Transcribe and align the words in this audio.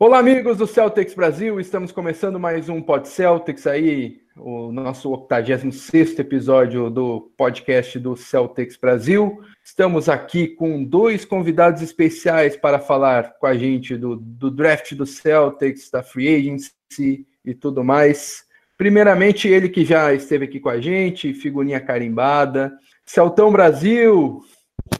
Olá, 0.00 0.20
amigos 0.20 0.56
do 0.56 0.64
Celtics 0.64 1.12
Brasil, 1.12 1.58
estamos 1.58 1.90
começando 1.90 2.38
mais 2.38 2.68
um 2.68 2.80
Pod 2.80 3.08
Celtics 3.08 3.66
aí, 3.66 4.20
o 4.36 4.70
nosso 4.70 5.10
86 5.10 6.16
episódio 6.20 6.88
do 6.88 7.32
podcast 7.36 7.98
do 7.98 8.16
Celtics 8.16 8.76
Brasil. 8.76 9.42
Estamos 9.60 10.08
aqui 10.08 10.46
com 10.46 10.84
dois 10.84 11.24
convidados 11.24 11.82
especiais 11.82 12.56
para 12.56 12.78
falar 12.78 13.32
com 13.40 13.46
a 13.48 13.56
gente 13.56 13.96
do, 13.96 14.14
do 14.14 14.52
draft 14.52 14.94
do 14.94 15.04
Celtics, 15.04 15.90
da 15.90 16.00
free 16.00 16.28
agency 16.28 17.26
e 17.44 17.52
tudo 17.52 17.82
mais. 17.82 18.44
Primeiramente, 18.76 19.48
ele 19.48 19.68
que 19.68 19.84
já 19.84 20.14
esteve 20.14 20.44
aqui 20.44 20.60
com 20.60 20.68
a 20.68 20.80
gente, 20.80 21.34
figurinha 21.34 21.80
carimbada. 21.80 22.72
Celtão 23.04 23.50
Brasil, 23.50 24.44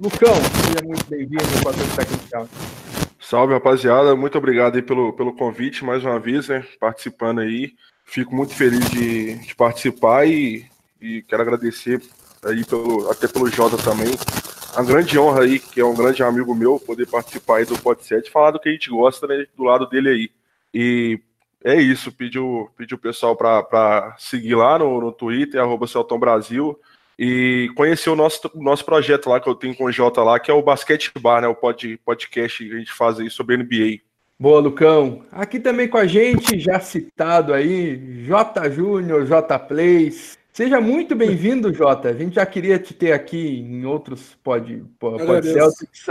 Lucão, 0.01 0.35
seja 0.35 0.85
muito 0.85 1.07
bem-vindo 1.09 1.45
com 1.63 1.69
a 1.69 1.73
técnica. 1.73 2.78
Salve, 3.29 3.53
rapaziada. 3.53 4.17
Muito 4.17 4.39
obrigado 4.39 4.77
aí 4.77 4.81
pelo, 4.81 5.13
pelo 5.13 5.35
convite 5.35 5.85
mais 5.85 6.03
uma 6.03 6.19
vez, 6.19 6.49
né? 6.49 6.67
Participando 6.81 7.41
aí. 7.41 7.75
Fico 8.03 8.35
muito 8.35 8.55
feliz 8.55 8.89
de, 8.89 9.35
de 9.35 9.55
participar 9.55 10.27
e, 10.27 10.65
e 10.99 11.21
quero 11.29 11.43
agradecer 11.43 12.01
aí 12.43 12.65
pelo, 12.65 13.11
até 13.11 13.29
pelo 13.29 13.51
Jota 13.51 13.77
também. 13.77 14.15
Uma 14.73 14.83
grande 14.83 15.19
honra 15.19 15.43
aí, 15.43 15.59
que 15.59 15.79
é 15.79 15.85
um 15.85 15.95
grande 15.95 16.23
amigo 16.23 16.55
meu, 16.55 16.81
poder 16.81 17.07
participar 17.07 17.59
aí 17.59 17.67
do 17.67 17.79
Podset, 17.79 18.31
falar 18.31 18.53
do 18.53 18.59
que 18.59 18.71
a 18.71 18.73
gente 18.73 18.89
gosta, 18.89 19.27
né? 19.27 19.45
Do 19.55 19.65
lado 19.65 19.87
dele 19.91 20.09
aí. 20.09 20.31
E 20.73 21.21
é 21.63 21.75
isso, 21.75 22.11
pediu, 22.11 22.71
pediu 22.79 22.97
o 22.97 23.01
pessoal 23.01 23.37
para 23.37 24.17
seguir 24.17 24.55
lá 24.55 24.79
no, 24.79 25.03
no 25.03 25.13
Twitter, 25.13 25.61
arroba 25.61 25.87
Brasil 26.19 26.81
e 27.19 27.71
conhecer 27.75 28.11
o 28.11 28.17
nosso, 28.17 28.51
nosso 28.55 28.85
projeto 28.85 29.29
lá 29.29 29.41
que 29.41 29.49
eu 29.49 29.55
tenho 29.55 29.75
com 29.75 29.85
o 29.85 29.93
Jota 29.93 30.23
lá, 30.23 30.39
que 30.39 30.51
é 30.51 30.55
o 30.55 30.63
Basquete 30.63 31.11
Bar, 31.19 31.41
né? 31.41 31.49
O 31.49 31.55
pod, 31.55 31.99
podcast 32.05 32.65
que 32.65 32.73
a 32.73 32.79
gente 32.79 32.93
faz 32.93 33.19
aí 33.19 33.29
sobre 33.29 33.57
NBA. 33.57 34.01
Boa, 34.39 34.61
Lucão. 34.61 35.25
Aqui 35.33 35.59
também 35.59 35.89
com 35.89 35.99
a 35.99 36.07
gente, 36.07 36.61
já 36.61 36.79
citado 36.79 37.53
aí, 37.53 38.25
J 38.25 38.71
Júnior, 38.71 39.27
J 39.27 39.59
Plays. 39.59 40.39
Seja 40.53 40.81
muito 40.81 41.17
bem-vindo, 41.17 41.75
Jota. 41.75 42.11
A 42.11 42.15
gente 42.15 42.37
já 42.37 42.47
queria 42.47 42.79
te 42.79 42.95
ter 42.95 43.13
aqui 43.13 43.61
em 43.61 43.85
outros 43.85 44.37
pod, 44.43 44.85
pod, 44.99 45.25
pod 45.25 45.47
Celtics. 45.47 46.09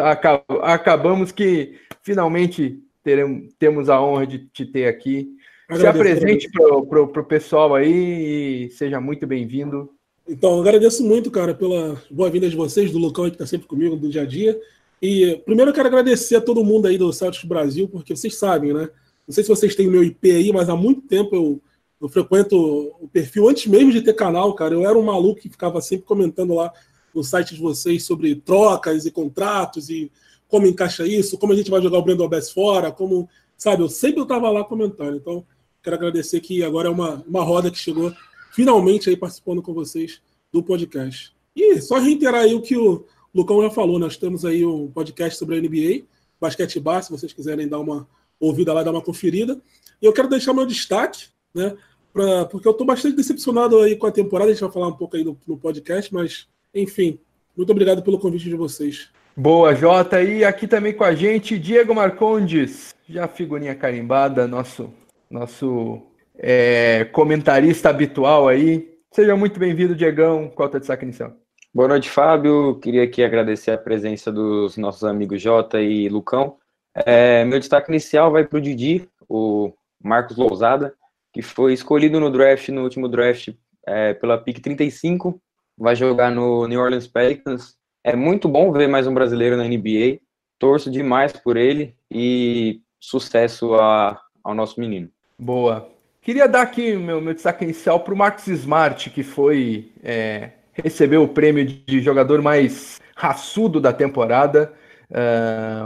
Acabamos 0.61 1.31
que 1.31 1.80
finalmente 2.02 2.83
teremos, 3.02 3.53
temos 3.58 3.89
a 3.89 4.02
honra 4.02 4.27
de 4.27 4.39
te 4.39 4.66
ter 4.66 4.88
aqui. 4.88 5.33
Agradeço, 5.69 5.81
Se 5.81 5.88
apresente 5.88 6.49
para 6.52 7.02
o 7.02 7.25
pessoal 7.25 7.75
aí 7.75 8.66
e 8.67 8.69
seja 8.71 8.99
muito 8.99 9.25
bem-vindo. 9.25 9.96
Então, 10.30 10.59
agradeço 10.59 11.03
muito, 11.06 11.31
cara, 11.31 11.53
pela 11.53 12.02
boa-vinda 12.11 12.50
de 12.50 12.56
vocês, 12.56 12.92
do 12.92 12.97
Lucão 12.97 13.25
que 13.25 13.36
está 13.36 13.45
sempre 13.45 13.66
comigo 13.66 13.95
do 13.95 14.09
dia 14.09 14.23
a 14.23 14.25
dia. 14.25 14.59
E 15.02 15.42
primeiro 15.45 15.72
eu 15.72 15.73
quero 15.73 15.88
agradecer 15.88 16.36
a 16.36 16.42
todo 16.42 16.66
mundo 16.66 16.88
aí 16.88 16.97
do 16.97 17.14
Celtics 17.14 17.47
Brasil, 17.47 17.88
porque 17.88 18.14
vocês 18.14 18.36
sabem, 18.36 18.73
né? 18.73 18.89
Não 19.25 19.33
sei 19.33 19.44
se 19.44 19.50
vocês 19.50 19.73
têm 19.73 19.88
o 19.88 19.92
meu 19.92 20.03
IP 20.03 20.31
aí, 20.31 20.52
mas 20.52 20.67
há 20.67 20.75
muito 20.75 21.02
tempo 21.02 21.33
eu, 21.33 21.61
eu 22.02 22.09
frequento 22.09 22.58
o 23.00 23.08
perfil 23.08 23.48
antes 23.48 23.67
mesmo 23.67 23.92
de 23.92 24.02
ter 24.02 24.14
canal, 24.14 24.53
cara. 24.53 24.73
Eu 24.73 24.86
era 24.86 24.98
um 24.98 25.03
maluco 25.03 25.39
que 25.39 25.50
ficava 25.50 25.80
sempre 25.80 26.05
comentando 26.05 26.53
lá 26.55 26.73
no 27.16 27.23
site 27.23 27.55
de 27.55 27.61
vocês 27.61 28.03
sobre 28.03 28.36
trocas 28.36 29.05
e 29.05 29.11
contratos 29.11 29.89
e 29.89 30.11
como 30.48 30.67
encaixa 30.67 31.05
isso, 31.05 31.38
como 31.38 31.53
a 31.53 31.55
gente 31.55 31.72
vai 31.72 31.81
jogar 31.81 32.00
o 32.00 32.02
Brandon 32.02 32.28
Bess 32.28 32.52
fora, 32.52 32.92
como, 32.92 33.30
sabe, 33.58 33.81
eu 33.81 33.89
sempre 33.89 34.22
estava 34.22 34.50
lá 34.50 34.64
comentando. 34.64 35.16
Então, 35.16 35.45
quero 35.81 35.95
agradecer 35.95 36.42
que 36.42 36.64
agora 36.64 36.89
é 36.89 36.92
uma, 36.92 37.23
uma 37.28 37.44
roda 37.44 37.72
que 37.72 37.78
chegou 37.78 38.14
finalmente 38.58 39.08
aí 39.08 39.16
participando 39.16 39.61
com 39.61 39.72
vocês 39.72 40.19
do 40.52 40.63
podcast. 40.63 41.31
E 41.55 41.80
só 41.80 42.00
reiterar 42.00 42.41
aí 42.41 42.55
o 42.55 42.61
que 42.61 42.75
o 42.75 43.05
Lucão 43.31 43.61
já 43.61 43.69
falou, 43.69 43.99
nós 43.99 44.17
temos 44.17 44.44
aí 44.44 44.66
um 44.66 44.89
podcast 44.89 45.38
sobre 45.38 45.58
a 45.58 45.61
NBA, 45.61 46.05
Basquete 46.41 46.80
Bar, 46.80 47.03
se 47.03 47.11
vocês 47.11 47.31
quiserem 47.31 47.67
dar 47.67 47.77
uma 47.77 48.08
ouvida 48.39 48.73
lá, 48.73 48.81
dar 48.81 48.89
uma 48.89 49.02
conferida. 49.03 49.61
E 50.02 50.05
eu 50.08 50.11
quero 50.11 50.27
deixar 50.27 50.55
meu 50.55 50.66
destaque, 50.66 51.27
né, 51.53 51.77
pra, 52.11 52.45
porque 52.45 52.67
eu 52.67 52.72
estou 52.72 52.88
bastante 52.88 53.16
decepcionado 53.16 53.77
aí 53.77 53.95
com 53.95 54.08
a 54.08 54.11
temporada, 54.11 54.49
a 54.49 54.53
gente 54.53 54.64
vai 54.64 54.71
falar 54.71 54.88
um 54.88 54.97
pouco 54.97 55.16
aí 55.16 55.23
no, 55.23 55.38
no 55.45 55.55
podcast, 55.55 56.11
mas, 56.11 56.48
enfim, 56.73 57.20
muito 57.55 57.70
obrigado 57.70 58.02
pelo 58.02 58.17
convite 58.17 58.45
de 58.45 58.55
vocês. 58.55 59.10
Boa, 59.36 59.76
Jota. 59.76 60.23
E 60.23 60.43
aqui 60.43 60.67
também 60.67 60.93
com 60.93 61.04
a 61.04 61.14
gente, 61.14 61.60
Diego 61.60 61.93
Marcondes, 61.93 62.95
já 63.08 63.27
figurinha 63.27 63.76
carimbada, 63.76 64.48
nosso, 64.48 64.92
nosso 65.30 66.02
é, 66.37 67.05
comentarista 67.05 67.89
habitual 67.89 68.48
aí. 68.48 68.98
Seja 69.11 69.36
muito 69.36 69.59
bem-vindo, 69.59 69.95
Diegão. 69.95 70.49
Qual 70.49 70.67
o 70.67 70.71
teu 70.71 70.80
destaque 70.80 71.03
inicial? 71.03 71.33
Boa 71.73 71.87
noite, 71.87 72.09
Fábio. 72.09 72.80
Queria 72.80 73.03
aqui 73.03 73.23
agradecer 73.23 73.71
a 73.71 73.77
presença 73.77 74.31
dos 74.31 74.77
nossos 74.77 75.03
amigos 75.03 75.42
Jota 75.42 75.81
e 75.81 76.09
Lucão. 76.09 76.58
É, 76.95 77.43
meu 77.45 77.59
destaque 77.59 77.92
inicial 77.92 78.31
vai 78.31 78.45
para 78.45 78.58
o 78.58 78.61
Didi, 78.61 79.08
o 79.30 79.71
Marcos 80.03 80.37
Lousada, 80.37 80.93
que 81.31 81.42
foi 81.42 81.73
escolhido 81.73 82.20
no 82.20 82.31
draft, 82.31 82.69
no 82.69 82.83
último 82.83 83.08
draft, 83.08 83.49
é, 83.86 84.14
pela 84.14 84.37
PIC 84.37 84.59
35, 84.61 85.39
vai 85.77 85.95
jogar 85.95 86.31
no 86.31 86.67
New 86.67 86.81
Orleans 86.81 87.08
Pelicans. 87.08 87.75
É 88.04 88.15
muito 88.15 88.48
bom 88.48 88.71
ver 88.71 88.87
mais 88.87 89.05
um 89.05 89.14
brasileiro 89.14 89.58
na 89.58 89.64
NBA. 89.64 90.19
Torço 90.58 90.89
demais 90.89 91.33
por 91.33 91.58
ele 91.58 91.95
e 92.11 92.81
sucesso 92.99 93.75
a, 93.75 94.19
ao 94.43 94.55
nosso 94.55 94.80
menino. 94.80 95.09
Boa. 95.37 95.96
Queria 96.27 96.45
dar 96.45 96.64
aqui 96.64 96.93
meu, 96.98 97.21
meu 97.21 97.33
destaque 97.33 97.64
inicial 97.64 98.02
para 98.02 98.14
o 98.14 98.17
Marcos 98.17 98.48
Smart, 98.48 99.10
que 99.11 99.23
foi 99.23 99.93
é, 100.04 100.49
recebeu 100.73 101.23
o 101.23 101.27
prêmio 101.30 101.65
de 101.65 102.02
jogador 102.02 102.42
mais 102.42 102.99
raçudo 103.15 103.80
da 103.80 103.93
temporada. 103.93 104.73
É, 105.10 105.83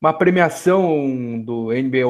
uma 0.00 0.12
premiação 0.12 1.40
do 1.40 1.66
NBA 1.66 2.00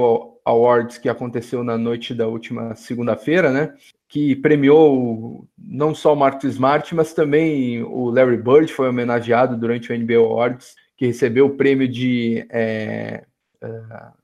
Awards 0.47 0.97
que 0.97 1.11
aconteceu 1.11 1.63
na 1.63 1.77
noite 1.77 2.15
da 2.15 2.27
última 2.27 2.75
segunda-feira, 2.75 3.53
né? 3.53 3.75
Que 4.09 4.35
premiou 4.35 5.47
não 5.59 5.95
só 5.95 6.15
o 6.15 6.17
Marcos 6.17 6.45
Smart, 6.45 6.95
mas 6.95 7.13
também 7.13 7.83
o 7.83 8.09
Larry 8.09 8.39
Bird 8.39 8.73
foi 8.73 8.89
homenageado 8.89 9.59
durante 9.59 9.93
o 9.93 9.99
NBA 9.99 10.17
Awards, 10.17 10.75
que 10.97 11.05
recebeu 11.05 11.49
o 11.49 11.57
prêmio 11.59 11.87
de 11.87 12.47
é, 12.49 13.25
uh, 13.63 14.15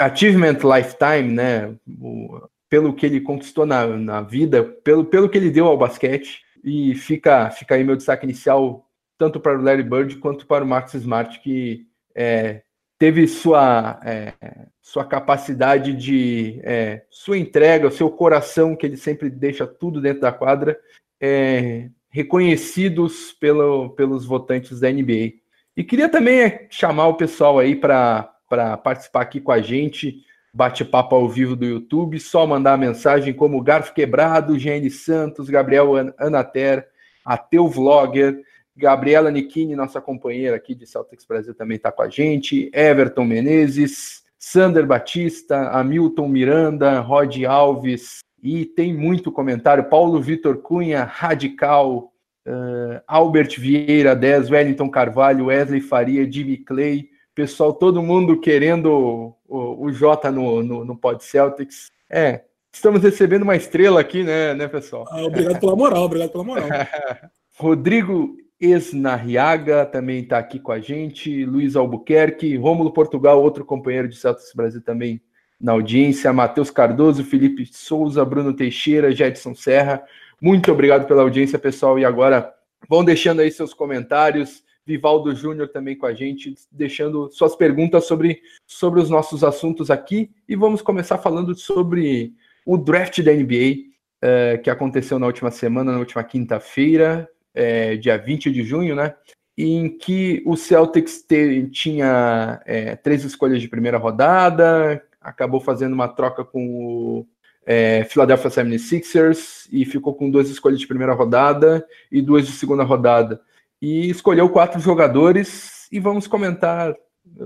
Achievement 0.00 0.58
Lifetime, 0.64 1.32
né? 1.32 1.76
O, 1.86 2.40
pelo 2.68 2.92
que 2.94 3.06
ele 3.06 3.20
conquistou 3.20 3.64
na, 3.64 3.86
na 3.86 4.20
vida, 4.20 4.62
pelo, 4.62 5.04
pelo 5.04 5.28
que 5.28 5.38
ele 5.38 5.50
deu 5.50 5.66
ao 5.66 5.78
basquete. 5.78 6.42
E 6.62 6.94
fica, 6.94 7.50
fica 7.50 7.74
aí 7.74 7.84
meu 7.84 7.96
destaque 7.96 8.24
inicial, 8.24 8.86
tanto 9.16 9.40
para 9.40 9.58
o 9.58 9.62
Larry 9.62 9.82
Bird 9.82 10.16
quanto 10.16 10.46
para 10.46 10.64
o 10.64 10.66
Max 10.66 10.94
Smart, 10.94 11.40
que 11.40 11.86
é, 12.14 12.62
teve 12.98 13.26
sua, 13.26 14.00
é, 14.04 14.34
sua 14.82 15.04
capacidade 15.04 15.94
de. 15.94 16.60
É, 16.64 17.04
sua 17.10 17.38
entrega, 17.38 17.90
seu 17.90 18.10
coração, 18.10 18.76
que 18.76 18.84
ele 18.84 18.96
sempre 18.96 19.30
deixa 19.30 19.66
tudo 19.66 20.00
dentro 20.00 20.20
da 20.20 20.32
quadra, 20.32 20.78
é, 21.20 21.88
reconhecidos 22.10 23.32
pelo, 23.32 23.90
pelos 23.90 24.26
votantes 24.26 24.80
da 24.80 24.90
NBA. 24.90 25.34
E 25.76 25.84
queria 25.84 26.08
também 26.08 26.66
chamar 26.68 27.06
o 27.06 27.16
pessoal 27.16 27.58
aí 27.58 27.76
para 27.76 28.34
participar 28.82 29.22
aqui 29.22 29.40
com 29.40 29.52
a 29.52 29.60
gente 29.60 30.24
bate-papo 30.52 31.14
ao 31.14 31.28
vivo 31.28 31.54
do 31.54 31.64
YouTube, 31.64 32.18
só 32.18 32.46
mandar 32.46 32.78
mensagem 32.78 33.32
como 33.32 33.62
Garfo 33.62 33.94
Quebrado, 33.94 34.56
GN 34.56 34.88
Santos, 34.90 35.48
Gabriel 35.48 35.92
Anater, 36.18 36.86
Ateu 37.24 37.68
Vlogger, 37.68 38.42
Gabriela 38.76 39.30
Nichini, 39.30 39.74
nossa 39.74 40.00
companheira 40.00 40.56
aqui 40.56 40.74
de 40.74 40.86
Celtics 40.86 41.26
Brasil, 41.26 41.54
também 41.54 41.76
está 41.76 41.90
com 41.90 42.02
a 42.02 42.08
gente, 42.08 42.70
Everton 42.72 43.24
Menezes, 43.24 44.22
Sander 44.38 44.86
Batista, 44.86 45.68
Hamilton 45.70 46.28
Miranda, 46.28 47.00
Rod 47.00 47.36
Alves, 47.44 48.20
e 48.40 48.64
tem 48.64 48.94
muito 48.94 49.32
comentário, 49.32 49.88
Paulo 49.88 50.22
Vitor 50.22 50.58
Cunha, 50.58 51.02
Radical, 51.02 52.12
uh, 52.46 53.02
Albert 53.06 53.58
Vieira 53.58 54.14
10, 54.14 54.50
Wellington 54.50 54.88
Carvalho, 54.88 55.46
Wesley 55.46 55.80
Faria, 55.80 56.30
Jimmy 56.30 56.56
Clay, 56.58 57.08
pessoal, 57.38 57.72
todo 57.72 58.02
mundo 58.02 58.40
querendo 58.40 59.32
o, 59.46 59.84
o 59.84 59.92
Jota 59.92 60.28
no, 60.28 60.60
no, 60.60 60.84
no 60.84 60.96
Pod 60.96 61.22
Celtics. 61.22 61.88
É, 62.10 62.42
estamos 62.72 63.00
recebendo 63.00 63.44
uma 63.44 63.54
estrela 63.54 64.00
aqui, 64.00 64.24
né, 64.24 64.54
né 64.54 64.66
pessoal? 64.66 65.04
Ah, 65.08 65.22
obrigado 65.22 65.60
pela 65.60 65.76
moral, 65.76 66.02
obrigado 66.02 66.32
pela 66.32 66.42
moral. 66.42 66.66
Rodrigo 67.56 68.36
Esnarriaga 68.60 69.86
também 69.86 70.22
está 70.22 70.36
aqui 70.36 70.58
com 70.58 70.72
a 70.72 70.80
gente, 70.80 71.44
Luiz 71.44 71.76
Albuquerque, 71.76 72.56
Rômulo 72.56 72.92
Portugal, 72.92 73.40
outro 73.40 73.64
companheiro 73.64 74.08
de 74.08 74.16
Celtics 74.16 74.52
Brasil 74.52 74.82
também 74.82 75.22
na 75.60 75.70
audiência, 75.70 76.32
Matheus 76.32 76.72
Cardoso, 76.72 77.22
Felipe 77.22 77.64
Souza, 77.66 78.24
Bruno 78.24 78.52
Teixeira, 78.52 79.12
Jedson 79.12 79.54
Serra. 79.54 80.02
Muito 80.42 80.72
obrigado 80.72 81.06
pela 81.06 81.22
audiência, 81.22 81.56
pessoal. 81.56 82.00
E 82.00 82.04
agora 82.04 82.52
vão 82.88 83.04
deixando 83.04 83.42
aí 83.42 83.50
seus 83.52 83.72
comentários. 83.72 84.66
Vivaldo 84.88 85.34
Júnior 85.34 85.68
também 85.68 85.94
com 85.94 86.06
a 86.06 86.14
gente, 86.14 86.54
deixando 86.72 87.28
suas 87.28 87.54
perguntas 87.54 88.06
sobre, 88.06 88.40
sobre 88.66 89.00
os 89.00 89.10
nossos 89.10 89.44
assuntos 89.44 89.90
aqui. 89.90 90.30
E 90.48 90.56
vamos 90.56 90.80
começar 90.80 91.18
falando 91.18 91.54
sobre 91.54 92.32
o 92.64 92.78
draft 92.78 93.20
da 93.20 93.30
NBA, 93.30 93.84
é, 94.22 94.56
que 94.56 94.70
aconteceu 94.70 95.18
na 95.18 95.26
última 95.26 95.50
semana, 95.50 95.92
na 95.92 95.98
última 95.98 96.24
quinta-feira, 96.24 97.28
é, 97.54 97.96
dia 97.96 98.16
20 98.16 98.50
de 98.50 98.62
junho, 98.62 98.96
né? 98.96 99.14
Em 99.58 99.90
que 99.90 100.42
o 100.46 100.56
Celtics 100.56 101.22
te, 101.22 101.68
tinha 101.68 102.62
é, 102.64 102.96
três 102.96 103.24
escolhas 103.24 103.60
de 103.60 103.68
primeira 103.68 103.98
rodada, 103.98 105.02
acabou 105.20 105.60
fazendo 105.60 105.92
uma 105.92 106.08
troca 106.08 106.42
com 106.42 106.66
o 106.66 107.26
é, 107.66 108.04
Philadelphia 108.04 108.50
76ers 108.50 109.68
e 109.70 109.84
ficou 109.84 110.14
com 110.14 110.30
duas 110.30 110.48
escolhas 110.48 110.80
de 110.80 110.86
primeira 110.86 111.12
rodada 111.12 111.86
e 112.10 112.22
duas 112.22 112.46
de 112.46 112.52
segunda 112.52 112.84
rodada. 112.84 113.42
E 113.80 114.10
escolheu 114.10 114.48
quatro 114.48 114.80
jogadores 114.80 115.86
e 115.90 116.00
vamos 116.00 116.26
comentar 116.26 116.94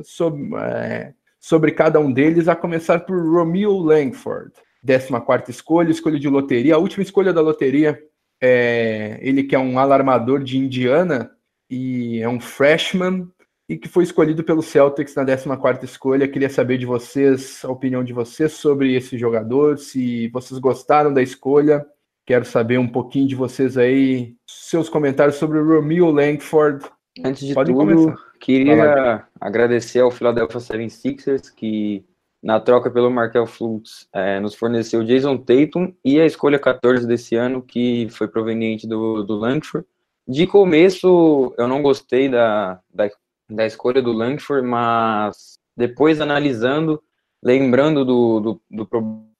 sobre, 0.04 0.56
é, 0.56 1.14
sobre 1.38 1.72
cada 1.72 2.00
um 2.00 2.12
deles, 2.12 2.48
a 2.48 2.56
começar 2.56 3.00
por 3.00 3.16
Romeo 3.16 3.76
Langford. 3.78 4.52
14 4.84 5.50
escolha, 5.50 5.90
escolha 5.90 6.18
de 6.18 6.28
loteria. 6.28 6.74
A 6.74 6.78
última 6.78 7.02
escolha 7.02 7.32
da 7.32 7.40
loteria, 7.40 7.98
é, 8.40 9.18
ele 9.20 9.44
que 9.44 9.54
é 9.54 9.58
um 9.58 9.78
alarmador 9.78 10.42
de 10.42 10.58
Indiana 10.58 11.30
e 11.70 12.20
é 12.20 12.28
um 12.28 12.40
freshman, 12.40 13.28
e 13.68 13.78
que 13.78 13.88
foi 13.88 14.04
escolhido 14.04 14.44
pelo 14.44 14.62
Celtics 14.62 15.14
na 15.14 15.24
14 15.24 15.84
escolha. 15.84 16.28
Queria 16.28 16.50
saber 16.50 16.76
de 16.76 16.84
vocês, 16.84 17.64
a 17.64 17.70
opinião 17.70 18.04
de 18.04 18.12
vocês 18.12 18.52
sobre 18.52 18.94
esse 18.94 19.16
jogador, 19.16 19.78
se 19.78 20.28
vocês 20.28 20.60
gostaram 20.60 21.12
da 21.12 21.22
escolha. 21.22 21.86
Quero 22.24 22.44
saber 22.44 22.78
um 22.78 22.88
pouquinho 22.88 23.26
de 23.26 23.34
vocês 23.34 23.76
aí, 23.76 24.34
seus 24.46 24.88
comentários 24.88 25.36
sobre 25.36 25.58
o 25.58 25.66
Romeo 25.66 26.10
Langford. 26.10 26.84
Antes 27.24 27.46
de 27.46 27.54
tudo, 27.54 27.74
começar. 27.74 28.16
queria 28.40 29.26
agradecer 29.40 30.00
ao 30.00 30.10
Philadelphia 30.10 30.60
76ers, 30.60 31.52
que 31.54 32.04
na 32.42 32.58
troca 32.58 32.90
pelo 32.90 33.10
Markel 33.10 33.46
Fultz 33.46 34.08
é, 34.12 34.40
nos 34.40 34.54
forneceu 34.54 35.04
Jason 35.04 35.36
Tatum 35.36 35.92
e 36.04 36.20
a 36.20 36.26
escolha 36.26 36.58
14 36.58 37.06
desse 37.06 37.34
ano, 37.34 37.60
que 37.60 38.08
foi 38.10 38.28
proveniente 38.28 38.86
do, 38.86 39.22
do 39.22 39.34
Langford. 39.36 39.86
De 40.26 40.46
começo, 40.46 41.52
eu 41.58 41.66
não 41.66 41.82
gostei 41.82 42.28
da, 42.28 42.80
da 42.92 43.10
da 43.52 43.66
escolha 43.66 44.02
do 44.02 44.12
Langford, 44.12 44.66
mas 44.66 45.58
depois 45.76 46.20
analisando, 46.20 47.02
lembrando 47.42 48.04
do, 48.04 48.40
do, 48.40 48.62
do 48.70 48.86
problema 48.86 49.31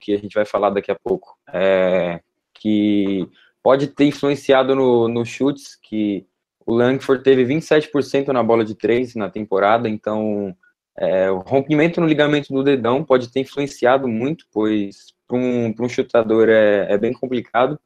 que 0.00 0.14
a 0.14 0.18
gente 0.18 0.34
vai 0.34 0.44
falar 0.44 0.70
daqui 0.70 0.90
a 0.90 0.96
pouco, 0.96 1.36
é, 1.52 2.20
que 2.54 3.28
pode 3.62 3.88
ter 3.88 4.06
influenciado 4.06 4.74
no, 4.74 5.08
no 5.08 5.24
chutes, 5.24 5.76
que 5.80 6.26
o 6.66 6.74
Langford 6.74 7.22
teve 7.22 7.44
27% 7.44 8.28
na 8.28 8.42
bola 8.42 8.64
de 8.64 8.74
três 8.74 9.14
na 9.14 9.28
temporada, 9.28 9.88
então 9.88 10.56
é, 10.96 11.30
o 11.30 11.38
rompimento 11.38 12.00
no 12.00 12.06
ligamento 12.06 12.52
do 12.52 12.62
dedão 12.62 13.04
pode 13.04 13.30
ter 13.32 13.40
influenciado 13.40 14.06
muito, 14.08 14.46
pois 14.52 15.12
para 15.26 15.36
um, 15.36 15.74
um 15.78 15.88
chutador 15.88 16.48
é, 16.48 16.92
é 16.92 16.98
bem 16.98 17.12
complicado. 17.12 17.78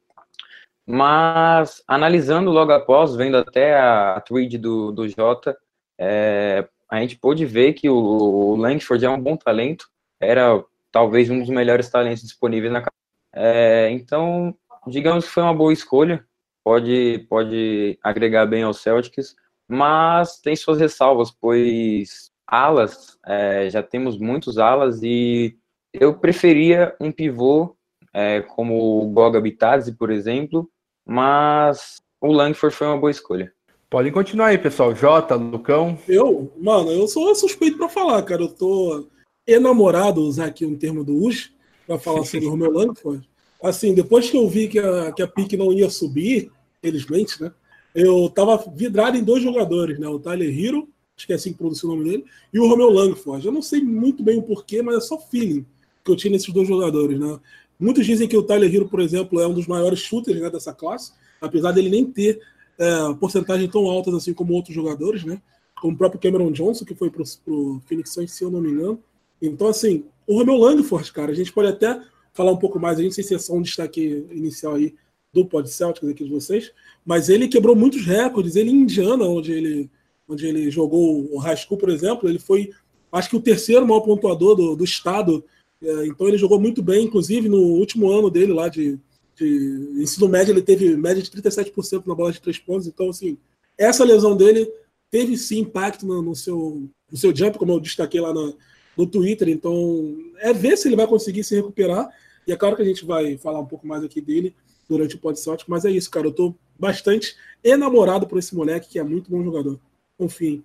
Mas, 0.85 1.83
analisando 1.87 2.49
logo 2.49 2.71
após, 2.71 3.15
vendo 3.15 3.37
até 3.37 3.77
a, 3.77 4.13
a 4.15 4.21
tweet 4.21 4.57
do, 4.57 4.91
do 4.91 5.07
Jota, 5.07 5.57
é, 5.99 6.67
a 6.89 6.99
gente 7.01 7.17
pôde 7.17 7.45
ver 7.45 7.73
que 7.73 7.89
o, 7.89 7.95
o 7.95 8.55
Langford 8.55 9.05
é 9.05 9.09
um 9.09 9.19
bom 9.19 9.35
talento, 9.35 9.89
era 10.19 10.63
talvez 10.97 11.29
um 11.29 11.37
dos 11.37 11.49
melhores 11.49 11.91
talentos 11.91 12.23
disponíveis 12.23 12.73
na 12.73 12.83
é, 13.31 13.91
Então, 13.91 14.55
digamos 14.87 15.25
que 15.25 15.31
foi 15.31 15.43
uma 15.43 15.53
boa 15.53 15.71
escolha, 15.71 16.25
pode, 16.63 17.23
pode 17.29 17.99
agregar 18.03 18.47
bem 18.47 18.63
ao 18.63 18.73
Celtics, 18.73 19.35
mas 19.69 20.39
tem 20.41 20.55
suas 20.55 20.79
ressalvas, 20.79 21.29
pois 21.29 22.31
alas, 22.47 23.15
é, 23.27 23.69
já 23.69 23.83
temos 23.83 24.17
muitos 24.17 24.57
alas 24.57 25.03
e 25.03 25.55
eu 25.93 26.17
preferia 26.17 26.95
um 26.99 27.11
pivô 27.11 27.77
é, 28.11 28.41
como 28.41 28.99
o 28.99 29.07
Goga 29.11 29.39
Bitadze, 29.39 29.95
por 29.95 30.09
exemplo, 30.09 30.67
mas 31.05 31.97
o 32.19 32.31
Langford 32.31 32.75
foi 32.75 32.87
uma 32.87 32.97
boa 32.97 33.11
escolha. 33.11 33.53
Podem 33.87 34.11
continuar 34.11 34.47
aí, 34.47 34.57
pessoal. 34.57 34.95
Jota, 34.95 35.35
Lucão. 35.35 35.95
Eu, 36.07 36.51
mano, 36.57 36.91
eu 36.91 37.07
sou 37.07 37.35
suspeito 37.35 37.77
para 37.77 37.87
falar, 37.87 38.23
cara. 38.23 38.41
Eu 38.41 38.49
tô 38.49 39.07
enamorado, 39.47 40.21
usar 40.21 40.45
aqui 40.45 40.65
um 40.65 40.75
termo 40.75 41.03
do 41.03 41.15
US, 41.25 41.51
para 41.87 41.97
falar 41.97 42.23
sobre 42.25 42.45
o 42.45 42.49
Romeu 42.49 42.71
Langford. 42.71 43.27
Assim, 43.63 43.93
depois 43.93 44.29
que 44.29 44.37
eu 44.37 44.47
vi 44.47 44.67
que 44.67 44.77
a, 44.77 45.11
que 45.11 45.23
a 45.23 45.27
PIC 45.27 45.57
não 45.57 45.73
ia 45.73 45.89
subir, 45.89 46.51
felizmente, 46.81 47.41
né? 47.41 47.51
Eu 47.95 48.29
tava 48.29 48.63
vidrado 48.75 49.17
em 49.17 49.23
dois 49.23 49.41
jogadores, 49.41 49.97
né? 49.97 50.07
O 50.07 50.19
Tyler 50.19 50.47
Hero, 50.47 50.87
acho 51.17 51.25
que 51.25 51.33
é 51.33 51.35
assim 51.35 51.51
que 51.51 51.57
pronuncia 51.57 51.89
o 51.89 51.95
nome 51.95 52.07
dele, 52.07 52.25
e 52.53 52.59
o 52.59 52.67
Romeu 52.67 52.91
Langford. 52.91 53.45
Eu 53.45 53.51
não 53.51 53.61
sei 53.61 53.81
muito 53.81 54.21
bem 54.21 54.37
o 54.37 54.43
porquê, 54.43 54.81
mas 54.83 54.97
é 54.97 54.99
só 54.99 55.17
feeling 55.17 55.65
que 56.03 56.11
eu 56.11 56.15
tinha 56.15 56.31
nesses 56.31 56.53
dois 56.53 56.67
jogadores, 56.67 57.19
né? 57.19 57.39
Muitos 57.79 58.05
dizem 58.05 58.27
que 58.27 58.37
o 58.37 58.43
Tyler 58.43 58.73
Hero, 58.73 58.87
por 58.87 58.99
exemplo, 58.99 59.39
é 59.39 59.47
um 59.47 59.53
dos 59.53 59.67
maiores 59.67 59.99
shooters 59.99 60.39
né, 60.39 60.49
dessa 60.49 60.73
classe, 60.73 61.11
apesar 61.39 61.71
dele 61.71 61.89
nem 61.89 62.05
ter 62.05 62.39
é, 62.79 63.13
porcentagem 63.19 63.69
tão 63.69 63.85
altas 63.85 64.13
assim 64.13 64.33
como 64.33 64.53
outros 64.53 64.73
jogadores, 64.73 65.23
né? 65.23 65.41
Como 65.79 65.93
o 65.93 65.97
próprio 65.97 66.19
Cameron 66.19 66.51
Johnson, 66.51 66.85
que 66.85 66.95
foi 66.95 67.09
para 67.09 67.21
o 67.21 67.81
Phoenix 67.85 68.13
Suns, 68.13 68.31
se 68.31 68.43
eu 68.43 68.49
não 68.49 68.61
me 68.61 68.71
engano. 68.71 68.99
Então, 69.41 69.67
assim, 69.67 70.05
o 70.25 70.37
Romeu 70.37 70.55
Langford, 70.55 71.11
cara, 71.11 71.31
a 71.31 71.35
gente 71.35 71.51
pode 71.51 71.69
até 71.69 72.01
falar 72.33 72.51
um 72.51 72.57
pouco 72.57 72.79
mais, 72.79 72.99
a 72.99 73.01
gente 73.01 73.15
sei 73.15 73.23
se 73.23 73.35
é 73.35 73.39
só 73.39 73.53
um 73.53 73.61
destaque 73.61 74.25
inicial 74.31 74.75
aí 74.75 74.95
do 75.33 75.45
Pod 75.45 75.69
Celtics 75.69 76.07
aqui 76.09 76.23
de 76.23 76.29
vocês, 76.29 76.71
mas 77.05 77.29
ele 77.29 77.47
quebrou 77.47 77.75
muitos 77.75 78.05
recordes. 78.05 78.55
Ele 78.55 78.71
em 78.71 78.81
Indiana, 78.81 79.25
onde 79.25 79.51
ele, 79.51 79.89
onde 80.27 80.45
ele 80.45 80.69
jogou 80.71 81.33
o 81.33 81.37
high 81.37 81.57
school, 81.57 81.77
por 81.77 81.89
exemplo, 81.89 82.29
ele 82.29 82.39
foi, 82.39 82.71
acho 83.11 83.29
que 83.29 83.35
o 83.35 83.41
terceiro 83.41 83.87
maior 83.87 84.01
pontuador 84.01 84.55
do, 84.55 84.75
do 84.75 84.83
estado 84.83 85.43
é, 85.81 86.07
então 86.07 86.27
ele 86.27 86.37
jogou 86.37 86.59
muito 86.59 86.81
bem, 86.81 87.05
inclusive 87.05 87.47
no 87.47 87.59
último 87.59 88.11
ano 88.11 88.29
dele 88.29 88.53
lá 88.53 88.67
de, 88.67 88.99
de 89.35 89.95
ensino 90.01 90.27
médio, 90.27 90.51
ele 90.51 90.61
teve 90.61 90.95
média 90.95 91.21
de 91.21 91.29
37% 91.29 92.05
na 92.05 92.15
bola 92.15 92.31
de 92.31 92.41
três 92.41 92.57
pontos. 92.57 92.87
Então, 92.87 93.09
assim, 93.09 93.37
essa 93.77 94.03
lesão 94.03 94.35
dele 94.35 94.69
teve 95.11 95.37
sim 95.37 95.59
impacto 95.59 96.05
no, 96.05 96.21
no 96.21 96.35
seu, 96.35 96.89
no 97.11 97.17
seu 97.17 97.35
jump, 97.35 97.57
como 97.57 97.73
eu 97.73 97.79
destaquei 97.79 98.19
lá 98.19 98.33
no, 98.33 98.57
no 98.97 99.05
Twitter. 99.05 99.47
Então, 99.47 100.17
é 100.39 100.51
ver 100.51 100.75
se 100.77 100.87
ele 100.87 100.95
vai 100.95 101.07
conseguir 101.07 101.43
se 101.43 101.55
recuperar. 101.55 102.09
E 102.47 102.51
é 102.51 102.55
claro 102.55 102.75
que 102.75 102.81
a 102.81 102.85
gente 102.85 103.05
vai 103.05 103.37
falar 103.37 103.59
um 103.59 103.65
pouco 103.65 103.85
mais 103.85 104.03
aqui 104.03 104.19
dele 104.19 104.55
durante 104.89 105.15
o 105.15 105.19
podcast, 105.19 105.69
mas 105.69 105.85
é 105.85 105.91
isso, 105.91 106.09
cara. 106.09 106.27
Eu 106.27 106.31
tô 106.31 106.55
bastante 106.79 107.35
enamorado 107.63 108.25
por 108.25 108.39
esse 108.39 108.55
moleque 108.55 108.89
que 108.89 108.99
é 108.99 109.03
muito 109.03 109.29
bom 109.29 109.43
jogador. 109.43 109.79
Confiem. 110.17 110.63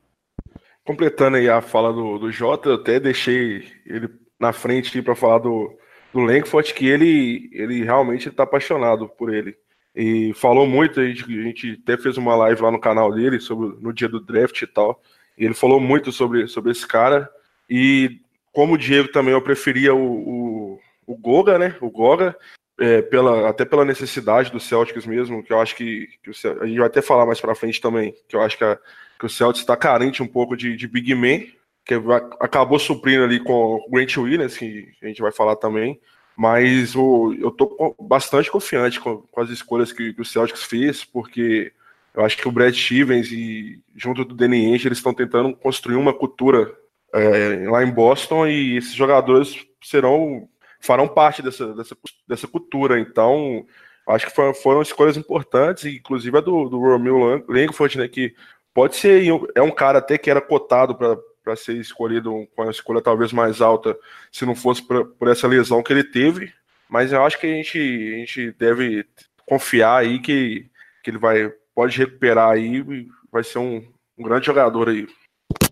Completando 0.85 1.37
aí 1.37 1.49
a 1.49 1.61
fala 1.61 1.93
do, 1.93 2.19
do 2.19 2.31
Jota, 2.31 2.69
eu 2.69 2.75
até 2.75 2.99
deixei 2.99 3.65
ele 3.87 4.09
na 4.39 4.53
frente 4.53 5.01
para 5.03 5.15
falar 5.15 5.39
do, 5.39 5.77
do 6.13 6.21
Langford, 6.21 6.75
que 6.75 6.87
ele, 6.87 7.49
ele 7.53 7.85
realmente 7.85 8.29
está 8.29 8.43
apaixonado 8.43 9.09
por 9.09 9.33
ele. 9.33 9.57
E 9.95 10.33
falou 10.35 10.67
muito, 10.67 11.01
a 11.01 11.07
gente, 11.07 11.23
a 11.25 11.43
gente 11.43 11.81
até 11.83 11.97
fez 11.97 12.17
uma 12.17 12.35
live 12.35 12.63
lá 12.63 12.71
no 12.71 12.81
canal 12.81 13.13
dele 13.13 13.39
sobre 13.39 13.77
no 13.81 13.93
dia 13.93 14.09
do 14.09 14.21
draft 14.21 14.61
e 14.63 14.67
tal. 14.67 15.01
E 15.37 15.45
ele 15.45 15.55
falou 15.55 15.79
muito 15.79 16.11
sobre, 16.11 16.47
sobre 16.49 16.73
esse 16.73 16.87
cara. 16.87 17.31
E 17.69 18.21
como 18.53 18.75
o 18.75 18.79
Diego 18.79 19.09
também, 19.09 19.33
eu 19.33 19.43
preferia 19.43 19.95
o, 19.95 19.99
o, 19.99 20.81
o 21.07 21.17
Goga, 21.17 21.59
né? 21.59 21.77
O 21.81 21.91
Goga, 21.91 22.37
é, 22.79 23.03
pela, 23.03 23.49
até 23.49 23.65
pela 23.65 23.85
necessidade 23.85 24.51
do 24.51 24.61
Celtics 24.61 25.07
mesmo, 25.07 25.43
que 25.43 25.53
eu 25.53 25.61
acho 25.61 25.75
que, 25.77 26.09
que 26.23 26.31
o, 26.31 26.61
a 26.61 26.67
gente 26.67 26.79
vai 26.79 26.87
até 26.87 27.01
falar 27.01 27.27
mais 27.27 27.41
para 27.41 27.55
frente 27.55 27.81
também, 27.81 28.15
que 28.29 28.37
eu 28.37 28.43
acho 28.43 28.59
que, 28.59 28.65
a, 28.65 28.79
que 29.19 29.27
o 29.27 29.29
Celtics 29.29 29.63
está 29.63 29.77
carente 29.77 30.23
um 30.23 30.29
pouco 30.29 30.57
de, 30.57 30.77
de 30.77 30.87
big 30.87 31.15
man 31.15 31.41
que 31.85 31.95
acabou 32.41 32.79
suprindo 32.79 33.25
ali 33.25 33.41
com 33.41 33.75
o 33.75 33.91
Grant 33.91 34.17
Williams, 34.17 34.57
que 34.57 34.93
a 35.03 35.07
gente 35.07 35.21
vai 35.21 35.33
falar 35.33 35.57
também. 35.57 36.01
Mas 36.37 36.95
o, 36.95 37.35
eu 37.39 37.51
tô 37.51 37.95
bastante 38.01 38.51
confiante 38.51 39.01
com, 39.01 39.19
com 39.19 39.41
as 39.41 39.51
escolhas 39.51 39.93
que, 39.93 40.13
que, 40.13 40.21
o 40.21 40.25
Celtics 40.25 40.63
fez, 40.63 41.05
porque 41.05 41.73
eu 42.15 42.25
acho 42.25 42.37
que 42.37 42.49
o 42.49 42.53
Brad 42.53 42.75
Stevens 42.75 43.31
e 43.31 43.81
junto 43.95 44.25
do 44.25 44.35
Danny 44.35 44.67
Ainge, 44.67 44.89
eles 44.89 44.99
estão 44.99 45.13
tentando 45.13 45.55
construir 45.57 45.97
uma 45.97 46.13
cultura 46.13 46.73
é, 47.13 47.69
lá 47.69 47.83
em 47.85 47.91
Boston 47.91 48.47
e 48.47 48.77
esses 48.77 48.95
jogadores 48.95 49.67
serão 49.83 50.49
farão 50.81 51.07
parte 51.07 51.43
dessa, 51.43 51.73
dessa, 51.75 51.97
dessa 52.27 52.49
cultura. 52.49 52.99
Então, 52.99 53.65
acho 54.09 54.27
que 54.27 54.35
foram, 54.35 54.53
foram 54.53 54.83
escolhas 54.83 55.17
importantes, 55.17 55.85
inclusive 55.85 56.37
a 56.37 56.41
do, 56.41 56.69
do 56.69 56.79
Romeo 56.81 57.45
Langford, 57.49 57.99
né, 57.99 58.09
que 58.09 58.35
pode 58.75 58.97
ser 58.97 59.25
é 59.55 59.63
um 59.63 59.71
cara 59.71 59.99
até 59.99 60.19
que 60.19 60.31
era 60.31 60.41
cotado 60.41 60.97
para 60.97 61.57
ser 61.57 61.75
escolhido 61.77 62.49
com 62.57 62.63
a 62.63 62.71
escolha 62.71 63.01
talvez 63.01 63.33
mais 63.33 63.61
alta, 63.61 63.97
se 64.31 64.45
não 64.45 64.57
fosse 64.57 64.83
por, 64.83 65.07
por, 65.07 65.29
essa 65.29 65.47
lesão 65.47 65.83
que 65.83 65.93
ele 65.93 66.05
teve. 66.05 66.53
Mas 66.89 67.13
eu 67.13 67.23
acho 67.25 67.39
que 67.39 67.47
a 67.47 67.55
gente, 67.55 67.79
a 67.79 68.19
gente 68.19 68.51
deve 68.53 69.07
confiar 69.47 69.99
aí 69.99 70.19
que, 70.19 70.69
que 71.03 71.11
ele 71.11 71.19
vai 71.19 71.53
pode 71.75 71.97
recuperar 71.97 72.51
aí 72.51 72.77
e 72.77 73.09
vai 73.31 73.43
ser 73.43 73.59
um, 73.59 73.87
um 74.19 74.25
grande 74.25 74.47
jogador 74.47 74.89
aí. 74.89 75.07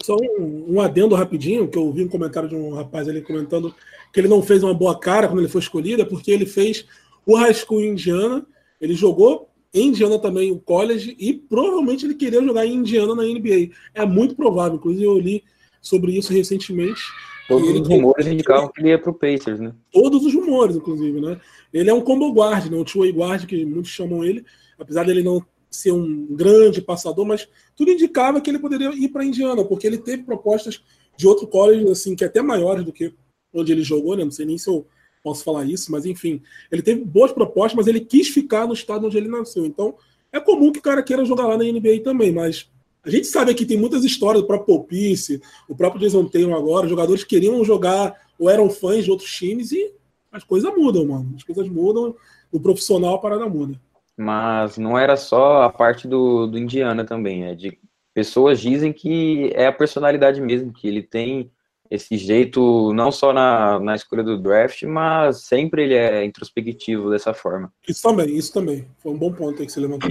Só 0.02 0.16
um, 0.16 0.74
um, 0.74 0.80
adendo 0.80 1.14
rapidinho, 1.14 1.68
que 1.68 1.78
eu 1.78 1.92
vi 1.92 2.04
um 2.04 2.08
comentário 2.08 2.48
de 2.48 2.54
um 2.54 2.74
rapaz 2.74 3.08
ali 3.08 3.20
comentando 3.22 3.74
que 4.12 4.20
ele 4.20 4.28
não 4.28 4.42
fez 4.42 4.62
uma 4.62 4.74
boa 4.74 4.98
cara 4.98 5.28
quando 5.28 5.40
ele 5.40 5.48
foi 5.48 5.60
escolhido, 5.60 6.02
é 6.02 6.04
porque 6.04 6.30
ele 6.30 6.46
fez 6.46 6.84
o 7.26 7.36
high 7.36 7.54
school 7.54 7.80
em 7.80 7.90
Indiana, 7.90 8.44
ele 8.80 8.94
jogou 8.94 9.48
em 9.72 9.88
Indiana 9.88 10.18
também 10.18 10.50
o 10.50 10.58
college 10.58 11.14
e 11.18 11.32
provavelmente 11.32 12.04
ele 12.04 12.14
queria 12.14 12.42
jogar 12.42 12.66
em 12.66 12.74
Indiana 12.74 13.14
na 13.14 13.22
NBA. 13.22 13.70
É 13.94 14.04
muito 14.04 14.34
provável, 14.34 14.76
inclusive 14.76 15.04
eu 15.04 15.18
li 15.18 15.44
sobre 15.80 16.16
isso 16.16 16.32
recentemente. 16.32 17.02
Todos 17.46 17.68
os 17.68 17.88
rumores 17.88 18.26
indicavam 18.26 18.68
que 18.68 18.80
ele 18.80 18.90
ia 18.90 18.98
para 18.98 19.10
o 19.10 19.14
Pacers, 19.14 19.58
né? 19.58 19.72
Todos 19.92 20.24
os 20.24 20.32
rumores, 20.32 20.76
inclusive, 20.76 21.20
né? 21.20 21.40
Ele 21.72 21.90
é 21.90 21.94
um 21.94 22.00
combo 22.00 22.32
guard, 22.32 22.70
né? 22.70 22.76
um 22.76 22.84
two-way 22.84 23.12
guard, 23.12 23.44
que 23.44 23.64
muitos 23.64 23.90
chamam 23.90 24.24
ele, 24.24 24.44
apesar 24.78 25.04
dele 25.04 25.22
não 25.22 25.44
ser 25.70 25.92
um 25.92 26.26
grande 26.34 26.82
passador, 26.82 27.24
mas 27.24 27.48
tudo 27.76 27.90
indicava 27.90 28.40
que 28.40 28.50
ele 28.50 28.58
poderia 28.58 28.90
ir 28.90 29.08
para 29.08 29.24
Indiana, 29.24 29.64
porque 29.64 29.86
ele 29.86 29.98
teve 29.98 30.24
propostas 30.24 30.82
de 31.16 31.26
outro 31.26 31.46
college, 31.46 31.88
assim, 31.90 32.16
que 32.16 32.24
é 32.24 32.26
até 32.26 32.42
maiores 32.42 32.84
do 32.84 32.92
que 32.92 33.14
onde 33.52 33.72
ele 33.72 33.82
jogou, 33.82 34.16
né? 34.16 34.24
Não 34.24 34.30
sei 34.30 34.46
nem 34.46 34.58
se 34.58 34.68
eu 34.68 34.86
posso 35.22 35.44
falar 35.44 35.64
isso, 35.64 35.92
mas 35.92 36.06
enfim, 36.06 36.42
ele 36.72 36.82
teve 36.82 37.04
boas 37.04 37.30
propostas, 37.30 37.74
mas 37.74 37.86
ele 37.86 38.00
quis 38.00 38.28
ficar 38.28 38.66
no 38.66 38.72
estado 38.72 39.06
onde 39.06 39.16
ele 39.16 39.28
nasceu. 39.28 39.64
Então, 39.64 39.94
é 40.32 40.40
comum 40.40 40.72
que 40.72 40.78
o 40.78 40.82
cara 40.82 41.02
queira 41.02 41.24
jogar 41.24 41.46
lá 41.46 41.56
na 41.56 41.64
NBA 41.64 42.00
também, 42.02 42.32
mas 42.32 42.68
a 43.02 43.10
gente 43.10 43.26
sabe 43.26 43.54
que 43.54 43.66
tem 43.66 43.78
muitas 43.78 44.04
histórias 44.04 44.42
do 44.42 44.46
próprio 44.46 44.78
Popice, 44.78 45.40
o 45.68 45.74
próprio 45.74 46.00
Jason 46.00 46.24
Taylor 46.26 46.56
agora, 46.56 46.88
jogadores 46.88 47.24
queriam 47.24 47.64
jogar 47.64 48.14
ou 48.38 48.48
eram 48.48 48.70
fãs 48.70 49.04
de 49.04 49.10
outros 49.10 49.30
times 49.30 49.72
e 49.72 49.92
as 50.30 50.44
coisas 50.44 50.72
mudam, 50.76 51.06
mano. 51.06 51.32
As 51.36 51.42
coisas 51.42 51.68
mudam, 51.68 52.14
no 52.52 52.60
profissional 52.60 53.14
a 53.14 53.18
parada 53.18 53.48
muda. 53.48 53.80
Mas 54.20 54.76
não 54.76 54.98
era 54.98 55.16
só 55.16 55.62
a 55.62 55.70
parte 55.70 56.06
do, 56.06 56.46
do 56.46 56.58
Indiana 56.58 57.06
também, 57.06 57.44
é 57.44 57.54
de 57.54 57.78
pessoas 58.12 58.60
dizem 58.60 58.92
que 58.92 59.50
é 59.54 59.66
a 59.66 59.72
personalidade 59.72 60.42
mesmo, 60.42 60.74
que 60.74 60.86
ele 60.86 61.02
tem 61.02 61.50
esse 61.90 62.18
jeito, 62.18 62.92
não 62.92 63.10
só 63.10 63.32
na, 63.32 63.80
na 63.80 63.94
escolha 63.94 64.22
do 64.22 64.36
draft, 64.36 64.82
mas 64.82 65.44
sempre 65.44 65.84
ele 65.84 65.94
é 65.94 66.22
introspectivo 66.22 67.10
dessa 67.10 67.32
forma. 67.32 67.72
Isso 67.88 68.02
também, 68.02 68.36
isso 68.36 68.52
também. 68.52 68.86
Foi 68.98 69.10
um 69.10 69.16
bom 69.16 69.32
ponto 69.32 69.58
aí 69.58 69.66
que 69.66 69.72
você 69.72 69.80
levantou. 69.80 70.10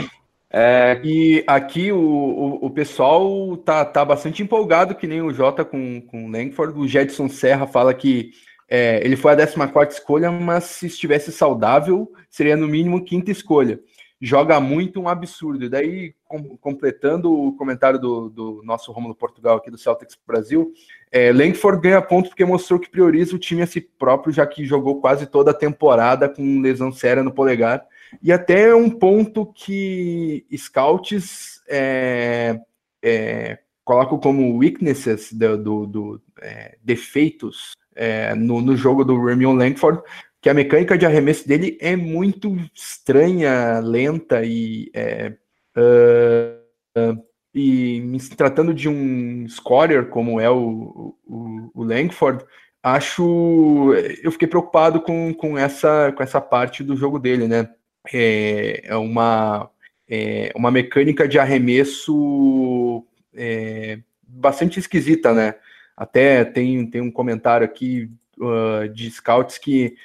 É, 0.51 0.99
e 1.03 1.43
aqui 1.45 1.91
o, 1.91 1.99
o, 1.99 2.65
o, 2.65 2.69
pessoal 2.71 3.55
tá, 3.57 3.85
tá 3.85 4.03
bastante 4.03 4.41
empolgado, 4.41 4.95
que 4.95 5.05
nem 5.05 5.21
o 5.21 5.31
Jota 5.31 5.63
com, 5.63 6.01
com 6.01 6.25
o 6.25 6.31
Langford. 6.31 6.77
O 6.79 6.87
Jedson 6.87 7.29
Serra 7.29 7.67
fala 7.67 7.93
que 7.93 8.31
é, 8.67 9.05
ele 9.05 9.15
foi 9.15 9.33
a 9.33 9.37
14 9.37 9.93
escolha, 9.93 10.31
mas 10.31 10.63
se 10.63 10.87
estivesse 10.87 11.31
saudável, 11.31 12.11
seria 12.27 12.57
no 12.57 12.67
mínimo 12.67 13.05
quinta 13.05 13.29
escolha 13.29 13.79
joga 14.21 14.59
muito 14.59 14.99
um 14.99 15.07
absurdo. 15.07 15.65
E 15.65 15.69
daí, 15.69 16.13
com, 16.25 16.57
completando 16.57 17.31
o 17.31 17.53
comentário 17.53 17.99
do, 17.99 18.29
do 18.29 18.61
nosso 18.63 18.91
Romulo 18.91 19.15
Portugal 19.15 19.57
aqui 19.57 19.71
do 19.71 19.77
Celtics 19.77 20.17
Brasil, 20.27 20.73
é, 21.11 21.31
Langford 21.31 21.81
ganha 21.81 22.01
ponto 22.01 22.29
porque 22.29 22.45
mostrou 22.45 22.79
que 22.79 22.89
prioriza 22.89 23.35
o 23.35 23.39
time 23.39 23.61
a 23.61 23.67
si 23.67 23.81
próprio, 23.81 24.33
já 24.33 24.45
que 24.45 24.65
jogou 24.65 24.99
quase 24.99 25.25
toda 25.25 25.51
a 25.51 25.53
temporada 25.53 26.27
com 26.27 26.61
lesão 26.61 26.91
séria 26.91 27.23
no 27.23 27.31
polegar. 27.31 27.85
E 28.21 28.31
até 28.31 28.73
um 28.73 28.89
ponto 28.89 29.45
que 29.45 30.45
scouts 30.55 31.61
é, 31.69 32.59
é, 33.01 33.59
colocam 33.83 34.19
como 34.19 34.57
weaknesses, 34.57 35.31
do, 35.31 35.57
do, 35.57 35.85
do 35.85 36.21
é, 36.41 36.77
defeitos 36.83 37.73
é, 37.95 38.33
no, 38.35 38.61
no 38.61 38.75
jogo 38.75 39.03
do 39.03 39.21
Remion 39.23 39.53
Langford, 39.53 40.01
que 40.41 40.49
a 40.49 40.53
mecânica 40.53 40.97
de 40.97 41.05
arremesso 41.05 41.47
dele 41.47 41.77
é 41.81 41.95
muito 41.95 42.55
estranha, 42.73 43.79
lenta 43.79 44.43
e 44.43 44.89
é, 44.93 45.33
uh, 45.77 47.11
uh, 47.11 47.23
e 47.53 48.17
se 48.19 48.35
tratando 48.35 48.73
de 48.73 48.87
um 48.87 49.47
scorer 49.49 50.09
como 50.09 50.39
é 50.39 50.49
o, 50.49 51.15
o, 51.25 51.71
o, 51.73 51.83
Langford, 51.83 52.45
acho 52.81 53.93
eu 54.23 54.31
fiquei 54.31 54.47
preocupado 54.47 55.01
com, 55.01 55.33
com 55.33 55.57
essa 55.57 56.11
com 56.13 56.23
essa 56.23 56.39
parte 56.39 56.83
do 56.83 56.95
jogo 56.95 57.19
dele, 57.19 57.47
né? 57.47 57.69
É, 58.13 58.81
é 58.85 58.95
uma 58.95 59.69
é 60.09 60.51
uma 60.55 60.71
mecânica 60.71 61.27
de 61.27 61.37
arremesso 61.37 63.05
é, 63.33 63.99
bastante 64.27 64.79
esquisita, 64.79 65.33
né? 65.33 65.55
Até 65.95 66.45
tem, 66.45 66.89
tem 66.89 67.01
um 67.01 67.11
comentário 67.11 67.65
aqui 67.65 68.09
uh, 68.39 68.87
de 68.89 69.11
scouts 69.11 69.57
que 69.57 69.95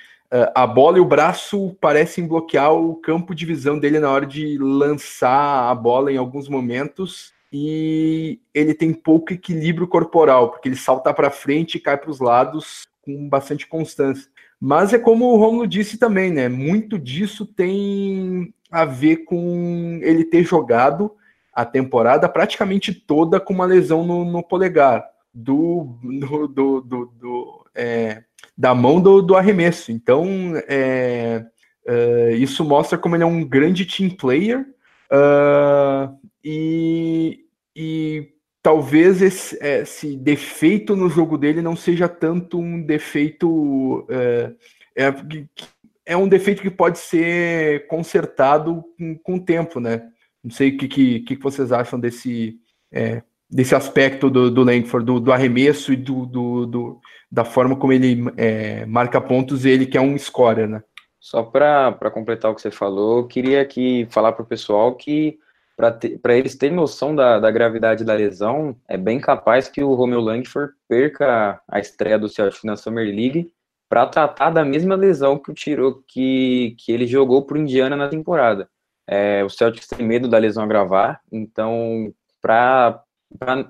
a 0.55 0.67
bola 0.67 0.99
e 0.99 1.01
o 1.01 1.05
braço 1.05 1.77
parecem 1.81 2.27
bloquear 2.27 2.73
o 2.73 2.97
campo 2.97 3.35
de 3.35 3.47
visão 3.47 3.79
dele 3.79 4.01
na 4.01 4.11
hora 4.11 4.27
de 4.27 4.59
lançar 4.59 5.71
a 5.71 5.75
bola 5.75 6.11
em 6.11 6.17
alguns 6.17 6.49
momentos 6.49 7.33
e 7.53 8.41
ele 8.53 8.75
tem 8.75 8.93
pouco 8.93 9.33
equilíbrio 9.33 9.87
corporal, 9.87 10.51
porque 10.51 10.69
ele 10.69 10.77
salta 10.77 11.15
para 11.15 11.31
frente 11.31 11.77
e 11.77 11.81
cai 11.81 11.97
para 11.97 12.11
os 12.11 12.19
lados 12.19 12.85
com 13.01 13.29
bastante 13.29 13.69
constância. 13.69 14.29
Mas 14.61 14.93
é 14.93 14.99
como 14.99 15.27
o 15.27 15.37
Romulo 15.37 15.69
disse 15.69 15.99
também, 15.99 16.33
né? 16.33 16.49
Muito 16.49 16.99
disso 16.99 17.47
tem 17.47 18.53
a 18.73 18.85
ver 18.85 19.19
com 19.19 20.01
ele 20.03 20.25
ter 20.25 20.43
jogado 20.43 21.13
a 21.53 21.65
temporada 21.65 22.29
praticamente 22.29 22.93
toda 22.93 23.39
com 23.39 23.53
uma 23.53 23.67
lesão 23.67 24.05
no, 24.05 24.25
no 24.25 24.43
polegar 24.43 25.09
do, 25.33 25.97
do, 26.03 26.49
do, 26.49 26.81
do, 26.81 27.07
do 27.07 27.67
é, 27.73 28.25
da 28.57 28.75
mão 28.75 29.01
do, 29.01 29.21
do 29.21 29.37
arremesso. 29.37 29.91
Então, 29.91 30.27
é, 30.69 31.45
é, 31.87 32.33
isso 32.33 32.65
mostra 32.65 32.97
como 32.97 33.17
ele 33.17 33.25
é 33.25 33.27
um 33.27 33.45
grande 33.45 33.85
team 33.85 34.11
player 34.11 34.61
uh, 35.13 36.17
e, 36.43 37.41
e 37.75 38.29
talvez 38.63 39.21
esse, 39.21 39.59
esse, 39.61 40.17
defeito 40.17 40.97
no 40.97 41.09
jogo 41.09 41.37
dele 41.37 41.61
não 41.61 41.77
seja 41.77 42.09
tanto 42.09 42.59
um 42.59 42.81
defeito. 42.83 44.07
É, 44.09 44.53
é, 44.97 45.15
é 46.07 46.17
um 46.17 46.29
defeito 46.29 46.63
que 46.63 46.71
pode 46.71 46.99
ser 46.99 47.87
consertado 47.89 48.85
com, 48.97 49.19
com 49.19 49.35
o 49.37 49.45
tempo, 49.45 49.81
né? 49.81 50.09
Não 50.43 50.51
sei 50.51 50.71
o 50.71 50.77
que, 50.77 50.89
que, 50.89 51.21
que 51.21 51.37
vocês 51.37 51.73
acham 51.73 51.99
desse, 51.99 52.59
é, 52.93 53.23
desse 53.55 53.73
aspecto 53.73 54.29
do, 54.29 54.51
do 54.51 54.65
Langford, 54.65 55.07
do, 55.07 55.21
do 55.21 55.33
arremesso 55.33 55.93
e 55.93 55.97
do, 55.97 56.27
do, 56.27 56.67
do, 56.67 57.01
da 57.31 57.45
forma 57.45 57.77
como 57.77 57.93
ele 57.93 58.25
é, 58.37 58.85
marca 58.85 59.21
pontos, 59.21 59.65
ele 59.65 59.87
que 59.87 59.97
é 59.97 60.01
um 60.01 60.19
scorer, 60.19 60.69
né? 60.69 60.83
Só 61.21 61.45
para 61.45 62.11
completar 62.13 62.51
o 62.51 62.55
que 62.57 62.61
você 62.61 62.73
falou, 62.73 63.29
queria 63.29 63.63
aqui 63.63 64.09
falar 64.11 64.33
para 64.33 64.43
o 64.43 64.47
pessoal 64.47 64.97
que 64.97 65.39
para 65.77 66.37
eles 66.37 66.57
terem 66.57 66.75
noção 66.75 67.15
da, 67.15 67.39
da, 67.39 67.51
gravidade 67.51 68.05
da 68.05 68.15
lesão, 68.15 68.77
é 68.89 68.97
bem 68.97 69.21
capaz 69.21 69.69
que 69.69 69.83
o 69.83 69.95
Romeo 69.95 70.21
Langford 70.21 70.73
perca 70.89 71.61
a 71.69 71.79
estreia 71.79 72.19
do 72.19 72.29
Celtic 72.29 72.65
na 72.65 72.77
Summer 72.77 73.07
League 73.07 73.53
para 73.89 74.07
tratar 74.07 74.51
da 74.51 74.65
mesma 74.65 74.97
lesão 74.97 75.39
que 75.39 75.51
o 75.51 75.55
tirou 75.55 76.03
que, 76.07 76.77
que 76.79 76.93
ele 76.93 77.07
jogou 77.07 77.43
para 77.45 77.57
o 77.57 77.61
Indiana 77.61 77.97
na 77.97 78.09
temporada. 78.09 78.69
É, 79.07 79.45
o 79.45 79.49
Celtics 79.49 79.87
tem 79.89 80.05
medo 80.07 80.29
da 80.29 80.39
lesão 80.39 80.65
agravar, 80.65 81.21
então 81.31 82.13
para 82.41 83.03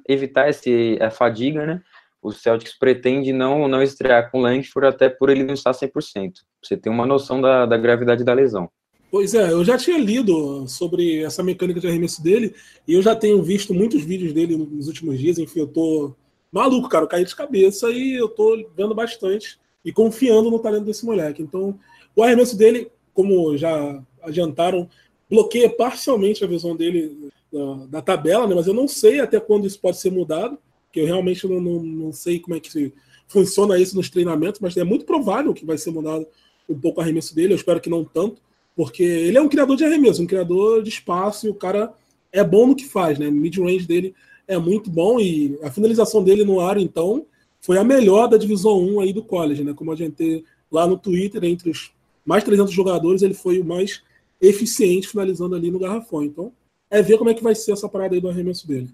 evitar 0.08 0.48
esse, 0.48 0.98
a 1.00 1.10
fadiga, 1.10 1.66
né, 1.66 1.82
o 2.24 2.32
Celtics 2.32 2.72
pretende 2.78 3.32
não, 3.32 3.68
não 3.68 3.82
estrear 3.82 4.30
com 4.30 4.38
o 4.38 4.40
Langford 4.40 4.88
até 4.88 5.10
por 5.10 5.28
ele 5.28 5.44
não 5.44 5.52
estar 5.52 5.72
100%. 5.72 6.32
Você 6.62 6.74
tem 6.74 6.90
uma 6.90 7.04
noção 7.04 7.40
da, 7.40 7.66
da 7.66 7.76
gravidade 7.76 8.24
da 8.24 8.32
lesão. 8.32 8.70
Pois 9.10 9.34
é, 9.34 9.52
eu 9.52 9.62
já 9.62 9.76
tinha 9.76 9.98
lido 9.98 10.66
sobre 10.66 11.22
essa 11.22 11.42
mecânica 11.42 11.78
de 11.78 11.86
arremesso 11.86 12.22
dele 12.22 12.54
e 12.88 12.94
eu 12.94 13.02
já 13.02 13.14
tenho 13.14 13.42
visto 13.42 13.74
muitos 13.74 14.02
vídeos 14.02 14.32
dele 14.32 14.56
nos 14.56 14.88
últimos 14.88 15.18
dias. 15.18 15.38
Enfim, 15.38 15.60
eu 15.60 15.66
tô 15.66 16.14
maluco, 16.50 16.88
cara, 16.88 17.04
eu 17.04 17.08
caí 17.08 17.24
de 17.24 17.36
cabeça 17.36 17.90
e 17.90 18.14
eu 18.14 18.28
tô 18.28 18.68
vendo 18.74 18.94
bastante 18.94 19.58
e 19.84 19.92
confiando 19.92 20.50
no 20.50 20.58
talento 20.58 20.86
desse 20.86 21.04
moleque. 21.04 21.42
Então, 21.42 21.78
o 22.16 22.22
arremesso 22.22 22.56
dele, 22.56 22.90
como 23.12 23.56
já 23.56 24.02
adiantaram, 24.22 24.88
bloqueia 25.28 25.68
parcialmente 25.68 26.42
a 26.42 26.48
visão 26.48 26.74
dele 26.74 27.30
da, 27.54 27.86
da 27.86 28.02
tabela, 28.02 28.46
né? 28.46 28.54
mas 28.54 28.66
eu 28.66 28.74
não 28.74 28.88
sei 28.88 29.20
até 29.20 29.38
quando 29.38 29.66
isso 29.66 29.78
pode 29.78 29.98
ser 29.98 30.10
mudado 30.10 30.58
que 30.92 31.00
eu 31.00 31.06
realmente 31.06 31.46
não, 31.48 31.60
não, 31.60 31.82
não 31.82 32.12
sei 32.12 32.38
como 32.38 32.56
é 32.56 32.60
que 32.60 32.92
funciona 33.26 33.78
isso 33.78 33.96
nos 33.96 34.08
treinamentos, 34.08 34.60
mas 34.60 34.76
é 34.76 34.84
muito 34.84 35.04
provável 35.04 35.52
que 35.52 35.64
vai 35.64 35.76
ser 35.76 35.90
mudado 35.90 36.26
um 36.68 36.78
pouco 36.78 37.00
o 37.00 37.02
arremesso 37.02 37.34
dele, 37.34 37.52
eu 37.52 37.56
espero 37.56 37.80
que 37.80 37.90
não 37.90 38.04
tanto, 38.04 38.40
porque 38.76 39.02
ele 39.02 39.36
é 39.36 39.42
um 39.42 39.48
criador 39.48 39.76
de 39.76 39.84
arremesso, 39.84 40.22
um 40.22 40.26
criador 40.26 40.82
de 40.82 40.88
espaço, 40.88 41.46
e 41.46 41.50
o 41.50 41.54
cara 41.54 41.92
é 42.32 42.44
bom 42.44 42.68
no 42.68 42.76
que 42.76 42.86
faz, 42.86 43.18
né? 43.18 43.30
Mid-range 43.30 43.86
dele 43.86 44.14
é 44.46 44.56
muito 44.56 44.88
bom 44.90 45.18
e 45.20 45.58
a 45.62 45.70
finalização 45.70 46.22
dele 46.22 46.44
no 46.44 46.60
ar, 46.60 46.78
então, 46.78 47.26
foi 47.60 47.76
a 47.76 47.84
melhor 47.84 48.28
da 48.28 48.36
divisão 48.36 48.78
1 48.78 49.00
aí 49.00 49.12
do 49.12 49.22
college, 49.22 49.64
né? 49.64 49.74
Como 49.74 49.92
a 49.92 49.96
gente 49.96 50.44
lá 50.70 50.86
no 50.86 50.96
Twitter, 50.96 51.42
entre 51.44 51.70
os 51.70 51.92
mais 52.24 52.44
300 52.44 52.72
jogadores, 52.72 53.22
ele 53.22 53.34
foi 53.34 53.58
o 53.58 53.64
mais 53.64 54.02
eficiente 54.40 55.08
finalizando 55.08 55.54
ali 55.54 55.70
no 55.70 55.78
garrafão. 55.78 56.22
Então, 56.22 56.52
é 56.94 57.02
ver 57.02 57.18
como 57.18 57.28
é 57.28 57.34
que 57.34 57.42
vai 57.42 57.54
ser 57.54 57.72
essa 57.72 57.88
parada 57.88 58.14
aí 58.14 58.20
do 58.20 58.28
arremesso 58.28 58.68
dele. 58.68 58.88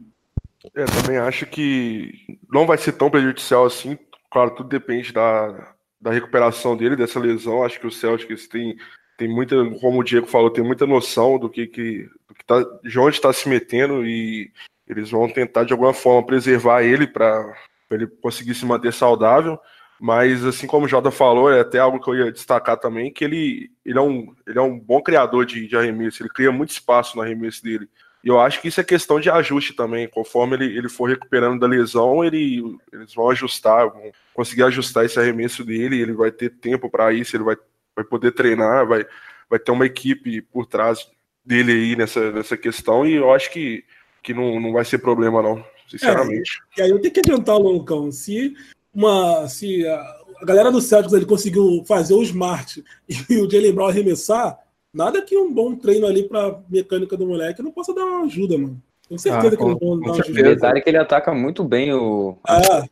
É, 0.75 0.85
também 0.87 1.19
acho 1.19 1.45
que 1.47 2.39
não 2.51 2.67
vai 2.67 2.79
ser 2.79 2.93
tão 2.93 3.11
prejudicial 3.11 3.67
assim. 3.67 3.99
Claro, 4.31 4.55
tudo 4.55 4.69
depende 4.69 5.13
da, 5.13 5.75
da 6.01 6.11
recuperação 6.11 6.77
dele, 6.77 6.97
dessa 6.97 7.21
lesão. 7.21 7.63
Acho 7.63 7.79
que 7.79 7.87
o 7.87 7.91
Celtics 7.91 8.49
tem, 8.49 8.77
tem 9.19 9.29
muita, 9.29 9.57
como 9.81 10.01
o 10.01 10.05
Diego 10.05 10.27
falou, 10.27 10.51
tem 10.51 10.65
muita 10.65 10.87
noção 10.87 11.39
do 11.39 11.51
que, 11.51 11.67
que, 11.67 12.09
do 12.27 12.35
que 12.35 12.45
tá, 12.45 12.63
de 12.83 12.99
onde 12.99 13.17
está 13.17 13.33
se 13.33 13.49
metendo 13.49 14.07
e 14.07 14.51
eles 14.89 15.11
vão 15.11 15.29
tentar 15.29 15.65
de 15.65 15.73
alguma 15.73 15.93
forma 15.93 16.27
preservar 16.27 16.83
ele 16.83 17.07
para 17.07 17.55
ele 17.91 18.07
conseguir 18.07 18.55
se 18.55 18.65
manter 18.65 18.95
saudável. 18.95 19.59
Mas 20.01 20.43
assim 20.47 20.67
como 20.67 20.87
o 20.87 20.89
Jota 20.89 21.11
falou, 21.11 21.53
é 21.53 21.61
até 21.61 21.79
algo 21.79 22.01
que 22.01 22.09
eu 22.09 22.15
ia 22.15 22.33
destacar 22.33 22.79
também, 22.79 23.13
que 23.13 23.23
ele, 23.23 23.71
ele, 23.85 23.99
é, 23.99 24.01
um, 24.01 24.35
ele 24.47 24.59
é 24.59 24.63
um 24.63 24.79
bom 24.79 25.03
criador 25.03 25.45
de, 25.45 25.67
de 25.67 25.77
arremesso, 25.77 26.23
ele 26.23 26.31
cria 26.31 26.51
muito 26.51 26.71
espaço 26.71 27.15
no 27.15 27.23
arremesso 27.23 27.63
dele. 27.63 27.87
E 28.25 28.29
eu 28.29 28.41
acho 28.41 28.63
que 28.63 28.69
isso 28.69 28.81
é 28.81 28.85
questão 28.85 29.21
de 29.21 29.29
ajuste 29.29 29.75
também. 29.75 30.09
Conforme 30.09 30.57
ele, 30.57 30.77
ele 30.77 30.89
for 30.89 31.09
recuperando 31.09 31.61
da 31.61 31.67
lesão, 31.67 32.25
ele, 32.25 32.63
eles 32.91 33.15
vão 33.15 33.31
ajustar, 33.31 33.91
vão 33.91 34.11
conseguir 34.33 34.63
ajustar 34.63 35.05
esse 35.05 35.19
arremesso 35.19 35.65
dele. 35.65 36.01
Ele 36.01 36.13
vai 36.13 36.31
ter 36.31 36.51
tempo 36.51 36.91
para 36.91 37.13
isso, 37.13 37.37
ele 37.37 37.45
vai, 37.45 37.57
vai 37.95 38.05
poder 38.05 38.33
treinar, 38.33 38.87
vai, 38.87 39.07
vai 39.49 39.59
ter 39.59 39.71
uma 39.71 39.87
equipe 39.87 40.43
por 40.43 40.67
trás 40.67 41.09
dele 41.45 41.73
aí 41.73 41.97
nessa, 41.97 42.31
nessa 42.31 42.57
questão. 42.57 43.07
E 43.07 43.15
eu 43.15 43.33
acho 43.33 43.51
que, 43.51 43.85
que 44.23 44.35
não, 44.35 44.61
não 44.61 44.73
vai 44.73 44.85
ser 44.85 44.99
problema, 44.99 45.43
não, 45.43 45.65
sinceramente. 45.89 46.63
É, 46.77 46.81
e 46.81 46.85
aí 46.85 46.91
eu 46.91 47.01
tenho 47.01 47.15
que 47.15 47.21
adiantar, 47.21 47.57
Loncão, 47.57 48.13
se, 48.13 48.55
uma, 48.95 49.49
se 49.49 49.87
a, 49.87 50.17
a 50.41 50.45
galera 50.45 50.71
do 50.71 50.81
Celtics 50.81 51.13
ele 51.13 51.27
conseguiu 51.27 51.85
fazer 51.87 52.15
o 52.15 52.23
Smart 52.23 52.83
e 53.29 53.37
o 53.37 53.51
Jalen 53.51 53.73
Brown 53.73 53.89
arremessar, 53.89 54.59
nada 54.93 55.23
que 55.23 55.37
um 55.37 55.53
bom 55.53 55.77
treino 55.77 56.07
ali 56.07 56.29
pra 56.29 56.61
mecânica 56.69 57.17
do 57.17 57.27
moleque 57.27 57.63
não 57.63 57.73
possa 57.73 57.95
dar 57.95 58.05
uma 58.05 58.25
ajuda, 58.25 58.59
mano. 58.59 58.83
Tenho 59.09 59.19
certeza 59.19 59.55
ah, 59.55 59.57
que 59.57 59.65
eles 59.65 59.79
vão 59.81 59.99
dar 59.99 60.13
uma 60.13 60.23
detalhe 60.23 60.79
é 60.79 60.83
que 60.83 60.89
ele 60.89 60.99
ataca 60.99 61.35
muito 61.35 61.65
bem 61.65 61.93
o. 61.93 62.39
Ah. 62.47 62.85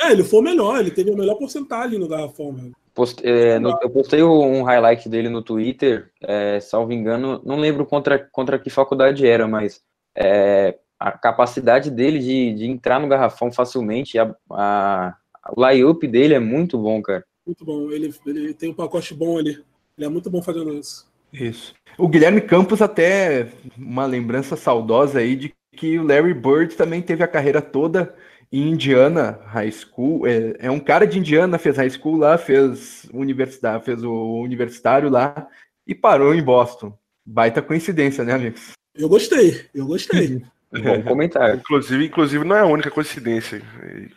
É, 0.00 0.10
ele 0.10 0.24
foi 0.24 0.40
o 0.40 0.42
melhor, 0.42 0.80
ele 0.80 0.90
teve 0.90 1.12
a 1.12 1.16
melhor 1.16 1.36
porcentagem 1.36 1.98
no 1.98 2.08
garrafão, 2.08 2.52
velho. 2.52 2.72
Post, 2.94 3.26
é, 3.26 3.58
no, 3.58 3.76
eu 3.82 3.90
postei 3.90 4.22
um 4.22 4.62
highlight 4.62 5.08
dele 5.08 5.28
no 5.28 5.42
Twitter, 5.42 6.10
é, 6.22 6.60
salvo 6.60 6.92
engano, 6.92 7.42
não 7.44 7.56
lembro 7.56 7.84
contra, 7.84 8.18
contra 8.18 8.58
que 8.58 8.70
faculdade 8.70 9.26
era, 9.26 9.46
mas 9.46 9.82
é, 10.16 10.78
a 11.04 11.12
capacidade 11.12 11.90
dele 11.90 12.18
de, 12.18 12.54
de 12.54 12.64
entrar 12.64 12.98
no 12.98 13.06
garrafão 13.06 13.52
facilmente, 13.52 14.18
a, 14.18 14.34
a, 14.50 15.14
o 15.54 15.60
layup 15.60 16.06
dele 16.08 16.32
é 16.32 16.38
muito 16.38 16.78
bom, 16.78 17.02
cara. 17.02 17.22
Muito 17.46 17.62
bom, 17.62 17.90
ele, 17.90 18.14
ele 18.24 18.54
tem 18.54 18.70
um 18.70 18.74
pacote 18.74 19.12
bom 19.12 19.36
ali. 19.36 19.62
Ele 19.98 20.06
é 20.06 20.08
muito 20.08 20.30
bom 20.30 20.40
fazendo 20.40 20.72
isso. 20.72 21.06
Isso. 21.30 21.74
O 21.98 22.08
Guilherme 22.08 22.40
Campos 22.40 22.80
até 22.80 23.48
uma 23.76 24.06
lembrança 24.06 24.56
saudosa 24.56 25.18
aí 25.18 25.36
de 25.36 25.54
que 25.76 25.98
o 25.98 26.06
Larry 26.06 26.32
Bird 26.32 26.74
também 26.74 27.02
teve 27.02 27.22
a 27.22 27.28
carreira 27.28 27.60
toda 27.60 28.14
em 28.50 28.70
Indiana 28.70 29.38
High 29.44 29.72
School. 29.72 30.26
É, 30.26 30.56
é, 30.58 30.70
um 30.70 30.80
cara 30.80 31.06
de 31.06 31.18
Indiana, 31.18 31.58
fez 31.58 31.76
high 31.76 31.90
school 31.90 32.16
lá, 32.16 32.38
fez 32.38 33.06
universidade, 33.12 33.84
fez 33.84 34.02
o 34.02 34.40
universitário 34.40 35.10
lá 35.10 35.46
e 35.86 35.94
parou 35.94 36.34
em 36.34 36.42
Boston. 36.42 36.96
Baita 37.26 37.60
coincidência, 37.60 38.24
né, 38.24 38.32
amigos? 38.32 38.72
Eu 38.94 39.08
gostei, 39.08 39.66
eu 39.74 39.86
gostei. 39.86 40.42
Bom 40.82 41.02
comentário. 41.02 41.56
Inclusive, 41.56 42.06
inclusive, 42.06 42.44
não 42.44 42.56
é 42.56 42.60
a 42.60 42.66
única 42.66 42.90
coincidência. 42.90 43.62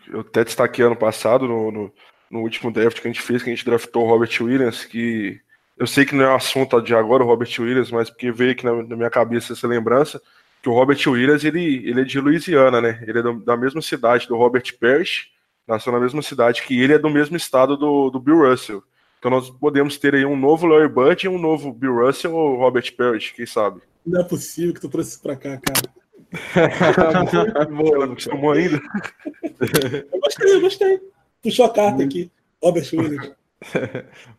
Eu 0.07 0.21
até 0.21 0.43
destaquei 0.43 0.83
ano 0.83 0.95
passado, 0.95 1.47
no, 1.47 1.71
no, 1.71 1.93
no, 2.31 2.39
último 2.41 2.71
draft 2.71 2.99
que 2.99 3.07
a 3.07 3.11
gente 3.11 3.21
fez, 3.21 3.43
que 3.43 3.49
a 3.49 3.53
gente 3.53 3.65
draftou 3.65 4.05
o 4.05 4.09
Robert 4.09 4.31
Williams, 4.41 4.85
que 4.85 5.39
eu 5.77 5.85
sei 5.85 6.05
que 6.05 6.15
não 6.15 6.25
é 6.25 6.35
assunto 6.35 6.81
de 6.81 6.95
agora, 6.95 7.23
o 7.23 7.27
Robert 7.27 7.49
Williams, 7.59 7.91
mas 7.91 8.09
porque 8.09 8.31
veio 8.31 8.51
aqui 8.51 8.65
na, 8.65 8.73
na 8.83 8.95
minha 8.95 9.09
cabeça 9.09 9.53
essa 9.53 9.67
lembrança 9.67 10.19
que 10.61 10.69
o 10.69 10.73
Robert 10.73 10.99
Williams 11.07 11.43
ele, 11.43 11.87
ele 11.87 12.01
é 12.01 12.03
de 12.03 12.19
Louisiana, 12.19 12.81
né? 12.81 13.03
Ele 13.07 13.19
é 13.19 13.21
do, 13.21 13.39
da 13.39 13.55
mesma 13.55 13.81
cidade 13.81 14.27
do 14.27 14.35
Robert 14.35 14.65
Parrish, 14.79 15.27
nasceu 15.67 15.93
na 15.93 15.99
mesma 15.99 16.21
cidade 16.21 16.63
que 16.63 16.79
ele 16.79 16.93
é 16.93 16.99
do 16.99 17.09
mesmo 17.09 17.37
estado 17.37 17.77
do, 17.77 18.09
do 18.09 18.19
Bill 18.19 18.49
Russell. 18.49 18.83
Então 19.19 19.31
nós 19.31 19.49
podemos 19.49 19.97
ter 19.97 20.15
aí 20.15 20.25
um 20.25 20.37
novo 20.37 20.65
Larry 20.65 20.89
Bird 20.89 21.25
e 21.25 21.29
um 21.29 21.39
novo 21.39 21.71
Bill 21.71 22.05
Russell 22.05 22.33
ou 22.33 22.57
Robert 22.57 22.95
Parrish, 22.95 23.33
quem 23.33 23.45
sabe? 23.45 23.81
Não 24.05 24.21
é 24.21 24.23
possível 24.23 24.73
que 24.73 24.81
tu 24.81 24.89
trouxe 24.89 25.11
isso 25.11 25.21
pra 25.21 25.35
cá, 25.35 25.57
cara. 25.57 25.81
Muito 27.69 28.03
acostumou 28.03 28.51
ainda? 28.51 28.81
eu 30.11 30.19
gostei, 30.19 30.53
eu 30.53 30.61
gostei. 30.61 30.99
Puxou 31.41 31.65
a 31.65 31.73
carta 31.73 32.03
aqui, 32.03 32.31
Robert 32.61 32.87
Williams. 32.93 33.31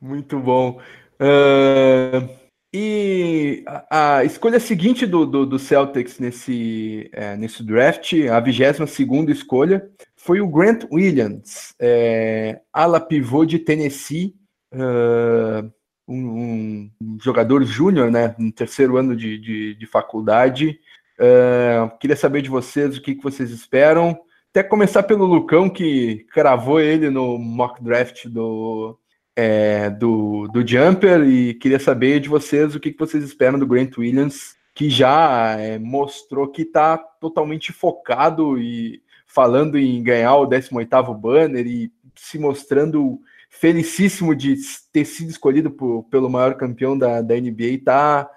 Muito 0.01 0.39
bom. 0.39 0.81
Uh, 1.21 2.29
e 2.73 3.65
a, 3.67 4.19
a, 4.19 4.25
escolha 4.25 4.61
seguinte 4.61 5.07
do, 5.07 5.25
do, 5.25 5.47
do 5.47 5.59
Celtics 5.59 6.19
nesse, 6.19 7.09
é, 7.13 7.35
nesse 7.37 7.63
draft, 7.65 8.13
a 8.31 8.39
22 8.39 9.31
escolha, 9.31 9.89
foi 10.15 10.41
o 10.41 10.49
Grant 10.49 10.85
Williams, 10.93 11.75
é, 11.81 12.61
ala 12.73 13.01
pivô 13.01 13.47
de 13.47 13.59
Tennessee, 13.59 14.35
uh, 14.75 15.71
um, 16.07 16.91
um, 17.01 17.19
jogador 17.23 17.65
júnior, 17.65 18.11
né, 18.11 18.35
no 18.39 18.53
terceiro 18.53 18.99
ano 18.99 19.17
de, 19.17 19.39
de, 19.39 19.75
de 19.75 19.87
faculdade. 19.87 20.79
Uh, 21.19 21.99
queria 21.99 22.17
saber 22.17 22.43
de 22.43 22.49
vocês 22.49 22.97
o 22.97 23.03
que, 23.03 23.15
que 23.15 23.23
vocês 23.23 23.51
esperam. 23.51 24.19
Até 24.51 24.63
começar 24.63 25.03
pelo 25.03 25.27
Lucão, 25.27 25.69
que 25.69 26.27
cravou 26.33 26.81
ele 26.81 27.11
no 27.11 27.39
mock 27.39 27.83
draft 27.83 28.27
do, 28.27 28.99
é, 29.37 29.91
do, 29.91 30.49
do 30.49 30.67
Jumper 30.67 31.23
e 31.29 31.55
queria 31.55 31.79
saber 31.79 32.21
de 32.21 32.29
vocês 32.29 32.75
o 32.75 32.81
que, 32.81 32.93
que 32.93 32.99
vocês 32.99 33.23
esperam 33.23 33.59
do 33.59 33.67
Grant 33.67 33.99
Williams, 33.99 34.57
que 34.75 34.89
já 34.89 35.57
é, 35.59 35.79
mostrou 35.79 36.49
que 36.49 36.63
está 36.63 36.97
totalmente 36.97 37.73
focado 37.73 38.59
e 38.59 39.03
falando 39.27 39.79
em 39.79 40.03
ganhar 40.03 40.35
o 40.37 40.49
18º 40.49 41.15
banner 41.15 41.67
e 41.67 41.93
se 42.17 42.39
mostrando 42.39 43.21
felicíssimo 43.51 44.35
de 44.35 44.57
ter 44.93 45.05
sido 45.05 45.31
escolhido 45.31 45.71
por, 45.71 46.05
pelo 46.05 46.31
maior 46.31 46.55
campeão 46.55 46.97
da, 46.97 47.21
da 47.21 47.35
NBA, 47.35 47.83
tá 47.85 48.31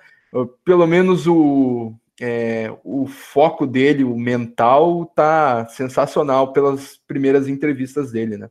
pelo 0.64 0.88
menos 0.88 1.28
o, 1.28 1.94
é, 2.20 2.72
o 2.84 3.08
foco 3.08 3.66
dele, 3.66 4.04
o 4.04 4.18
mental, 4.18 5.06
tá 5.16 5.66
sensacional 5.68 6.54
pelas 6.54 7.00
primeiras 7.08 7.48
entrevistas 7.48 8.12
dele, 8.12 8.38
né? 8.38 8.50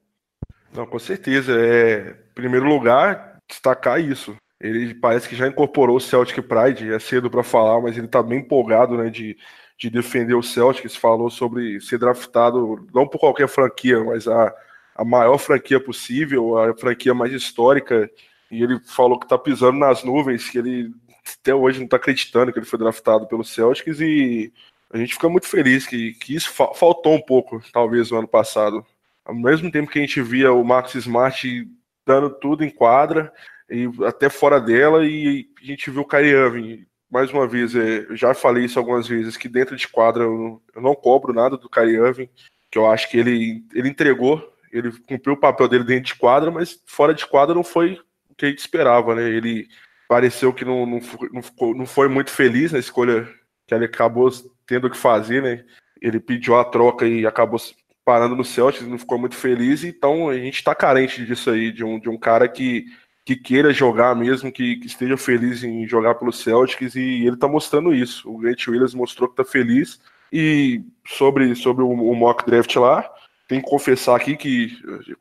Não, 0.72 0.86
com 0.86 0.98
certeza. 0.98 1.52
É, 1.52 2.16
em 2.30 2.34
primeiro 2.34 2.66
lugar, 2.66 3.38
destacar 3.48 4.00
isso. 4.00 4.36
Ele 4.60 4.94
parece 4.94 5.28
que 5.28 5.34
já 5.34 5.48
incorporou 5.48 5.96
o 5.96 6.00
Celtic 6.00 6.42
Pride, 6.42 6.92
é 6.92 6.98
cedo 6.98 7.30
para 7.30 7.42
falar, 7.42 7.80
mas 7.80 7.96
ele 7.96 8.06
está 8.06 8.22
bem 8.22 8.40
empolgado 8.40 8.96
né, 8.96 9.08
de, 9.08 9.36
de 9.78 9.88
defender 9.88 10.34
o 10.34 10.42
Celtics. 10.42 10.96
Falou 10.96 11.30
sobre 11.30 11.80
ser 11.80 11.98
draftado 11.98 12.86
não 12.92 13.08
por 13.08 13.18
qualquer 13.18 13.48
franquia, 13.48 14.04
mas 14.04 14.28
a, 14.28 14.54
a 14.94 15.04
maior 15.04 15.38
franquia 15.38 15.82
possível, 15.82 16.58
a 16.58 16.76
franquia 16.76 17.14
mais 17.14 17.32
histórica. 17.32 18.10
E 18.50 18.62
ele 18.62 18.78
falou 18.80 19.18
que 19.18 19.24
está 19.24 19.38
pisando 19.38 19.78
nas 19.78 20.04
nuvens, 20.04 20.50
que 20.50 20.58
ele 20.58 20.92
até 21.40 21.54
hoje 21.54 21.78
não 21.78 21.84
está 21.84 21.96
acreditando 21.96 22.52
que 22.52 22.58
ele 22.58 22.66
foi 22.66 22.78
draftado 22.78 23.26
pelo 23.26 23.44
Celtics. 23.44 24.00
E 24.00 24.52
a 24.90 24.98
gente 24.98 25.14
fica 25.14 25.28
muito 25.28 25.46
feliz 25.46 25.86
que, 25.86 26.14
que 26.14 26.34
isso 26.34 26.50
fa 26.52 26.74
faltou 26.74 27.14
um 27.14 27.20
pouco, 27.20 27.62
talvez, 27.72 28.10
no 28.10 28.18
ano 28.18 28.28
passado. 28.28 28.84
Ao 29.24 29.34
mesmo 29.34 29.70
tempo 29.70 29.90
que 29.90 29.98
a 29.98 30.02
gente 30.02 30.20
via 30.20 30.52
o 30.52 30.64
Max 30.64 30.94
Smart 30.94 31.68
dando 32.06 32.30
tudo 32.30 32.64
em 32.64 32.70
quadra, 32.70 33.32
e 33.68 33.88
até 34.04 34.28
fora 34.28 34.60
dela, 34.60 35.06
e 35.06 35.48
a 35.62 35.64
gente 35.64 35.90
viu 35.90 36.02
o 36.02 36.06
Kyrie. 36.06 36.86
Mais 37.08 37.32
uma 37.32 37.46
vez, 37.46 37.74
é, 37.74 38.06
eu 38.08 38.16
já 38.16 38.34
falei 38.34 38.64
isso 38.64 38.78
algumas 38.78 39.06
vezes, 39.06 39.36
que 39.36 39.48
dentro 39.48 39.76
de 39.76 39.88
quadra 39.88 40.22
eu 40.24 40.62
não, 40.76 40.94
cobro 40.94 41.32
nada 41.32 41.56
do 41.56 41.68
Kyrie 41.68 42.28
que 42.70 42.78
eu 42.78 42.88
acho 42.88 43.10
que 43.10 43.18
ele, 43.18 43.64
ele 43.74 43.88
entregou, 43.88 44.52
ele 44.72 44.92
cumpriu 45.08 45.34
o 45.34 45.40
papel 45.40 45.66
dele 45.66 45.82
dentro 45.82 46.04
de 46.04 46.14
quadra, 46.14 46.50
mas 46.52 46.80
fora 46.86 47.12
de 47.12 47.26
quadra 47.26 47.54
não 47.54 47.64
foi 47.64 48.00
o 48.28 48.34
que 48.36 48.46
a 48.46 48.48
gente 48.48 48.60
esperava, 48.60 49.14
né? 49.14 49.28
Ele 49.28 49.68
pareceu 50.10 50.52
que 50.52 50.64
não, 50.64 50.84
não, 50.84 51.00
não, 51.32 51.74
não 51.74 51.86
foi 51.86 52.08
muito 52.08 52.32
feliz 52.32 52.72
na 52.72 52.80
escolha 52.80 53.28
que 53.64 53.72
ele 53.72 53.84
acabou 53.84 54.28
tendo 54.66 54.90
que 54.90 54.96
fazer, 54.96 55.40
né? 55.40 55.64
Ele 56.02 56.18
pediu 56.18 56.56
a 56.56 56.64
troca 56.64 57.06
e 57.06 57.24
acabou 57.24 57.60
parando 58.04 58.34
no 58.34 58.44
Celtics, 58.44 58.88
não 58.88 58.98
ficou 58.98 59.20
muito 59.20 59.36
feliz, 59.36 59.84
então 59.84 60.28
a 60.28 60.34
gente 60.34 60.56
está 60.56 60.74
carente 60.74 61.24
disso 61.24 61.48
aí, 61.48 61.70
de 61.70 61.84
um, 61.84 61.96
de 61.96 62.08
um 62.08 62.18
cara 62.18 62.48
que, 62.48 62.86
que 63.24 63.36
queira 63.36 63.72
jogar 63.72 64.16
mesmo, 64.16 64.50
que, 64.50 64.78
que 64.78 64.88
esteja 64.88 65.16
feliz 65.16 65.62
em 65.62 65.86
jogar 65.86 66.16
pelo 66.16 66.32
Celtics, 66.32 66.96
e 66.96 67.24
ele 67.24 67.34
está 67.34 67.46
mostrando 67.46 67.94
isso. 67.94 68.28
O 68.28 68.38
Grant 68.38 68.66
Williams 68.66 68.94
mostrou 68.94 69.28
que 69.28 69.40
está 69.40 69.48
feliz, 69.48 70.00
e 70.32 70.82
sobre, 71.06 71.54
sobre 71.54 71.84
o, 71.84 71.88
o, 71.88 72.16
mock 72.16 72.44
draft 72.44 72.74
lá, 72.74 73.08
tem 73.46 73.60
que 73.60 73.70
confessar 73.70 74.16
aqui 74.16 74.36
que 74.36 74.76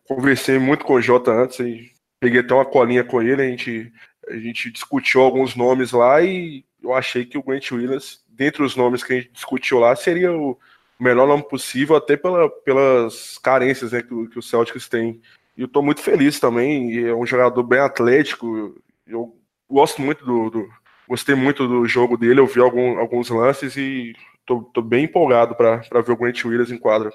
conversei 0.07 0.57
muito 0.57 0.83
com 0.83 0.93
o 0.93 1.01
Jota 1.01 1.31
antes, 1.31 1.59
peguei 2.19 2.39
até 2.39 2.55
uma 2.55 2.65
colinha 2.65 3.03
com 3.03 3.21
ele, 3.21 3.43
a 3.43 3.45
gente, 3.45 3.93
a 4.29 4.37
gente 4.37 4.71
discutiu 4.71 5.21
alguns 5.21 5.55
nomes 5.55 5.91
lá, 5.91 6.21
e 6.21 6.63
eu 6.81 6.93
achei 6.93 7.25
que 7.25 7.37
o 7.37 7.43
Grant 7.43 7.71
Williams, 7.71 8.23
dentre 8.27 8.63
os 8.63 8.75
nomes 8.75 9.03
que 9.03 9.13
a 9.13 9.15
gente 9.17 9.31
discutiu 9.31 9.79
lá, 9.79 9.95
seria 9.95 10.31
o 10.31 10.57
melhor 10.99 11.27
nome 11.27 11.43
possível, 11.43 11.95
até 11.95 12.17
pela, 12.17 12.49
pelas 12.49 13.37
carências 13.37 13.91
né, 13.91 14.01
que, 14.01 14.27
que 14.27 14.39
o 14.39 14.41
Celtics 14.41 14.87
tem. 14.87 15.21
E 15.57 15.61
eu 15.61 15.65
estou 15.65 15.83
muito 15.83 16.01
feliz 16.01 16.39
também, 16.39 17.05
é 17.05 17.13
um 17.13 17.25
jogador 17.25 17.63
bem 17.63 17.79
atlético, 17.79 18.75
eu 19.07 19.35
gosto 19.69 20.01
muito 20.01 20.25
do, 20.25 20.49
do 20.49 20.69
gostei 21.07 21.33
muito 21.33 21.67
do 21.67 21.87
jogo 21.87 22.15
dele, 22.15 22.39
eu 22.39 22.45
vi 22.45 22.61
algum, 22.61 22.99
alguns 22.99 23.29
lances 23.29 23.75
e 23.75 24.13
tô, 24.45 24.81
bem 24.81 25.05
empolgado 25.05 25.55
para 25.55 25.77
ver 25.77 26.11
o 26.11 26.17
Grant 26.17 26.45
Williams 26.45 26.71
em 26.71 26.77
quadra. 26.77 27.11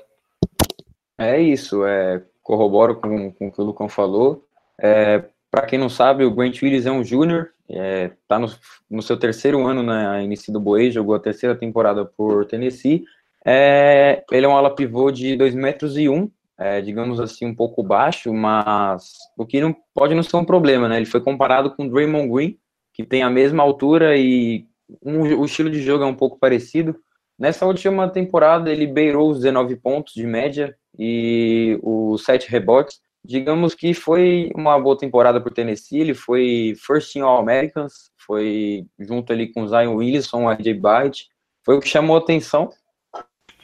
É 1.16 1.40
isso, 1.40 1.87
é, 1.87 2.22
corroboro 2.42 2.96
com, 2.96 3.33
com 3.33 3.48
o 3.48 3.53
que 3.53 3.61
o 3.61 3.64
Lucão 3.64 3.88
falou. 3.88 4.46
É, 4.79 5.24
para 5.55 5.67
quem 5.67 5.79
não 5.79 5.88
sabe, 5.88 6.25
o 6.25 6.31
Grant 6.31 6.61
Williams 6.62 6.87
é 6.87 6.90
um 6.90 7.05
júnior, 7.05 7.51
é, 7.71 8.11
tá 8.27 8.38
no, 8.38 8.51
no, 8.90 9.03
seu 9.03 9.17
terceiro 9.17 9.64
ano 9.64 9.83
na 9.83 10.21
início 10.21 10.53
do 10.53 10.59
Boei, 10.59 10.90
jogou 10.90 11.14
a 11.14 11.21
terceira 11.21 11.55
temporada 11.55 12.05
por 12.05 12.45
Tennessee 12.47 13.05
é, 13.45 14.25
ele 14.33 14.47
é 14.47 14.49
um 14.49 14.57
ala 14.57 14.75
pivô 14.75 15.11
de 15.11 15.37
2 15.37 15.55
metros 15.55 15.99
e 15.99 16.09
1, 16.09 16.14
um, 16.14 16.31
é, 16.57 16.81
digamos 16.81 17.21
assim, 17.21 17.45
um 17.45 17.55
pouco 17.55 17.83
baixo, 17.83 18.33
mas 18.33 19.12
o 19.37 19.45
que 19.45 19.61
não 19.61 19.77
pode 19.93 20.14
não 20.14 20.23
ser 20.23 20.37
um 20.37 20.45
problema, 20.45 20.88
né? 20.88 20.97
Ele 20.97 21.05
foi 21.05 21.21
comparado 21.21 21.71
com 21.75 21.85
o 21.85 21.90
Draymond 21.90 22.33
Green, 22.33 22.59
que 22.93 23.05
tem 23.05 23.23
a 23.23 23.29
mesma 23.29 23.62
altura 23.62 24.17
e 24.17 24.67
um, 25.05 25.21
o 25.38 25.45
estilo 25.45 25.69
de 25.69 25.83
jogo 25.83 26.05
é 26.05 26.07
um 26.07 26.14
pouco 26.14 26.38
parecido. 26.38 26.97
Nessa 27.38 27.67
última 27.67 28.09
temporada, 28.09 28.73
ele 28.73 28.87
beirou 28.87 29.31
os 29.31 29.38
19 29.38 29.77
pontos 29.77 30.14
de 30.14 30.27
média 30.27 30.75
e 30.99 31.79
os 31.83 32.25
7 32.25 32.49
rebotes. 32.49 33.01
Digamos 33.24 33.74
que 33.74 33.94
foi 33.94 34.50
uma 34.54 34.78
boa 34.78 34.98
temporada 34.98 35.40
para 35.40 35.50
o 35.50 35.54
Tennessee. 35.54 36.00
Ele 36.00 36.14
foi 36.14 36.74
First 36.78 37.12
Team 37.12 37.26
All-Americans, 37.26 38.10
foi 38.18 38.87
junto 38.98 39.32
ali 39.32 39.52
com 39.52 39.62
o 39.62 39.68
Zion 39.68 39.94
Williamson, 39.94 40.44
o 40.44 40.50
RJ 40.50 40.74
Barrett. 40.74 41.28
Foi 41.64 41.76
o 41.76 41.80
que 41.80 41.88
chamou 41.88 42.16
atenção 42.16 42.70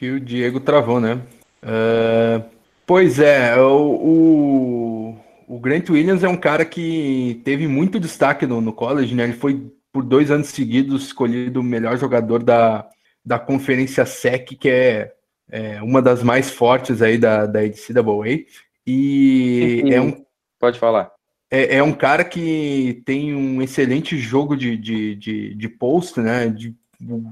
que 0.01 0.09
o 0.09 0.19
Diego 0.19 0.59
travou, 0.59 0.99
né? 0.99 1.21
Uh, 1.61 2.43
pois 2.87 3.19
é, 3.19 3.55
o, 3.61 5.15
o, 5.47 5.59
Grant 5.59 5.91
Williams 5.91 6.23
é 6.23 6.27
um 6.27 6.35
cara 6.35 6.65
que 6.65 7.39
teve 7.45 7.67
muito 7.67 7.99
destaque 7.99 8.47
no, 8.47 8.59
no 8.59 8.73
college, 8.73 9.13
né? 9.13 9.25
Ele 9.25 9.33
foi 9.33 9.71
por 9.93 10.03
dois 10.03 10.31
anos 10.31 10.47
seguidos 10.47 11.05
escolhido 11.05 11.59
o 11.59 11.63
melhor 11.63 11.99
jogador 11.99 12.41
da, 12.41 12.89
da 13.23 13.37
conferência 13.37 14.03
SEC, 14.03 14.55
que 14.55 14.69
é, 14.71 15.13
é 15.51 15.79
uma 15.83 16.01
das 16.01 16.23
mais 16.23 16.49
fortes 16.49 16.99
aí 17.03 17.19
da, 17.19 17.45
da 17.45 17.61
NCAA. 17.61 18.45
E 18.85 19.83
é 19.91 20.01
um. 20.01 20.23
Pode 20.59 20.79
falar. 20.79 21.11
É, 21.49 21.77
é, 21.77 21.83
um 21.83 21.91
cara 21.91 22.23
que 22.23 23.01
tem 23.05 23.35
um 23.35 23.61
excelente 23.61 24.17
jogo 24.17 24.55
de, 24.55 24.77
de, 24.77 25.15
de, 25.15 25.55
de 25.55 25.69
post, 25.69 26.19
né? 26.19 26.47
De, 26.47 26.75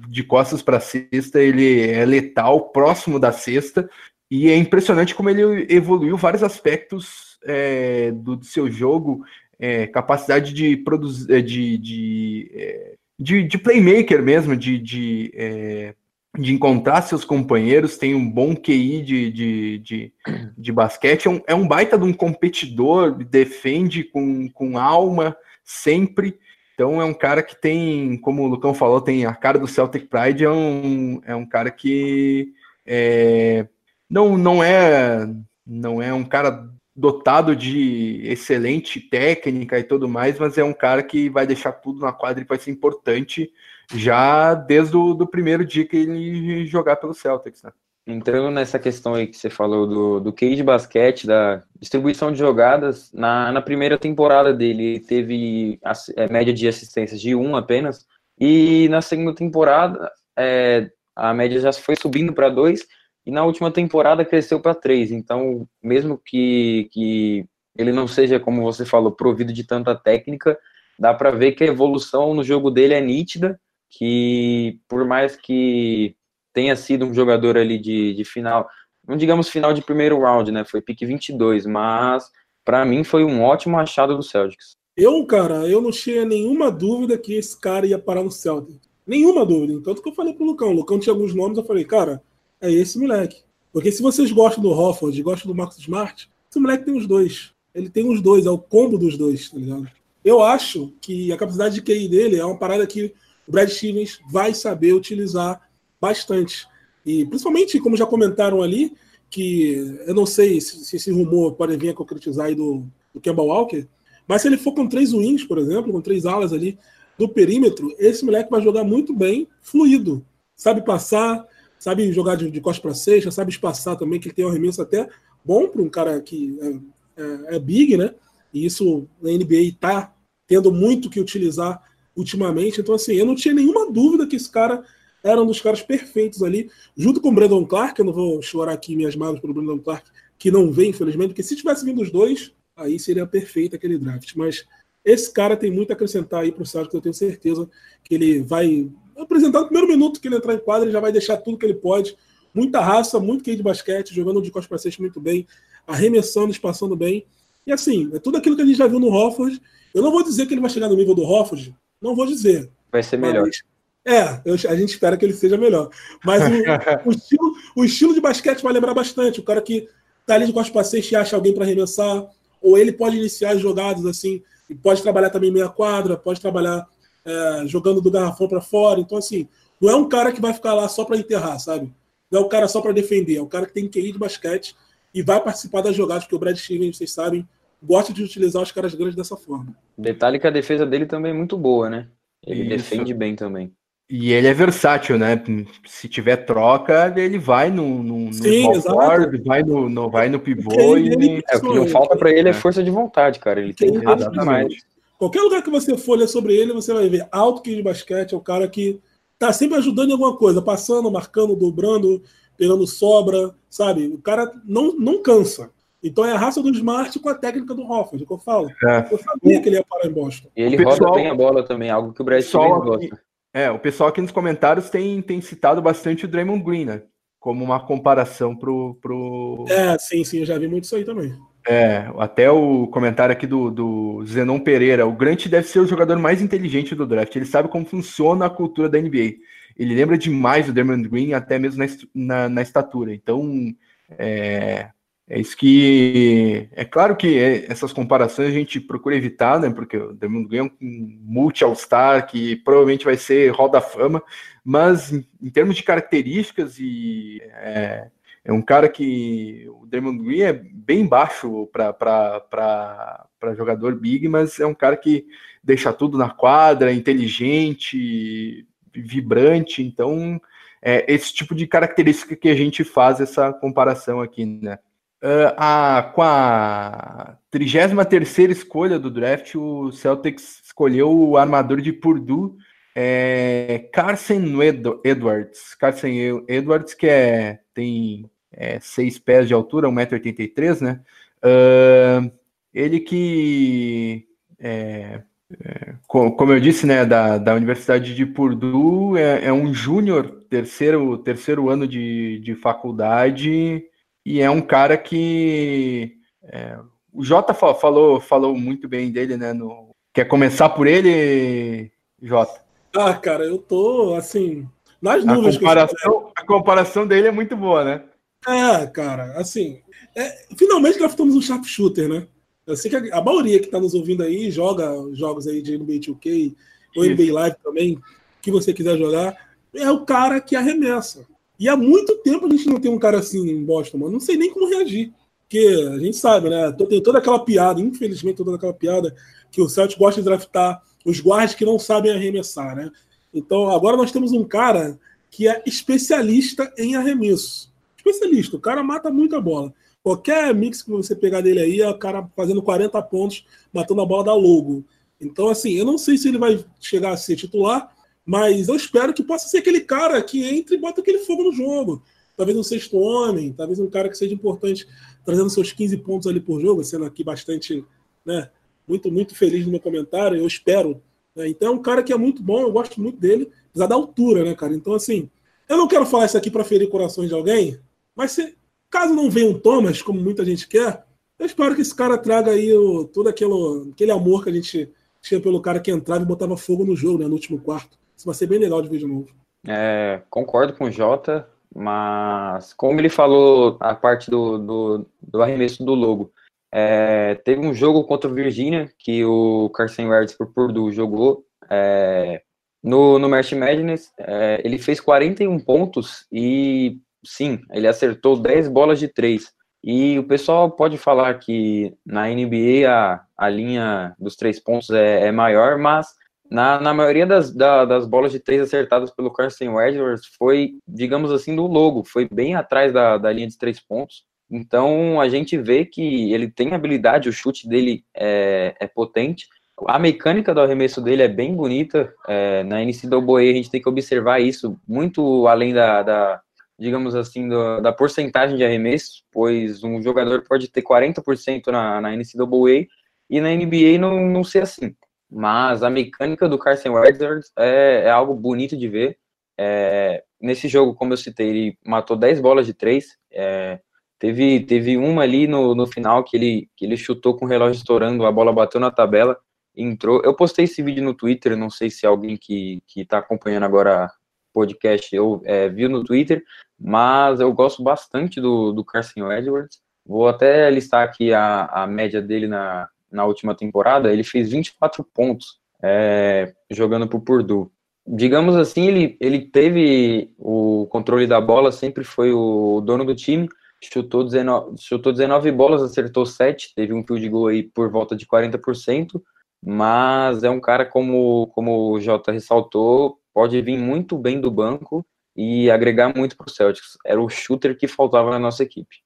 de 0.09 0.23
costas 0.23 0.61
para 0.61 0.79
cesta, 0.79 1.39
ele 1.39 1.81
é 1.89 2.03
letal, 2.05 2.69
próximo 2.69 3.19
da 3.19 3.31
cesta, 3.31 3.87
e 4.29 4.49
é 4.49 4.55
impressionante 4.55 5.13
como 5.15 5.29
ele 5.29 5.67
evoluiu 5.69 6.17
vários 6.17 6.43
aspectos 6.43 7.37
é, 7.43 8.11
do, 8.11 8.43
seu 8.43 8.69
jogo, 8.69 9.23
é, 9.59 9.87
capacidade 9.87 10.53
de 10.53 10.75
produzir, 10.77 11.41
de, 11.43 11.77
de, 11.77 12.51
é, 12.53 12.93
de, 13.17 13.43
de, 13.43 13.57
playmaker 13.57 14.23
mesmo, 14.23 14.55
de, 14.55 14.77
de, 14.77 15.31
é, 15.35 15.95
de 16.37 16.53
encontrar 16.53 17.01
seus 17.01 17.25
companheiros, 17.25 17.97
tem 17.97 18.13
um 18.13 18.29
bom 18.29 18.55
QI 18.55 19.01
de, 19.01 19.31
de, 19.31 19.77
de, 19.79 20.13
de 20.57 20.71
basquete, 20.71 21.27
é 21.27 21.29
um, 21.29 21.41
é 21.47 21.55
um 21.55 21.67
baita 21.67 21.97
de 21.97 22.05
um 22.05 22.13
competidor, 22.13 23.13
defende 23.23 24.03
com, 24.03 24.47
com 24.49 24.77
alma 24.77 25.35
sempre. 25.63 26.37
Então 26.75 27.01
é 27.01 27.05
um 27.05 27.13
cara 27.13 27.41
que 27.41 27.59
tem, 27.59 28.17
como 28.17 28.43
o 28.43 28.47
Lucão 28.47 28.73
falou, 28.73 29.01
tem 29.01 29.25
a 29.25 29.33
cara 29.33 29.57
do 29.57 29.67
Celtic 29.67 30.07
Pride, 30.07 30.45
é 30.45 30.51
um, 30.51 31.21
é 31.25 31.35
um 31.35 31.45
cara 31.45 31.71
que 31.71 32.53
é, 32.85 33.67
não, 34.09 34.37
não 34.37 34.63
é 34.63 35.27
não 35.65 36.01
é 36.01 36.11
um 36.11 36.23
cara 36.23 36.67
dotado 36.95 37.55
de 37.55 38.21
excelente 38.25 38.99
técnica 38.99 39.79
e 39.79 39.83
tudo 39.83 40.07
mais, 40.09 40.39
mas 40.39 40.57
é 40.57 40.63
um 40.63 40.73
cara 40.73 41.03
que 41.03 41.29
vai 41.29 41.45
deixar 41.45 41.71
tudo 41.71 42.01
na 42.01 42.11
quadra 42.11 42.43
e 42.43 42.47
vai 42.47 42.57
ser 42.57 42.71
importante 42.71 43.51
já 43.93 44.53
desde 44.53 44.95
o 44.95 45.13
do 45.13 45.27
primeiro 45.27 45.65
dia 45.65 45.85
que 45.85 45.97
ele 45.97 46.65
jogar 46.65 46.97
pelo 46.97 47.13
Celtics, 47.13 47.63
né? 47.63 47.71
Entrando 48.07 48.49
nessa 48.49 48.79
questão 48.79 49.13
aí 49.13 49.27
que 49.27 49.37
você 49.37 49.51
falou 49.51 49.85
do, 49.85 50.19
do 50.19 50.31
de 50.31 50.63
basquete, 50.63 51.27
da 51.27 51.61
distribuição 51.79 52.31
de 52.31 52.39
jogadas, 52.39 53.11
na, 53.13 53.51
na 53.51 53.61
primeira 53.61 53.99
temporada 53.99 54.51
dele 54.51 54.99
teve 54.99 55.79
a 55.83 55.93
é, 56.15 56.27
média 56.27 56.51
de 56.51 56.67
assistências 56.67 57.21
de 57.21 57.35
um 57.35 57.55
apenas, 57.55 58.07
e 58.39 58.87
na 58.89 59.01
segunda 59.01 59.35
temporada 59.35 60.11
é, 60.35 60.89
a 61.15 61.33
média 61.33 61.59
já 61.59 61.71
foi 61.71 61.95
subindo 61.95 62.33
para 62.33 62.49
dois, 62.49 62.87
e 63.25 63.31
na 63.31 63.43
última 63.43 63.69
temporada 63.69 64.25
cresceu 64.25 64.59
para 64.59 64.73
três. 64.73 65.11
Então, 65.11 65.67
mesmo 65.83 66.19
que, 66.25 66.89
que 66.91 67.45
ele 67.77 67.91
não 67.91 68.07
seja, 68.07 68.39
como 68.39 68.63
você 68.63 68.85
falou, 68.85 69.11
provido 69.11 69.53
de 69.53 69.63
tanta 69.63 69.93
técnica, 69.93 70.57
dá 70.97 71.13
para 71.13 71.29
ver 71.29 71.51
que 71.51 71.63
a 71.63 71.67
evolução 71.67 72.33
no 72.33 72.43
jogo 72.43 72.71
dele 72.71 72.95
é 72.95 73.01
nítida, 73.01 73.59
que 73.89 74.79
por 74.87 75.05
mais 75.05 75.35
que 75.35 76.15
tenha 76.53 76.75
sido 76.75 77.05
um 77.05 77.13
jogador 77.13 77.57
ali 77.57 77.77
de, 77.77 78.13
de 78.13 78.23
final, 78.23 78.67
não 79.07 79.17
digamos 79.17 79.49
final 79.49 79.73
de 79.73 79.81
primeiro 79.81 80.19
round, 80.19 80.51
né? 80.51 80.63
Foi 80.63 80.81
pique 80.81 81.05
22, 81.05 81.65
mas 81.65 82.29
para 82.63 82.85
mim 82.85 83.03
foi 83.03 83.23
um 83.23 83.41
ótimo 83.41 83.77
achado 83.77 84.15
do 84.15 84.23
Celtics. 84.23 84.77
Eu, 84.95 85.25
cara, 85.25 85.67
eu 85.67 85.81
não 85.81 85.91
tinha 85.91 86.25
nenhuma 86.25 86.71
dúvida 86.71 87.17
que 87.17 87.33
esse 87.33 87.59
cara 87.59 87.87
ia 87.87 87.97
parar 87.97 88.23
no 88.23 88.31
Celtics. 88.31 88.87
Nenhuma 89.07 89.45
dúvida. 89.45 89.81
Tanto 89.81 90.03
que 90.03 90.09
eu 90.09 90.13
falei 90.13 90.33
pro 90.33 90.45
Lucão. 90.45 90.69
O 90.69 90.73
Lucão 90.73 90.99
tinha 90.99 91.13
alguns 91.13 91.33
nomes, 91.33 91.57
eu 91.57 91.63
falei, 91.63 91.85
cara, 91.85 92.21
é 92.61 92.71
esse 92.71 92.99
moleque. 92.99 93.41
Porque 93.71 93.91
se 93.91 94.01
vocês 94.01 94.31
gostam 94.31 94.61
do 94.61 94.71
Hofford 94.71 95.21
gostam 95.23 95.51
do 95.51 95.57
Marcus 95.57 95.79
Smart, 95.79 96.29
esse 96.49 96.59
moleque 96.59 96.85
tem 96.85 96.97
os 96.97 97.07
dois. 97.07 97.51
Ele 97.73 97.89
tem 97.89 98.07
os 98.11 98.21
dois, 98.21 98.45
é 98.45 98.49
o 98.49 98.57
combo 98.57 98.97
dos 98.97 99.17
dois, 99.17 99.49
tá 99.49 99.57
ligado? 99.57 99.87
Eu 100.23 100.43
acho 100.43 100.93
que 100.99 101.31
a 101.31 101.37
capacidade 101.37 101.75
de 101.75 101.81
QI 101.81 102.07
dele 102.07 102.37
é 102.37 102.45
uma 102.45 102.57
parada 102.57 102.85
que 102.85 103.13
o 103.49 103.51
Brad 103.51 103.67
Stevens 103.67 104.19
vai 104.29 104.53
saber 104.53 104.93
utilizar 104.93 105.59
bastante. 105.99 106.67
E 107.03 107.25
principalmente, 107.25 107.79
como 107.79 107.97
já 107.97 108.05
comentaram 108.05 108.61
ali, 108.61 108.93
que 109.27 109.97
eu 110.05 110.13
não 110.13 110.27
sei 110.27 110.61
se, 110.61 110.85
se 110.85 110.95
esse 110.95 111.11
rumor 111.11 111.55
pode 111.55 111.75
vir 111.75 111.89
a 111.89 111.93
concretizar 111.93 112.45
aí 112.45 112.55
do, 112.55 112.85
do 113.11 113.19
Kemba 113.19 113.41
Walker, 113.41 113.87
mas 114.27 114.43
se 114.43 114.47
ele 114.47 114.57
for 114.57 114.73
com 114.73 114.87
três 114.87 115.13
wings, 115.13 115.43
por 115.43 115.57
exemplo, 115.57 115.91
com 115.91 115.99
três 115.99 116.27
alas 116.27 116.53
ali 116.53 116.77
do 117.17 117.27
perímetro, 117.27 117.93
esse 117.97 118.23
moleque 118.23 118.51
vai 118.51 118.61
jogar 118.61 118.83
muito 118.83 119.15
bem, 119.15 119.47
fluido. 119.61 120.23
Sabe 120.55 120.85
passar, 120.85 121.43
sabe 121.79 122.11
jogar 122.11 122.35
de, 122.35 122.51
de 122.51 122.61
costas 122.61 122.81
para 122.83 122.93
sexta, 122.93 123.31
sabe 123.31 123.49
espaçar 123.49 123.97
também, 123.97 124.19
que 124.19 124.27
ele 124.27 124.35
tem 124.35 124.45
um 124.45 124.49
arremesso 124.49 124.79
até 124.79 125.09
bom 125.43 125.67
para 125.67 125.81
um 125.81 125.89
cara 125.89 126.21
que 126.21 126.59
é, 126.61 127.23
é, 127.23 127.55
é, 127.55 127.59
big, 127.59 127.97
né? 127.97 128.13
E 128.53 128.63
isso 128.63 129.07
na 129.19 129.31
NBA 129.31 129.61
está 129.61 130.13
tendo 130.45 130.71
muito 130.71 131.09
que 131.09 131.19
utilizar 131.19 131.81
ultimamente. 132.19 132.81
Então, 132.81 132.93
assim, 132.93 133.13
eu 133.13 133.25
não 133.25 133.33
tinha 133.33 133.53
nenhuma 133.53 133.89
dúvida 133.89 134.27
que 134.27 134.35
esse 134.35 134.49
cara 134.49 134.83
era 135.23 135.41
um 135.41 135.45
dos 135.45 135.61
caras 135.61 135.81
perfeitos 135.81 136.43
ali, 136.43 136.69
junto 136.95 137.19
com 137.21 137.29
o 137.29 137.33
Brandon 137.33 137.65
Clark. 137.65 137.99
Eu 137.99 138.05
não 138.05 138.13
vou 138.13 138.41
chorar 138.41 138.73
aqui 138.73 138.95
minhas 138.95 139.15
mágoas 139.15 139.39
pelo 139.39 139.53
Brandon 139.53 139.79
Clark, 139.79 140.09
que 140.37 140.51
não 140.51 140.71
vem, 140.71 140.89
infelizmente, 140.89 141.29
porque 141.29 141.43
se 141.43 141.55
tivesse 141.55 141.83
vindo 141.83 142.01
os 142.01 142.11
dois, 142.11 142.51
aí 142.75 142.99
seria 142.99 143.25
perfeito 143.25 143.75
aquele 143.75 143.97
draft. 143.97 144.33
Mas 144.35 144.65
esse 145.03 145.31
cara 145.31 145.55
tem 145.55 145.71
muito 145.71 145.91
a 145.91 145.93
acrescentar 145.93 146.43
aí 146.43 146.51
para 146.51 146.63
o 146.63 146.65
Celtics, 146.65 146.93
eu 146.93 147.01
tenho 147.01 147.13
certeza 147.13 147.69
que 148.03 148.13
ele 148.15 148.41
vai 148.41 148.89
apresentar 149.17 149.61
no 149.61 149.65
primeiro 149.65 149.87
minuto 149.87 150.19
que 150.19 150.27
ele 150.27 150.35
entrar 150.35 150.53
em 150.53 150.59
quadra, 150.59 150.85
ele 150.85 150.91
já 150.91 150.99
vai 150.99 151.11
deixar 151.11 151.37
tudo 151.37 151.57
que 151.57 151.65
ele 151.65 151.73
pode. 151.75 152.15
Muita 152.53 152.79
raça, 152.79 153.19
muito 153.19 153.43
QI 153.43 153.55
de 153.55 153.63
basquete, 153.63 154.13
jogando 154.13 154.41
de 154.41 154.49
costas 154.49 154.67
para 154.67 154.77
cesta 154.77 155.01
muito 155.01 155.19
bem, 155.19 155.47
arremessando, 155.85 156.51
espaçando 156.51 156.95
bem. 156.95 157.25
E 157.65 157.71
assim, 157.71 158.09
é 158.13 158.19
tudo 158.19 158.37
aquilo 158.37 158.55
que 158.55 158.61
a 158.61 158.65
gente 158.65 158.77
já 158.77 158.87
viu 158.87 158.99
no 158.99 159.09
Hofford. 159.09 159.61
Eu 159.93 160.01
não 160.01 160.11
vou 160.11 160.23
dizer 160.23 160.45
que 160.45 160.53
ele 160.53 160.61
vai 160.61 160.69
chegar 160.69 160.89
no 160.89 160.95
nível 160.95 161.13
do 161.13 161.23
Hofford, 161.23 161.75
não 162.01 162.15
vou 162.15 162.25
dizer. 162.25 162.69
Vai 162.91 163.03
ser 163.03 163.17
melhor. 163.17 163.45
Mas, 163.45 163.61
é, 164.05 164.41
eu, 164.45 164.53
a 164.53 164.75
gente 164.75 164.89
espera 164.89 165.17
que 165.17 165.25
ele 165.25 165.33
seja 165.33 165.57
melhor. 165.57 165.89
Mas 166.23 166.41
o, 166.43 166.45
o, 167.09 167.11
estilo, 167.11 167.53
o, 167.75 167.85
estilo, 167.85 168.13
de 168.13 168.21
basquete 168.21 168.61
vai 168.61 168.73
lembrar 168.73 168.93
bastante. 168.93 169.39
O 169.39 169.43
cara 169.43 169.61
que 169.61 169.87
tá 170.25 170.35
ali 170.35 170.45
de 170.45 170.53
costas 170.53 170.71
para 170.71 170.83
cesta 170.83 171.13
e 171.13 171.17
acha 171.17 171.35
alguém 171.35 171.53
para 171.53 171.63
arremessar, 171.63 172.27
ou 172.61 172.77
ele 172.77 172.91
pode 172.91 173.17
iniciar 173.17 173.51
as 173.51 173.61
jogadas 173.61 174.05
assim, 174.05 174.41
e 174.69 174.75
pode 174.75 175.01
trabalhar 175.01 175.29
também 175.29 175.51
meia 175.51 175.69
quadra, 175.69 176.17
pode 176.17 176.39
trabalhar 176.39 176.87
é, 177.25 177.63
jogando 177.67 178.01
do 178.01 178.11
garrafão 178.11 178.47
para 178.47 178.61
fora. 178.61 178.99
Então, 178.99 179.17
assim, 179.17 179.47
não 179.79 179.89
é 179.89 179.95
um 179.95 180.07
cara 180.07 180.31
que 180.31 180.41
vai 180.41 180.53
ficar 180.53 180.73
lá 180.73 180.87
só 180.87 181.05
para 181.05 181.17
enterrar, 181.17 181.59
sabe? 181.59 181.93
Não 182.31 182.41
é 182.41 182.43
um 182.43 182.49
cara 182.49 182.67
só 182.67 182.79
para 182.81 182.91
defender, 182.91 183.37
é 183.37 183.41
um 183.41 183.47
cara 183.47 183.65
que 183.65 183.73
tem 183.73 183.87
QI 183.87 184.11
de 184.11 184.19
basquete 184.19 184.75
e 185.13 185.21
vai 185.21 185.41
participar 185.41 185.81
das 185.81 185.95
jogadas, 185.95 186.23
porque 186.23 186.35
o 186.35 186.39
Brad 186.39 186.55
Stevens, 186.55 186.97
vocês 186.97 187.11
sabem, 187.11 187.47
gosta 187.81 188.13
de 188.13 188.23
utilizar 188.23 188.61
os 188.61 188.71
caras 188.71 188.93
grandes 188.93 189.15
dessa 189.15 189.37
forma. 189.37 189.75
Detalhe 189.97 190.39
que 190.39 190.47
a 190.47 190.51
defesa 190.51 190.85
dele 190.85 191.05
também 191.05 191.31
é 191.31 191.35
muito 191.35 191.57
boa, 191.57 191.89
né? 191.89 192.07
Ele 192.45 192.61
Isso. 192.61 192.69
defende 192.69 193.13
bem 193.13 193.35
também. 193.35 193.71
E 194.09 194.33
ele 194.33 194.47
é 194.47 194.53
versátil, 194.53 195.19
né? 195.19 195.41
Se 195.85 196.09
tiver 196.09 196.37
troca, 196.37 197.13
ele 197.15 197.37
vai 197.37 197.69
no, 197.69 198.01
no, 198.01 198.33
Sim, 198.33 198.63
no 198.63 198.81
forward, 198.81 199.37
vai 199.43 199.61
no, 199.61 199.87
no, 199.87 200.09
vai 200.09 200.29
no 200.29 200.39
pivô. 200.39 200.97
e... 200.97 201.09
Ele, 201.09 201.43
é, 201.47 201.57
o 201.57 201.61
que 201.61 201.67
não 201.67 201.87
falta 201.87 202.17
para 202.17 202.31
ele 202.31 202.49
é 202.49 202.53
força 202.53 202.83
de 202.83 202.89
vontade, 202.89 203.39
cara. 203.39 203.61
Ele 203.61 203.73
tem 203.73 203.95
rápido 203.97 204.31
demais. 204.31 204.73
Qualquer 205.19 205.41
lugar 205.41 205.61
que 205.61 205.69
você 205.69 205.95
for 205.95 206.17
ler 206.17 206.27
sobre 206.27 206.55
ele, 206.55 206.73
você 206.73 206.91
vai 206.91 207.07
ver 207.07 207.27
alto 207.31 207.61
que 207.61 207.75
de 207.75 207.83
basquete, 207.83 208.33
é 208.33 208.37
o 208.37 208.41
cara 208.41 208.67
que 208.67 208.99
tá 209.37 209.53
sempre 209.53 209.77
ajudando 209.77 210.09
em 210.09 210.13
alguma 210.13 210.35
coisa, 210.35 210.59
passando, 210.59 211.11
marcando, 211.11 211.55
dobrando, 211.55 212.23
pegando 212.57 212.87
sobra, 212.87 213.53
sabe? 213.69 214.07
O 214.07 214.17
cara 214.17 214.51
não, 214.65 214.95
não 214.97 215.21
cansa. 215.21 215.69
Então 216.01 216.25
é 216.25 216.31
a 216.31 216.37
raça 216.37 216.61
do 216.61 216.69
Smart 216.69 217.17
com 217.19 217.29
a 217.29 217.35
técnica 217.35 217.73
do 217.73 217.83
Hofford, 217.83 218.23
é 218.23 218.27
que 218.27 218.33
eu 218.33 218.37
falo. 218.37 218.69
É. 218.85 219.07
Eu 219.11 219.17
sabia 219.17 219.61
que 219.61 219.69
ele 219.69 219.75
ia 219.75 219.83
parar 219.83 220.07
em 220.07 220.13
Boston. 220.13 220.49
E 220.55 220.61
ele 220.61 220.77
pessoal, 220.77 220.97
roda 220.97 221.15
bem 221.15 221.27
a 221.27 221.35
bola 221.35 221.63
também, 221.63 221.89
algo 221.89 222.13
que 222.13 222.21
o 222.21 222.25
Brad 222.25 222.41
Stevens 222.41 222.83
gosta. 222.83 223.21
É, 223.53 223.69
o 223.69 223.79
pessoal 223.79 224.09
aqui 224.09 224.21
nos 224.21 224.31
comentários 224.31 224.89
tem, 224.89 225.21
tem 225.21 225.41
citado 225.41 225.81
bastante 225.81 226.25
o 226.25 226.27
Draymond 226.27 226.63
Green, 226.63 226.85
né? 226.85 227.01
Como 227.39 227.63
uma 227.63 227.79
comparação 227.79 228.55
pro, 228.55 228.95
pro. 229.01 229.65
É, 229.69 229.97
sim, 229.97 230.23
sim, 230.23 230.39
eu 230.39 230.45
já 230.45 230.57
vi 230.57 230.67
muito 230.67 230.83
isso 230.83 230.95
aí 230.95 231.03
também. 231.03 231.33
É, 231.67 232.09
até 232.17 232.49
o 232.49 232.87
comentário 232.87 233.33
aqui 233.33 233.47
do, 233.47 233.69
do 233.69 234.25
Zenon 234.25 234.59
Pereira. 234.59 235.05
O 235.05 235.13
Grant 235.13 235.47
deve 235.47 235.67
ser 235.67 235.79
o 235.79 235.87
jogador 235.87 236.17
mais 236.17 236.41
inteligente 236.41 236.95
do 236.95 237.05
draft. 237.05 237.35
Ele 237.35 237.45
sabe 237.45 237.69
como 237.69 237.85
funciona 237.85 238.45
a 238.45 238.49
cultura 238.49 238.89
da 238.89 238.99
NBA. 238.99 239.35
Ele 239.77 239.95
lembra 239.95 240.17
demais 240.17 240.67
o 240.67 240.73
Dermond 240.73 241.07
Green, 241.07 241.33
até 241.33 241.57
mesmo 241.57 241.83
na, 241.83 241.87
na, 242.13 242.49
na 242.49 242.61
estatura. 242.61 243.13
Então, 243.13 243.73
é, 244.17 244.89
é, 245.29 245.39
isso 245.39 245.55
que. 245.55 246.67
É 246.71 246.83
claro 246.83 247.15
que 247.15 247.37
é, 247.37 247.71
essas 247.71 247.93
comparações 247.93 248.49
a 248.49 248.51
gente 248.51 248.79
procura 248.79 249.15
evitar, 249.15 249.59
né? 249.59 249.69
Porque 249.69 249.95
o 249.95 250.11
Dermond 250.13 250.47
Green 250.47 250.59
é 250.59 250.63
um 250.63 251.19
multi-all-star 251.21 252.25
que 252.25 252.55
provavelmente 252.55 253.05
vai 253.05 253.15
ser 253.15 253.51
Hall 253.51 253.69
da 253.69 253.79
Fama, 253.79 254.23
mas 254.65 255.13
em, 255.13 255.49
termos 255.51 255.75
de 255.75 255.83
características 255.83 256.79
e. 256.79 257.39
É, 257.43 258.07
é 258.43 258.53
um 258.53 258.61
cara 258.61 258.89
que 258.89 259.69
o 259.69 259.85
Draymond 259.85 260.23
Green 260.23 260.41
é 260.41 260.53
bem 260.53 261.05
baixo 261.05 261.67
para 261.67 263.27
jogador 263.55 263.93
big, 263.95 264.27
mas 264.27 264.59
é 264.59 264.65
um 264.65 264.73
cara 264.73 264.97
que 264.97 265.27
deixa 265.63 265.93
tudo 265.93 266.17
na 266.17 266.29
quadra, 266.29 266.91
inteligente, 266.91 268.65
vibrante. 268.91 269.83
Então, 269.83 270.41
é 270.81 271.05
esse 271.13 271.31
tipo 271.33 271.53
de 271.53 271.67
característica 271.67 272.35
que 272.35 272.49
a 272.49 272.55
gente 272.55 272.83
faz 272.83 273.19
essa 273.19 273.53
comparação 273.53 274.21
aqui, 274.21 274.45
né? 274.45 274.79
Uh, 275.21 275.51
a, 275.57 276.11
com 276.15 276.21
a 276.21 277.37
33 277.51 278.57
escolha 278.57 278.97
do 278.97 279.11
draft, 279.11 279.53
o 279.55 279.91
Celtics 279.91 280.61
escolheu 280.63 281.11
o 281.11 281.37
armador 281.37 281.81
de 281.81 281.91
Purdue, 281.91 282.55
é, 282.95 283.89
Carson 283.93 284.61
Edwards. 285.03 285.75
Carson 285.75 286.07
Edwards, 286.47 286.93
que 286.93 287.07
é, 287.07 287.59
tem 287.73 288.29
é, 288.51 288.79
6 288.79 289.19
pés 289.19 289.47
de 289.47 289.53
altura, 289.53 289.87
1,83m, 289.87 290.81
né? 290.81 291.01
Uh, 291.43 292.31
ele 292.73 292.99
que, 292.99 294.27
é, 294.59 295.21
é, 295.63 295.93
como 296.07 296.51
eu 296.51 296.59
disse, 296.59 296.85
né, 296.85 297.05
da, 297.05 297.37
da 297.37 297.55
Universidade 297.55 298.13
de 298.13 298.25
Purdue, 298.25 299.17
é, 299.17 299.45
é 299.45 299.53
um 299.53 299.73
júnior, 299.73 300.43
terceiro, 300.49 301.17
terceiro 301.17 301.69
ano 301.69 301.87
de, 301.87 302.39
de 302.39 302.55
faculdade, 302.55 303.83
e 304.25 304.41
é 304.41 304.49
um 304.49 304.61
cara 304.61 304.97
que 304.97 306.17
é, 306.43 306.77
o 307.13 307.23
Jota 307.23 307.53
falou, 307.53 308.19
falou 308.19 308.55
muito 308.55 308.87
bem 308.87 309.11
dele, 309.11 309.37
né? 309.37 309.53
No, 309.53 309.89
quer 310.13 310.25
começar 310.25 310.69
por 310.69 310.87
ele, 310.87 311.91
Jota? 312.21 312.61
Ah, 312.95 313.13
cara, 313.13 313.45
eu 313.45 313.57
tô 313.57 314.15
assim 314.15 314.67
nas 315.01 315.23
nuvens. 315.23 315.55
A 315.55 315.59
comparação, 315.59 316.31
a 316.35 316.45
comparação 316.45 317.07
dele 317.07 317.27
é 317.27 317.31
muito 317.31 317.55
boa, 317.55 317.83
né? 317.83 318.03
É, 318.47 318.87
cara, 318.87 319.37
assim, 319.37 319.81
é, 320.15 320.45
finalmente 320.57 320.97
draftamos 320.97 321.35
um 321.35 321.41
sharpshooter, 321.41 322.07
né? 322.07 322.27
Eu 322.65 322.77
sei 322.77 322.89
que 322.89 322.95
a, 322.95 323.17
a 323.17 323.23
maioria 323.23 323.59
que 323.59 323.65
está 323.65 323.79
nos 323.79 323.93
ouvindo 323.93 324.23
aí 324.23 324.49
joga 324.51 324.91
jogos 325.13 325.47
aí 325.47 325.61
de 325.61 325.77
NBA 325.77 325.99
2K 325.99 326.55
ou 326.95 327.05
Isso. 327.05 327.13
NBA 327.13 327.33
Live 327.33 327.55
também, 327.63 327.99
que 328.41 328.51
você 328.51 328.73
quiser 328.73 328.97
jogar, 328.97 329.35
é 329.73 329.89
o 329.91 330.05
cara 330.05 330.39
que 330.39 330.55
arremessa. 330.55 331.25
E 331.59 331.67
há 331.67 331.75
muito 331.75 332.15
tempo 332.19 332.47
a 332.47 332.49
gente 332.49 332.67
não 332.67 332.79
tem 332.79 332.89
um 332.89 332.97
cara 332.97 333.19
assim 333.19 333.47
em 333.49 333.63
Boston, 333.63 333.97
mano. 333.97 334.13
Não 334.13 334.19
sei 334.19 334.37
nem 334.37 334.51
como 334.51 334.69
reagir. 334.69 335.11
Porque 335.41 335.67
a 335.93 335.99
gente 335.99 336.15
sabe, 336.15 336.49
né? 336.49 336.71
Tem 336.71 337.01
toda 337.03 337.17
aquela 337.17 337.43
piada, 337.43 337.81
infelizmente, 337.81 338.37
toda 338.37 338.55
aquela 338.55 338.73
piada 338.73 339.13
que 339.51 339.61
o 339.61 339.67
Celtic 339.67 339.97
gosta 339.97 340.21
de 340.21 340.25
draftar 340.25 340.81
os 341.03 341.19
guardas 341.19 341.55
que 341.55 341.65
não 341.65 341.79
sabem 341.79 342.11
arremessar, 342.11 342.75
né? 342.75 342.89
Então 343.33 343.69
agora 343.69 343.97
nós 343.97 344.11
temos 344.11 344.31
um 344.31 344.43
cara 344.43 344.99
que 345.29 345.47
é 345.47 345.61
especialista 345.65 346.71
em 346.77 346.95
arremesso. 346.95 347.73
Especialista, 347.97 348.55
o 348.55 348.59
cara 348.59 348.83
mata 348.83 349.11
muita 349.11 349.41
bola. 349.41 349.73
Qualquer 350.01 350.53
mix 350.55 350.81
que 350.81 350.89
você 350.89 351.15
pegar 351.15 351.41
dele 351.41 351.59
aí 351.59 351.81
é 351.81 351.89
o 351.89 351.97
cara 351.97 352.27
fazendo 352.35 352.61
40 352.61 353.01
pontos, 353.03 353.45
matando 353.73 354.01
a 354.01 354.05
bola 354.05 354.23
da 354.23 354.33
logo. 354.33 354.85
Então, 355.19 355.49
assim, 355.49 355.73
eu 355.73 355.85
não 355.85 355.97
sei 355.97 356.17
se 356.17 356.29
ele 356.29 356.37
vai 356.37 356.63
chegar 356.79 357.11
a 357.11 357.17
ser 357.17 357.35
titular, 357.35 357.93
mas 358.29 358.67
eu 358.67 358.75
espero 358.75 359.11
que 359.11 359.23
possa 359.23 359.47
ser 359.47 359.57
aquele 359.57 359.81
cara 359.81 360.21
que 360.21 360.45
entre 360.45 360.75
e 360.75 360.77
bota 360.77 361.01
aquele 361.01 361.17
fogo 361.17 361.45
no 361.45 361.51
jogo. 361.51 362.03
Talvez 362.37 362.55
um 362.55 362.61
sexto 362.61 362.95
homem, 362.95 363.51
talvez 363.51 363.79
um 363.79 363.89
cara 363.89 364.07
que 364.07 364.15
seja 364.15 364.35
importante, 364.35 364.87
trazendo 365.25 365.49
seus 365.49 365.71
15 365.71 365.97
pontos 365.97 366.27
ali 366.27 366.39
por 366.39 366.61
jogo, 366.61 366.83
sendo 366.83 367.05
aqui 367.05 367.23
bastante, 367.23 367.83
né, 368.23 368.51
muito, 368.87 369.11
muito 369.11 369.33
feliz 369.33 369.65
no 369.65 369.71
meu 369.71 369.79
comentário, 369.79 370.37
eu 370.37 370.45
espero. 370.45 371.01
Né? 371.35 371.47
Então 371.47 371.69
é 371.69 371.71
um 371.71 371.81
cara 371.81 372.03
que 372.03 372.13
é 372.13 372.17
muito 372.17 372.43
bom, 372.43 372.61
eu 372.61 372.71
gosto 372.71 373.01
muito 373.01 373.19
dele, 373.19 373.49
apesar 373.71 373.87
da 373.87 373.95
altura, 373.95 374.43
né, 374.43 374.53
cara? 374.53 374.75
Então, 374.75 374.93
assim, 374.93 375.27
eu 375.67 375.75
não 375.75 375.87
quero 375.87 376.05
falar 376.05 376.27
isso 376.27 376.37
aqui 376.37 376.51
para 376.51 376.63
ferir 376.63 376.87
corações 376.87 377.29
de 377.29 377.33
alguém, 377.33 377.79
mas 378.15 378.33
se, 378.33 378.55
caso 378.91 379.15
não 379.15 379.31
venha 379.31 379.49
um 379.49 379.57
Thomas, 379.57 380.03
como 380.03 380.21
muita 380.21 380.45
gente 380.45 380.67
quer, 380.67 381.03
eu 381.39 381.47
espero 381.47 381.73
que 381.73 381.81
esse 381.81 381.95
cara 381.95 382.15
traga 382.15 382.51
aí 382.51 382.71
o, 382.73 383.05
todo 383.05 383.27
aquele, 383.27 383.89
aquele 383.91 384.11
amor 384.11 384.43
que 384.43 384.51
a 384.51 384.53
gente 384.53 384.87
tinha 385.19 385.41
pelo 385.41 385.59
cara 385.59 385.79
que 385.79 385.89
entrava 385.89 386.21
e 386.21 386.27
botava 386.27 386.55
fogo 386.55 386.85
no 386.85 386.95
jogo, 386.95 387.17
né, 387.17 387.25
no 387.25 387.33
último 387.33 387.59
quarto. 387.59 387.97
Isso 388.19 388.25
vai 388.25 388.35
ser 388.35 388.47
bem 388.47 388.59
legal 388.59 388.81
de 388.81 388.89
ver 388.89 388.97
de 388.97 389.07
novo. 389.07 389.29
É, 389.65 390.21
concordo 390.29 390.73
com 390.73 390.83
o 390.83 390.91
Jota, 390.91 391.47
mas 391.73 392.73
como 392.73 392.99
ele 392.99 393.07
falou 393.07 393.77
a 393.79 393.95
parte 393.95 394.29
do, 394.29 394.57
do, 394.57 395.05
do 395.21 395.41
arremesso 395.41 395.85
do 395.85 395.93
logo, 395.95 396.29
é, 396.69 397.35
teve 397.45 397.65
um 397.65 397.73
jogo 397.73 398.03
contra 398.03 398.29
o 398.29 398.33
Virginia 398.33 398.91
que 398.99 399.23
o 399.23 399.69
Carson 399.69 400.09
Wentz 400.09 400.33
por 400.33 400.53
Purdue 400.53 400.91
jogou 400.91 401.45
é, 401.69 402.41
no, 402.83 403.17
no 403.17 403.29
March 403.29 403.53
Madness, 403.53 404.11
é, 404.17 404.61
ele 404.65 404.77
fez 404.77 404.99
41 404.99 405.57
pontos 405.61 406.27
e 406.29 406.97
sim, 407.25 407.61
ele 407.71 407.87
acertou 407.87 408.37
10 408.37 408.67
bolas 408.67 408.99
de 408.99 409.07
3. 409.07 409.49
E 409.81 410.19
o 410.19 410.27
pessoal 410.27 410.69
pode 410.69 410.97
falar 410.97 411.39
que 411.39 411.95
na 412.05 412.27
NBA 412.27 412.85
a, 412.85 413.23
a 413.37 413.47
linha 413.47 414.13
dos 414.19 414.35
três 414.35 414.59
pontos 414.59 414.89
é, 414.89 415.27
é 415.27 415.31
maior, 415.31 415.77
mas 415.77 416.18
na, 416.49 416.79
na 416.79 416.93
maioria 416.93 417.25
das, 417.25 417.53
da, 417.53 417.85
das 417.85 418.07
bolas 418.07 418.31
de 418.31 418.39
três 418.39 418.61
acertadas 418.61 419.11
pelo 419.11 419.31
Carson 419.31 419.79
Edwards 419.79 420.25
foi, 420.37 420.73
digamos 420.87 421.31
assim, 421.31 421.55
do 421.55 421.67
logo, 421.67 422.03
foi 422.03 422.27
bem 422.27 422.55
atrás 422.55 422.91
da, 422.91 423.17
da 423.17 423.31
linha 423.31 423.47
de 423.47 423.57
três 423.57 423.79
pontos. 423.79 424.23
Então 424.49 425.21
a 425.21 425.29
gente 425.29 425.57
vê 425.57 425.85
que 425.85 426.33
ele 426.33 426.49
tem 426.49 426.73
habilidade, 426.73 427.29
o 427.29 427.33
chute 427.33 427.67
dele 427.67 428.03
é, 428.15 428.75
é 428.79 428.87
potente. 428.87 429.47
A 429.87 429.99
mecânica 429.99 430.53
do 430.53 430.59
arremesso 430.59 430.99
dele 430.99 431.21
é 431.21 431.27
bem 431.27 431.55
bonita. 431.55 432.11
É, 432.27 432.63
na 432.63 432.83
NCAA 432.83 433.51
a 433.51 433.53
gente 433.53 433.69
tem 433.69 433.81
que 433.81 433.87
observar 433.87 434.39
isso 434.39 434.79
muito 434.87 435.47
além 435.47 435.73
da, 435.73 436.01
da 436.01 436.41
digamos 436.79 437.13
assim, 437.13 437.47
do, 437.47 437.79
da 437.81 437.93
porcentagem 437.93 438.57
de 438.57 438.63
arremesso, 438.63 439.23
pois 439.31 439.83
um 439.83 440.01
jogador 440.01 440.43
pode 440.47 440.69
ter 440.69 440.81
40% 440.81 441.67
na, 441.67 442.01
na 442.01 442.15
NCAA 442.15 442.87
e 443.29 443.39
na 443.39 443.53
NBA 443.53 443.99
não, 443.99 444.25
não 444.27 444.43
ser 444.43 444.63
assim. 444.63 444.95
Mas 445.31 445.83
a 445.83 445.89
mecânica 445.89 446.49
do 446.49 446.57
Carson 446.57 447.03
Edwards 447.03 447.51
é, 447.57 448.03
é 448.05 448.09
algo 448.09 448.33
bonito 448.33 448.75
de 448.75 448.87
ver. 448.87 449.17
É, 449.57 450.23
nesse 450.41 450.67
jogo, 450.67 450.95
como 450.95 451.13
eu 451.13 451.17
citei, 451.17 451.49
ele 451.49 451.77
matou 451.85 452.17
10 452.17 452.41
bolas 452.41 452.65
de 452.65 452.73
3. 452.73 453.05
É, 453.31 453.79
teve, 454.17 454.61
teve 454.61 454.97
uma 454.97 455.23
ali 455.23 455.47
no, 455.47 455.75
no 455.75 455.85
final 455.85 456.23
que 456.23 456.35
ele, 456.37 456.69
que 456.75 456.85
ele 456.85 456.97
chutou 456.97 457.35
com 457.35 457.45
o 457.45 457.47
relógio 457.47 457.77
estourando, 457.77 458.25
a 458.25 458.31
bola 458.31 458.53
bateu 458.53 458.79
na 458.79 458.89
tabela, 458.89 459.37
entrou. 459.75 460.21
Eu 460.23 460.33
postei 460.33 460.65
esse 460.65 460.81
vídeo 460.81 461.03
no 461.03 461.13
Twitter, 461.13 461.55
não 461.55 461.69
sei 461.69 461.89
se 461.89 462.05
alguém 462.05 462.37
que 462.37 462.81
está 462.95 463.19
acompanhando 463.19 463.65
agora 463.65 464.09
podcast 464.53 465.15
eu 465.15 465.41
é, 465.45 465.69
viu 465.69 465.89
no 465.89 466.03
Twitter, 466.03 466.43
mas 466.77 467.39
eu 467.39 467.53
gosto 467.53 467.83
bastante 467.83 468.41
do, 468.41 468.71
do 468.71 468.83
Carson 468.83 469.31
Edwards. 469.31 469.79
Vou 470.05 470.27
até 470.27 470.69
listar 470.69 471.03
aqui 471.03 471.33
a, 471.33 471.65
a 471.65 471.87
média 471.87 472.21
dele 472.21 472.47
na, 472.47 472.89
na 473.11 473.25
última 473.25 473.55
temporada, 473.55 474.11
ele 474.11 474.23
fez 474.23 474.51
24 474.51 475.03
pontos 475.03 475.59
é, 475.83 476.53
jogando 476.69 477.07
por 477.07 477.21
Purdue. 477.21 477.67
Digamos 478.05 478.55
assim, 478.55 478.87
ele, 478.87 479.17
ele 479.19 479.41
teve 479.41 480.33
o 480.37 480.87
controle 480.89 481.27
da 481.27 481.39
bola, 481.39 481.71
sempre 481.71 482.03
foi 482.03 482.31
o 482.31 482.81
dono 482.81 483.05
do 483.05 483.15
time, 483.15 483.47
chutou 483.83 484.23
19, 484.23 484.75
chutou 484.79 485.11
19 485.11 485.51
bolas, 485.51 485.81
acertou 485.81 486.25
7, 486.25 486.73
teve 486.75 486.93
um 486.93 487.05
field 487.05 487.29
goal 487.29 487.47
aí 487.47 487.63
por 487.63 487.89
volta 487.91 488.15
de 488.15 488.25
40%, 488.25 489.21
mas 489.63 490.43
é 490.43 490.49
um 490.49 490.59
cara, 490.59 490.85
como, 490.85 491.47
como 491.47 491.91
o 491.91 491.99
Jota 491.99 492.31
ressaltou, 492.31 493.19
pode 493.33 493.61
vir 493.61 493.77
muito 493.77 494.17
bem 494.17 494.39
do 494.39 494.49
banco 494.49 495.05
e 495.35 495.69
agregar 495.69 496.13
muito 496.15 496.35
para 496.35 496.47
o 496.47 496.49
Celtics. 496.49 496.97
Era 497.05 497.21
o 497.21 497.29
shooter 497.29 497.77
que 497.77 497.87
faltava 497.87 498.31
na 498.31 498.39
nossa 498.39 498.63
equipe. 498.63 498.97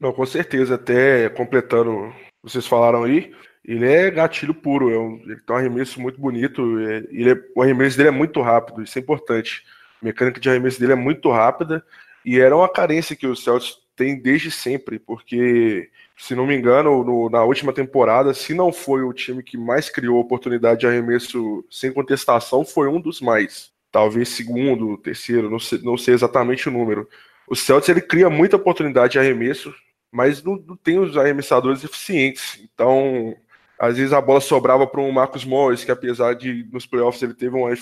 Não, 0.00 0.12
com 0.12 0.26
certeza, 0.26 0.74
até 0.74 1.28
completando 1.28 2.12
vocês 2.42 2.66
falaram 2.66 3.04
aí, 3.04 3.32
ele 3.64 3.86
é 3.86 4.10
gatilho 4.10 4.54
puro, 4.54 4.90
é 4.90 4.98
um, 4.98 5.20
ele 5.24 5.40
tem 5.40 5.54
um 5.54 5.58
arremesso 5.58 6.00
muito 6.00 6.20
bonito, 6.20 6.78
é, 6.80 6.98
ele 7.10 7.32
é, 7.32 7.36
o 7.54 7.62
arremesso 7.62 7.96
dele 7.96 8.08
é 8.08 8.12
muito 8.12 8.40
rápido, 8.40 8.82
isso 8.82 8.98
é 8.98 9.00
importante. 9.00 9.62
A 10.02 10.04
mecânica 10.04 10.40
de 10.40 10.50
arremesso 10.50 10.80
dele 10.80 10.92
é 10.92 10.96
muito 10.96 11.30
rápida 11.30 11.84
e 12.24 12.40
era 12.40 12.56
uma 12.56 12.68
carência 12.68 13.14
que 13.14 13.26
o 13.26 13.36
Celtics 13.36 13.82
tem 13.94 14.20
desde 14.20 14.50
sempre, 14.50 14.98
porque, 14.98 15.90
se 16.16 16.34
não 16.34 16.46
me 16.46 16.56
engano, 16.56 17.04
no, 17.04 17.30
na 17.30 17.44
última 17.44 17.72
temporada, 17.72 18.34
se 18.34 18.54
não 18.54 18.72
foi 18.72 19.02
o 19.02 19.12
time 19.12 19.42
que 19.42 19.56
mais 19.56 19.88
criou 19.88 20.18
oportunidade 20.18 20.80
de 20.80 20.86
arremesso 20.86 21.64
sem 21.70 21.92
contestação, 21.92 22.64
foi 22.64 22.88
um 22.88 23.00
dos 23.00 23.20
mais. 23.20 23.70
Talvez 23.92 24.30
segundo, 24.30 24.96
terceiro, 24.98 25.50
não 25.50 25.58
sei, 25.58 25.80
não 25.82 25.96
sei 25.96 26.14
exatamente 26.14 26.68
o 26.68 26.72
número. 26.72 27.08
O 27.46 27.54
Celtics 27.54 27.90
ele 27.90 28.00
cria 28.00 28.30
muita 28.30 28.56
oportunidade 28.56 29.12
de 29.12 29.18
arremesso, 29.18 29.72
mas 30.12 30.42
não, 30.42 30.56
não 30.56 30.76
tem 30.76 30.98
os 30.98 31.16
arremessadores 31.16 31.82
eficientes. 31.82 32.60
Então, 32.62 33.34
às 33.78 33.96
vezes 33.96 34.12
a 34.12 34.20
bola 34.20 34.40
sobrava 34.40 34.86
para 34.86 35.00
um 35.00 35.10
Marcos 35.10 35.44
Morris, 35.44 35.84
que 35.84 35.90
apesar 35.90 36.34
de 36.34 36.68
nos 36.70 36.86
playoffs 36.86 37.22
ele 37.22 37.34
teve 37.34 37.56
uma, 37.56 37.74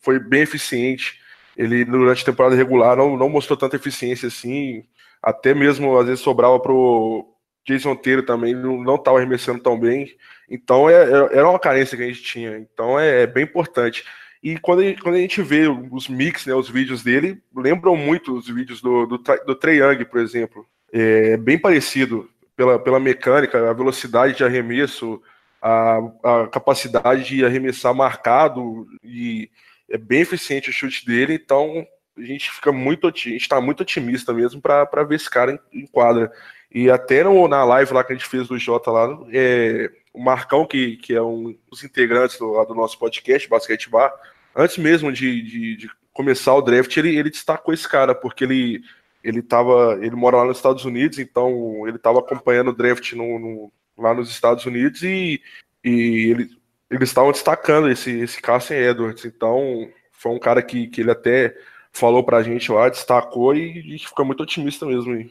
foi 0.00 0.18
bem 0.18 0.42
eficiente. 0.42 1.20
Ele 1.56 1.84
durante 1.84 2.22
a 2.22 2.26
temporada 2.26 2.56
regular 2.56 2.96
não, 2.96 3.16
não 3.16 3.28
mostrou 3.28 3.56
tanta 3.56 3.76
eficiência 3.76 4.26
assim. 4.26 4.84
Até 5.22 5.54
mesmo 5.54 5.96
às 5.96 6.06
vezes 6.06 6.20
sobrava 6.20 6.58
para 6.60 6.72
o 6.72 7.32
Jason 7.64 7.94
Teiro 7.96 8.22
também, 8.24 8.54
não 8.54 8.96
estava 8.96 9.18
arremessando 9.18 9.62
tão 9.62 9.78
bem. 9.78 10.14
Então 10.50 10.90
é, 10.90 11.04
é, 11.04 11.38
era 11.38 11.48
uma 11.48 11.58
carência 11.58 11.96
que 11.96 12.02
a 12.02 12.06
gente 12.08 12.22
tinha. 12.22 12.58
Então 12.58 12.98
é, 12.98 13.22
é 13.22 13.26
bem 13.26 13.44
importante. 13.44 14.04
E 14.42 14.58
quando 14.58 14.80
a, 14.80 14.84
gente, 14.84 15.02
quando 15.02 15.14
a 15.14 15.20
gente 15.20 15.40
vê 15.42 15.66
os 15.68 16.08
mix, 16.08 16.46
né, 16.46 16.54
os 16.54 16.68
vídeos 16.68 17.02
dele, 17.02 17.40
lembram 17.54 17.96
muito 17.96 18.34
os 18.36 18.46
vídeos 18.48 18.82
do, 18.82 19.06
do, 19.06 19.18
do 19.18 19.54
Trey 19.54 19.78
Young, 19.80 20.04
por 20.04 20.20
exemplo 20.20 20.66
é 20.92 21.36
bem 21.36 21.58
parecido 21.58 22.28
pela, 22.56 22.78
pela 22.78 22.98
mecânica, 23.00 23.70
a 23.70 23.72
velocidade 23.72 24.34
de 24.34 24.44
arremesso, 24.44 25.20
a, 25.60 25.98
a 26.22 26.46
capacidade 26.48 27.24
de 27.24 27.44
arremessar 27.44 27.94
marcado 27.94 28.86
e 29.02 29.50
é 29.88 29.98
bem 29.98 30.20
eficiente 30.20 30.70
o 30.70 30.72
chute 30.72 31.06
dele, 31.06 31.34
então 31.34 31.86
a 32.16 32.22
gente 32.22 32.50
fica 32.50 32.72
muito 32.72 33.08
está 33.08 33.60
muito 33.60 33.82
otimista 33.82 34.32
mesmo 34.32 34.60
para 34.60 35.04
ver 35.04 35.16
esse 35.16 35.28
cara 35.28 35.52
em, 35.52 35.80
em, 35.82 35.86
quadra. 35.86 36.32
E 36.72 36.90
até 36.90 37.22
no, 37.22 37.46
na 37.46 37.62
live 37.64 37.92
lá 37.92 38.02
que 38.02 38.12
a 38.12 38.16
gente 38.16 38.28
fez 38.28 38.48
do 38.48 38.58
Jota 38.58 38.90
lá, 38.90 39.18
é, 39.32 39.90
o 40.12 40.22
Marcão, 40.22 40.66
que, 40.66 40.96
que 40.96 41.14
é 41.14 41.22
um 41.22 41.54
dos 41.70 41.84
integrantes 41.84 42.38
do, 42.38 42.64
do 42.64 42.74
nosso 42.74 42.98
podcast, 42.98 43.48
Basquete 43.48 43.90
Bar, 43.90 44.12
antes 44.54 44.78
mesmo 44.78 45.12
de, 45.12 45.42
de, 45.42 45.76
de, 45.76 45.90
começar 46.12 46.54
o 46.54 46.62
draft, 46.62 46.96
ele, 46.96 47.14
ele 47.14 47.28
destacou 47.28 47.74
esse 47.74 47.86
cara, 47.86 48.14
porque 48.14 48.44
ele, 48.44 48.82
ele, 49.26 49.42
tava, 49.42 49.98
ele 50.00 50.14
mora 50.14 50.36
lá 50.36 50.44
nos 50.44 50.58
Estados 50.58 50.84
Unidos, 50.84 51.18
então 51.18 51.86
ele 51.88 51.96
estava 51.96 52.20
acompanhando 52.20 52.68
o 52.68 52.76
draft 52.76 53.12
no, 53.14 53.38
no, 53.40 53.72
lá 53.98 54.14
nos 54.14 54.30
Estados 54.30 54.64
Unidos 54.64 55.02
e, 55.02 55.40
e 55.84 56.30
ele, 56.30 56.50
eles 56.88 57.08
estavam 57.08 57.32
destacando 57.32 57.90
esse, 57.90 58.10
esse 58.20 58.40
Cassian 58.40 58.76
Edwards. 58.76 59.24
Então 59.24 59.88
foi 60.12 60.30
um 60.30 60.38
cara 60.38 60.62
que, 60.62 60.86
que 60.86 61.00
ele 61.00 61.10
até 61.10 61.56
falou 61.90 62.22
pra 62.22 62.44
gente 62.44 62.70
lá, 62.70 62.88
destacou 62.88 63.52
e, 63.52 63.96
e 63.96 63.98
fica 63.98 64.22
muito 64.22 64.44
otimista 64.44 64.86
mesmo. 64.86 65.12
Em 65.12 65.28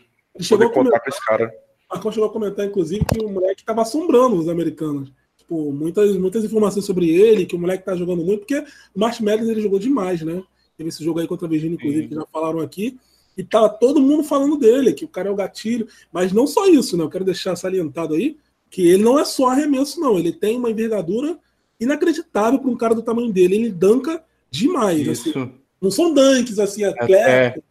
poder 0.50 0.70
contar 0.72 1.00
com 1.00 1.10
esse 1.10 1.26
cara. 1.26 1.54
Marcão 1.90 2.12
chegou 2.12 2.28
a 2.28 2.34
comentar, 2.34 2.66
inclusive, 2.66 3.06
que 3.06 3.24
o 3.24 3.30
moleque 3.30 3.62
estava 3.62 3.82
assombrando 3.82 4.36
os 4.36 4.50
americanos. 4.50 5.10
Tipo, 5.38 5.72
muitas, 5.72 6.18
muitas 6.18 6.44
informações 6.44 6.84
sobre 6.84 7.10
ele, 7.10 7.46
que 7.46 7.56
o 7.56 7.60
moleque 7.60 7.86
tá 7.86 7.96
jogando 7.96 8.26
muito, 8.26 8.40
porque 8.40 8.60
o 8.94 9.00
March 9.00 9.22
Madness 9.22 9.48
ele 9.48 9.62
jogou 9.62 9.80
demais, 9.80 10.22
né? 10.22 10.44
Teve 10.76 10.90
esse 10.90 11.04
jogo 11.04 11.22
aí 11.22 11.28
contra 11.28 11.46
a 11.46 11.50
Virginia, 11.50 11.76
inclusive, 11.76 12.04
Sim. 12.04 12.10
que 12.10 12.16
já 12.16 12.26
falaram 12.34 12.60
aqui. 12.60 12.98
E 13.38 13.44
tava 13.44 13.70
todo 13.70 14.02
mundo 14.02 14.24
falando 14.24 14.58
dele, 14.58 14.94
que 14.94 15.06
o 15.06 15.10
cara 15.10 15.30
é 15.30 15.32
o 15.32 15.36
gatilho. 15.36 15.88
Mas 16.12 16.32
não 16.32 16.48
só 16.48 16.68
isso, 16.68 16.96
né? 16.96 17.04
Eu 17.04 17.10
quero 17.10 17.26
deixar 17.26 17.56
salientado 17.56 18.14
aí 18.14 18.38
que 18.70 18.88
ele 18.88 19.04
não 19.04 19.20
é 19.20 19.26
só 19.26 19.50
arremesso, 19.50 20.00
não. 20.00 20.18
Ele 20.18 20.32
tem 20.32 20.58
uma 20.58 20.70
envergadura 20.70 21.38
inacreditável 21.80 22.60
para 22.60 22.70
um 22.70 22.78
cara 22.78 22.96
do 22.96 23.02
tamanho 23.02 23.32
dele. 23.32 23.56
Ele 23.56 23.72
danca 23.72 24.24
demais. 24.50 25.08
Assim. 25.08 25.52
Não 25.82 25.92
são 25.92 26.14
dunks 26.14 26.60
assim, 26.60 26.84
atléticos. 26.84 27.64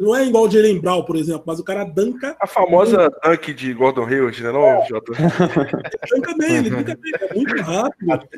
Não 0.00 0.16
é 0.16 0.26
igual 0.26 0.44
o 0.44 0.50
Jalen 0.50 0.80
Brown, 0.80 1.02
por 1.04 1.14
exemplo, 1.14 1.42
mas 1.46 1.60
o 1.60 1.64
cara 1.64 1.84
danca. 1.84 2.34
A 2.40 2.46
famosa 2.46 3.10
dunk 3.22 3.52
de 3.52 3.74
Gordon 3.74 4.06
Hayward, 4.06 4.42
né, 4.42 4.50
não, 4.50 4.64
é. 4.64 4.86
Jota? 4.86 5.12
Ele 6.10 6.20
danca 6.20 6.34
bem, 6.38 6.56
ele 6.56 6.70
danca 6.70 6.96
bem, 6.96 7.12
é 7.20 7.34
muito 7.34 7.62
rápido, 7.62 8.28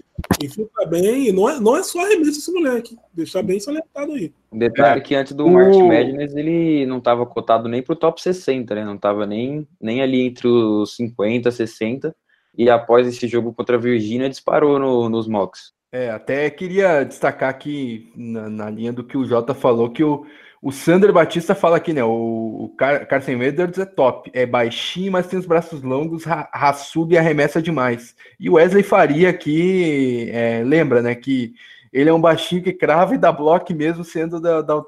infiltra 0.42 0.86
bem, 0.86 1.28
e 1.28 1.32
não 1.32 1.48
é, 1.48 1.60
não 1.60 1.76
é 1.76 1.82
só 1.84 2.04
arremesso 2.04 2.40
esse 2.40 2.52
moleque. 2.52 2.96
Deixar 3.14 3.44
bem 3.44 3.60
salientado 3.60 4.10
aí. 4.12 4.32
Um 4.50 4.58
detalhe 4.58 5.00
é. 5.00 5.02
que 5.02 5.14
antes 5.14 5.34
do 5.34 5.46
o... 5.46 5.50
March 5.50 5.76
Madness 5.76 6.34
ele 6.34 6.84
não 6.84 6.98
estava 6.98 7.24
cotado 7.24 7.68
nem 7.68 7.80
para 7.80 7.92
o 7.92 7.96
top 7.96 8.20
60, 8.20 8.74
né? 8.74 8.84
Não 8.84 8.96
estava 8.96 9.24
nem, 9.24 9.66
nem 9.80 10.02
ali 10.02 10.26
entre 10.26 10.48
os 10.48 10.96
50, 10.96 11.48
60. 11.50 12.14
E 12.58 12.68
após 12.68 13.06
esse 13.06 13.28
jogo 13.28 13.54
contra 13.54 13.76
a 13.76 13.80
Virgínia, 13.80 14.28
disparou 14.28 14.80
no, 14.80 15.08
nos 15.08 15.28
mocks. 15.28 15.72
É, 15.92 16.10
até 16.10 16.50
queria 16.50 17.04
destacar 17.04 17.50
aqui 17.50 18.10
na, 18.16 18.48
na 18.48 18.70
linha 18.70 18.92
do 18.92 19.04
que 19.04 19.16
o 19.16 19.24
Jota 19.24 19.54
falou, 19.54 19.90
que 19.90 20.02
o 20.02 20.24
o 20.62 20.70
Sander 20.70 21.12
Batista 21.12 21.56
fala 21.56 21.76
aqui, 21.76 21.92
né? 21.92 22.04
O, 22.04 22.72
Car 22.78 23.04
Carson 23.08 23.32
Edwards 23.42 23.80
é 23.80 23.84
top. 23.84 24.30
É 24.32 24.46
baixinho, 24.46 25.10
mas 25.10 25.26
tem 25.26 25.36
os 25.36 25.44
braços 25.44 25.82
longos, 25.82 26.22
ra 26.22 26.48
raçudo 26.54 27.12
e 27.12 27.18
arremessa 27.18 27.60
demais. 27.60 28.14
E 28.38 28.48
o 28.48 28.54
Wesley 28.54 28.84
Faria 28.84 29.28
aqui 29.28 30.30
é, 30.30 30.62
lembra, 30.64 31.02
né? 31.02 31.16
Que 31.16 31.52
ele 31.92 32.08
é 32.08 32.12
um 32.12 32.20
baixinho 32.20 32.62
que 32.62 32.72
crava 32.72 33.12
e 33.12 33.18
dá 33.18 33.32
bloco 33.32 33.74
mesmo 33.74 34.04
sendo 34.04 34.40
da, 34.40 34.62
da, 34.62 34.76
da 34.76 34.86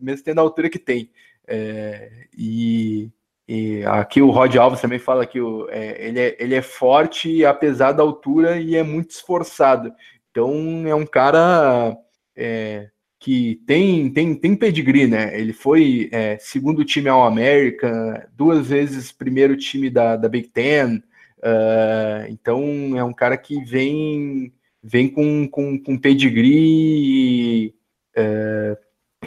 mesmo 0.00 0.24
tendo 0.24 0.38
a 0.38 0.42
altura 0.42 0.70
que 0.70 0.78
tem. 0.78 1.10
É, 1.46 2.10
e, 2.36 3.10
e, 3.46 3.84
aqui 3.84 4.22
o 4.22 4.30
Rod 4.30 4.56
Alves 4.56 4.80
também 4.80 4.98
fala 4.98 5.26
que 5.26 5.38
o, 5.40 5.68
é, 5.68 6.06
ele, 6.06 6.18
é, 6.18 6.36
ele 6.40 6.54
é 6.54 6.62
forte 6.62 7.44
apesar 7.44 7.92
da 7.92 8.02
altura 8.02 8.58
e 8.58 8.74
é 8.74 8.82
muito 8.82 9.10
esforçado. 9.10 9.92
Então 10.30 10.82
é 10.86 10.94
um 10.94 11.04
cara 11.04 11.94
é, 12.34 12.88
que 13.20 13.60
tem, 13.66 14.10
tem, 14.10 14.34
tem 14.34 14.56
pedigree, 14.56 15.06
né? 15.06 15.38
Ele 15.38 15.52
foi 15.52 16.08
é, 16.10 16.38
segundo 16.40 16.84
time 16.86 17.10
ao 17.10 17.22
América, 17.22 18.26
duas 18.34 18.68
vezes 18.68 19.12
primeiro 19.12 19.54
time 19.58 19.90
da, 19.90 20.16
da 20.16 20.26
Big 20.26 20.48
Ten. 20.48 21.02
Uh, 21.38 22.26
então 22.30 22.64
é 22.96 23.04
um 23.04 23.12
cara 23.12 23.36
que 23.36 23.62
vem, 23.62 24.52
vem 24.82 25.06
com, 25.06 25.46
com, 25.46 25.78
com 25.78 25.98
pedigree. 25.98 27.66
E, 27.66 27.74
uh, 28.16 28.76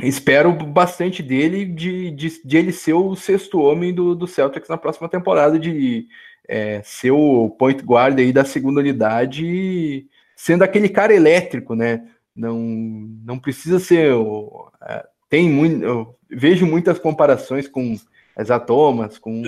espero 0.01 0.51
bastante 0.51 1.21
dele 1.21 1.63
de, 1.63 2.09
de, 2.11 2.41
de, 2.43 2.57
ele 2.57 2.71
ser 2.71 2.93
o 2.93 3.15
sexto 3.15 3.59
homem 3.59 3.93
do, 3.93 4.15
do 4.15 4.25
Celtics 4.25 4.69
na 4.69 4.77
próxima 4.77 5.07
temporada, 5.07 5.59
de 5.59 6.07
é, 6.47 6.81
ser 6.83 7.11
o 7.11 7.47
point 7.51 7.83
guard 7.83 8.17
aí 8.17 8.33
da 8.33 8.43
segunda 8.43 8.79
unidade, 8.79 10.07
sendo 10.35 10.63
aquele 10.63 10.89
cara 10.89 11.13
elétrico, 11.13 11.75
né? 11.75 12.07
Não, 12.35 12.59
não 13.23 13.39
precisa 13.39 13.79
ser. 13.79 14.13
É, 14.81 15.05
tem 15.29 15.49
muito, 15.49 15.83
eu 15.83 16.15
vejo 16.29 16.65
muitas 16.65 16.99
comparações 16.99 17.67
com 17.67 17.95
as 18.35 18.47
Thomas, 18.65 19.17
com 19.17 19.43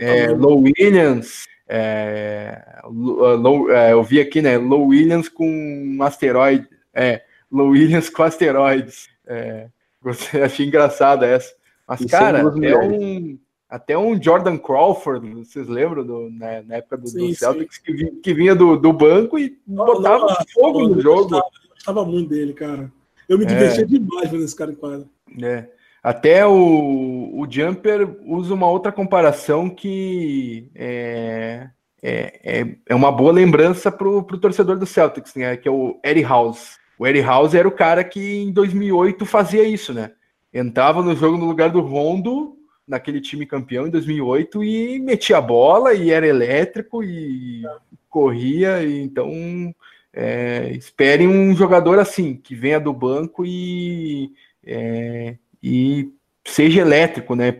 é, 0.00 0.24
é, 0.24 0.28
Low 0.30 0.62
Williams. 0.62 1.46
É, 1.68 2.80
low, 2.84 3.70
é, 3.70 3.92
eu 3.92 4.02
vi 4.02 4.20
aqui, 4.20 4.42
né? 4.42 4.58
Low 4.58 4.88
Williams 4.88 5.28
com 5.28 5.98
asteroide. 6.02 6.68
É, 6.92 7.22
Low 7.50 7.68
Williams 7.68 8.08
com 8.10 8.22
asteroides. 8.22 9.08
É, 9.26 9.68
achei 10.44 10.66
engraçada 10.66 11.26
essa. 11.26 11.54
Mas, 11.86 12.00
Isso 12.00 12.08
cara, 12.08 12.40
é 12.40 12.78
um, 12.78 13.38
até 13.68 13.96
um 13.96 14.20
Jordan 14.22 14.58
Crawford, 14.58 15.34
vocês 15.34 15.66
lembram 15.66 16.04
do, 16.04 16.30
né, 16.30 16.62
na 16.66 16.76
época 16.76 16.98
do, 16.98 17.08
sim, 17.08 17.30
do 17.30 17.34
Celtics, 17.34 17.78
que 17.78 17.92
vinha, 17.92 18.12
que 18.22 18.34
vinha, 18.34 18.54
do, 18.54 18.76
do 18.76 18.92
banco 18.92 19.38
e 19.38 19.58
não, 19.66 19.84
botava 19.86 20.26
não, 20.26 20.36
fogo 20.52 20.82
não, 20.82 20.88
no 20.90 21.00
jogo 21.00 21.28
gostava 21.28 21.61
muito 22.06 22.30
dele, 22.30 22.52
cara. 22.52 22.90
Eu 23.28 23.38
me 23.38 23.46
divertia 23.46 23.84
é. 23.84 23.86
demais 23.86 24.30
vendo 24.30 24.44
esse 24.44 24.54
cara 24.54 24.72
em 24.72 24.74
quadra. 24.74 25.06
É. 25.42 25.66
Até 26.02 26.44
o, 26.46 27.30
o 27.34 27.46
Jumper 27.48 28.16
usa 28.26 28.52
uma 28.52 28.68
outra 28.68 28.90
comparação 28.90 29.70
que 29.70 30.68
é, 30.74 31.68
é, 32.02 32.40
é, 32.42 32.76
é 32.88 32.94
uma 32.94 33.12
boa 33.12 33.32
lembrança 33.32 33.90
para 33.90 34.08
o 34.08 34.22
torcedor 34.22 34.76
do 34.76 34.84
Celtics, 34.84 35.34
né? 35.36 35.56
Que 35.56 35.68
é 35.68 35.70
o 35.70 35.98
Eddie 36.04 36.24
House. 36.24 36.76
O 36.98 37.06
Eddie 37.06 37.22
House 37.22 37.54
era 37.54 37.68
o 37.68 37.72
cara 37.72 38.02
que 38.02 38.42
em 38.42 38.52
2008 38.52 39.24
fazia 39.24 39.62
isso, 39.62 39.94
né? 39.94 40.10
Entrava 40.52 41.02
no 41.02 41.14
jogo 41.14 41.38
no 41.38 41.46
lugar 41.46 41.70
do 41.70 41.80
Rondo, 41.80 42.56
naquele 42.86 43.20
time 43.20 43.46
campeão 43.46 43.86
em 43.86 43.90
2008, 43.90 44.62
e 44.64 44.98
metia 44.98 45.38
a 45.38 45.40
bola, 45.40 45.94
e 45.94 46.10
era 46.10 46.26
elétrico, 46.26 47.02
e 47.02 47.62
corria, 48.10 48.82
e 48.82 49.00
então 49.00 49.30
é, 50.12 50.70
esperem 50.72 51.26
um 51.26 51.54
jogador 51.56 51.98
assim, 51.98 52.34
que 52.36 52.54
venha 52.54 52.78
do 52.78 52.92
banco 52.92 53.44
e, 53.46 54.30
é, 54.64 55.36
e 55.62 56.10
seja 56.44 56.80
elétrico, 56.80 57.34
né? 57.34 57.52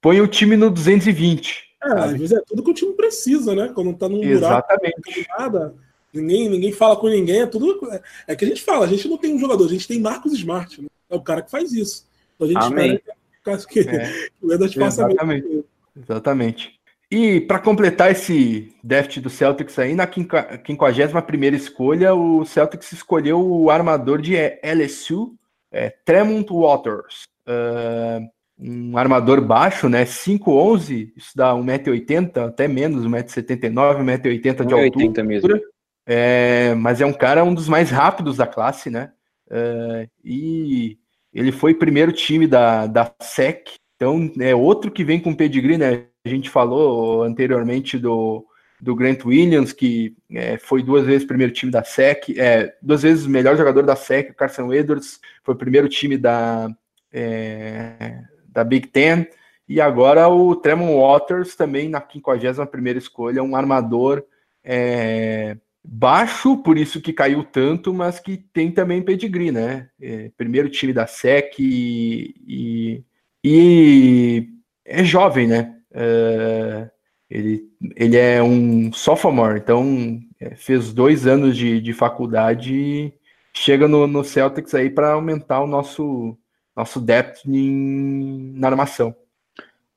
Põe 0.00 0.20
o 0.20 0.28
time 0.28 0.56
no 0.56 0.70
220. 0.70 1.68
É, 1.82 1.92
às 1.92 2.12
vezes 2.12 2.32
é 2.32 2.40
tudo 2.46 2.62
que 2.62 2.70
o 2.70 2.74
time 2.74 2.92
precisa, 2.92 3.54
né? 3.54 3.70
Quando 3.74 3.94
tá 3.94 4.08
num 4.08 4.22
Exatamente. 4.22 4.94
buraco, 5.00 5.42
nada, 5.42 5.74
ninguém, 6.12 6.48
ninguém 6.48 6.72
fala 6.72 6.96
com 6.96 7.08
ninguém, 7.08 7.42
é 7.42 7.46
tudo. 7.46 7.78
É 8.26 8.36
que 8.36 8.44
a 8.44 8.48
gente 8.48 8.62
fala, 8.62 8.84
a 8.84 8.88
gente 8.88 9.08
não 9.08 9.16
tem 9.16 9.34
um 9.34 9.38
jogador, 9.38 9.64
a 9.64 9.70
gente 9.70 9.88
tem 9.88 10.00
Marcos 10.00 10.32
Smart, 10.32 10.80
né? 10.80 10.88
É 11.10 11.16
o 11.16 11.22
cara 11.22 11.42
que 11.42 11.50
faz 11.50 11.72
isso. 11.72 12.06
Então 12.34 12.46
a 12.46 12.50
gente 12.52 12.64
Amém. 12.64 12.94
espera 12.94 13.58
que, 13.58 13.84
que, 13.84 13.88
é. 13.88 14.08
que 14.08 14.46
o 14.46 14.52
Edas 14.52 14.74
faça 14.74 15.02
Exatamente. 15.06 15.64
Exatamente. 15.96 16.77
E 17.10 17.40
para 17.40 17.58
completar 17.58 18.10
esse 18.10 18.74
déficit 18.84 19.22
do 19.22 19.30
Celtics 19.30 19.78
aí, 19.78 19.94
na 19.94 20.06
51 20.06 21.54
escolha, 21.54 22.14
o 22.14 22.44
Celtics 22.44 22.92
escolheu 22.92 23.40
o 23.40 23.70
armador 23.70 24.20
de 24.20 24.36
LSU, 24.62 25.34
é, 25.72 25.88
Tremont 26.04 26.46
Waters. 26.52 27.26
Uh, 27.46 28.28
um 28.58 28.98
armador 28.98 29.40
baixo, 29.40 29.88
né? 29.88 30.04
5'11, 30.04 31.12
isso 31.16 31.30
dá 31.34 31.54
1,80m, 31.54 32.48
até 32.48 32.68
menos, 32.68 33.06
1,79m, 33.06 33.72
1,80m 33.72 34.66
de 34.66 34.74
altura. 34.74 35.24
mesmo. 35.24 35.60
É, 36.04 36.74
mas 36.74 37.00
é 37.00 37.06
um 37.06 37.12
cara, 37.12 37.44
um 37.44 37.54
dos 37.54 37.68
mais 37.68 37.90
rápidos 37.90 38.36
da 38.36 38.46
classe, 38.46 38.90
né? 38.90 39.12
Uh, 39.46 40.08
e 40.22 40.98
ele 41.32 41.52
foi 41.52 41.74
primeiro 41.74 42.12
time 42.12 42.46
da, 42.46 42.86
da 42.86 43.10
SEC, 43.20 43.76
então 43.94 44.30
é 44.40 44.54
outro 44.54 44.90
que 44.90 45.04
vem 45.04 45.20
com 45.20 45.34
pedigree, 45.34 45.78
né? 45.78 46.06
A 46.28 46.30
gente 46.30 46.50
falou 46.50 47.22
anteriormente 47.22 47.98
do, 47.98 48.44
do 48.78 48.94
Grant 48.94 49.24
Williams, 49.24 49.72
que 49.72 50.14
é, 50.30 50.58
foi 50.58 50.82
duas 50.82 51.06
vezes 51.06 51.26
primeiro 51.26 51.52
time 51.54 51.72
da 51.72 51.82
SEC, 51.82 52.38
é, 52.38 52.74
duas 52.82 53.02
vezes 53.02 53.26
melhor 53.26 53.56
jogador 53.56 53.82
da 53.82 53.96
SEC, 53.96 54.30
o 54.30 54.34
Carson 54.34 54.70
Edwards 54.72 55.18
foi 55.42 55.54
o 55.54 55.58
primeiro 55.58 55.88
time 55.88 56.18
da, 56.18 56.68
é, 57.10 58.20
da 58.46 58.62
Big 58.62 58.88
Ten, 58.88 59.26
e 59.66 59.80
agora 59.80 60.28
o 60.28 60.54
Tremont 60.54 60.94
Waters 60.94 61.56
também 61.56 61.88
na 61.88 62.00
51 62.06 62.98
escolha, 62.98 63.42
um 63.42 63.56
armador 63.56 64.22
é, 64.62 65.56
baixo, 65.82 66.58
por 66.58 66.76
isso 66.76 67.00
que 67.00 67.10
caiu 67.10 67.42
tanto, 67.42 67.94
mas 67.94 68.20
que 68.20 68.36
tem 68.36 68.70
também 68.70 69.00
pedigree, 69.02 69.50
né? 69.50 69.88
É, 69.98 70.30
primeiro 70.36 70.68
time 70.68 70.92
da 70.92 71.06
SEC 71.06 71.58
e, 71.58 72.34
e, 72.46 73.04
e 73.42 74.48
é 74.84 75.02
jovem, 75.02 75.46
né? 75.46 75.77
Uh, 75.98 76.88
ele, 77.28 77.64
ele 77.96 78.16
é 78.16 78.42
um 78.42 78.92
sophomore, 78.92 79.58
então 79.58 80.18
é, 80.40 80.54
fez 80.54 80.92
dois 80.92 81.26
anos 81.26 81.56
de, 81.56 81.80
de 81.80 81.92
faculdade 81.92 82.72
e 82.74 83.12
chega 83.52 83.88
no, 83.88 84.06
no 84.06 84.24
Celtics 84.24 84.74
aí 84.74 84.88
para 84.88 85.12
aumentar 85.12 85.60
o 85.60 85.66
nosso, 85.66 86.38
nosso 86.74 87.00
depth 87.00 87.44
em, 87.46 88.52
na 88.54 88.68
armação. 88.68 89.14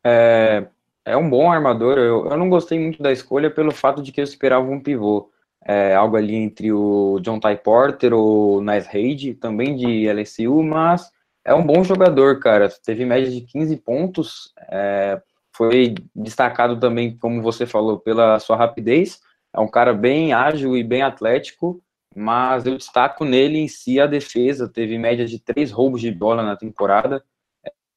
É, 0.03 0.65
é 1.05 1.15
um 1.15 1.29
bom 1.29 1.49
armador. 1.51 1.97
Eu, 1.97 2.25
eu 2.25 2.37
não 2.37 2.49
gostei 2.49 2.79
muito 2.79 3.01
da 3.01 3.11
escolha 3.11 3.49
pelo 3.49 3.71
fato 3.71 4.01
de 4.01 4.11
que 4.11 4.19
eu 4.19 4.25
esperava 4.25 4.69
um 4.69 4.79
pivô. 4.79 5.29
É, 5.63 5.93
algo 5.93 6.17
ali 6.17 6.35
entre 6.35 6.71
o 6.73 7.19
John 7.21 7.39
Ty 7.39 7.55
Porter 7.63 8.13
ou 8.13 8.63
Nice 8.63 8.89
Reid, 8.91 9.35
também 9.35 9.75
de 9.75 10.11
LSU, 10.11 10.63
mas 10.63 11.11
é 11.45 11.53
um 11.53 11.63
bom 11.63 11.83
jogador, 11.83 12.39
cara. 12.39 12.67
Teve 12.83 13.05
média 13.05 13.29
de 13.29 13.41
15 13.41 13.77
pontos, 13.77 14.53
é, 14.69 15.21
foi 15.61 15.93
destacado 16.15 16.79
também, 16.79 17.15
como 17.15 17.39
você 17.39 17.67
falou, 17.67 17.99
pela 17.99 18.39
sua 18.39 18.55
rapidez. 18.55 19.21
É 19.53 19.59
um 19.59 19.67
cara 19.67 19.93
bem 19.93 20.33
ágil 20.33 20.75
e 20.75 20.83
bem 20.83 21.03
atlético, 21.03 21.79
mas 22.15 22.65
eu 22.65 22.75
destaco 22.75 23.23
nele 23.23 23.59
em 23.59 23.67
si 23.67 23.99
a 23.99 24.07
defesa. 24.07 24.67
Teve 24.67 24.97
média 24.97 25.23
de 25.23 25.37
três 25.37 25.69
roubos 25.69 26.01
de 26.01 26.11
bola 26.11 26.41
na 26.41 26.55
temporada. 26.55 27.23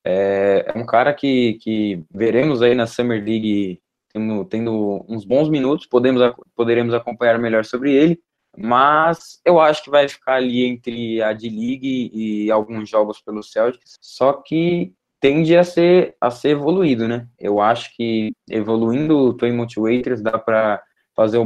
É, 0.04 0.72
é 0.74 0.78
um 0.78 0.84
cara 0.84 1.14
que, 1.14 1.54
que 1.54 2.04
veremos 2.14 2.60
aí 2.60 2.74
na 2.74 2.86
Summer 2.86 3.24
League 3.24 3.80
tendo, 4.12 4.44
tendo 4.44 5.02
uns 5.08 5.24
bons 5.24 5.48
minutos, 5.48 5.86
podemos, 5.86 6.20
poderemos 6.54 6.92
acompanhar 6.92 7.38
melhor 7.38 7.64
sobre 7.64 7.94
ele, 7.94 8.20
mas 8.54 9.40
eu 9.42 9.58
acho 9.58 9.84
que 9.84 9.90
vai 9.90 10.06
ficar 10.06 10.34
ali 10.34 10.66
entre 10.66 11.22
a 11.22 11.32
D-League 11.32 12.10
e 12.12 12.50
alguns 12.50 12.90
jogos 12.90 13.22
pelo 13.22 13.42
Celtics, 13.42 13.96
só 14.02 14.34
que 14.34 14.92
tende 15.24 15.56
a 15.56 15.64
ser, 15.64 16.14
a 16.20 16.30
ser 16.30 16.50
evoluído, 16.50 17.08
né? 17.08 17.26
Eu 17.40 17.58
acho 17.58 17.96
que 17.96 18.32
evoluindo 18.50 19.16
o 19.16 19.32
Twin 19.32 19.52
Motivators 19.52 20.20
dá 20.20 20.38
para 20.38 20.82
fazer 21.16 21.38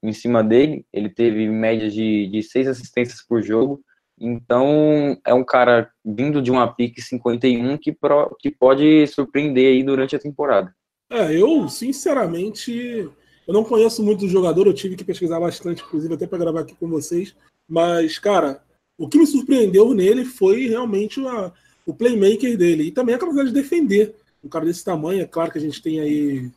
em 0.00 0.12
cima 0.12 0.44
dele, 0.44 0.86
ele 0.92 1.08
teve 1.08 1.48
média 1.48 1.90
de, 1.90 2.28
de 2.28 2.40
seis 2.44 2.68
assistências 2.68 3.20
por 3.26 3.42
jogo, 3.42 3.80
então, 4.16 5.18
é 5.26 5.34
um 5.34 5.42
cara 5.42 5.90
vindo 6.04 6.40
de 6.40 6.52
uma 6.52 6.72
pique 6.72 7.02
51 7.02 7.76
que, 7.78 7.90
pro, 7.90 8.32
que 8.38 8.48
pode 8.48 9.04
surpreender 9.08 9.72
aí 9.72 9.82
durante 9.82 10.14
a 10.14 10.20
temporada. 10.20 10.72
É, 11.10 11.34
eu, 11.36 11.68
sinceramente, 11.68 13.10
eu 13.44 13.52
não 13.52 13.64
conheço 13.64 14.04
muito 14.04 14.24
o 14.24 14.28
jogador, 14.28 14.68
eu 14.68 14.72
tive 14.72 14.94
que 14.94 15.04
pesquisar 15.04 15.40
bastante, 15.40 15.82
inclusive 15.82 16.14
até 16.14 16.28
para 16.28 16.38
gravar 16.38 16.60
aqui 16.60 16.76
com 16.76 16.88
vocês. 16.88 17.34
Mas, 17.68 18.20
cara, 18.20 18.62
o 18.96 19.08
que 19.08 19.18
me 19.18 19.26
surpreendeu 19.26 19.92
nele 19.92 20.24
foi 20.24 20.68
realmente 20.68 21.20
a, 21.26 21.52
o 21.86 21.94
playmaker 21.94 22.58
dele 22.58 22.82
e 22.84 22.90
também 22.90 23.14
a 23.14 23.18
capacidade 23.18 23.48
de 23.48 23.54
defender. 23.54 24.14
Um 24.44 24.48
cara 24.48 24.64
desse 24.64 24.84
tamanho, 24.84 25.22
é 25.22 25.26
claro 25.26 25.50
que 25.50 25.58
a 25.58 25.60
gente 25.60 25.80
tem 25.80 26.00
aí. 26.00 26.50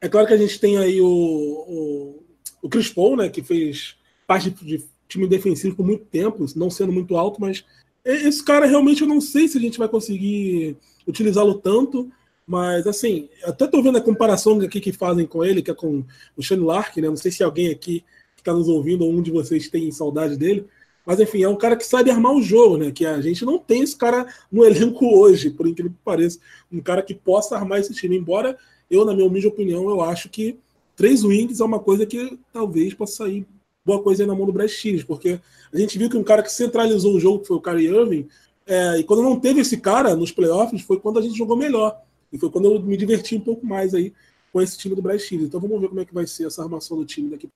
É 0.00 0.08
claro 0.08 0.26
que 0.26 0.34
a 0.34 0.36
gente 0.36 0.58
tem 0.58 0.76
aí 0.76 1.00
o, 1.00 1.06
o, 1.06 2.22
o 2.62 2.68
Chris 2.68 2.88
Paul, 2.88 3.16
né, 3.16 3.28
que 3.28 3.42
fez 3.42 3.96
parte 4.26 4.50
de 4.50 4.84
time 5.08 5.26
defensivo 5.26 5.76
por 5.76 5.86
muito 5.86 6.04
tempo, 6.04 6.44
não 6.56 6.70
sendo 6.70 6.92
muito 6.92 7.16
alto, 7.16 7.40
mas 7.40 7.64
esse 8.04 8.42
cara 8.42 8.66
realmente 8.66 9.02
eu 9.02 9.08
não 9.08 9.20
sei 9.20 9.46
se 9.48 9.58
a 9.58 9.60
gente 9.60 9.78
vai 9.78 9.88
conseguir 9.88 10.76
utilizá-lo 11.06 11.54
tanto, 11.54 12.10
mas 12.46 12.86
assim, 12.86 13.28
até 13.44 13.66
tô 13.66 13.82
vendo 13.82 13.98
a 13.98 14.02
comparação 14.02 14.58
aqui 14.60 14.80
que 14.80 14.92
fazem 14.92 15.26
com 15.26 15.44
ele, 15.44 15.62
que 15.62 15.70
é 15.70 15.74
com 15.74 16.04
o 16.36 16.42
Shane 16.42 16.64
Lark, 16.64 16.96
né? 16.96 17.08
Não 17.08 17.16
sei 17.16 17.30
se 17.30 17.42
alguém 17.42 17.70
aqui 17.70 18.04
que 18.34 18.40
está 18.40 18.52
nos 18.52 18.68
ouvindo 18.68 19.04
ou 19.04 19.12
um 19.12 19.22
de 19.22 19.30
vocês 19.30 19.68
tem 19.68 19.90
saudade 19.90 20.36
dele, 20.36 20.66
mas 21.04 21.18
enfim, 21.20 21.42
é 21.42 21.48
um 21.48 21.56
cara 21.56 21.76
que 21.76 21.86
sabe 21.86 22.10
armar 22.10 22.32
o 22.32 22.42
jogo, 22.42 22.76
né? 22.76 22.90
Que 22.90 23.06
a 23.06 23.20
gente 23.20 23.44
não 23.44 23.58
tem 23.58 23.82
esse 23.82 23.96
cara 23.96 24.26
no 24.50 24.64
elenco 24.64 25.06
hoje, 25.06 25.50
por 25.50 25.66
incrível 25.66 25.92
que 25.92 26.04
pareça, 26.04 26.38
um 26.70 26.80
cara 26.80 27.02
que 27.02 27.14
possa 27.14 27.56
armar 27.56 27.80
esse 27.80 27.94
time, 27.94 28.16
embora 28.16 28.56
eu, 28.90 29.04
na 29.04 29.14
minha 29.14 29.26
humilde 29.26 29.46
opinião, 29.46 29.88
eu 29.88 30.00
acho 30.00 30.28
que 30.28 30.58
três 30.96 31.24
wings 31.24 31.60
é 31.60 31.64
uma 31.64 31.78
coisa 31.78 32.04
que 32.04 32.38
talvez 32.52 32.92
possa 32.92 33.24
sair 33.24 33.46
boa 33.84 34.02
coisa 34.02 34.26
na 34.26 34.34
mão 34.34 34.46
do 34.46 34.52
Brad 34.52 34.68
Stevens, 34.68 35.02
porque 35.04 35.40
a 35.72 35.78
gente 35.78 35.98
viu 35.98 36.10
que 36.10 36.16
um 36.16 36.22
cara 36.22 36.42
que 36.42 36.52
centralizou 36.52 37.14
o 37.14 37.20
jogo, 37.20 37.40
que 37.40 37.48
foi 37.48 37.56
o 37.56 37.60
Kyrie 37.60 37.88
Irving, 37.88 38.28
é, 38.66 38.98
e 38.98 39.04
quando 39.04 39.22
não 39.22 39.38
teve 39.38 39.60
esse 39.60 39.78
cara 39.78 40.14
nos 40.14 40.30
playoffs, 40.30 40.82
foi 40.82 41.00
quando 41.00 41.18
a 41.18 41.22
gente 41.22 41.36
jogou 41.36 41.56
melhor. 41.56 42.00
E 42.32 42.38
foi 42.38 42.50
quando 42.50 42.66
eu 42.66 42.80
me 42.80 42.96
diverti 42.96 43.34
um 43.34 43.40
pouco 43.40 43.66
mais 43.66 43.94
aí 43.94 44.12
com 44.52 44.60
esse 44.60 44.78
time 44.78 44.94
do 44.94 45.02
Brad 45.02 45.18
Stevens. 45.18 45.48
Então 45.48 45.60
vamos 45.60 45.80
ver 45.80 45.88
como 45.88 46.00
é 46.00 46.04
que 46.04 46.14
vai 46.14 46.26
ser 46.26 46.46
essa 46.46 46.62
armação 46.62 46.96
do 46.96 47.04
time 47.04 47.30
daqui. 47.30 47.48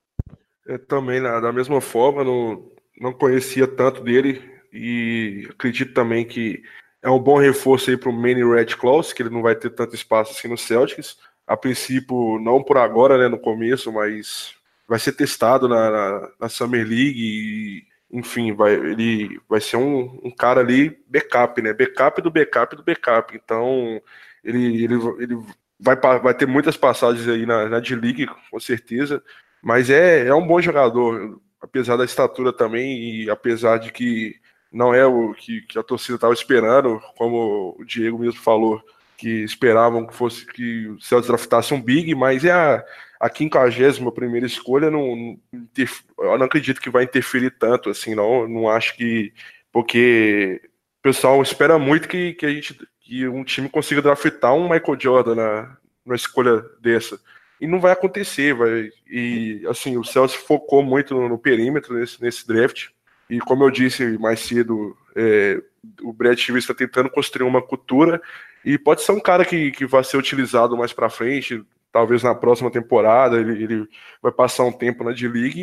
Eu 0.67 0.79
também, 0.79 1.23
da 1.23 1.53
mesma 1.53 1.81
forma, 1.81 2.25
não, 2.25 2.65
não 2.99 3.13
conhecia 3.13 3.67
tanto 3.67 4.03
dele 4.03 4.43
e 4.73 5.47
acredito 5.51 5.95
também 5.95 6.25
que 6.25 6.63
é 7.03 7.11
um 7.11 7.19
bom 7.19 7.39
reforço 7.39 7.91
aí 7.91 7.97
para 7.97 8.09
o 8.09 8.13
Manny 8.13 8.45
Red 8.45 8.77
Claus, 8.77 9.13
que 9.13 9.23
ele 9.23 9.31
não 9.31 9.43
vai 9.43 9.55
ter 9.55 9.71
tanto 9.71 9.95
espaço 9.95 10.33
assim 10.33 10.49
no 10.49 10.57
Celtics. 10.57 11.19
A 11.47 11.57
princípio, 11.57 12.39
não 12.41 12.63
por 12.63 12.79
agora, 12.79 13.19
né, 13.19 13.29
no 13.29 13.39
começo, 13.39 13.93
mas 13.93 14.55
vai 14.89 14.99
ser 14.99 15.13
testado 15.13 15.69
na, 15.69 15.91
na, 15.91 16.29
na 16.41 16.49
Summer 16.49 16.87
League 16.87 17.21
e, 17.21 17.85
enfim, 18.11 18.55
vai, 18.55 18.75
ele 18.75 19.39
vai 19.49 19.61
ser 19.61 19.77
um, 19.77 20.19
um, 20.25 20.31
cara 20.31 20.61
ali 20.61 20.99
backup, 21.07 21.61
né? 21.61 21.75
Backup 21.75 22.23
do 22.23 22.31
backup 22.31 22.75
do 22.75 22.83
backup. 22.83 23.37
Então, 23.37 24.01
ele, 24.43 24.85
ele, 24.85 24.95
ele 25.19 25.39
vai, 25.79 25.97
vai 25.97 26.35
ter 26.35 26.47
muitas 26.47 26.77
passagens 26.77 27.29
aí 27.29 27.45
na, 27.45 27.69
na 27.69 27.81
D-League, 27.81 28.27
com 28.51 28.59
certeza, 28.59 29.23
mas 29.63 29.91
é, 29.91 30.27
é 30.27 30.35
um 30.35 30.47
bom 30.47 30.61
jogador, 30.61 31.41
apesar 31.65 31.97
da 31.97 32.05
estatura 32.05 32.53
também 32.53 33.23
e 33.23 33.31
apesar 33.31 33.79
de 33.79 33.91
que 33.91 34.37
não 34.71 34.93
é 34.93 35.07
o 35.07 35.33
que, 35.33 35.63
que 35.63 35.79
a 35.79 35.83
torcida 35.83 36.17
estava 36.17 36.35
esperando, 36.35 37.01
como 37.17 37.77
o 37.79 37.85
Diego 37.85 38.19
mesmo 38.19 38.41
falou, 38.41 38.83
que 39.17 39.45
esperavam 39.45 40.07
que 40.07 40.15
fosse 40.15 40.45
que 40.45 40.89
o 40.89 41.01
Celtics 41.01 41.29
draftasse 41.29 41.73
um 41.73 41.81
big, 41.81 42.15
mas 42.15 42.45
é 42.45 42.51
a, 42.51 42.85
a 43.21 43.31
51 43.35 44.11
primeira 44.11 44.47
escolha, 44.47 44.91
não, 44.91 45.39
não, 45.53 46.39
não 46.39 46.47
acredito 46.47 46.81
que 46.81 46.91
vai 46.91 47.05
interferir 47.05 47.53
tanto, 47.53 47.89
assim, 47.89 48.15
não, 48.15 48.47
não 48.47 48.69
acho 48.69 48.97
que, 48.97 49.33
porque 49.73 50.61
o 50.99 51.03
pessoal 51.03 51.41
espera 51.41 51.79
muito 51.79 52.09
que, 52.09 52.35
que 52.35 52.45
a 52.45 52.51
gente, 52.51 52.77
que 53.01 53.27
um 53.29 53.45
time 53.45 53.69
consiga 53.69 54.03
draftar 54.03 54.55
um 54.55 54.69
Michael 54.69 55.01
Jordan 55.01 55.35
na, 55.37 55.77
na 56.05 56.15
escolha 56.17 56.63
dessa, 56.81 57.19
e 57.61 57.67
não 57.67 57.81
vai 57.81 57.93
acontecer, 57.93 58.55
vai, 58.55 58.91
e 59.07 59.63
assim, 59.69 59.97
o 59.97 60.05
Celtics 60.05 60.43
focou 60.43 60.83
muito 60.83 61.15
no, 61.15 61.29
no 61.29 61.39
perímetro 61.39 61.95
nesse, 61.99 62.21
nesse 62.23 62.47
draft, 62.47 62.89
e 63.29 63.39
como 63.39 63.65
eu 63.65 63.71
disse 63.71 64.19
mais 64.19 64.41
cedo, 64.41 64.97
é, 65.17 65.63
o 66.03 66.13
Brad 66.13 66.39
Stevens 66.39 66.65
está 66.65 66.75
tentando 66.75 67.11
construir 67.11 67.47
uma 67.47 67.63
cultura 67.63 68.21
e 68.65 68.79
pode 68.79 69.03
ser 69.03 69.13
um 69.13 69.21
cara 69.21 69.45
que, 69.45 69.71
que 69.73 69.87
vai 69.87 70.03
ser 70.03 70.17
utilizado 70.17 70.77
mais 70.77 70.93
para 70.93 71.11
frente, 71.11 71.63
talvez 71.93 72.23
na 72.23 72.35
próxima 72.35 72.71
temporada. 72.71 73.39
Ele, 73.39 73.63
ele 73.63 73.89
vai 74.23 74.33
passar 74.33 74.65
um 74.65 74.73
tempo 74.73 75.05
na 75.05 75.13
D-League 75.13 75.61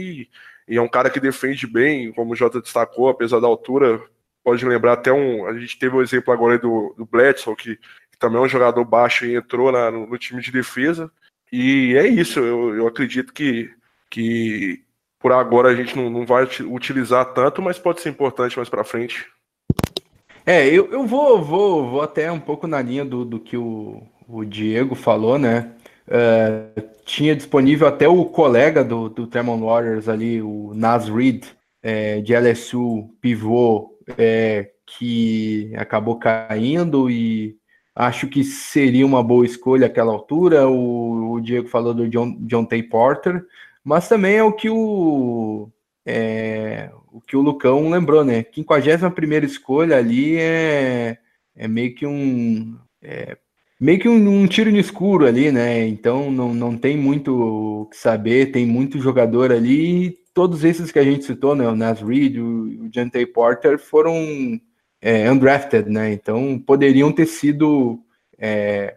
e, 0.67 0.73
e, 0.73 0.77
é 0.77 0.81
um 0.81 0.87
cara 0.87 1.09
que 1.09 1.19
defende 1.19 1.67
bem, 1.67 2.11
como 2.13 2.33
o 2.33 2.35
Jota 2.35 2.61
destacou, 2.61 3.09
apesar 3.09 3.39
da 3.39 3.47
altura. 3.47 4.01
Pode 4.43 4.65
lembrar 4.65 4.93
até 4.93 5.11
um. 5.11 5.45
A 5.45 5.57
gente 5.57 5.77
teve 5.77 5.95
o 5.95 5.99
um 5.99 6.01
exemplo 6.01 6.33
agora 6.33 6.57
do, 6.57 6.95
do 6.97 7.05
Bledsoe, 7.05 7.55
que, 7.55 7.75
que, 7.75 8.17
também 8.19 8.39
é 8.39 8.41
um 8.41 8.49
jogador 8.49 8.83
baixo 8.85 9.25
e 9.25 9.35
entrou 9.35 9.71
na, 9.71 9.91
no, 9.91 10.07
no, 10.07 10.17
time 10.17 10.41
de 10.41 10.51
defesa. 10.51 11.11
E 11.51 11.95
é 11.97 12.07
isso, 12.07 12.39
eu, 12.39 12.75
eu 12.75 12.87
acredito 12.87 13.33
que, 13.33 13.69
que 14.09 14.83
por 15.19 15.31
agora 15.33 15.69
a 15.69 15.75
gente 15.75 15.95
não, 15.95 16.09
não 16.09 16.25
vai 16.25 16.47
utilizar 16.61 17.33
tanto, 17.33 17.61
mas 17.61 17.77
pode 17.77 18.01
ser 18.01 18.09
importante 18.09 18.55
mais 18.57 18.69
para 18.69 18.83
frente. 18.83 19.27
É, 20.45 20.67
eu, 20.67 20.91
eu 20.91 21.05
vou, 21.05 21.41
vou, 21.43 21.89
vou 21.89 22.01
até 22.01 22.31
um 22.31 22.39
pouco 22.39 22.67
na 22.67 22.81
linha 22.81 23.05
do, 23.05 23.23
do 23.23 23.39
que 23.39 23.55
o, 23.55 24.01
o 24.27 24.43
Diego 24.43 24.95
falou, 24.95 25.37
né? 25.37 25.73
Uh, 26.07 26.81
tinha 27.05 27.35
disponível 27.35 27.87
até 27.87 28.07
o 28.07 28.25
colega 28.25 28.83
do, 28.83 29.07
do 29.09 29.27
Tremont 29.27 29.63
Warriors 29.63 30.09
ali, 30.09 30.41
o 30.41 30.73
Nas 30.73 31.07
Reed, 31.07 31.45
é, 31.83 32.21
de 32.21 32.33
LSU, 32.33 33.09
pivô, 33.21 33.97
é, 34.17 34.71
que 34.85 35.71
acabou 35.75 36.17
caindo 36.17 37.09
e 37.09 37.57
acho 37.95 38.27
que 38.27 38.43
seria 38.43 39.05
uma 39.05 39.23
boa 39.23 39.45
escolha 39.45 39.87
àquela 39.87 40.11
altura. 40.11 40.67
O, 40.67 41.33
o 41.33 41.41
Diego 41.41 41.67
falou 41.67 41.93
do 41.93 42.07
John, 42.09 42.37
John 42.41 42.65
Tay 42.65 42.83
Porter, 42.83 43.45
mas 43.83 44.07
também 44.07 44.35
é 44.35 44.43
o 44.43 44.53
que 44.53 44.69
o, 44.69 45.69
é, 46.05 46.91
o 47.11 47.21
que 47.21 47.35
o 47.35 47.41
Lucão 47.41 47.89
lembrou, 47.89 48.23
né? 48.23 48.45
51 48.53 49.45
escolha 49.45 49.97
ali 49.97 50.37
é, 50.37 51.17
é 51.55 51.67
meio 51.67 51.93
que 51.95 52.05
um. 52.05 52.77
É, 53.01 53.37
meio 53.79 53.99
que 53.99 54.07
um, 54.07 54.43
um, 54.43 54.47
tiro 54.47 54.71
no 54.71 54.77
escuro 54.77 55.25
ali, 55.25 55.51
né? 55.51 55.87
Então 55.87 56.31
não, 56.31 56.53
não 56.53 56.77
tem 56.77 56.97
muito 56.97 57.81
o 57.81 57.85
que 57.87 57.97
saber, 57.97 58.51
tem 58.51 58.65
muito 58.65 58.99
jogador 58.99 59.51
ali. 59.51 60.17
todos 60.33 60.63
esses 60.63 60.91
que 60.91 60.99
a 60.99 61.03
gente 61.03 61.25
citou, 61.25 61.55
né? 61.55 61.67
O 61.67 61.75
Nas 61.75 62.01
Reed, 62.01 62.37
o, 62.37 62.85
o 62.85 62.89
Jantay 62.93 63.25
Porter 63.25 63.79
foram 63.79 64.59
é, 65.01 65.29
undrafted, 65.31 65.89
né? 65.89 66.13
Então 66.13 66.59
poderiam 66.59 67.11
ter 67.11 67.25
sido 67.25 67.99
é, 68.37 68.95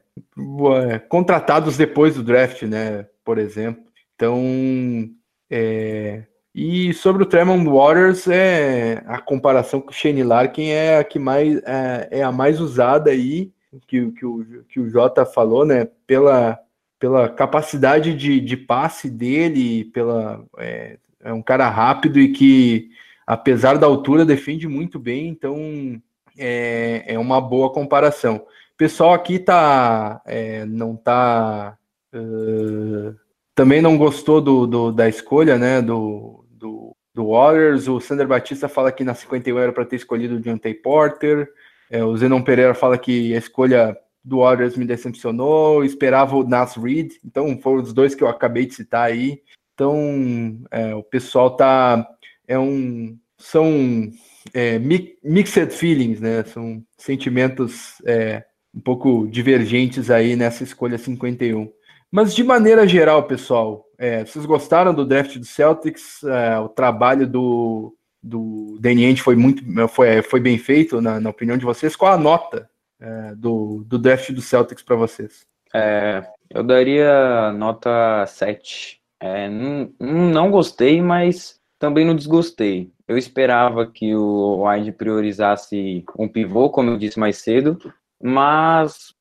contratados 1.09 1.76
depois 1.76 2.14
do 2.14 2.22
draft, 2.22 2.62
né? 2.62 3.07
Por 3.24 3.38
exemplo. 3.38 3.82
Então 4.14 5.11
é, 5.50 6.24
e 6.55 6.94
sobre 6.94 7.24
o 7.24 7.26
Tremont 7.26 7.68
Waters, 7.68 8.28
é, 8.28 9.02
a 9.07 9.20
comparação 9.20 9.80
com 9.80 9.90
o 9.90 9.92
Shane 9.92 10.22
Larkin 10.22 10.68
é 10.68 10.98
a 10.98 11.05
que 11.05 11.18
mais 11.18 11.57
é, 11.64 12.09
é 12.12 12.22
a 12.22 12.30
mais 12.30 12.61
usada 12.61 13.11
aí, 13.11 13.50
que, 13.88 14.12
que, 14.12 14.24
o, 14.24 14.64
que 14.68 14.78
o 14.78 14.88
Jota 14.88 15.26
falou, 15.26 15.66
né? 15.66 15.88
Pela, 16.07 16.61
pela 17.00 17.28
capacidade 17.28 18.14
de, 18.14 18.40
de 18.40 18.57
passe 18.57 19.11
dele, 19.11 19.86
pela 19.86 20.44
é, 20.59 20.96
é 21.24 21.32
um 21.32 21.42
cara 21.42 21.68
rápido 21.68 22.20
e 22.20 22.28
que, 22.32 22.90
apesar 23.26 23.78
da 23.78 23.86
altura, 23.86 24.24
defende 24.24 24.68
muito 24.68 24.98
bem, 24.98 25.28
então 25.28 26.00
é, 26.38 27.04
é 27.06 27.18
uma 27.18 27.40
boa 27.40 27.72
comparação. 27.72 28.46
pessoal 28.76 29.12
aqui 29.12 29.38
tá, 29.38 30.20
é, 30.26 30.64
não 30.64 30.96
tá, 30.96 31.76
uh, 32.14 33.14
também 33.54 33.80
não 33.80 33.96
gostou 33.96 34.40
do, 34.40 34.66
do, 34.66 34.92
da 34.92 35.08
escolha, 35.08 35.58
né, 35.58 35.80
do, 35.80 36.44
do, 36.50 36.96
do 37.14 37.28
Warriors. 37.28 37.88
O 37.88 38.00
Sander 38.00 38.26
Batista 38.26 38.68
fala 38.68 38.92
que 38.92 39.04
na 39.04 39.14
51 39.14 39.58
era 39.58 39.72
para 39.72 39.84
ter 39.84 39.96
escolhido 39.96 40.36
o 40.36 40.40
Deontay 40.40 40.74
Porter. 40.74 41.48
É, 41.90 42.02
o 42.04 42.16
Zenon 42.16 42.42
Pereira 42.42 42.74
fala 42.74 42.98
que 42.98 43.34
a 43.34 43.38
escolha 43.38 43.96
do 44.24 44.38
Warriors 44.38 44.76
me 44.76 44.86
decepcionou, 44.86 45.84
esperava 45.84 46.34
o 46.34 46.48
Nas 46.48 46.76
Reed, 46.76 47.12
então 47.22 47.58
foram 47.58 47.82
os 47.82 47.92
dois 47.92 48.14
que 48.14 48.24
eu 48.24 48.28
acabei 48.28 48.64
de 48.64 48.74
citar 48.74 49.06
aí. 49.06 49.42
Então, 49.74 50.60
é, 50.70 50.94
o 50.94 51.02
pessoal 51.02 51.56
tá. 51.56 52.08
É 52.47 52.59
um, 52.59 53.16
são 53.38 54.11
é, 54.53 54.78
mixed 54.78 55.70
feelings, 55.72 56.20
né? 56.20 56.45
São 56.45 56.82
sentimentos 56.97 58.03
é, 58.07 58.45
um 58.74 58.80
pouco 58.80 59.26
divergentes 59.26 60.11
aí 60.11 60.36
nessa 60.36 60.64
escolha 60.64 60.99
51. 60.99 61.70
Mas 62.11 62.34
de 62.34 62.45
maneira 62.45 62.86
geral, 62.86 63.24
pessoal, 63.24 63.84
é, 63.99 64.24
vocês 64.24 64.47
gostaram 64.47 64.95
do 64.95 65.05
draft 65.05 65.36
do 65.36 65.45
Celtics? 65.45 66.22
É, 66.24 66.59
o 66.59 66.68
trabalho 66.68 67.26
do, 67.26 67.97
do 68.22 68.78
Danny 68.80 69.16
foi 69.16 69.36
muito 69.36 69.64
foi, 69.88 70.22
foi 70.22 70.40
bem 70.40 70.59
feito, 70.59 71.01
na, 71.01 71.18
na 71.20 71.30
opinião 71.30 71.57
de 71.57 71.64
vocês? 71.64 71.97
Qual 71.97 72.12
a 72.12 72.18
nota 72.18 72.68
é, 73.01 73.34
do, 73.34 73.84
do 73.86 73.99
draft 73.99 74.30
do 74.30 74.40
Celtics 74.40 74.82
para 74.82 74.97
vocês? 74.97 75.47
É, 75.74 76.24
eu 76.51 76.62
daria 76.62 77.53
nota 77.53 78.24
7. 78.26 79.01
É, 79.20 79.49
não, 79.49 79.92
não 79.99 80.51
gostei, 80.51 81.03
mas 81.03 81.59
também 81.78 82.04
não 82.04 82.14
desgostei. 82.14 82.90
Eu 83.06 83.18
esperava 83.18 83.86
que 83.86 84.14
o 84.14 84.66
Wide 84.66 84.92
priorizasse 84.92 86.04
um 86.18 86.28
pivô, 86.28 86.70
como 86.70 86.90
eu 86.90 86.96
disse 86.96 87.18
mais 87.18 87.38
cedo, 87.38 87.78
mas 88.22 89.14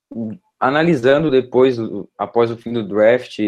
analisando 0.58 1.30
depois, 1.30 1.76
após 2.16 2.50
o 2.50 2.56
fim 2.56 2.72
do 2.72 2.86
draft, 2.86 3.38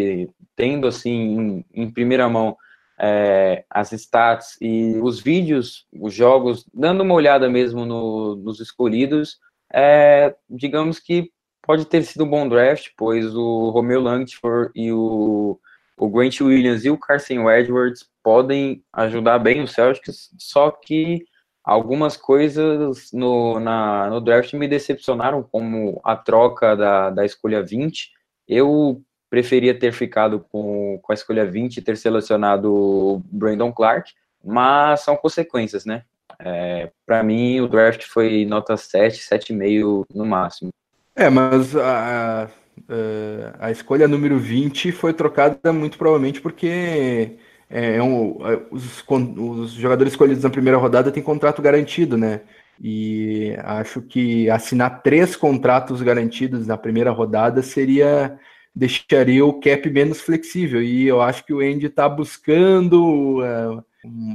tendo 0.55 0.87
assim 0.87 1.65
em, 1.73 1.83
em 1.83 1.91
primeira 1.91 2.29
mão 2.29 2.55
é, 2.99 3.63
as 3.69 3.91
stats 3.91 4.57
e 4.61 4.97
os 5.01 5.19
vídeos, 5.19 5.85
os 5.99 6.13
jogos, 6.13 6.65
dando 6.73 7.01
uma 7.01 7.13
olhada 7.13 7.49
mesmo 7.49 7.85
no, 7.85 8.35
nos 8.35 8.59
escolhidos, 8.59 9.39
é, 9.73 10.35
digamos 10.49 10.99
que 10.99 11.31
pode 11.61 11.85
ter 11.85 12.03
sido 12.03 12.23
um 12.23 12.29
bom 12.29 12.47
draft, 12.47 12.89
pois 12.97 13.35
o 13.35 13.69
Romeo 13.69 13.99
Langford 13.99 14.71
e 14.75 14.91
o 14.91 15.59
o 15.97 16.07
Grant 16.09 16.39
Williams 16.41 16.85
e 16.85 16.89
o 16.89 16.97
Carson 16.97 17.49
Edwards 17.49 18.05
podem 18.23 18.83
ajudar 18.93 19.39
bem 19.39 19.61
o 19.61 19.67
Celtics, 19.67 20.29
só 20.37 20.69
que 20.69 21.25
algumas 21.63 22.15
coisas 22.15 23.11
no, 23.11 23.59
na, 23.59 24.09
no 24.09 24.21
draft 24.21 24.53
me 24.53 24.67
decepcionaram, 24.67 25.43
como 25.43 25.99
a 26.03 26.15
troca 26.15 26.75
da, 26.75 27.09
da 27.09 27.25
escolha 27.25 27.63
20. 27.63 28.11
Eu 28.47 29.01
preferia 29.29 29.77
ter 29.77 29.91
ficado 29.91 30.45
com, 30.51 30.99
com 31.01 31.11
a 31.11 31.15
escolha 31.15 31.45
20 31.45 31.77
e 31.77 31.81
ter 31.81 31.97
selecionado 31.97 32.73
o 32.73 33.21
Brandon 33.25 33.71
Clark, 33.73 34.13
mas 34.43 35.01
são 35.01 35.17
consequências, 35.17 35.83
né? 35.83 36.03
É, 36.39 36.91
Para 37.05 37.23
mim, 37.23 37.59
o 37.59 37.67
draft 37.67 38.03
foi 38.03 38.45
nota 38.45 38.77
7, 38.77 39.19
7,5 39.19 40.05
no 40.13 40.25
máximo. 40.25 40.69
É, 41.15 41.29
mas 41.29 41.75
a, 41.75 42.49
Uh, 42.89 43.55
a 43.59 43.71
escolha 43.71 44.07
número 44.07 44.37
20 44.37 44.91
foi 44.91 45.13
trocada 45.13 45.73
muito 45.73 45.97
provavelmente 45.97 46.39
porque 46.39 47.37
é, 47.69 47.95
é 47.95 48.03
um, 48.03 48.37
é, 48.47 48.61
os, 48.71 49.03
os, 49.07 49.71
jogadores 49.71 50.13
escolhidos 50.13 50.43
na 50.43 50.49
primeira 50.49 50.77
rodada 50.77 51.11
têm 51.11 51.23
contrato 51.23 51.61
garantido, 51.61 52.17
né? 52.17 52.41
E 52.81 53.55
acho 53.63 54.01
que 54.01 54.49
assinar 54.49 55.01
três 55.01 55.35
contratos 55.35 56.01
garantidos 56.01 56.67
na 56.67 56.77
primeira 56.77 57.11
rodada 57.11 57.61
seria 57.63 58.37
deixaria 58.75 59.43
o 59.43 59.59
cap 59.59 59.89
menos 59.89 60.21
flexível. 60.21 60.81
E 60.83 61.07
eu 61.07 61.19
acho 61.19 61.43
que 61.43 61.53
o 61.53 61.59
Andy 61.59 61.87
está 61.87 62.07
buscando 62.07 63.39
uh, 63.39 63.83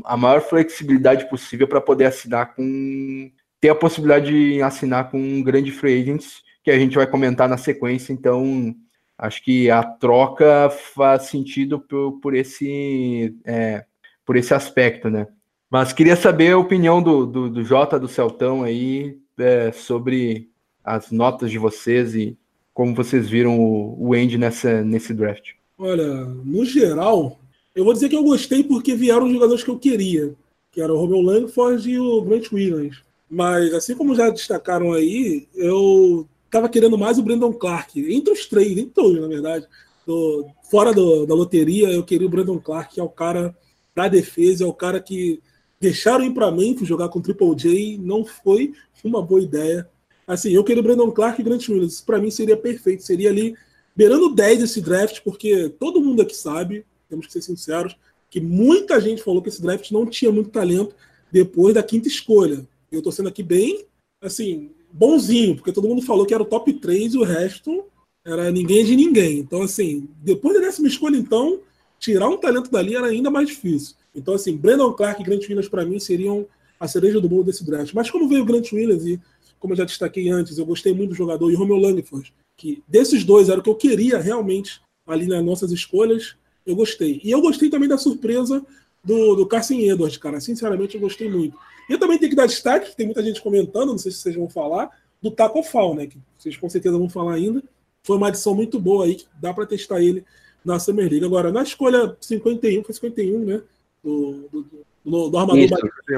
a 0.04 0.16
maior 0.16 0.40
flexibilidade 0.40 1.28
possível 1.30 1.68
para 1.68 1.80
poder 1.80 2.06
assinar 2.06 2.54
com 2.54 3.30
ter 3.60 3.68
a 3.68 3.74
possibilidade 3.74 4.26
de 4.26 4.60
assinar 4.60 5.10
com 5.10 5.18
um 5.18 5.42
grande 5.42 5.70
free 5.70 6.00
agents 6.02 6.42
que 6.62 6.70
a 6.70 6.78
gente 6.78 6.96
vai 6.96 7.06
comentar 7.06 7.48
na 7.48 7.56
sequência. 7.56 8.12
Então, 8.12 8.74
acho 9.18 9.42
que 9.42 9.70
a 9.70 9.82
troca 9.82 10.70
faz 10.94 11.24
sentido 11.24 11.80
por, 11.80 12.20
por 12.20 12.34
esse, 12.34 13.34
é, 13.44 13.84
por 14.24 14.36
esse 14.36 14.54
aspecto, 14.54 15.10
né? 15.10 15.26
Mas 15.70 15.92
queria 15.92 16.16
saber 16.16 16.52
a 16.52 16.58
opinião 16.58 17.02
do, 17.02 17.26
do, 17.26 17.48
do 17.48 17.64
Jota, 17.64 17.98
do 17.98 18.08
Celtão 18.08 18.62
aí, 18.62 19.18
é, 19.38 19.72
sobre 19.72 20.50
as 20.84 21.10
notas 21.10 21.50
de 21.50 21.58
vocês 21.58 22.14
e 22.14 22.36
como 22.74 22.94
vocês 22.94 23.28
viram 23.28 23.58
o, 23.58 24.08
o 24.08 24.14
Andy 24.14 24.36
nessa, 24.38 24.82
nesse 24.82 25.14
draft. 25.14 25.52
Olha, 25.78 26.24
no 26.24 26.64
geral, 26.64 27.38
eu 27.74 27.84
vou 27.84 27.92
dizer 27.92 28.08
que 28.08 28.16
eu 28.16 28.22
gostei 28.22 28.62
porque 28.62 28.94
vieram 28.94 29.26
os 29.26 29.32
jogadores 29.32 29.64
que 29.64 29.70
eu 29.70 29.78
queria, 29.78 30.34
que 30.70 30.80
era 30.80 30.92
o 30.92 30.98
Romeo 30.98 31.20
Langford 31.20 31.90
e 31.90 31.98
o 31.98 32.22
Grant 32.22 32.52
Williams. 32.52 33.02
Mas, 33.30 33.72
assim 33.72 33.94
como 33.94 34.14
já 34.14 34.28
destacaram 34.28 34.92
aí, 34.92 35.48
eu 35.54 36.28
tava 36.52 36.68
querendo 36.68 36.98
mais 36.98 37.18
o 37.18 37.22
Brandon 37.22 37.52
Clark. 37.52 37.98
Entre 38.14 38.32
os 38.32 38.46
três, 38.46 38.72
entre 38.72 38.92
todos, 38.92 39.18
na 39.18 39.26
verdade. 39.26 39.66
Do, 40.06 40.46
fora 40.70 40.92
do, 40.92 41.24
da 41.24 41.34
loteria, 41.34 41.88
eu 41.88 42.04
queria 42.04 42.26
o 42.26 42.30
Brandon 42.30 42.58
Clark, 42.58 42.94
que 42.94 43.00
é 43.00 43.02
o 43.02 43.08
cara 43.08 43.56
da 43.94 44.06
defesa, 44.06 44.64
é 44.64 44.66
o 44.66 44.74
cara 44.74 45.00
que 45.00 45.40
deixaram 45.80 46.24
ir 46.24 46.34
para 46.34 46.50
Memphis 46.50 46.86
jogar 46.86 47.08
com 47.08 47.18
o 47.18 47.22
Triple 47.22 47.54
J, 47.56 47.98
não 47.98 48.24
foi 48.24 48.72
uma 49.02 49.22
boa 49.22 49.40
ideia. 49.40 49.88
Assim, 50.26 50.50
eu 50.52 50.62
queria 50.62 50.80
o 50.80 50.84
Brandon 50.84 51.10
Clark 51.10 51.40
e 51.40 51.44
Grant 51.44 51.68
Williams. 51.68 52.00
Para 52.02 52.20
mim 52.20 52.30
seria 52.30 52.56
perfeito. 52.56 53.02
Seria 53.02 53.30
ali 53.30 53.56
beirando 53.96 54.34
10 54.34 54.62
esse 54.62 54.80
draft, 54.80 55.20
porque 55.22 55.70
todo 55.70 56.00
mundo 56.00 56.20
aqui 56.20 56.36
sabe, 56.36 56.84
temos 57.08 57.26
que 57.26 57.32
ser 57.32 57.42
sinceros, 57.42 57.96
que 58.30 58.40
muita 58.40 59.00
gente 59.00 59.22
falou 59.22 59.42
que 59.42 59.48
esse 59.48 59.62
draft 59.62 59.90
não 59.90 60.06
tinha 60.06 60.30
muito 60.30 60.50
talento 60.50 60.94
depois 61.30 61.74
da 61.74 61.82
quinta 61.82 62.08
escolha. 62.08 62.66
Eu 62.90 63.02
tô 63.02 63.10
sendo 63.10 63.28
aqui 63.28 63.42
bem, 63.42 63.86
assim, 64.20 64.70
bonzinho, 64.92 65.56
porque 65.56 65.72
todo 65.72 65.88
mundo 65.88 66.02
falou 66.02 66.26
que 66.26 66.34
era 66.34 66.42
o 66.42 66.46
top 66.46 66.72
3 66.72 67.14
e 67.14 67.18
o 67.18 67.24
resto 67.24 67.84
era 68.24 68.50
ninguém 68.50 68.84
de 68.84 68.94
ninguém. 68.94 69.38
Então, 69.38 69.62
assim, 69.62 70.08
depois 70.22 70.54
da 70.54 70.66
décima 70.66 70.88
escolha, 70.88 71.16
então, 71.16 71.60
tirar 71.98 72.28
um 72.28 72.36
talento 72.36 72.70
dali 72.70 72.94
era 72.94 73.06
ainda 73.06 73.30
mais 73.30 73.48
difícil. 73.48 73.96
Então, 74.14 74.34
assim, 74.34 74.56
Brandon 74.56 74.92
Clark 74.92 75.20
e 75.20 75.24
Grant 75.24 75.42
Williams, 75.42 75.68
para 75.68 75.84
mim, 75.84 75.98
seriam 75.98 76.46
a 76.78 76.86
cereja 76.86 77.20
do 77.20 77.28
bolo 77.28 77.44
desse 77.44 77.64
draft. 77.64 77.92
Mas 77.94 78.10
como 78.10 78.28
veio 78.28 78.42
o 78.42 78.44
Grant 78.44 78.72
Williams, 78.72 79.06
e 79.06 79.20
como 79.58 79.72
eu 79.72 79.78
já 79.78 79.84
destaquei 79.84 80.28
antes, 80.28 80.58
eu 80.58 80.66
gostei 80.66 80.92
muito 80.92 81.10
do 81.10 81.16
jogador, 81.16 81.50
e 81.50 81.54
Romeo 81.54 81.76
Langford, 81.76 82.32
que 82.56 82.82
desses 82.86 83.24
dois 83.24 83.48
era 83.48 83.60
o 83.60 83.62
que 83.62 83.70
eu 83.70 83.74
queria 83.74 84.18
realmente 84.18 84.80
ali 85.06 85.26
nas 85.26 85.44
nossas 85.44 85.72
escolhas, 85.72 86.36
eu 86.66 86.76
gostei. 86.76 87.20
E 87.24 87.30
eu 87.30 87.40
gostei 87.40 87.70
também 87.70 87.88
da 87.88 87.98
surpresa 87.98 88.64
do, 89.04 89.34
do 89.34 89.46
Carson 89.46 89.74
Edwards, 89.74 90.16
cara. 90.16 90.40
Sinceramente, 90.40 90.94
eu 90.94 91.00
gostei 91.00 91.28
muito. 91.28 91.56
E 91.88 91.92
eu 91.92 91.98
também 91.98 92.18
tenho 92.18 92.30
que 92.30 92.36
dar 92.36 92.46
destaque, 92.46 92.96
tem 92.96 93.06
muita 93.06 93.22
gente 93.22 93.42
comentando, 93.42 93.90
não 93.90 93.98
sei 93.98 94.12
se 94.12 94.18
vocês 94.18 94.34
vão 94.34 94.48
falar, 94.48 94.90
do 95.20 95.30
Taco 95.30 95.62
Fall, 95.62 95.94
né? 95.94 96.06
Que 96.06 96.18
vocês 96.38 96.56
com 96.56 96.68
certeza 96.68 96.98
vão 96.98 97.08
falar 97.08 97.34
ainda. 97.34 97.62
Foi 98.02 98.16
uma 98.16 98.28
adição 98.28 98.54
muito 98.54 98.80
boa 98.80 99.04
aí, 99.04 99.14
que 99.14 99.26
dá 99.40 99.54
para 99.54 99.66
testar 99.66 100.02
ele 100.02 100.24
na 100.64 100.78
Summer 100.78 101.08
League. 101.08 101.24
Agora, 101.24 101.52
na 101.52 101.62
escolha 101.62 102.16
51, 102.20 102.82
foi 102.82 102.94
51, 102.94 103.44
né? 103.44 103.62
Do, 104.02 104.48
do, 104.50 104.66
do, 105.04 105.30
do 105.30 105.38
armador 105.38 105.62
isso, 105.62 105.74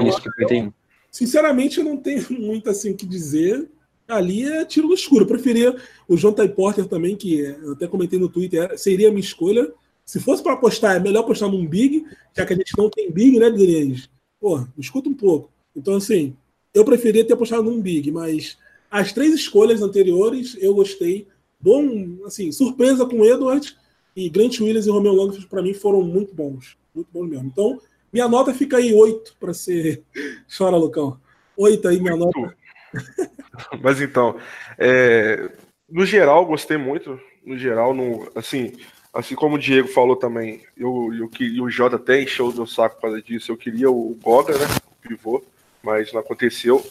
isso, 0.08 0.22
51. 0.22 0.72
Sinceramente, 1.10 1.78
eu 1.78 1.84
não 1.84 1.96
tenho 1.96 2.24
muito 2.32 2.70
assim 2.70 2.90
o 2.90 2.96
que 2.96 3.06
dizer. 3.06 3.68
Ali 4.08 4.44
é 4.44 4.64
tiro 4.64 4.88
no 4.88 4.94
escuro. 4.94 5.24
Eu 5.24 5.28
preferia 5.28 5.76
o 6.08 6.16
John 6.16 6.32
Ty 6.32 6.48
Porter 6.48 6.86
também, 6.86 7.16
que 7.16 7.40
eu 7.40 7.72
até 7.72 7.86
comentei 7.86 8.18
no 8.18 8.28
Twitter, 8.28 8.78
seria 8.78 9.08
a 9.08 9.10
minha 9.10 9.20
escolha. 9.20 9.72
Se 10.04 10.20
fosse 10.20 10.42
para 10.42 10.52
apostar, 10.52 10.96
é 10.96 11.00
melhor 11.00 11.20
apostar 11.20 11.48
num 11.48 11.66
Big, 11.66 12.04
já 12.36 12.44
que 12.44 12.52
a 12.52 12.56
gente 12.56 12.76
não 12.76 12.90
tem 12.90 13.10
Big, 13.10 13.38
né, 13.38 13.50
Denise? 13.50 14.08
Pô, 14.38 14.66
escuta 14.76 15.08
um 15.08 15.14
pouco. 15.14 15.50
Então, 15.76 15.96
assim, 15.96 16.36
eu 16.72 16.84
preferia 16.84 17.24
ter 17.24 17.34
apostado 17.34 17.62
num 17.62 17.80
Big, 17.80 18.10
mas 18.10 18.58
as 18.90 19.12
três 19.12 19.32
escolhas 19.34 19.82
anteriores 19.82 20.56
eu 20.60 20.74
gostei. 20.74 21.26
Bom, 21.60 22.18
assim, 22.26 22.52
surpresa 22.52 23.06
com 23.06 23.24
Edwards 23.24 23.76
e 24.14 24.28
Grant 24.28 24.60
Williams 24.60 24.86
e 24.86 24.90
Romeo 24.90 25.12
Langford 25.12 25.46
para 25.46 25.62
mim 25.62 25.72
foram 25.72 26.02
muito 26.02 26.34
bons. 26.34 26.76
Muito 26.94 27.08
bons 27.12 27.28
mesmo. 27.28 27.46
Então, 27.46 27.80
minha 28.12 28.28
nota 28.28 28.52
fica 28.52 28.76
aí 28.76 28.92
8 28.92 29.36
para 29.38 29.54
ser. 29.54 30.02
Chora, 30.56 30.76
Lucão. 30.76 31.18
8 31.56 31.88
aí, 31.88 32.00
minha 32.00 32.16
nota. 32.16 32.56
Mas 33.82 34.00
então, 34.00 34.36
é... 34.78 35.50
no 35.88 36.04
geral, 36.04 36.44
gostei 36.46 36.76
muito. 36.76 37.18
No 37.44 37.58
geral, 37.58 37.92
no, 37.92 38.30
assim, 38.34 38.72
assim 39.12 39.34
como 39.34 39.56
o 39.56 39.58
Diego 39.58 39.88
falou 39.88 40.16
também, 40.16 40.62
eu, 40.76 41.10
eu, 41.12 41.30
eu 41.40 41.64
o 41.64 41.70
Jota 41.70 41.96
até 41.96 42.22
encheu 42.22 42.48
o 42.48 42.54
meu 42.54 42.66
saco 42.66 43.00
causa 43.00 43.20
disso. 43.20 43.52
Eu 43.52 43.56
queria 43.56 43.90
o 43.90 44.16
Goga, 44.22 44.56
né? 44.56 44.66
O 44.92 45.08
pivô 45.08 45.42
mas 45.84 46.12
não 46.12 46.20
aconteceu. 46.20 46.84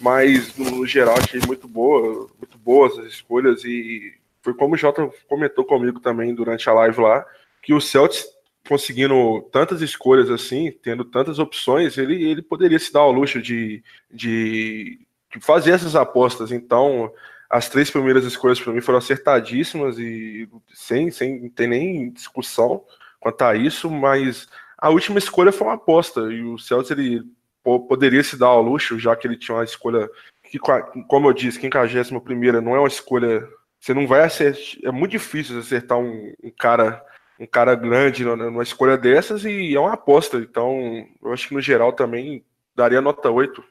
Mas 0.00 0.56
no 0.56 0.84
geral 0.86 1.16
achei 1.16 1.40
muito 1.46 1.68
boa, 1.68 2.28
muito 2.38 2.58
boas 2.58 2.98
as 2.98 3.06
escolhas 3.06 3.64
e 3.64 4.14
foi 4.42 4.54
como 4.54 4.74
o 4.74 4.78
Jota 4.78 5.08
comentou 5.28 5.64
comigo 5.64 6.00
também 6.00 6.34
durante 6.34 6.68
a 6.68 6.72
live 6.72 7.00
lá, 7.00 7.24
que 7.62 7.72
o 7.72 7.80
Celtics 7.80 8.26
conseguindo 8.68 9.42
tantas 9.52 9.80
escolhas 9.80 10.30
assim, 10.30 10.72
tendo 10.82 11.04
tantas 11.04 11.38
opções, 11.38 11.98
ele, 11.98 12.22
ele 12.24 12.42
poderia 12.42 12.78
se 12.78 12.92
dar 12.92 13.00
ao 13.00 13.12
luxo 13.12 13.40
de, 13.42 13.82
de, 14.10 15.00
de 15.32 15.40
fazer 15.40 15.72
essas 15.72 15.96
apostas. 15.96 16.52
Então, 16.52 17.12
as 17.50 17.68
três 17.68 17.90
primeiras 17.90 18.24
escolhas 18.24 18.60
para 18.60 18.72
mim 18.72 18.80
foram 18.80 18.98
acertadíssimas 18.98 19.98
e 19.98 20.48
sem, 20.72 21.10
sem 21.10 21.48
ter 21.50 21.66
nem 21.66 22.10
discussão 22.10 22.84
quanto 23.20 23.42
a 23.42 23.54
isso, 23.54 23.90
mas 23.90 24.48
a 24.78 24.90
última 24.90 25.18
escolha 25.18 25.52
foi 25.52 25.66
uma 25.66 25.74
aposta 25.74 26.20
e 26.32 26.42
o 26.42 26.58
Celtics 26.58 26.90
ele 26.96 27.22
poderia 27.62 28.22
se 28.22 28.36
dar 28.36 28.48
ao 28.48 28.62
luxo, 28.62 28.98
já 28.98 29.14
que 29.14 29.26
ele 29.26 29.36
tinha 29.36 29.56
uma 29.56 29.64
escolha 29.64 30.08
que, 30.42 30.58
como 30.58 31.28
eu 31.28 31.32
disse, 31.32 31.60
51 31.60 32.20
primeira 32.20 32.60
não 32.60 32.76
é 32.76 32.78
uma 32.78 32.88
escolha. 32.88 33.48
Você 33.80 33.94
não 33.94 34.06
vai 34.06 34.22
acertar. 34.22 34.62
É 34.84 34.90
muito 34.90 35.12
difícil 35.12 35.58
acertar 35.58 35.98
um, 35.98 36.32
um 36.42 36.50
cara 36.50 37.02
um 37.40 37.46
cara 37.46 37.74
grande 37.74 38.24
numa 38.24 38.62
escolha 38.62 38.96
dessas 38.96 39.44
e 39.44 39.74
é 39.74 39.80
uma 39.80 39.94
aposta. 39.94 40.36
Então, 40.36 41.06
eu 41.22 41.32
acho 41.32 41.48
que 41.48 41.54
no 41.54 41.60
geral 41.60 41.92
também 41.92 42.44
daria 42.76 43.00
nota 43.00 43.30
8. 43.30 43.64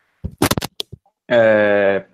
É, 1.30 2.06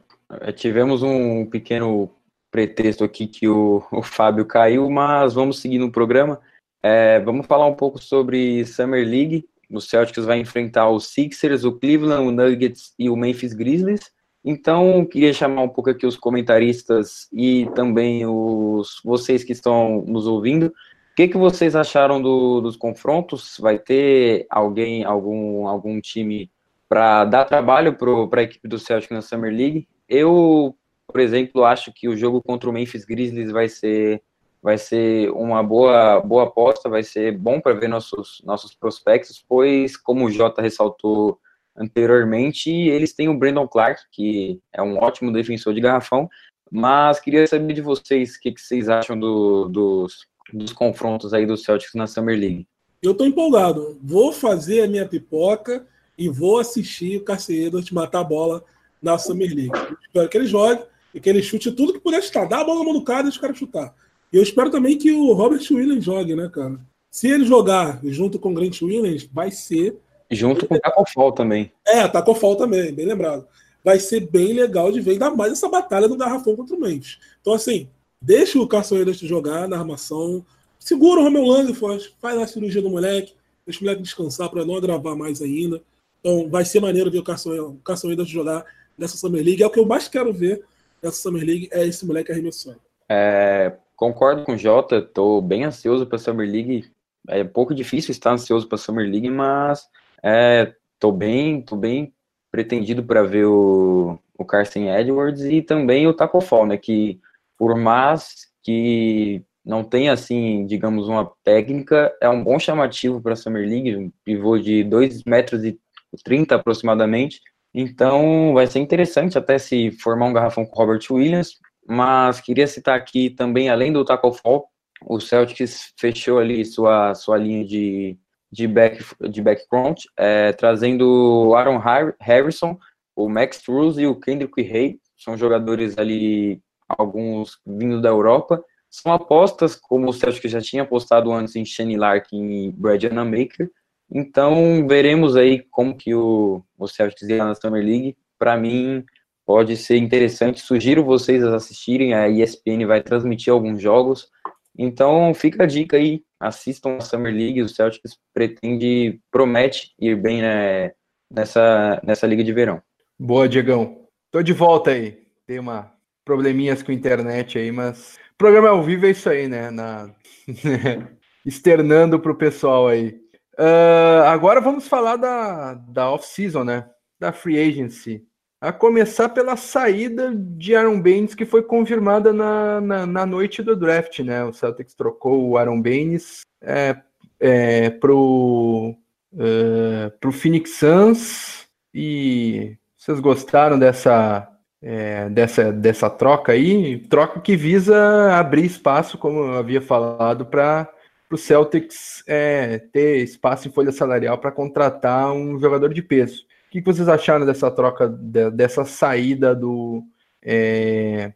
tivemos 0.55 1.01
um 1.01 1.45
pequeno 1.45 2.11
pretexto 2.51 3.03
aqui 3.03 3.25
que 3.25 3.47
o, 3.47 3.83
o 3.91 4.03
Fábio 4.03 4.45
caiu, 4.45 4.89
mas 4.89 5.33
vamos 5.33 5.59
seguir 5.59 5.79
no 5.79 5.91
programa. 5.91 6.39
É, 6.83 7.19
vamos 7.21 7.47
falar 7.47 7.65
um 7.65 7.73
pouco 7.73 7.97
sobre 7.97 8.63
Summer 8.65 9.05
League. 9.07 9.47
O 9.69 9.81
Celtics 9.81 10.25
vai 10.25 10.39
enfrentar 10.39 10.89
os 10.89 11.07
Sixers, 11.07 11.63
o 11.63 11.73
Cleveland, 11.73 12.27
o 12.27 12.31
Nuggets 12.31 12.93
e 12.97 13.09
o 13.09 13.15
Memphis 13.15 13.53
Grizzlies. 13.53 14.11
Então, 14.43 15.05
queria 15.05 15.33
chamar 15.33 15.63
um 15.63 15.69
pouco 15.69 15.89
aqui 15.89 16.05
os 16.05 16.15
comentaristas 16.15 17.27
e 17.33 17.69
também 17.75 18.25
os 18.25 19.01
vocês 19.03 19.43
que 19.43 19.51
estão 19.51 20.03
nos 20.07 20.25
ouvindo. 20.25 20.67
O 20.67 20.71
que, 21.17 21.27
que 21.27 21.37
vocês 21.37 21.75
acharam 21.75 22.21
do, 22.21 22.61
dos 22.61 22.77
confrontos? 22.77 23.57
Vai 23.59 23.77
ter 23.77 24.45
alguém, 24.49 25.03
algum, 25.03 25.67
algum 25.67 25.99
time 25.99 26.49
para 26.87 27.25
dar 27.25 27.43
trabalho 27.43 27.97
para 28.29 28.39
a 28.39 28.43
equipe 28.43 28.67
do 28.67 28.79
Celtic 28.79 29.11
na 29.11 29.21
Summer 29.21 29.51
League? 29.51 29.87
Eu, 30.07 30.77
por 31.07 31.19
exemplo, 31.19 31.65
acho 31.65 31.91
que 31.91 32.07
o 32.07 32.15
jogo 32.15 32.41
contra 32.41 32.69
o 32.69 32.73
Memphis 32.73 33.03
Grizzlies 33.03 33.51
vai 33.51 33.67
ser 33.67 34.21
vai 34.67 34.77
ser 34.77 35.29
uma 35.31 35.63
boa 35.63 36.19
boa 36.19 36.43
aposta, 36.43 36.89
vai 36.89 37.01
ser 37.01 37.37
bom 37.37 37.61
para 37.61 37.73
ver 37.73 37.87
nossos 37.87 38.41
nossos 38.43 38.75
prospectos, 38.75 39.41
pois 39.47 39.95
como 39.95 40.25
o 40.25 40.29
Jota 40.29 40.61
ressaltou 40.61 41.39
anteriormente, 41.73 42.69
eles 42.69 43.13
têm 43.13 43.29
o 43.29 43.37
Brandon 43.37 43.65
Clark, 43.65 44.01
que 44.11 44.59
é 44.73 44.83
um 44.83 44.97
ótimo 44.97 45.31
defensor 45.31 45.73
de 45.73 45.79
garrafão, 45.79 46.27
mas 46.69 47.17
queria 47.17 47.47
saber 47.47 47.71
de 47.71 47.81
vocês 47.81 48.35
o 48.35 48.41
que, 48.41 48.51
que 48.51 48.59
vocês 48.59 48.89
acham 48.89 49.17
do, 49.17 49.69
dos, 49.69 50.27
dos 50.51 50.73
confrontos 50.73 51.33
aí 51.33 51.45
dos 51.45 51.63
Celtics 51.63 51.95
na 51.95 52.05
Summer 52.05 52.37
League. 52.37 52.67
Eu 53.01 53.13
tô 53.13 53.23
empolgado. 53.23 53.97
Vou 54.03 54.33
fazer 54.33 54.81
a 54.81 54.87
minha 54.87 55.07
pipoca 55.07 55.87
e 56.17 56.27
vou 56.27 56.59
assistir 56.59 57.15
o 57.15 57.23
Carcedo 57.23 57.81
te 57.81 57.93
matar 57.93 58.19
a 58.19 58.25
bola 58.25 58.65
na 59.01 59.17
Summer 59.17 59.47
League. 59.47 59.71
Espero 60.01 60.27
que 60.27 60.37
ele 60.37 60.47
jogue 60.47 60.83
e 61.13 61.21
que 61.21 61.29
ele 61.29 61.41
chute 61.41 61.71
tudo 61.71 61.93
que 61.93 62.01
puder 62.01 62.21
chutar. 62.21 62.49
Dá 62.49 62.59
a 62.59 62.65
bola 62.65 62.79
na 62.79 62.85
mão 62.85 62.93
do 62.93 63.05
cara 63.05 63.27
e 63.27 63.29
os 63.29 63.37
caras 63.37 63.57
chutar. 63.57 63.95
E 64.31 64.37
eu 64.37 64.43
espero 64.43 64.69
também 64.69 64.97
que 64.97 65.11
o 65.11 65.33
Robert 65.33 65.65
Williams 65.71 66.03
jogue, 66.03 66.35
né, 66.35 66.49
cara? 66.53 66.79
Se 67.09 67.29
ele 67.29 67.45
jogar 67.45 67.99
junto 68.03 68.37
com 68.37 68.51
o 68.51 68.53
Grant 68.53 68.81
Williams, 68.81 69.27
vai 69.31 69.51
ser 69.51 69.97
Junto 70.29 70.67
com 70.67 70.75
o 70.75 70.79
Tacofol 70.79 71.31
também. 71.31 71.71
É, 71.85 72.07
Tacofol 72.07 72.55
também, 72.55 72.93
bem 72.93 73.05
lembrado. 73.05 73.47
Vai 73.83 73.99
ser 73.99 74.21
bem 74.21 74.53
legal 74.53 74.91
de 74.91 74.99
ver, 74.99 75.11
ainda 75.11 75.29
mais 75.29 75.53
essa 75.53 75.69
batalha 75.69 76.07
do 76.07 76.17
Garrafão 76.17 76.55
contra 76.55 76.75
o 76.75 76.79
Memphis. 76.79 77.17
Então, 77.39 77.53
assim, 77.53 77.87
deixa 78.21 78.59
o 78.59 78.67
Carçoeiras 78.67 79.17
jogar 79.17 79.67
na 79.67 79.77
armação, 79.77 80.45
segura 80.77 81.21
o 81.21 81.23
Romeu 81.23 81.45
Langford, 81.45 82.13
faz 82.19 82.37
a 82.37 82.47
cirurgia 82.47 82.81
do 82.81 82.89
moleque, 82.89 83.33
deixa 83.65 83.79
o 83.79 83.83
moleque 83.83 84.01
descansar 84.01 84.49
para 84.49 84.65
não 84.65 84.75
agravar 84.75 85.15
mais 85.15 85.41
ainda. 85.41 85.81
Então, 86.19 86.49
vai 86.49 86.65
ser 86.65 86.81
maneiro 86.81 87.09
ver 87.09 87.19
o 87.19 87.79
Carçoeiras 87.83 88.27
jogar 88.27 88.65
nessa 88.97 89.15
Summer 89.15 89.43
League. 89.43 89.63
É 89.63 89.67
o 89.67 89.69
que 89.69 89.79
eu 89.79 89.85
mais 89.85 90.09
quero 90.09 90.33
ver 90.33 90.65
nessa 91.01 91.21
Summer 91.21 91.45
League, 91.45 91.69
é 91.71 91.87
esse 91.87 92.05
moleque 92.05 92.31
arremessando. 92.33 92.81
É, 93.07 93.77
concordo 93.97 94.43
com 94.43 94.53
o 94.53 94.57
Jota, 94.57 94.99
estou 94.99 95.41
bem 95.41 95.65
ansioso 95.65 96.05
para 96.05 96.15
a 96.15 96.19
Summer 96.19 96.49
League. 96.49 96.89
É 97.27 97.43
um 97.43 97.47
pouco 97.47 97.75
difícil 97.75 98.11
estar 98.11 98.31
ansioso 98.31 98.67
para 98.67 98.75
a 98.75 98.79
Summer 98.79 99.09
League, 99.09 99.29
mas 99.29 99.85
é, 100.23 100.73
tô 100.99 101.11
bem, 101.11 101.61
tô 101.61 101.75
bem 101.75 102.13
pretendido 102.49 103.03
para 103.03 103.23
ver 103.23 103.45
o, 103.45 104.17
o 104.37 104.45
Carson 104.45 104.87
Edwards 104.87 105.43
e 105.43 105.61
também 105.61 106.07
o 106.07 106.13
Taco 106.13 106.39
Fall, 106.39 106.67
né? 106.67 106.77
Que 106.77 107.19
por 107.57 107.75
mais 107.75 108.47
que 108.63 109.43
não 109.65 109.83
tenha 109.83 110.13
assim, 110.13 110.65
digamos, 110.65 111.09
uma 111.09 111.29
técnica, 111.43 112.15
é 112.21 112.29
um 112.29 112.41
bom 112.41 112.57
chamativo 112.59 113.19
para 113.19 113.33
a 113.33 113.35
Summer 113.35 113.67
League, 113.67 113.97
um 113.97 114.11
pivô 114.23 114.57
de 114.57 114.83
2 114.83 115.23
metros 115.25 115.65
e 115.65 115.77
30 116.23 116.55
aproximadamente. 116.55 117.41
Então 117.73 118.53
vai 118.53 118.67
ser 118.67 118.79
interessante 118.79 119.37
até 119.37 119.57
se 119.57 119.91
formar 119.91 120.27
um 120.27 120.33
garrafão 120.33 120.65
com 120.65 120.79
Robert 120.79 121.01
Williams, 121.11 121.59
mas 121.87 122.41
queria 122.41 122.67
citar 122.67 122.97
aqui 122.97 123.29
também, 123.29 123.69
além 123.69 123.93
do 123.93 124.05
Taco 124.05 124.31
Fall, 124.31 124.67
o 125.05 125.19
Celtics 125.19 125.93
fechou 125.97 126.39
ali 126.39 126.65
sua, 126.65 127.13
sua 127.15 127.37
linha 127.37 127.63
de 127.63 128.17
de, 128.51 128.67
back, 128.67 129.03
de 129.29 129.41
background, 129.41 129.99
é, 130.15 130.53
trazendo 130.53 131.49
o 131.49 131.55
Aaron 131.55 131.79
Harrison, 132.19 132.77
o 133.15 133.29
Max 133.29 133.57
Struz 133.57 133.97
e 133.97 134.05
o 134.05 134.15
Kendrick 134.19 134.61
Hay, 134.61 134.99
são 135.17 135.37
jogadores 135.37 135.97
ali, 135.97 136.61
alguns 136.87 137.59
vindo 137.65 138.01
da 138.01 138.09
Europa, 138.09 138.63
são 138.89 139.11
apostas, 139.11 139.75
como 139.75 140.09
o 140.09 140.13
Celtic 140.13 140.47
já 140.47 140.61
tinha 140.61 140.83
apostado 140.83 141.31
antes 141.31 141.55
em 141.55 141.65
Shane 141.65 141.97
Larkin 141.97 142.49
e 142.49 142.71
Brad 142.71 143.03
Maker, 143.03 143.69
então 144.09 144.87
veremos 144.87 145.35
aí 145.35 145.65
como 145.69 145.95
que 145.95 146.15
o, 146.15 146.63
o 146.77 146.87
Celtics 146.87 147.27
irá 147.27 147.45
na 147.45 147.55
Summer 147.55 147.83
League, 147.83 148.15
para 148.39 148.55
mim 148.55 149.03
pode 149.47 149.77
ser 149.77 149.95
interessante, 149.95 150.59
sugiro 150.59 151.05
vocês 151.05 151.41
assistirem, 151.41 152.13
a 152.13 152.27
ESPN 152.27 152.85
vai 152.85 153.01
transmitir 153.01 153.53
alguns 153.53 153.81
jogos, 153.81 154.29
então 154.77 155.33
fica 155.33 155.63
a 155.63 155.65
dica 155.65 155.95
aí, 155.95 156.21
assistam 156.37 156.97
a 156.97 156.99
Summer 156.99 157.33
League, 157.33 157.61
o 157.61 157.69
Celtics 157.69 158.19
pretende, 158.33 159.21
promete 159.31 159.93
ir 159.97 160.17
bem 160.17 160.41
né, 160.41 160.91
nessa, 161.31 162.01
nessa 162.03 162.27
liga 162.27 162.43
de 162.43 162.51
verão. 162.51 162.81
Boa, 163.17 163.47
Diegão. 163.47 164.05
Tô 164.29 164.43
de 164.43 164.51
volta 164.51 164.91
aí. 164.91 165.25
Tem 165.47 165.59
uma 165.59 165.93
probleminhas 166.25 166.83
com 166.83 166.91
a 166.91 166.95
internet 166.95 167.57
aí, 167.57 167.71
mas 167.71 168.19
programa 168.37 168.67
ao 168.67 168.83
vivo 168.83 169.05
é 169.05 169.11
isso 169.11 169.29
aí, 169.29 169.47
né? 169.47 169.71
Na... 169.71 170.13
Externando 171.45 172.19
para 172.19 172.33
o 172.33 172.37
pessoal 172.37 172.89
aí. 172.89 173.17
Uh, 173.57 174.23
agora 174.25 174.59
vamos 174.59 174.89
falar 174.89 175.15
da, 175.15 175.73
da 175.73 176.11
off-season, 176.11 176.65
né? 176.65 176.89
Da 177.17 177.31
free 177.31 177.57
agency. 177.57 178.27
A 178.67 178.73
começar 178.73 179.29
pela 179.29 179.55
saída 179.55 180.35
de 180.35 180.75
Aaron 180.75 181.01
Baines, 181.01 181.33
que 181.33 181.45
foi 181.45 181.63
confirmada 181.63 182.33
na, 182.33 182.81
na, 182.81 183.05
na 183.05 183.25
noite 183.25 183.63
do 183.63 183.77
draft, 183.77 184.19
né? 184.19 184.43
O 184.43 184.51
Celtics 184.51 184.93
trocou 184.93 185.47
o 185.47 185.57
Aaron 185.57 185.81
Baines 185.81 186.41
é, 186.61 186.97
é, 187.39 187.89
pro, 187.91 188.93
é, 189.39 190.11
pro 190.19 190.33
Phoenix 190.33 190.71
Suns. 190.71 191.65
E 191.93 192.75
vocês 192.97 193.21
gostaram 193.21 193.79
dessa, 193.79 194.51
é, 194.81 195.29
dessa, 195.29 195.71
dessa 195.71 196.09
troca 196.09 196.51
aí? 196.51 196.97
Troca 197.07 197.39
que 197.39 197.55
visa 197.55 198.33
abrir 198.33 198.65
espaço, 198.65 199.17
como 199.17 199.45
eu 199.45 199.53
havia 199.53 199.79
falado, 199.79 200.45
para 200.45 200.89
o 201.31 201.37
Celtics 201.37 202.21
é, 202.27 202.79
ter 202.79 203.23
espaço 203.23 203.69
em 203.69 203.71
folha 203.71 203.93
salarial 203.93 204.37
para 204.37 204.51
contratar 204.51 205.31
um 205.31 205.57
jogador 205.57 205.93
de 205.93 206.01
peso. 206.01 206.45
O 206.67 206.69
que 206.69 206.81
vocês 206.81 207.07
acharam 207.07 207.45
dessa 207.45 207.71
troca, 207.71 208.09
dessa 208.09 208.83
saída 208.83 209.55
do, 209.55 210.03
é, 210.43 211.31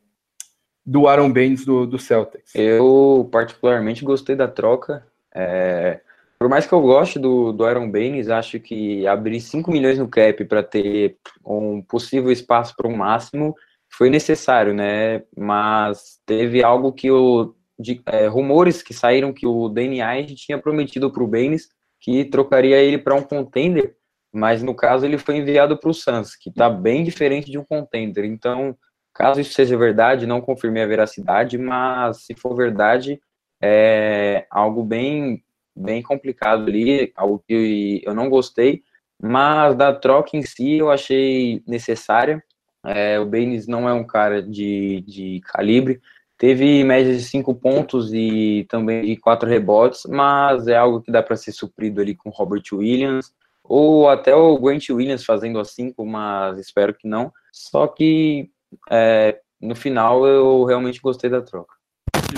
do 0.86 1.08
Aaron 1.08 1.32
Baines 1.32 1.64
do, 1.64 1.88
do 1.88 1.98
Celtics? 1.98 2.54
Eu 2.54 3.30
particularmente 3.32 4.04
gostei 4.04 4.36
da 4.36 4.48
troca. 4.48 5.08
É, 5.34 6.02
por 6.38 6.50
mais 6.50 6.66
que 6.66 6.74
eu 6.74 6.82
goste 6.82 7.18
do, 7.18 7.54
do 7.54 7.64
Aaron 7.64 7.90
Baines, 7.90 8.28
acho 8.28 8.60
que 8.60 9.08
abrir 9.08 9.40
5 9.40 9.72
milhões 9.72 9.98
no 9.98 10.08
cap 10.08 10.44
para 10.46 10.62
ter 10.62 11.16
um 11.46 11.82
possível 11.82 12.30
espaço 12.30 12.76
para 12.76 12.88
o 12.88 12.98
máximo 12.98 13.56
foi 13.90 14.10
necessário, 14.10 14.74
né? 14.74 15.24
Mas 15.38 16.20
teve 16.26 16.62
algo 16.62 16.92
que 16.92 17.10
o 17.10 17.56
de, 17.80 18.02
é, 18.06 18.28
rumores 18.28 18.84
que 18.84 18.94
saíram 18.94 19.32
que 19.32 19.48
o 19.48 19.74
Ainge 19.78 20.36
tinha 20.36 20.58
prometido 20.58 21.10
para 21.10 21.24
o 21.24 21.28
Baines 21.28 21.70
que 22.00 22.26
trocaria 22.26 22.78
ele 22.78 22.98
para 22.98 23.16
um 23.16 23.22
contender 23.22 23.96
mas 24.32 24.64
no 24.64 24.74
caso 24.74 25.06
ele 25.06 25.18
foi 25.18 25.38
enviado 25.38 25.78
para 25.78 25.90
o 25.90 25.94
Suns, 25.94 26.36
que 26.36 26.50
está 26.50 26.70
bem 26.70 27.04
diferente 27.04 27.52
de 27.52 27.58
um 27.58 27.66
contender. 27.66 28.26
Então, 28.26 28.76
caso 29.14 29.42
isso 29.42 29.54
seja 29.54 29.78
verdade, 29.78 30.26
não 30.26 30.42
confirmei 30.42 30.84
a 30.84 30.88
veracidade, 30.88 31.58
mas 31.58 32.24
se 32.26 32.34
for 32.34 32.56
verdade, 32.56 33.20
é 33.62 34.46
algo 34.50 34.84
bem, 34.84 35.44
bem 35.76 36.02
complicado 36.02 36.68
ali, 36.68 37.12
algo 37.16 37.44
que 37.48 38.02
eu 38.04 38.14
não 38.14 38.30
gostei, 38.30 38.84
mas 39.22 39.76
da 39.76 39.94
troca 39.94 40.36
em 40.36 40.42
si 40.42 40.78
eu 40.78 40.90
achei 40.90 41.62
necessária. 41.68 42.44
É, 42.84 43.20
o 43.20 43.26
Baines 43.26 43.68
não 43.68 43.88
é 43.88 43.94
um 43.94 44.04
cara 44.04 44.42
de, 44.42 45.02
de 45.02 45.42
calibre, 45.46 46.02
teve 46.36 46.84
média 46.84 47.16
de 47.16 47.22
cinco 47.22 47.54
pontos 47.54 48.12
e 48.12 48.66
também 48.68 49.06
de 49.06 49.16
quatro 49.18 49.48
rebotes, 49.48 50.04
mas 50.10 50.68
é 50.68 50.76
algo 50.76 51.00
que 51.02 51.12
dá 51.12 51.22
para 51.22 51.36
ser 51.36 51.52
suprido 51.52 52.02
ali 52.02 52.16
com 52.16 52.32
Robert 52.32 52.64
Williams, 52.74 53.32
ou 53.72 54.10
até 54.10 54.36
o 54.36 54.60
Grant 54.60 54.90
Williams 54.90 55.24
fazendo 55.24 55.58
assim, 55.58 55.94
mas 55.98 56.60
espero 56.60 56.94
que 56.94 57.08
não. 57.08 57.32
Só 57.54 57.88
que 57.88 58.52
é, 58.90 59.40
no 59.62 59.76
final 59.76 60.28
eu 60.28 60.66
realmente 60.66 61.00
gostei 61.00 61.30
da 61.30 61.42
troca. 61.42 61.74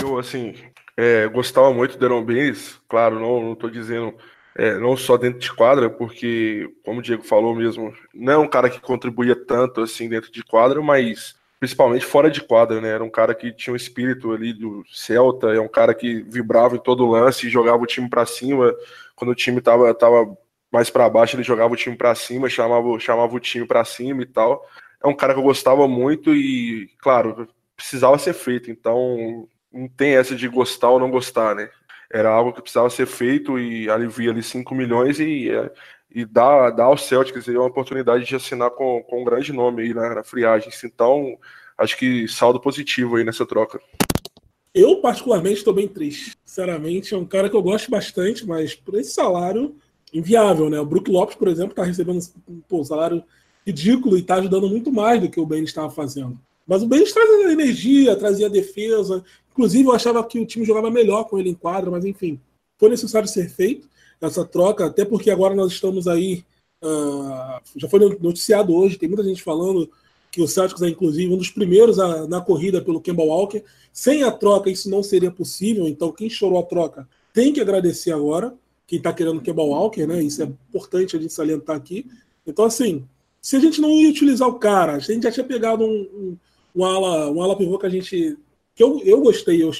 Eu, 0.00 0.16
assim, 0.16 0.54
é, 0.96 1.26
gostava 1.26 1.74
muito 1.74 1.98
do 1.98 2.06
Aaron 2.06 2.24
Baines, 2.24 2.78
claro, 2.88 3.18
não, 3.18 3.56
tô 3.56 3.68
dizendo 3.68 4.14
é, 4.56 4.78
não 4.78 4.96
só 4.96 5.16
dentro 5.16 5.40
de 5.40 5.52
quadra, 5.52 5.90
porque, 5.90 6.70
como 6.84 7.00
o 7.00 7.02
Diego 7.02 7.24
falou 7.24 7.52
mesmo, 7.52 7.92
não 8.14 8.32
é 8.32 8.38
um 8.38 8.48
cara 8.48 8.70
que 8.70 8.80
contribuía 8.80 9.34
tanto 9.34 9.80
assim 9.80 10.08
dentro 10.08 10.30
de 10.30 10.44
quadra, 10.44 10.80
mas 10.80 11.34
principalmente 11.58 12.06
fora 12.06 12.30
de 12.30 12.42
quadra, 12.42 12.80
né? 12.80 12.90
Era 12.90 13.02
um 13.02 13.10
cara 13.10 13.34
que 13.34 13.50
tinha 13.50 13.72
um 13.72 13.76
espírito 13.76 14.30
ali 14.30 14.52
do 14.52 14.84
Celta, 14.88 15.48
é 15.48 15.58
um 15.58 15.66
cara 15.66 15.94
que 15.94 16.22
vibrava 16.28 16.76
em 16.76 16.80
todo 16.80 17.10
lance, 17.10 17.50
jogava 17.50 17.82
o 17.82 17.86
time 17.86 18.08
para 18.08 18.24
cima. 18.24 18.72
Quando 19.16 19.30
o 19.30 19.34
time 19.34 19.60
tava, 19.60 19.92
tava 19.94 20.36
mais 20.74 20.90
para 20.90 21.08
baixo, 21.08 21.36
ele 21.36 21.44
jogava 21.44 21.72
o 21.72 21.76
time 21.76 21.96
para 21.96 22.12
cima, 22.16 22.48
chamava, 22.48 22.98
chamava 22.98 23.32
o 23.32 23.38
time 23.38 23.64
para 23.64 23.84
cima 23.84 24.22
e 24.22 24.26
tal. 24.26 24.68
É 25.00 25.06
um 25.06 25.14
cara 25.14 25.32
que 25.32 25.38
eu 25.38 25.44
gostava 25.44 25.86
muito 25.86 26.34
e, 26.34 26.90
claro, 26.98 27.46
precisava 27.76 28.18
ser 28.18 28.32
feito. 28.32 28.72
Então, 28.72 29.46
não 29.72 29.86
tem 29.86 30.16
essa 30.16 30.34
de 30.34 30.48
gostar 30.48 30.90
ou 30.90 30.98
não 30.98 31.12
gostar, 31.12 31.54
né? 31.54 31.70
Era 32.12 32.28
algo 32.28 32.52
que 32.52 32.60
precisava 32.60 32.90
ser 32.90 33.06
feito 33.06 33.56
e 33.56 33.88
alivia 33.88 34.32
ali 34.32 34.42
5 34.42 34.74
milhões 34.74 35.20
e, 35.20 35.48
é, 35.48 35.70
e 36.10 36.24
dá, 36.24 36.70
dá 36.70 36.84
ao 36.84 36.98
Celtics 36.98 37.46
uma 37.46 37.66
oportunidade 37.66 38.24
de 38.24 38.34
assinar 38.34 38.70
com, 38.70 39.00
com 39.04 39.22
um 39.22 39.24
grande 39.24 39.52
nome 39.52 39.82
aí 39.82 39.94
na, 39.94 40.16
na 40.16 40.24
friagem. 40.24 40.72
Então, 40.84 41.38
acho 41.78 41.96
que 41.96 42.26
saldo 42.26 42.60
positivo 42.60 43.14
aí 43.14 43.22
nessa 43.22 43.46
troca. 43.46 43.80
Eu, 44.74 44.96
particularmente, 44.96 45.58
estou 45.58 45.72
bem 45.72 45.86
triste. 45.86 46.32
Sinceramente, 46.44 47.14
é 47.14 47.16
um 47.16 47.24
cara 47.24 47.48
que 47.48 47.54
eu 47.54 47.62
gosto 47.62 47.88
bastante, 47.92 48.44
mas 48.44 48.74
por 48.74 48.96
esse 48.96 49.14
salário, 49.14 49.76
inviável, 50.14 50.70
né? 50.70 50.80
O 50.80 50.86
Brook 50.86 51.10
Lopes, 51.10 51.36
por 51.36 51.48
exemplo, 51.48 51.72
está 51.72 51.84
recebendo 51.84 52.24
um 52.70 52.84
salário 52.84 53.22
ridículo 53.66 54.16
e 54.16 54.20
está 54.20 54.36
ajudando 54.36 54.68
muito 54.68 54.90
mais 54.90 55.20
do 55.20 55.28
que 55.28 55.40
o 55.40 55.46
Ben 55.46 55.64
estava 55.64 55.90
fazendo. 55.90 56.38
Mas 56.66 56.82
o 56.82 56.86
Ben 56.86 57.04
trazia 57.04 57.52
energia, 57.52 58.16
trazia 58.16 58.48
defesa, 58.48 59.22
Inclusive, 59.54 59.84
eu 59.84 59.92
achava 59.92 60.22
que 60.26 60.40
o 60.40 60.44
time 60.44 60.66
jogava 60.66 60.90
melhor 60.90 61.24
com 61.24 61.38
ele 61.38 61.48
em 61.48 61.54
quadra, 61.54 61.88
mas 61.88 62.04
enfim, 62.04 62.40
foi 62.76 62.88
necessário 62.88 63.28
ser 63.28 63.48
feito 63.48 63.88
essa 64.20 64.44
troca, 64.44 64.86
até 64.86 65.04
porque 65.04 65.30
agora 65.30 65.54
nós 65.54 65.72
estamos 65.72 66.08
aí. 66.08 66.44
Uh, 66.82 67.60
já 67.76 67.88
foi 67.88 68.00
noticiado 68.20 68.74
hoje, 68.74 68.98
tem 68.98 69.08
muita 69.08 69.22
gente 69.22 69.42
falando 69.42 69.88
que 70.30 70.42
o 70.42 70.48
Celtics 70.48 70.82
é, 70.82 70.88
inclusive, 70.88 71.32
um 71.32 71.38
dos 71.38 71.50
primeiros 71.50 72.00
a, 72.00 72.26
na 72.26 72.40
corrida 72.40 72.82
pelo 72.82 73.00
Kemba 73.00 73.22
Walker. 73.22 73.62
Sem 73.92 74.24
a 74.24 74.30
troca, 74.32 74.68
isso 74.68 74.90
não 74.90 75.02
seria 75.02 75.30
possível, 75.30 75.86
então 75.86 76.10
quem 76.10 76.28
chorou 76.28 76.58
a 76.58 76.64
troca 76.64 77.08
tem 77.32 77.52
que 77.52 77.60
agradecer 77.60 78.10
agora, 78.10 78.52
quem 78.86 78.98
está 78.98 79.12
querendo 79.12 79.40
Kemba 79.40 79.62
Walker, 79.62 80.06
né? 80.06 80.22
Isso 80.22 80.42
é 80.42 80.46
importante 80.46 81.16
a 81.16 81.20
gente 81.20 81.32
salientar 81.32 81.76
aqui. 81.76 82.06
Então, 82.46 82.64
assim, 82.64 83.06
se 83.40 83.56
a 83.56 83.60
gente 83.60 83.80
não 83.80 83.90
ia 83.90 84.10
utilizar 84.10 84.48
o 84.48 84.58
cara, 84.58 84.94
a 84.94 84.98
gente 84.98 85.22
já 85.22 85.32
tinha 85.32 85.44
pegado 85.44 85.84
um, 85.84 85.88
um, 85.90 86.36
um 86.76 86.84
ala, 86.84 87.30
um 87.30 87.42
ala 87.42 87.56
pivô 87.56 87.78
que 87.78 87.86
a 87.86 87.90
gente 87.90 88.36
que 88.74 88.82
eu, 88.82 89.00
eu 89.04 89.20
gostei, 89.20 89.62
eu, 89.62 89.70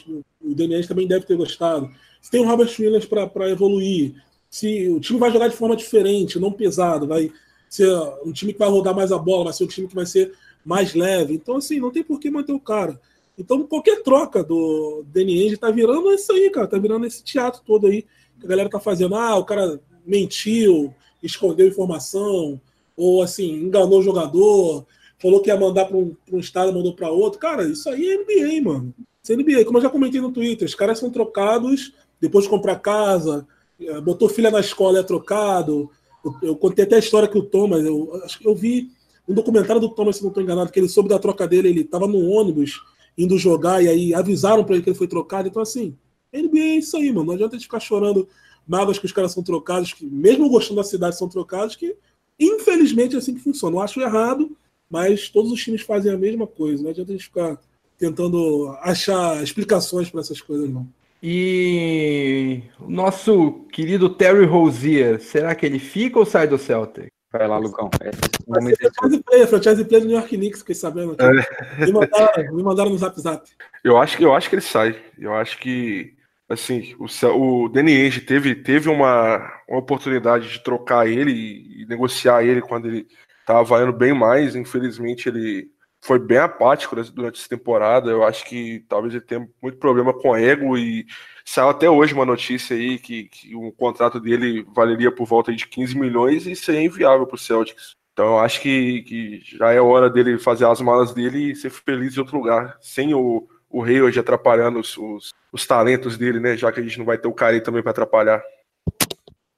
o 0.40 0.55
Daniel 0.55 0.86
também 0.86 1.07
deve 1.07 1.26
ter 1.26 1.36
gostado. 1.36 1.90
Se 2.22 2.30
tem 2.30 2.40
o 2.40 2.46
Robert 2.46 2.72
Williams 2.78 3.07
para 3.07 3.50
evoluir, 3.50 4.14
se 4.48 4.88
o 4.88 5.00
time 5.00 5.18
vai 5.18 5.32
jogar 5.32 5.48
de 5.48 5.57
forma 5.57 5.74
diferente, 5.74 6.38
não 6.38 6.52
pesado, 6.52 7.07
vai 7.07 7.32
ser 7.68 7.90
um 8.24 8.30
time 8.30 8.52
que 8.52 8.59
vai 8.59 8.68
rodar 8.68 8.94
mais 8.94 9.11
a 9.11 9.18
bola, 9.18 9.44
vai 9.44 9.52
ser 9.52 9.64
um 9.64 9.66
time 9.66 9.88
que 9.88 9.94
vai 9.94 10.07
ser 10.07 10.32
mais 10.64 10.94
leve. 10.94 11.34
Então, 11.34 11.57
assim, 11.57 11.80
não 11.80 11.90
tem 11.90 12.05
por 12.05 12.20
que 12.20 12.30
manter 12.30 12.52
o 12.52 12.61
cara. 12.61 13.00
Então, 13.36 13.64
qualquer 13.64 14.02
troca 14.05 14.44
do 14.44 15.05
Danny 15.12 15.57
tá 15.57 15.72
virando 15.72 16.12
isso 16.12 16.32
aí, 16.32 16.48
cara. 16.50 16.68
Tá 16.68 16.78
virando 16.78 17.05
esse 17.05 17.22
teatro 17.24 17.62
todo 17.66 17.88
aí 17.88 18.07
a 18.43 18.47
galera 18.47 18.68
tá 18.68 18.80
fazendo. 18.80 19.14
Ah, 19.14 19.37
o 19.37 19.45
cara 19.45 19.80
mentiu, 20.07 20.95
escondeu 21.22 21.66
informação, 21.66 22.61
ou 22.97 23.22
assim, 23.22 23.53
enganou 23.55 23.99
o 23.99 24.03
jogador, 24.03 24.87
falou 25.18 25.41
que 25.41 25.49
ia 25.49 25.57
mandar 25.57 25.87
para 25.87 25.97
um, 25.97 26.14
um, 26.32 26.39
estado, 26.39 26.72
mandou 26.72 26.95
para 26.95 27.11
outro. 27.11 27.39
Cara, 27.39 27.64
isso 27.64 27.89
aí 27.89 28.11
é 28.11 28.16
NBA, 28.18 28.62
mano. 28.62 28.95
Isso 29.22 29.32
é 29.32 29.37
NBA. 29.37 29.64
Como 29.64 29.78
eu 29.78 29.82
já 29.82 29.91
comentei 29.91 30.20
no 30.20 30.32
Twitter, 30.32 30.66
os 30.66 30.74
caras 30.74 30.99
são 30.99 31.11
trocados 31.11 31.93
depois 32.20 32.45
de 32.45 32.51
comprar 32.51 32.76
casa, 32.76 33.47
é, 33.80 34.01
botou 34.01 34.28
filha 34.28 34.51
na 34.51 34.61
escola, 34.61 35.01
é 35.01 35.03
trocado. 35.03 35.91
Eu, 36.24 36.35
eu 36.43 36.57
contei 36.57 36.85
até 36.85 36.97
a 36.97 37.01
história 37.01 37.28
que 37.28 37.39
o 37.39 37.43
Thomas, 37.43 37.85
eu, 37.85 38.20
acho 38.24 38.39
que 38.39 38.47
eu 38.47 38.55
vi 38.55 38.91
um 39.28 39.35
documentário 39.35 39.80
do 39.80 39.89
Thomas, 39.89 40.16
se 40.16 40.22
não 40.22 40.28
estou 40.28 40.43
enganado, 40.43 40.70
que 40.70 40.78
ele 40.78 40.89
soube 40.89 41.09
da 41.09 41.18
troca 41.18 41.49
dele, 41.49 41.68
ele 41.68 41.80
estava 41.80 42.07
no 42.07 42.28
ônibus 42.28 42.82
indo 43.16 43.39
jogar 43.39 43.82
e 43.82 43.89
aí 43.89 44.14
avisaram 44.14 44.64
para 44.64 44.74
ele 44.74 44.85
que 44.85 44.91
ele 44.91 44.99
foi 44.99 45.09
trocado. 45.09 45.49
Então, 45.49 45.62
assim, 45.62 45.97
NBA 46.35 46.59
é 46.59 46.76
isso 46.76 46.97
aí, 46.97 47.12
mano. 47.12 47.26
Não 47.26 47.35
adianta 47.35 47.55
a 47.55 47.59
gente 47.59 47.66
ficar 47.66 47.80
chorando 47.80 48.28
mágoas 48.66 48.99
que 48.99 49.07
os 49.07 49.12
caras 49.12 49.32
são 49.32 49.43
trocados, 49.43 49.93
que 49.93 50.05
mesmo 50.07 50.49
gostando 50.49 50.80
da 50.80 50.85
cidade 50.85 51.18
são 51.18 51.28
trocados, 51.28 51.76
que 51.76 51.95
infelizmente 52.39 53.14
é 53.14 53.18
assim 53.18 53.35
que 53.35 53.43
funciona. 53.43 53.76
Eu 53.76 53.80
acho 53.80 54.01
errado, 54.01 54.57
mas 54.91 55.28
todos 55.28 55.53
os 55.53 55.62
times 55.62 55.82
fazem 55.82 56.12
a 56.12 56.18
mesma 56.18 56.47
coisa. 56.47 56.82
Não 56.82 56.91
adianta 56.91 57.12
a 57.12 57.14
gente 57.14 57.26
ficar 57.26 57.59
tentando 57.99 58.68
achar 58.80 59.43
explicações 59.43 60.11
para 60.11 60.20
essas 60.20 60.41
coisas, 60.41 60.68
não. 60.68 60.87
E 61.22 62.62
o 62.78 62.91
nosso 62.91 63.66
querido 63.72 64.11
Terry 64.11 64.45
Rozier, 64.45 65.20
será 65.20 65.55
que 65.55 65.64
ele 65.64 65.78
fica 65.78 66.18
ou 66.18 66.26
sai 66.26 66.47
do 66.47 66.59
Celtic? 66.59 67.09
Vai 67.32 67.49
lá, 67.49 67.57
Lucão. 67.57 67.91
É 68.01 68.12
franchise 68.12 69.22
player, 69.24 69.49
franchise 69.49 69.85
player 69.85 70.05
do 70.05 70.09
New 70.09 70.16
York 70.16 70.37
Knicks, 70.37 70.61
fiquei 70.61 70.74
sabendo. 70.74 71.16
É. 71.18 71.87
Me, 71.87 71.93
mandaram, 71.93 72.55
me 72.55 72.62
mandaram 72.62 72.91
no 72.91 72.99
zap 72.99 73.18
zap. 73.20 73.49
Eu 73.82 73.97
acho, 73.97 74.18
que, 74.18 74.24
eu 74.24 74.35
acho 74.35 74.49
que 74.49 74.55
ele 74.55 74.62
sai. 74.62 74.97
Eu 75.18 75.35
acho 75.35 75.59
que 75.59 76.14
assim, 76.49 76.95
o, 76.99 77.07
o 77.07 77.72
Ainge 77.76 78.20
teve, 78.20 78.55
teve 78.55 78.88
uma, 78.88 79.38
uma 79.68 79.78
oportunidade 79.78 80.49
de 80.49 80.62
trocar 80.62 81.09
ele 81.09 81.32
e, 81.32 81.82
e 81.82 81.86
negociar 81.86 82.42
ele 82.45 82.61
quando 82.61 82.88
ele 82.88 83.07
Tava 83.45 83.82
indo 83.82 83.92
bem 83.92 84.14
mais, 84.14 84.57
infelizmente 84.57 85.28
ele 85.28 85.68
foi 86.01 86.18
bem 86.18 86.38
apático 86.38 86.97
durante 87.12 87.38
essa 87.38 87.49
temporada. 87.49 88.11
Eu 88.11 88.24
acho 88.24 88.45
que 88.47 88.84
talvez 88.88 89.14
ele 89.14 89.24
tenha 89.24 89.47
muito 89.62 89.78
problema 89.78 90.14
com 90.14 90.36
ego 90.36 90.78
e 90.78 91.07
saiu 91.45 91.68
até 91.68 91.88
hoje 91.88 92.14
uma 92.14 92.24
notícia 92.24 92.74
aí 92.74 92.99
que, 92.99 93.24
que 93.24 93.55
um 93.55 93.70
contrato 93.70 94.18
dele 94.18 94.64
valeria 94.74 95.12
por 95.12 95.26
volta 95.26 95.55
de 95.55 95.66
15 95.66 95.99
milhões 95.99 96.47
e 96.47 96.72
é 96.72 96.82
inviável 96.82 97.26
para 97.26 97.34
o 97.34 97.38
Celtics. 97.38 97.97
Então 98.12 98.26
eu 98.26 98.38
acho 98.38 98.61
que, 98.62 99.03
que 99.03 99.40
já 99.45 99.72
é 99.72 99.80
hora 99.80 100.09
dele 100.09 100.38
fazer 100.38 100.66
as 100.66 100.80
malas 100.80 101.12
dele 101.12 101.51
e 101.53 101.57
ser 101.57 101.70
feliz 101.70 102.16
em 102.16 102.20
outro 102.20 102.38
lugar, 102.38 102.78
sem 102.80 103.12
o, 103.12 103.47
o 103.75 103.83
rei 103.83 104.01
hoje 104.01 104.20
atrapalhando 104.20 104.79
os, 104.79 104.97
os, 104.97 105.35
os 105.53 105.66
talentos 105.66 106.16
dele, 106.16 106.39
né? 106.39 106.57
Já 106.57 106.70
que 106.70 106.79
a 106.79 106.83
gente 106.83 106.97
não 106.97 107.05
vai 107.05 107.18
ter 107.18 107.27
o 107.27 107.33
Cari 107.33 107.61
também 107.61 107.83
para 107.83 107.91
atrapalhar. 107.91 108.41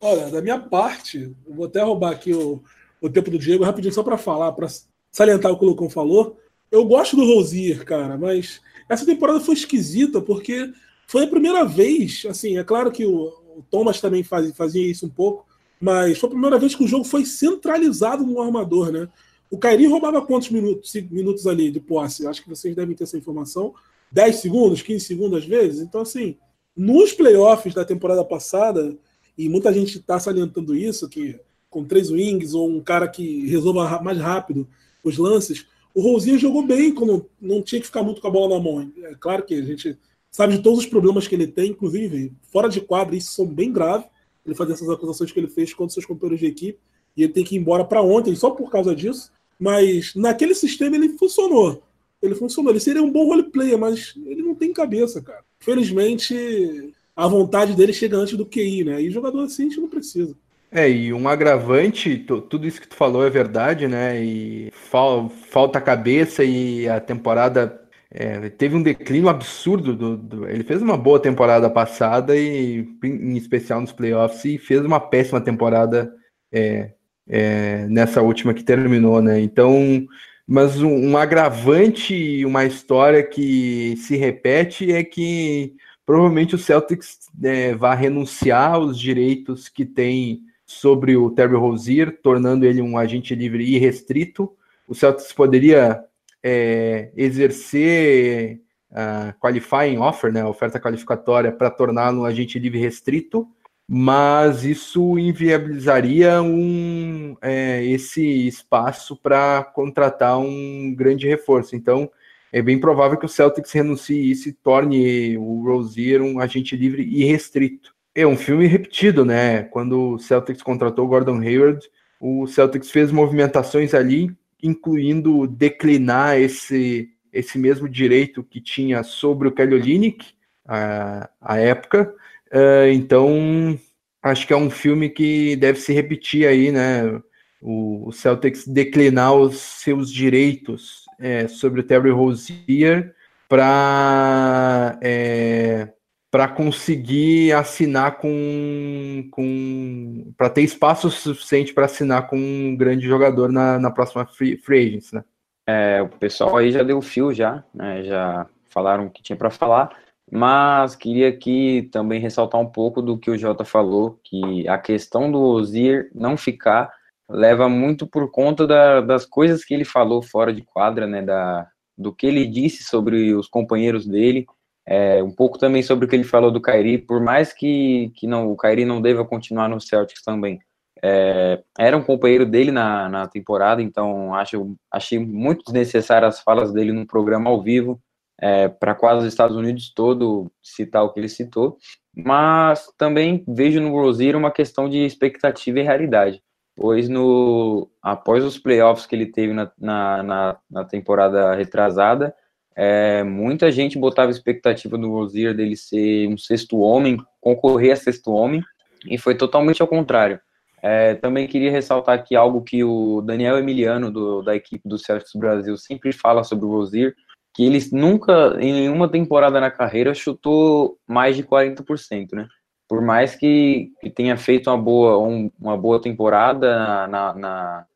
Olha, 0.01 0.31
da 0.31 0.41
minha 0.41 0.59
parte, 0.59 1.37
vou 1.47 1.67
até 1.67 1.83
roubar 1.83 2.13
aqui 2.13 2.33
o, 2.33 2.63
o 2.99 3.11
tempo 3.11 3.31
do 3.31 3.39
Diego, 3.39 3.63
rapidinho, 3.63 3.93
só 3.93 4.03
para 4.03 4.17
falar, 4.17 4.53
para 4.53 4.69
salientar 5.13 5.53
o 5.53 5.59
que 5.59 5.67
o 5.67 5.69
Lucão 5.69 5.91
falou. 5.91 6.39
Eu 6.73 6.87
gosto 6.87 7.15
do 7.15 7.27
Rosier, 7.27 7.85
cara, 7.85 8.17
mas 8.17 8.63
essa 8.89 9.05
temporada 9.05 9.39
foi 9.39 9.55
esquisita 9.55 10.19
porque 10.19 10.73
foi 11.07 11.25
a 11.25 11.29
primeira 11.29 11.67
vez, 11.67 12.25
assim, 12.27 12.57
é 12.57 12.65
claro 12.65 12.91
que 12.91 13.05
o, 13.05 13.27
o 13.55 13.65
Thomas 13.71 14.01
também 14.01 14.25
faz, 14.25 14.51
fazia 14.57 14.91
isso 14.91 15.05
um 15.05 15.11
pouco, 15.11 15.45
mas 15.79 16.19
foi 16.19 16.29
a 16.29 16.33
primeira 16.33 16.59
vez 16.59 16.75
que 16.75 16.85
o 16.85 16.89
jogo 16.89 17.05
foi 17.05 17.27
centralizado 17.27 18.25
no 18.25 18.41
armador, 18.41 18.91
né? 18.91 19.09
O 19.51 19.59
Kairi 19.59 19.87
roubava 19.87 20.25
quantos 20.25 20.49
minutos, 20.49 20.95
minutos 21.11 21.47
ali 21.47 21.71
de 21.71 21.81
posse? 21.81 22.27
Acho 22.27 22.43
que 22.43 22.49
vocês 22.49 22.75
devem 22.75 22.97
ter 22.97 23.05
essa 23.05 23.19
informação. 23.19 23.75
10 24.13 24.37
segundos, 24.37 24.83
15 24.83 25.05
segundos 25.05 25.39
às 25.39 25.45
vezes. 25.45 25.81
Então, 25.81 26.01
assim, 26.01 26.37
nos 26.77 27.13
playoffs 27.13 27.75
da 27.75 27.85
temporada 27.85 28.25
passada, 28.25 28.97
e 29.37 29.49
muita 29.49 29.73
gente 29.73 29.99
está 29.99 30.19
salientando 30.19 30.75
isso, 30.75 31.09
que 31.09 31.39
com 31.69 31.85
três 31.85 32.11
wings 32.11 32.55
ou 32.55 32.69
um 32.69 32.81
cara 32.81 33.07
que 33.07 33.47
resolva 33.49 34.01
mais 34.01 34.19
rápido 34.19 34.67
os 35.05 35.19
lances. 35.19 35.67
O 35.95 36.01
Rosinha 36.01 36.39
jogou 36.39 36.67
bem 36.67 36.95
quando 36.95 37.29
não 37.41 37.63
tinha 37.63 37.81
que 37.81 37.87
ficar 37.87 38.03
muito 38.03 38.21
com 38.21 38.29
a 38.29 38.31
bola 38.31 38.57
na 38.57 38.63
mão. 38.63 38.91
É 39.03 39.15
claro 39.15 39.45
que 39.45 39.55
a 39.55 39.63
gente 39.63 39.99
sabe 40.31 40.57
de 40.57 40.63
todos 40.63 40.81
os 40.81 40.87
problemas 40.87 41.29
que 41.29 41.35
ele 41.35 41.47
tem, 41.47 41.71
inclusive 41.71 42.33
fora 42.51 42.69
de 42.69 42.81
quadra, 42.81 43.17
isso 43.17 43.33
são 43.33 43.47
bem 43.47 43.73
graves. 43.73 44.07
Ele 44.45 44.55
fazer 44.55 44.75
essas 44.75 44.89
acusações 44.89 45.33
que 45.33 45.41
ele 45.41 45.49
fez 45.49 45.75
contra 45.75 45.93
seus 45.93 46.07
companheiros 46.07 46.41
de 46.41 46.47
equipe 46.47 46.79
e 47.17 47.25
ele 47.25 47.33
tem 47.33 47.45
que 47.45 47.57
ir 47.57 47.59
embora 47.59 47.85
para 47.85 48.03
ontem 48.03 48.35
só 48.35 48.51
por 48.51 48.71
causa 48.71 48.95
disso. 48.95 49.31
Mas 49.59 50.15
naquele 50.15 50.55
sistema 50.55 50.97
ele 50.97 51.11
funcionou. 51.19 51.83
Ele 52.23 52.35
funcionou. 52.35 52.73
Ele 52.73 52.81
seria 52.81 53.03
um 53.03 53.11
bom 53.11 53.27
roleplayer, 53.27 53.79
mas 53.79 54.15
ele 54.25 54.43
não 54.43 54.55
tem 54.55 54.73
cabeça, 54.73 55.23
cara. 55.23 55.45
Felizmente, 55.61 56.95
a 57.15 57.27
vontade 57.27 57.75
dele 57.75 57.93
chega 57.93 58.17
antes 58.17 58.37
do 58.37 58.47
QI, 58.47 58.85
né? 58.85 59.01
E 59.03 59.11
jogador 59.11 59.43
assim 59.45 59.65
a 59.65 59.69
gente 59.69 59.81
não 59.81 59.89
precisa. 59.89 60.35
É, 60.71 60.91
e 60.91 61.13
um 61.13 61.29
agravante, 61.29 62.19
tudo 62.19 62.67
isso 62.67 62.81
que 62.81 62.89
tu 62.89 62.97
falou 62.97 63.25
é 63.25 63.31
verdade, 63.31 63.87
né? 63.87 64.23
E 64.23 64.71
fal, 64.73 65.29
falta 65.29 65.81
cabeça 65.81 66.45
e 66.45 66.89
a 66.89 67.01
temporada 67.01 67.81
é, 68.11 68.49
teve 68.51 68.77
um 68.77 68.83
declínio 68.83 69.29
absurdo. 69.29 69.95
Do, 69.95 70.17
do, 70.17 70.49
ele 70.49 70.65
fez 70.65 70.83
uma 70.83 70.97
boa 70.97 71.21
temporada 71.21 71.71
passada 71.71 72.37
e 72.37 72.87
em 73.03 73.37
especial 73.37 73.81
nos 73.81 73.93
playoffs 73.93 74.45
e 74.45 74.59
fez 74.59 74.85
uma 74.85 75.01
péssima 75.01 75.41
temporada 75.41 76.13
é, 76.53 76.93
é, 77.29 77.87
nessa 77.89 78.21
última 78.23 78.53
que 78.53 78.65
terminou, 78.65 79.23
né? 79.23 79.41
Então, 79.41 80.07
mas 80.47 80.81
um, 80.81 81.11
um 81.11 81.17
agravante 81.17 82.45
uma 82.45 82.65
história 82.65 83.23
que 83.23 83.97
se 83.97 84.17
repete 84.17 84.93
é 84.93 85.03
que 85.03 85.75
provavelmente 86.05 86.55
o 86.55 86.59
Celtics 86.59 87.29
é, 87.43 87.75
vai 87.75 87.97
renunciar 87.97 88.75
aos 88.75 88.99
direitos 88.99 89.69
que 89.69 89.85
tem 89.85 90.43
sobre 90.65 91.17
o 91.17 91.31
Terry 91.31 91.57
Rozier, 91.57 92.21
tornando 92.23 92.65
ele 92.65 92.81
um 92.81 92.97
agente 92.97 93.35
livre 93.35 93.65
e 93.65 93.79
restrito. 93.79 94.53
O 94.87 94.95
Celtics 94.95 95.33
poderia 95.33 96.05
é, 96.43 97.11
exercer 97.17 98.61
a 98.91 99.33
qualifying 99.41 99.99
offer, 99.99 100.33
né, 100.33 100.45
oferta 100.45 100.81
qualificatória, 100.81 101.53
para 101.53 101.71
torná-lo 101.71 102.23
um 102.23 102.25
agente 102.25 102.59
livre 102.59 102.79
restrito, 102.79 103.49
mas 103.89 104.65
isso 104.65 105.19
inviabilizaria 105.19 106.43
um, 106.43 107.37
é, 107.41 107.85
esse 107.85 108.49
espaço 108.49 109.17
para 109.17 109.63
contratar 109.63 110.39
um 110.39 110.93
grande 110.95 111.27
reforço. 111.29 111.77
Então, 111.77 112.11
é 112.53 112.61
bem 112.61 112.81
provável 112.81 113.19
que 113.19 113.27
o 113.27 113.29
Celtics 113.29 113.71
renuncie 113.73 114.33
e 114.33 114.53
torne 114.53 115.37
o 115.39 115.63
Rozier 115.63 116.23
um 116.23 116.41
agente 116.41 116.77
livre 116.77 117.03
e 117.03 117.25
restrito. 117.25 117.95
É 118.15 118.27
um 118.27 118.37
filme 118.37 118.67
repetido, 118.67 119.25
né? 119.25 119.65
Quando 119.65 120.15
o 120.15 120.19
Celtics 120.19 120.63
contratou 120.63 121.05
o 121.05 121.09
Gordon 121.09 121.39
Hayward, 121.41 121.87
o 122.19 122.47
Celtics 122.47 122.91
fez 122.91 123.13
movimentações 123.13 123.95
ali, 123.95 124.35
incluindo 124.63 125.47
declinar 125.47 126.41
esse, 126.41 127.11
esse 127.33 127.59
mesmo 127.59 127.89
direito 127.89 128.43
que 128.43 128.61
tinha 128.61 129.03
sobre 129.03 129.49
o 129.49 129.53
Kelly 129.53 129.75
Olynyk, 129.75 130.27
a 130.67 131.59
época. 131.59 132.13
Uh, 132.57 132.89
então, 132.91 133.79
acho 134.23 134.47
que 134.47 134.53
é 134.55 134.57
um 134.57 134.71
filme 134.71 135.11
que 135.11 135.57
deve 135.57 135.79
se 135.79 135.93
repetir 135.93 136.49
aí, 136.49 136.73
né? 136.73 137.21
O, 137.61 138.11
Celtics 138.13 138.67
declinar 138.67 139.35
os 139.35 139.59
seus 139.59 140.11
direitos 140.11 141.05
é, 141.19 141.49
sobre 141.49 141.81
o 141.81 141.85
Terry 141.85 142.11
Rozier 142.11 143.15
para 143.47 144.99
é, 145.03 145.89
para 146.31 146.49
conseguir 146.49 147.53
assinar 147.53 148.19
com, 148.19 149.29
com 149.31 150.33
para 150.37 150.49
ter 150.49 150.63
espaço 150.63 151.11
suficiente 151.11 151.75
para 151.75 151.85
assinar 151.85 152.27
com 152.27 152.39
um 152.39 152.77
grande 152.77 153.07
jogador 153.07 153.53
na, 153.53 153.79
na 153.79 153.91
próxima 153.91 154.25
free, 154.25 154.57
free 154.57 154.87
agents, 154.87 155.13
né? 155.13 155.25
É, 155.67 156.01
o 156.01 156.09
pessoal 156.09 156.57
aí 156.57 156.71
já 156.71 156.83
deu 156.83 157.03
fio 157.03 157.35
já, 157.35 157.65
né? 157.75 158.03
Já 158.05 158.47
falaram 158.69 159.07
o 159.07 159.11
que 159.11 159.23
tinha 159.23 159.37
para 159.37 159.51
falar, 159.51 159.91
mas 160.31 160.97
queria 160.97 161.29
aqui 161.29 161.89
também 161.93 162.21
ressaltar 162.21 162.61
um 162.61 162.67
pouco 162.67 163.01
do 163.01 163.19
que 163.19 163.31
o 163.31 163.39
Jota 163.39 163.65
falou, 163.65 164.19
que 164.25 164.69
a 164.69 164.77
questão 164.79 165.31
do 165.31 165.41
Ozir 165.41 166.11
não 166.15 166.37
ficar 166.37 166.93
leva 167.29 167.69
muito 167.69 168.07
por 168.07 168.31
conta 168.31 168.67
da, 168.67 169.01
das 169.01 169.25
coisas 169.25 169.65
que 169.65 169.75
ele 169.75 169.85
falou 169.85 170.23
fora 170.23 170.53
de 170.53 170.63
quadra, 170.63 171.07
né, 171.07 171.23
da, 171.23 171.67
do 171.97 172.13
que 172.13 172.27
ele 172.27 172.47
disse 172.47 172.85
sobre 172.85 173.35
os 173.35 173.49
companheiros 173.49 174.07
dele, 174.07 174.47
é, 174.87 175.23
um 175.23 175.33
pouco 175.33 175.59
também 175.59 175.83
sobre 175.83 176.07
o 176.07 176.09
que 176.09 176.15
ele 176.15 176.25
falou 176.25 176.51
do 176.51 176.61
Kairi, 176.61 176.99
por 176.99 177.21
mais 177.21 177.53
que, 177.53 178.13
que 178.15 178.27
não, 178.27 178.51
o 178.51 178.57
Kairi 178.57 178.85
não 178.85 179.01
deva 179.01 179.25
continuar 179.25 179.69
no 179.69 179.81
Celtics 179.81 180.23
também, 180.23 180.61
é, 181.03 181.63
era 181.79 181.97
um 181.97 182.03
companheiro 182.03 182.47
dele 182.47 182.71
na, 182.71 183.09
na 183.09 183.29
temporada, 183.29 183.83
então 183.83 184.35
acho, 184.35 184.77
achei 184.91 185.19
muito 185.19 185.65
desnecessário 185.65 186.27
as 186.27 186.41
falas 186.41 186.73
dele 186.73 186.93
no 186.93 187.07
programa 187.07 187.51
ao 187.51 187.63
vivo, 187.63 188.01
é, 188.41 188.69
para 188.69 188.95
quase 188.95 189.21
os 189.21 189.33
Estados 189.33 189.57
Unidos 189.57 189.93
todo 189.95 190.51
citar 190.63 191.05
o 191.05 191.13
que 191.13 191.21
ele 191.21 191.29
citou, 191.29 191.77
mas 192.15 192.87
também 192.97 193.45
vejo 193.49 193.81
no 193.81 193.93
Rozier 193.93 194.37
uma 194.37 194.51
questão 194.51 194.89
de 194.89 195.05
expectativa 195.05 195.81
e 195.81 195.83
realidade 195.83 196.43
pois 196.77 197.09
no 197.09 197.89
após 198.03 198.45
os 198.45 198.59
playoffs 198.59 199.07
que 199.07 199.17
ele 199.17 199.27
teve 199.27 199.55
na, 199.55 199.73
na, 199.79 200.23
na, 200.23 200.59
na 200.71 200.85
temporada 200.85 201.55
retrasada, 201.55 202.35
é, 202.77 203.25
muita 203.25 203.73
gente 203.73 203.99
botava 203.99 204.31
expectativa 204.31 204.99
no 204.99 205.11
Rozier 205.11 205.55
dele 205.55 205.75
ser 205.75 206.29
um 206.29 206.37
sexto 206.37 206.79
homem, 206.79 207.17
concorrer 207.41 207.95
a 207.95 207.97
sexto 207.97 208.31
homem, 208.31 208.63
e 209.09 209.17
foi 209.17 209.35
totalmente 209.35 209.81
ao 209.81 209.89
contrário. 209.89 210.39
É, 210.83 211.15
também 211.15 211.49
queria 211.49 211.71
ressaltar 211.71 212.15
aqui 212.15 212.37
algo 212.37 212.61
que 212.61 212.85
o 212.85 213.23
Daniel 213.23 213.59
Emiliano, 213.59 214.11
do, 214.11 214.43
da 214.43 214.55
equipe 214.55 214.87
do 214.87 214.99
Celtics 214.99 215.35
Brasil, 215.35 215.77
sempre 215.79 216.13
fala 216.13 216.45
sobre 216.45 216.67
o 216.67 216.71
Rozier, 216.71 217.15
que 217.57 217.65
ele 217.65 217.79
nunca, 217.91 218.57
em 218.61 218.73
nenhuma 218.73 219.09
temporada 219.09 219.59
na 219.59 219.71
carreira, 219.71 220.15
chutou 220.15 220.99
mais 221.09 221.35
de 221.35 221.43
40%, 221.43 222.35
né? 222.35 222.47
por 222.89 223.03
mais 223.03 223.35
que, 223.35 223.91
que 224.01 224.11
tenha 224.11 224.37
feito 224.37 224.71
uma 224.71 224.79
boa, 224.79 225.19
um, 225.19 225.51
uma 225.61 225.77
boa 225.77 226.01
temporada 226.01 227.07
na, 227.09 227.35
na, 227.35 227.87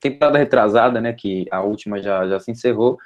temporada 0.00 0.38
retrasada, 0.38 1.00
né, 1.00 1.12
que 1.12 1.46
a 1.50 1.62
última 1.62 2.02
já, 2.02 2.26
já 2.28 2.38
se 2.40 2.50
encerrou, 2.50 2.98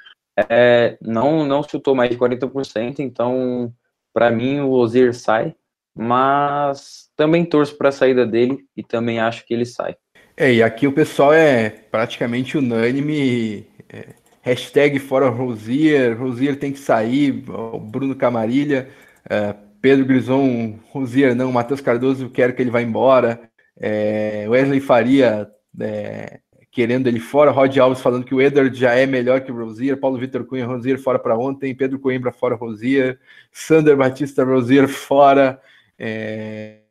é, 0.49 0.97
não, 1.01 1.45
não 1.45 1.63
chutou 1.63 1.95
mais 1.95 2.09
de 2.09 2.17
40%, 2.17 2.99
então, 2.99 3.71
para 4.13 4.31
mim, 4.31 4.59
o 4.59 4.71
Ozir 4.71 5.13
sai, 5.13 5.55
mas 5.95 7.09
também 7.15 7.45
torço 7.45 7.77
para 7.77 7.89
a 7.89 7.91
saída 7.91 8.25
dele 8.25 8.65
e 8.75 8.83
também 8.83 9.19
acho 9.19 9.45
que 9.45 9.53
ele 9.53 9.65
sai. 9.65 9.95
É, 10.35 10.53
e 10.53 10.61
aqui 10.61 10.85
o 10.85 10.91
pessoal 10.91 11.33
é 11.33 11.69
praticamente 11.69 12.57
unânime, 12.57 13.65
é, 13.87 14.15
hashtag 14.45 14.99
fora 14.99 15.27
Rosier, 15.27 16.15
Rosier 16.15 16.55
tem 16.55 16.71
que 16.71 16.77
sair, 16.77 17.43
o 17.49 17.79
Bruno 17.79 18.15
Camarilha, 18.15 18.87
é, 19.27 19.55
Pedro 19.81 20.05
Grison, 20.05 20.77
Rosier 20.91 21.35
não, 21.35 21.51
Matheus 21.51 21.81
Cardoso, 21.81 22.29
quero 22.29 22.53
que 22.53 22.61
ele 22.61 22.69
vá 22.69 22.79
embora. 22.79 23.41
É, 23.75 24.45
Wesley 24.47 24.79
Faria 24.79 25.49
é, 25.81 26.39
querendo 26.71 27.07
ele 27.07 27.19
fora, 27.19 27.49
Rod 27.49 27.75
Alves 27.75 28.01
falando 28.01 28.23
que 28.23 28.35
o 28.35 28.41
Edward 28.41 28.77
já 28.77 28.93
é 28.93 29.07
melhor 29.07 29.41
que 29.41 29.51
o 29.51 29.55
Rosier, 29.55 29.97
Paulo 29.97 30.19
Vitor 30.19 30.45
Cunha, 30.45 30.67
Rosier 30.67 30.99
fora 30.99 31.17
para 31.17 31.35
ontem, 31.35 31.73
Pedro 31.73 31.97
Coimbra 31.97 32.31
fora 32.31 32.55
Rosier, 32.55 33.17
Sander 33.51 33.97
Batista 33.97 34.43
Rosier 34.43 34.87
fora, 34.87 35.59
é, 35.97 36.81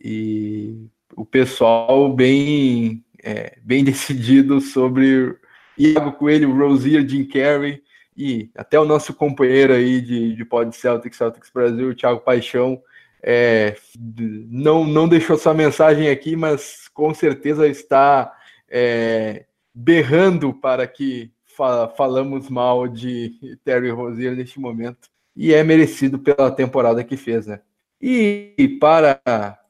e 0.00 0.86
o 1.16 1.24
pessoal 1.24 2.12
bem, 2.14 3.04
é, 3.24 3.58
bem 3.60 3.82
decidido 3.84 4.60
sobre 4.60 5.34
Iago 5.78 6.12
Coelho, 6.12 6.56
Rosier, 6.56 7.06
Jim 7.06 7.24
Carrey, 7.24 7.82
e 8.16 8.50
até 8.54 8.78
o 8.78 8.84
nosso 8.84 9.14
companheiro 9.14 9.72
aí 9.72 10.00
de, 10.00 10.34
de 10.34 10.44
Pod 10.44 10.74
Celtics, 10.76 11.16
Celtics 11.16 11.50
Brasil, 11.52 11.94
Thiago 11.94 12.20
Paixão, 12.20 12.82
é, 13.22 13.76
não, 13.96 14.84
não 14.84 15.08
deixou 15.08 15.38
sua 15.38 15.54
mensagem 15.54 16.08
aqui, 16.08 16.34
mas 16.34 16.88
com 16.88 17.14
certeza 17.14 17.66
está 17.68 18.32
é, 18.68 19.46
berrando 19.72 20.52
para 20.52 20.86
que 20.86 21.30
fa 21.46 21.88
falamos 21.88 22.48
mal 22.48 22.88
de 22.88 23.58
Terry 23.64 23.90
Rozier 23.90 24.34
neste 24.34 24.58
momento. 24.58 25.08
E 25.34 25.54
é 25.54 25.62
merecido 25.62 26.18
pela 26.18 26.50
temporada 26.50 27.04
que 27.04 27.16
fez, 27.16 27.46
né? 27.46 27.60
E 28.00 28.76
para 28.80 29.20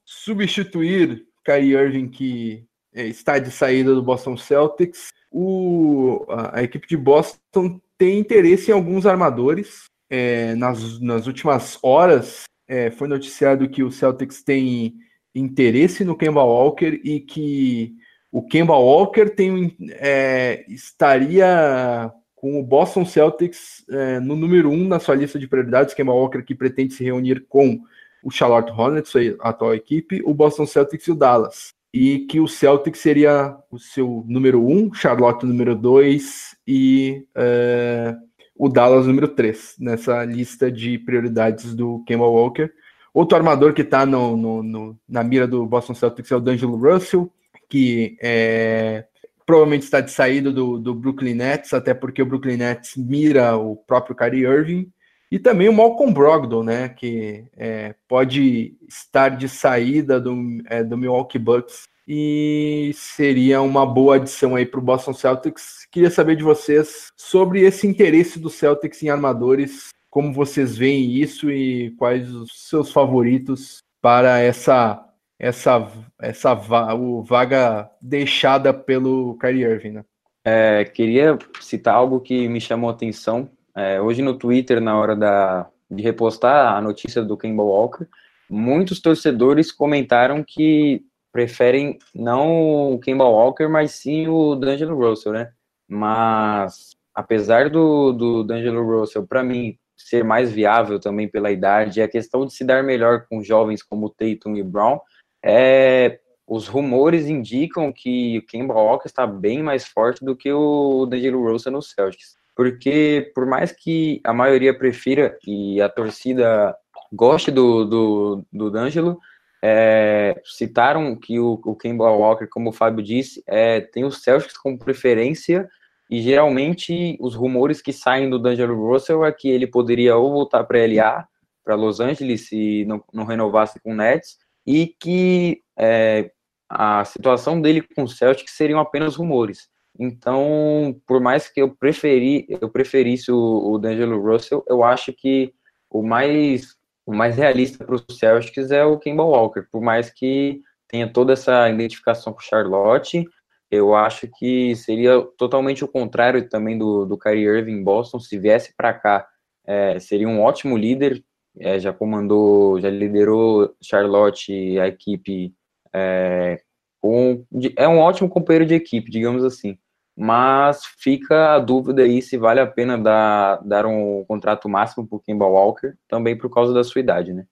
substituir 0.04 1.26
Kyrie 1.44 1.74
Irving, 1.74 2.08
que 2.08 2.66
é, 2.92 3.06
está 3.06 3.38
de 3.38 3.50
saída 3.50 3.94
do 3.94 4.02
Boston 4.02 4.36
Celtics, 4.36 5.12
o, 5.32 6.24
a, 6.28 6.58
a 6.58 6.62
equipe 6.62 6.86
de 6.86 6.96
Boston 6.96 7.80
tem 7.96 8.18
interesse 8.18 8.70
em 8.70 8.74
alguns 8.74 9.06
armadores. 9.06 9.84
É, 10.10 10.54
nas, 10.56 11.00
nas 11.00 11.26
últimas 11.26 11.78
horas 11.82 12.42
é, 12.68 12.90
foi 12.90 13.08
noticiado 13.08 13.68
que 13.68 13.82
o 13.82 13.90
Celtics 13.90 14.42
tem 14.42 14.94
interesse 15.34 16.04
no 16.04 16.14
Kemba 16.14 16.42
Walker 16.42 17.00
e 17.02 17.20
que 17.20 17.94
o 18.30 18.42
Kemba 18.42 18.76
Walker 18.76 19.30
tem, 19.30 19.74
é, 19.92 20.66
estaria 20.68 22.12
com 22.34 22.60
o 22.60 22.62
Boston 22.62 23.06
Celtics 23.06 23.84
é, 23.88 24.20
no 24.20 24.36
número 24.36 24.68
um 24.68 24.86
na 24.86 25.00
sua 25.00 25.14
lista 25.14 25.38
de 25.38 25.48
prioridades. 25.48 25.94
Kemba 25.94 26.12
Walker 26.12 26.42
que 26.42 26.54
pretende 26.54 26.92
se 26.92 27.02
reunir 27.02 27.46
com 27.48 27.80
o 28.22 28.30
Charlotte 28.30 28.70
Hornets, 28.70 29.12
a 29.40 29.48
atual 29.48 29.74
equipe, 29.74 30.22
o 30.26 30.34
Boston 30.34 30.66
Celtics 30.66 31.06
e 31.06 31.10
o 31.10 31.14
Dallas 31.14 31.72
e 31.92 32.20
que 32.20 32.40
o 32.40 32.48
Celtic 32.48 32.96
seria 32.96 33.56
o 33.70 33.78
seu 33.78 34.24
número 34.26 34.64
1, 34.66 34.70
um, 34.70 34.94
Charlotte 34.94 35.44
número 35.44 35.76
2 35.76 36.56
e 36.66 37.26
uh, 37.36 38.16
o 38.56 38.68
Dallas 38.68 39.06
número 39.06 39.28
3 39.28 39.76
nessa 39.78 40.24
lista 40.24 40.72
de 40.72 40.98
prioridades 40.98 41.74
do 41.74 42.02
Kemba 42.06 42.26
Walker. 42.26 42.70
Outro 43.12 43.36
armador 43.36 43.74
que 43.74 43.82
está 43.82 44.06
na 44.06 45.22
mira 45.22 45.46
do 45.46 45.66
Boston 45.66 45.94
Celtics 45.94 46.30
é 46.32 46.36
o 46.36 46.40
D'Angelo 46.40 46.76
Russell, 46.76 47.30
que 47.68 48.16
é, 48.22 49.04
provavelmente 49.44 49.82
está 49.82 50.00
de 50.00 50.10
saída 50.10 50.50
do, 50.50 50.78
do 50.78 50.94
Brooklyn 50.94 51.34
Nets, 51.34 51.74
até 51.74 51.92
porque 51.92 52.22
o 52.22 52.26
Brooklyn 52.26 52.56
Nets 52.56 52.96
mira 52.96 53.54
o 53.56 53.76
próprio 53.76 54.16
Kyrie 54.16 54.46
Irving. 54.46 54.90
E 55.32 55.38
também 55.38 55.66
o 55.66 55.72
Malcolm 55.72 56.12
Brogdon, 56.12 56.62
né, 56.62 56.90
que 56.90 57.46
é, 57.56 57.94
pode 58.06 58.76
estar 58.86 59.30
de 59.30 59.48
saída 59.48 60.20
do, 60.20 60.36
é, 60.66 60.84
do 60.84 60.94
Milwaukee 60.94 61.38
Bucks 61.38 61.84
e 62.06 62.90
seria 62.94 63.62
uma 63.62 63.86
boa 63.86 64.16
adição 64.16 64.54
aí 64.54 64.66
para 64.66 64.78
o 64.78 64.82
Boston 64.82 65.14
Celtics. 65.14 65.86
Queria 65.90 66.10
saber 66.10 66.36
de 66.36 66.42
vocês 66.42 67.08
sobre 67.16 67.62
esse 67.62 67.86
interesse 67.86 68.38
do 68.38 68.50
Celtics 68.50 69.02
em 69.02 69.08
armadores, 69.08 69.88
como 70.10 70.34
vocês 70.34 70.76
veem 70.76 71.14
isso 71.14 71.50
e 71.50 71.92
quais 71.92 72.30
os 72.30 72.68
seus 72.68 72.92
favoritos 72.92 73.78
para 74.02 74.38
essa 74.38 75.02
essa 75.38 75.90
essa 76.20 76.52
vaga 76.52 77.90
deixada 78.02 78.74
pelo 78.74 79.38
Kyrie 79.38 79.64
Irving, 79.64 79.92
né? 79.92 80.04
É, 80.44 80.84
queria 80.84 81.38
citar 81.58 81.94
algo 81.94 82.20
que 82.20 82.46
me 82.48 82.60
chamou 82.60 82.90
a 82.90 82.92
atenção 82.92 83.50
é, 83.76 84.00
hoje 84.00 84.22
no 84.22 84.38
Twitter, 84.38 84.80
na 84.80 84.98
hora 84.98 85.16
da, 85.16 85.68
de 85.90 86.02
repostar 86.02 86.76
a 86.76 86.80
notícia 86.80 87.22
do 87.22 87.36
Kemba 87.36 87.62
Walker, 87.62 88.06
muitos 88.50 89.00
torcedores 89.00 89.72
comentaram 89.72 90.44
que 90.46 91.04
preferem 91.32 91.98
não 92.14 92.92
o 92.92 92.98
Kemba 92.98 93.24
Walker, 93.24 93.66
mas 93.66 93.92
sim 93.92 94.28
o 94.28 94.54
D'Angelo 94.54 94.96
Russell, 94.96 95.32
né? 95.32 95.52
Mas 95.88 96.96
apesar 97.14 97.70
do, 97.70 98.12
do 98.12 98.44
D'Angelo 98.44 98.84
Russell, 98.84 99.26
para 99.26 99.42
mim, 99.42 99.76
ser 99.96 100.24
mais 100.24 100.50
viável 100.52 100.98
também 100.98 101.28
pela 101.28 101.50
idade, 101.50 102.02
a 102.02 102.08
questão 102.08 102.46
de 102.46 102.52
se 102.52 102.64
dar 102.64 102.82
melhor 102.82 103.26
com 103.28 103.42
jovens 103.42 103.82
como 103.82 104.10
Tatum 104.10 104.56
e 104.56 104.62
Brown, 104.62 104.98
é, 105.44 106.20
os 106.46 106.66
rumores 106.66 107.28
indicam 107.28 107.92
que 107.92 108.38
o 108.38 108.46
Kemba 108.46 108.74
Walker 108.74 109.06
está 109.06 109.26
bem 109.26 109.62
mais 109.62 109.86
forte 109.86 110.24
do 110.24 110.36
que 110.36 110.52
o 110.52 111.06
D'Angelo 111.06 111.50
Russell 111.50 111.72
no 111.72 111.82
Celtics. 111.82 112.36
Porque 112.54 113.30
por 113.34 113.46
mais 113.46 113.72
que 113.72 114.20
a 114.24 114.32
maioria 114.32 114.76
prefira 114.76 115.38
e 115.46 115.80
a 115.80 115.88
torcida 115.88 116.76
goste 117.12 117.50
do, 117.50 117.84
do, 117.84 118.44
do 118.52 118.70
D'Angelo, 118.70 119.18
é, 119.62 120.40
citaram 120.44 121.14
que 121.14 121.38
o, 121.38 121.60
o 121.64 121.76
Kemba 121.76 122.10
Walker, 122.10 122.46
como 122.46 122.70
o 122.70 122.72
Fábio 122.72 123.02
disse, 123.02 123.42
é, 123.46 123.80
tem 123.80 124.04
os 124.04 124.22
Celtics 124.22 124.56
como 124.56 124.78
preferência 124.78 125.68
e 126.10 126.20
geralmente 126.20 127.16
os 127.20 127.34
rumores 127.34 127.80
que 127.80 127.92
saem 127.92 128.28
do 128.28 128.38
D'Angelo 128.38 128.74
Russell 128.74 129.24
é 129.24 129.32
que 129.32 129.48
ele 129.48 129.66
poderia 129.66 130.16
ou 130.16 130.30
voltar 130.32 130.64
para 130.64 130.84
LA, 130.86 131.26
para 131.64 131.74
Los 131.74 132.00
Angeles, 132.00 132.48
se 132.48 132.84
não, 132.84 133.02
não 133.12 133.24
renovasse 133.24 133.80
com 133.80 133.92
o 133.92 133.96
Nets, 133.96 134.36
e 134.66 134.88
que 135.00 135.62
é, 135.78 136.30
a 136.68 137.04
situação 137.04 137.60
dele 137.60 137.80
com 137.80 138.02
o 138.02 138.08
Celtic 138.08 138.48
seriam 138.48 138.80
apenas 138.80 139.16
rumores. 139.16 139.70
Então, 139.98 141.00
por 141.06 141.20
mais 141.20 141.48
que 141.48 141.60
eu 141.60 141.74
preferi, 141.74 142.46
eu 142.48 142.68
preferisse 142.68 143.30
o, 143.30 143.72
o 143.72 143.78
D'Angelo 143.78 144.20
Russell, 144.20 144.64
eu 144.68 144.82
acho 144.82 145.12
que 145.12 145.52
o 145.90 146.02
mais 146.02 146.76
o 147.04 147.12
mais 147.12 147.36
realista 147.36 147.84
para 147.84 147.96
os 147.96 148.04
Celtics 148.16 148.70
é 148.70 148.84
o 148.84 148.98
Kemba 148.98 149.24
Walker, 149.24 149.62
por 149.70 149.80
mais 149.82 150.10
que 150.10 150.60
tenha 150.88 151.10
toda 151.12 151.32
essa 151.32 151.68
identificação 151.68 152.32
com 152.32 152.38
o 152.38 152.42
Charlotte, 152.42 153.26
eu 153.70 153.94
acho 153.94 154.28
que 154.38 154.76
seria 154.76 155.20
totalmente 155.36 155.84
o 155.84 155.88
contrário 155.88 156.48
também 156.48 156.76
do, 156.78 157.04
do 157.06 157.18
Kyrie 157.18 157.46
Irving 157.46 157.72
em 157.72 157.82
Boston, 157.82 158.20
se 158.20 158.38
viesse 158.38 158.74
para 158.76 158.92
cá, 158.92 159.26
é, 159.66 159.98
seria 159.98 160.28
um 160.28 160.42
ótimo 160.42 160.76
líder, 160.76 161.24
é, 161.58 161.78
já 161.78 161.92
comandou, 161.92 162.80
já 162.80 162.90
liderou 162.90 163.74
Charlotte, 163.82 164.78
a 164.78 164.86
equipe 164.86 165.54
é, 165.92 166.60
um, 167.02 167.44
é 167.76 167.88
um 167.88 167.98
ótimo 167.98 168.28
companheiro 168.28 168.66
de 168.66 168.74
equipe, 168.74 169.10
digamos 169.10 169.44
assim. 169.44 169.76
Mas 170.16 170.84
fica 170.98 171.54
a 171.54 171.58
dúvida 171.58 172.02
aí 172.02 172.20
se 172.20 172.36
vale 172.36 172.60
a 172.60 172.66
pena 172.66 172.98
dar, 172.98 173.56
dar 173.64 173.86
um 173.86 174.24
contrato 174.28 174.68
máximo 174.68 175.06
para 175.06 175.16
o 175.16 175.20
Kemba 175.20 175.46
Walker, 175.46 175.94
também 176.06 176.36
por 176.36 176.50
causa 176.50 176.72
da 176.74 176.84
sua 176.84 177.00
idade, 177.00 177.32
né? 177.32 177.46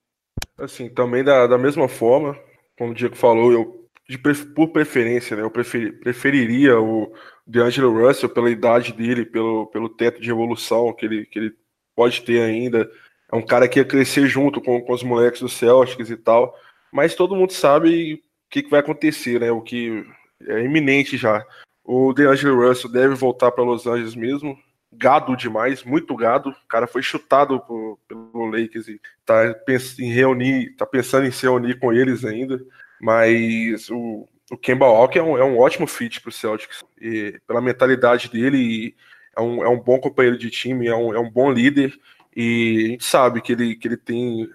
Assim, 0.59 0.87
também 0.89 1.23
da, 1.23 1.47
da 1.47 1.57
mesma 1.57 1.87
forma, 1.87 2.37
como 2.77 2.91
o 2.91 2.93
Diego 2.93 3.15
falou, 3.15 3.51
eu 3.51 3.81
de, 4.07 4.17
por 4.17 4.67
preferência, 4.69 5.37
né, 5.37 5.43
eu 5.43 5.49
preferi, 5.49 5.91
preferiria 5.93 6.79
o 6.79 7.13
DeAngelo 7.47 8.05
Russell 8.05 8.29
pela 8.29 8.49
idade 8.49 8.91
dele, 8.91 9.25
pelo, 9.25 9.67
pelo 9.67 9.87
teto 9.87 10.21
de 10.21 10.29
evolução 10.29 10.91
que 10.93 11.05
ele, 11.05 11.25
que 11.25 11.39
ele 11.39 11.53
pode 11.95 12.21
ter 12.21 12.41
ainda. 12.41 12.89
É 13.31 13.35
um 13.35 13.41
cara 13.41 13.69
que 13.69 13.79
ia 13.79 13.85
crescer 13.85 14.27
junto 14.27 14.59
com, 14.59 14.81
com 14.81 14.93
os 14.93 15.01
moleques 15.01 15.39
do 15.39 15.47
Celtics 15.47 16.09
e 16.09 16.17
tal. 16.17 16.53
Mas 16.91 17.15
todo 17.15 17.35
mundo 17.35 17.53
sabe 17.53 18.21
que, 18.51 18.61
que 18.61 18.69
vai 18.69 18.81
acontecer, 18.81 19.39
né? 19.39 19.49
O 19.49 19.61
que 19.61 20.05
é 20.45 20.63
iminente 20.63 21.17
já. 21.17 21.43
O 21.83 22.13
DeAngelo 22.13 22.67
Russell 22.67 22.91
deve 22.91 23.15
voltar 23.15 23.51
para 23.51 23.63
Los 23.63 23.87
Angeles 23.87 24.13
mesmo. 24.13 24.59
Gado 24.91 25.37
demais, 25.37 25.83
muito 25.83 26.15
gado. 26.15 26.49
O 26.49 26.67
cara 26.67 26.85
foi 26.85 27.01
chutado 27.01 27.61
por, 27.61 27.97
pelo 28.07 28.45
Lakers 28.45 28.89
e 28.89 28.99
tá, 29.25 29.55
em 29.99 30.11
reunir, 30.11 30.75
tá 30.75 30.85
pensando 30.85 31.25
em 31.25 31.31
se 31.31 31.43
reunir 31.43 31.79
com 31.79 31.93
eles 31.93 32.25
ainda. 32.25 32.61
Mas 33.01 33.89
o, 33.89 34.27
o 34.51 34.57
Kemba 34.57 34.85
Walker 34.85 35.19
é 35.19 35.23
um, 35.23 35.37
é 35.37 35.45
um 35.45 35.57
ótimo 35.57 35.87
fit 35.87 36.19
para 36.19 36.29
o 36.29 36.33
Celtics. 36.33 36.83
E, 36.99 37.39
pela 37.47 37.61
mentalidade 37.61 38.29
dele, 38.29 38.93
é 39.35 39.41
um, 39.41 39.63
é 39.63 39.69
um 39.69 39.79
bom 39.79 39.97
companheiro 39.97 40.37
de 40.37 40.49
time, 40.49 40.87
é 40.87 40.95
um, 40.95 41.15
é 41.15 41.19
um 41.19 41.31
bom 41.31 41.49
líder. 41.49 41.97
E 42.35 42.83
a 42.85 42.87
gente 42.89 43.05
sabe 43.05 43.41
que 43.41 43.53
ele, 43.53 43.75
que 43.75 43.87
ele 43.87 43.97
tem 43.97 44.49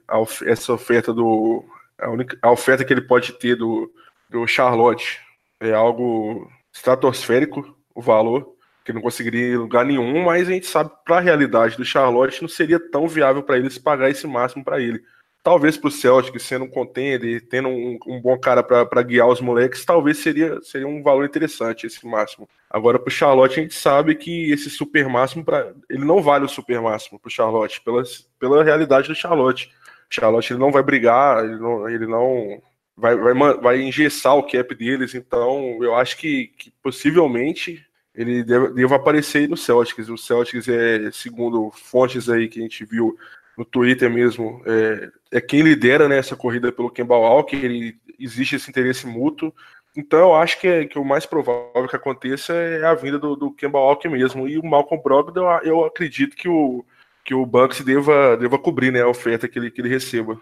essa 0.46 0.72
oferta 0.74 1.14
do 1.14 1.64
a, 2.00 2.10
única, 2.10 2.38
a 2.42 2.50
oferta 2.50 2.84
que 2.84 2.92
ele 2.92 3.02
pode 3.02 3.32
ter 3.34 3.56
do, 3.56 3.90
do 4.28 4.46
Charlotte 4.46 5.20
é 5.60 5.72
algo 5.72 6.50
estratosférico, 6.72 7.76
o 7.94 8.02
valor, 8.02 8.54
que 8.84 8.92
não 8.92 9.02
conseguiria 9.02 9.54
em 9.54 9.56
lugar 9.56 9.84
nenhum, 9.84 10.24
mas 10.24 10.48
a 10.48 10.52
gente 10.52 10.66
sabe 10.66 10.90
para 11.04 11.16
a 11.16 11.20
realidade 11.20 11.76
do 11.76 11.84
Charlotte 11.84 12.40
não 12.40 12.48
seria 12.48 12.78
tão 12.78 13.08
viável 13.08 13.42
para 13.42 13.58
eles 13.58 13.78
pagar 13.78 14.10
esse 14.10 14.26
máximo 14.26 14.64
para 14.64 14.80
ele. 14.80 15.02
Talvez 15.42 15.76
para 15.76 15.88
o 15.88 15.92
Celtic, 15.92 16.36
sendo 16.40 16.64
um 16.64 16.68
contender, 16.68 17.46
tendo 17.48 17.68
um, 17.68 17.98
um 18.06 18.20
bom 18.20 18.36
cara 18.36 18.64
para 18.64 19.02
guiar 19.02 19.28
os 19.28 19.40
moleques, 19.40 19.84
talvez 19.84 20.18
seria, 20.18 20.60
seria 20.60 20.88
um 20.88 21.02
valor 21.02 21.24
interessante 21.24 21.86
esse 21.86 22.04
máximo. 22.04 22.48
Agora, 22.68 22.98
para 22.98 23.08
o 23.08 23.12
Charlotte, 23.12 23.60
a 23.60 23.62
gente 23.62 23.74
sabe 23.74 24.16
que 24.16 24.50
esse 24.50 24.68
super 24.68 25.08
máximo, 25.08 25.44
pra, 25.44 25.72
ele 25.88 26.04
não 26.04 26.20
vale 26.20 26.44
o 26.44 26.48
super 26.48 26.80
máximo 26.80 27.18
para 27.18 27.28
o 27.28 27.30
Charlotte, 27.30 27.80
pela, 27.80 28.02
pela 28.40 28.64
realidade 28.64 29.06
do 29.06 29.14
Charlotte. 29.14 29.70
Charlotte 30.10 30.52
ele 30.52 30.60
não 30.60 30.70
vai 30.70 30.82
brigar, 30.82 31.44
ele 31.44 31.56
não, 31.56 31.88
ele 31.88 32.06
não 32.06 32.62
vai, 32.96 33.16
vai, 33.16 33.34
vai 33.54 33.82
engessar 33.82 34.36
o 34.36 34.42
cap 34.42 34.74
deles, 34.74 35.14
então 35.14 35.78
eu 35.82 35.94
acho 35.94 36.16
que, 36.16 36.48
que 36.58 36.72
possivelmente 36.82 37.84
ele 38.14 38.42
deve, 38.42 38.68
deve 38.68 38.94
aparecer 38.94 39.48
no 39.48 39.56
Celtics. 39.56 40.08
O 40.08 40.16
Celtics 40.16 40.68
é, 40.68 41.10
segundo 41.12 41.70
fontes 41.70 42.30
aí 42.30 42.48
que 42.48 42.58
a 42.58 42.62
gente 42.62 42.84
viu 42.84 43.16
no 43.56 43.64
Twitter 43.64 44.10
mesmo, 44.10 44.62
é, 44.66 45.10
é 45.38 45.40
quem 45.40 45.62
lidera 45.62 46.08
né, 46.08 46.18
essa 46.18 46.36
corrida 46.36 46.70
pelo 46.70 46.90
Kemba 46.90 47.16
Walker, 47.16 47.56
ele, 47.56 47.96
existe 48.18 48.56
esse 48.56 48.70
interesse 48.70 49.06
mútuo. 49.06 49.52
Então 49.96 50.18
eu 50.18 50.34
acho 50.34 50.60
que, 50.60 50.68
é, 50.68 50.84
que 50.84 50.98
o 50.98 51.04
mais 51.04 51.24
provável 51.24 51.88
que 51.88 51.96
aconteça 51.96 52.52
é 52.52 52.84
a 52.84 52.94
vinda 52.94 53.18
do, 53.18 53.34
do 53.34 53.50
Kemba 53.52 53.78
Walker 53.78 54.08
mesmo. 54.08 54.46
E 54.46 54.58
o 54.58 54.64
Malcolm 54.64 55.02
Brogdon, 55.02 55.48
eu 55.62 55.84
acredito 55.84 56.36
que 56.36 56.48
o, 56.48 56.84
que 57.26 57.34
o 57.34 57.44
Bucks 57.44 57.84
deva, 57.84 58.36
deva 58.36 58.56
cobrir 58.56 58.92
né, 58.92 59.02
a 59.02 59.08
oferta 59.08 59.48
que 59.48 59.58
ele, 59.58 59.68
que 59.68 59.80
ele 59.80 59.88
receba. 59.88 60.40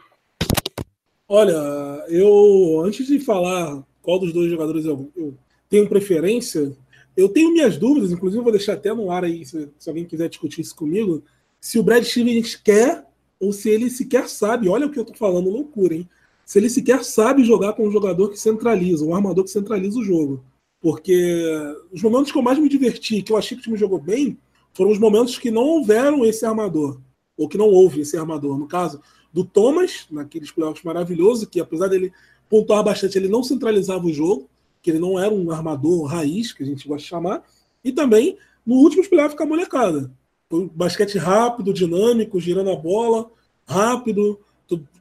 Olha, 1.27 1.57
eu 2.09 2.83
antes 2.85 3.07
de 3.07 3.19
falar 3.19 3.83
qual 4.03 4.19
dos 4.19 4.35
dois 4.35 4.51
jogadores 4.51 4.85
eu, 4.85 5.11
eu 5.17 5.35
tenho 5.71 5.89
preferência, 5.89 6.77
eu 7.17 7.31
tenho 7.31 7.51
minhas 7.51 7.79
dúvidas, 7.79 8.13
inclusive 8.13 8.43
vou 8.43 8.53
deixar 8.53 8.75
até 8.75 8.93
no 8.93 9.11
ar 9.11 9.25
aí, 9.25 9.47
se, 9.47 9.71
se 9.79 9.89
alguém 9.89 10.05
quiser 10.05 10.29
discutir 10.29 10.61
isso 10.61 10.77
comigo, 10.77 11.25
se 11.59 11.79
o 11.79 11.83
Brad 11.83 12.05
Stevens 12.05 12.55
quer 12.55 13.07
ou 13.41 13.51
se 13.51 13.71
ele 13.71 13.89
sequer 13.89 14.29
sabe, 14.29 14.69
olha 14.69 14.87
o 14.87 14.91
que 14.91 14.99
eu 14.99 15.05
tô 15.07 15.15
falando, 15.15 15.49
loucura, 15.49 15.95
hein? 15.95 16.09
Se 16.45 16.59
ele 16.59 16.69
sequer 16.69 17.03
sabe 17.03 17.43
jogar 17.43 17.73
com 17.73 17.89
um 17.89 17.91
jogador 17.91 18.29
que 18.29 18.39
centraliza, 18.39 19.07
um 19.07 19.15
armador 19.15 19.45
que 19.45 19.51
centraliza 19.51 19.99
o 19.99 20.05
jogo. 20.05 20.45
Porque 20.83 21.41
os 21.91 22.03
momentos 22.03 22.31
que 22.31 22.37
eu 22.37 22.43
mais 22.43 22.59
me 22.59 22.69
diverti, 22.69 23.23
que 23.23 23.33
eu 23.33 23.39
achei 23.39 23.57
que 23.57 23.63
o 23.63 23.65
time 23.65 23.79
jogou 23.79 23.99
bem, 23.99 24.37
foram 24.75 24.91
os 24.91 24.99
momentos 24.99 25.39
que 25.39 25.51
não 25.51 25.63
houveram 25.63 26.25
esse 26.25 26.45
armador, 26.45 27.01
ou 27.37 27.49
que 27.49 27.57
não 27.57 27.69
houve 27.69 28.01
esse 28.01 28.17
armador. 28.17 28.59
No 28.59 28.67
caso 28.67 29.01
do 29.33 29.45
Thomas, 29.45 30.07
naqueles 30.11 30.51
playoffs 30.51 30.85
maravilhosos, 30.85 31.47
que 31.47 31.61
apesar 31.61 31.89
dele 31.89 32.13
pontuar 32.49 32.85
bastante, 32.85 33.17
ele 33.17 33.29
não 33.29 33.43
centralizava 33.43 34.05
o 34.07 34.13
jogo, 34.13 34.49
que 34.83 34.91
ele 34.91 34.99
não 34.99 35.19
era 35.19 35.33
um 35.33 35.51
armador 35.51 36.05
raiz, 36.05 36.53
que 36.53 36.63
a 36.63 36.67
gente 36.67 36.87
gosta 36.87 37.03
de 37.03 37.09
chamar, 37.09 37.43
e 37.83 37.91
também 37.91 38.37
no 38.67 38.75
último 38.75 39.09
playoff 39.09 39.37
com 39.37 39.43
a 39.43 39.47
molecada. 39.47 40.11
Foi 40.51 40.71
basquete 40.75 41.17
rápido, 41.17 41.73
dinâmico, 41.73 42.41
girando 42.41 42.71
a 42.71 42.77
bola, 42.77 43.31
rápido, 43.67 44.39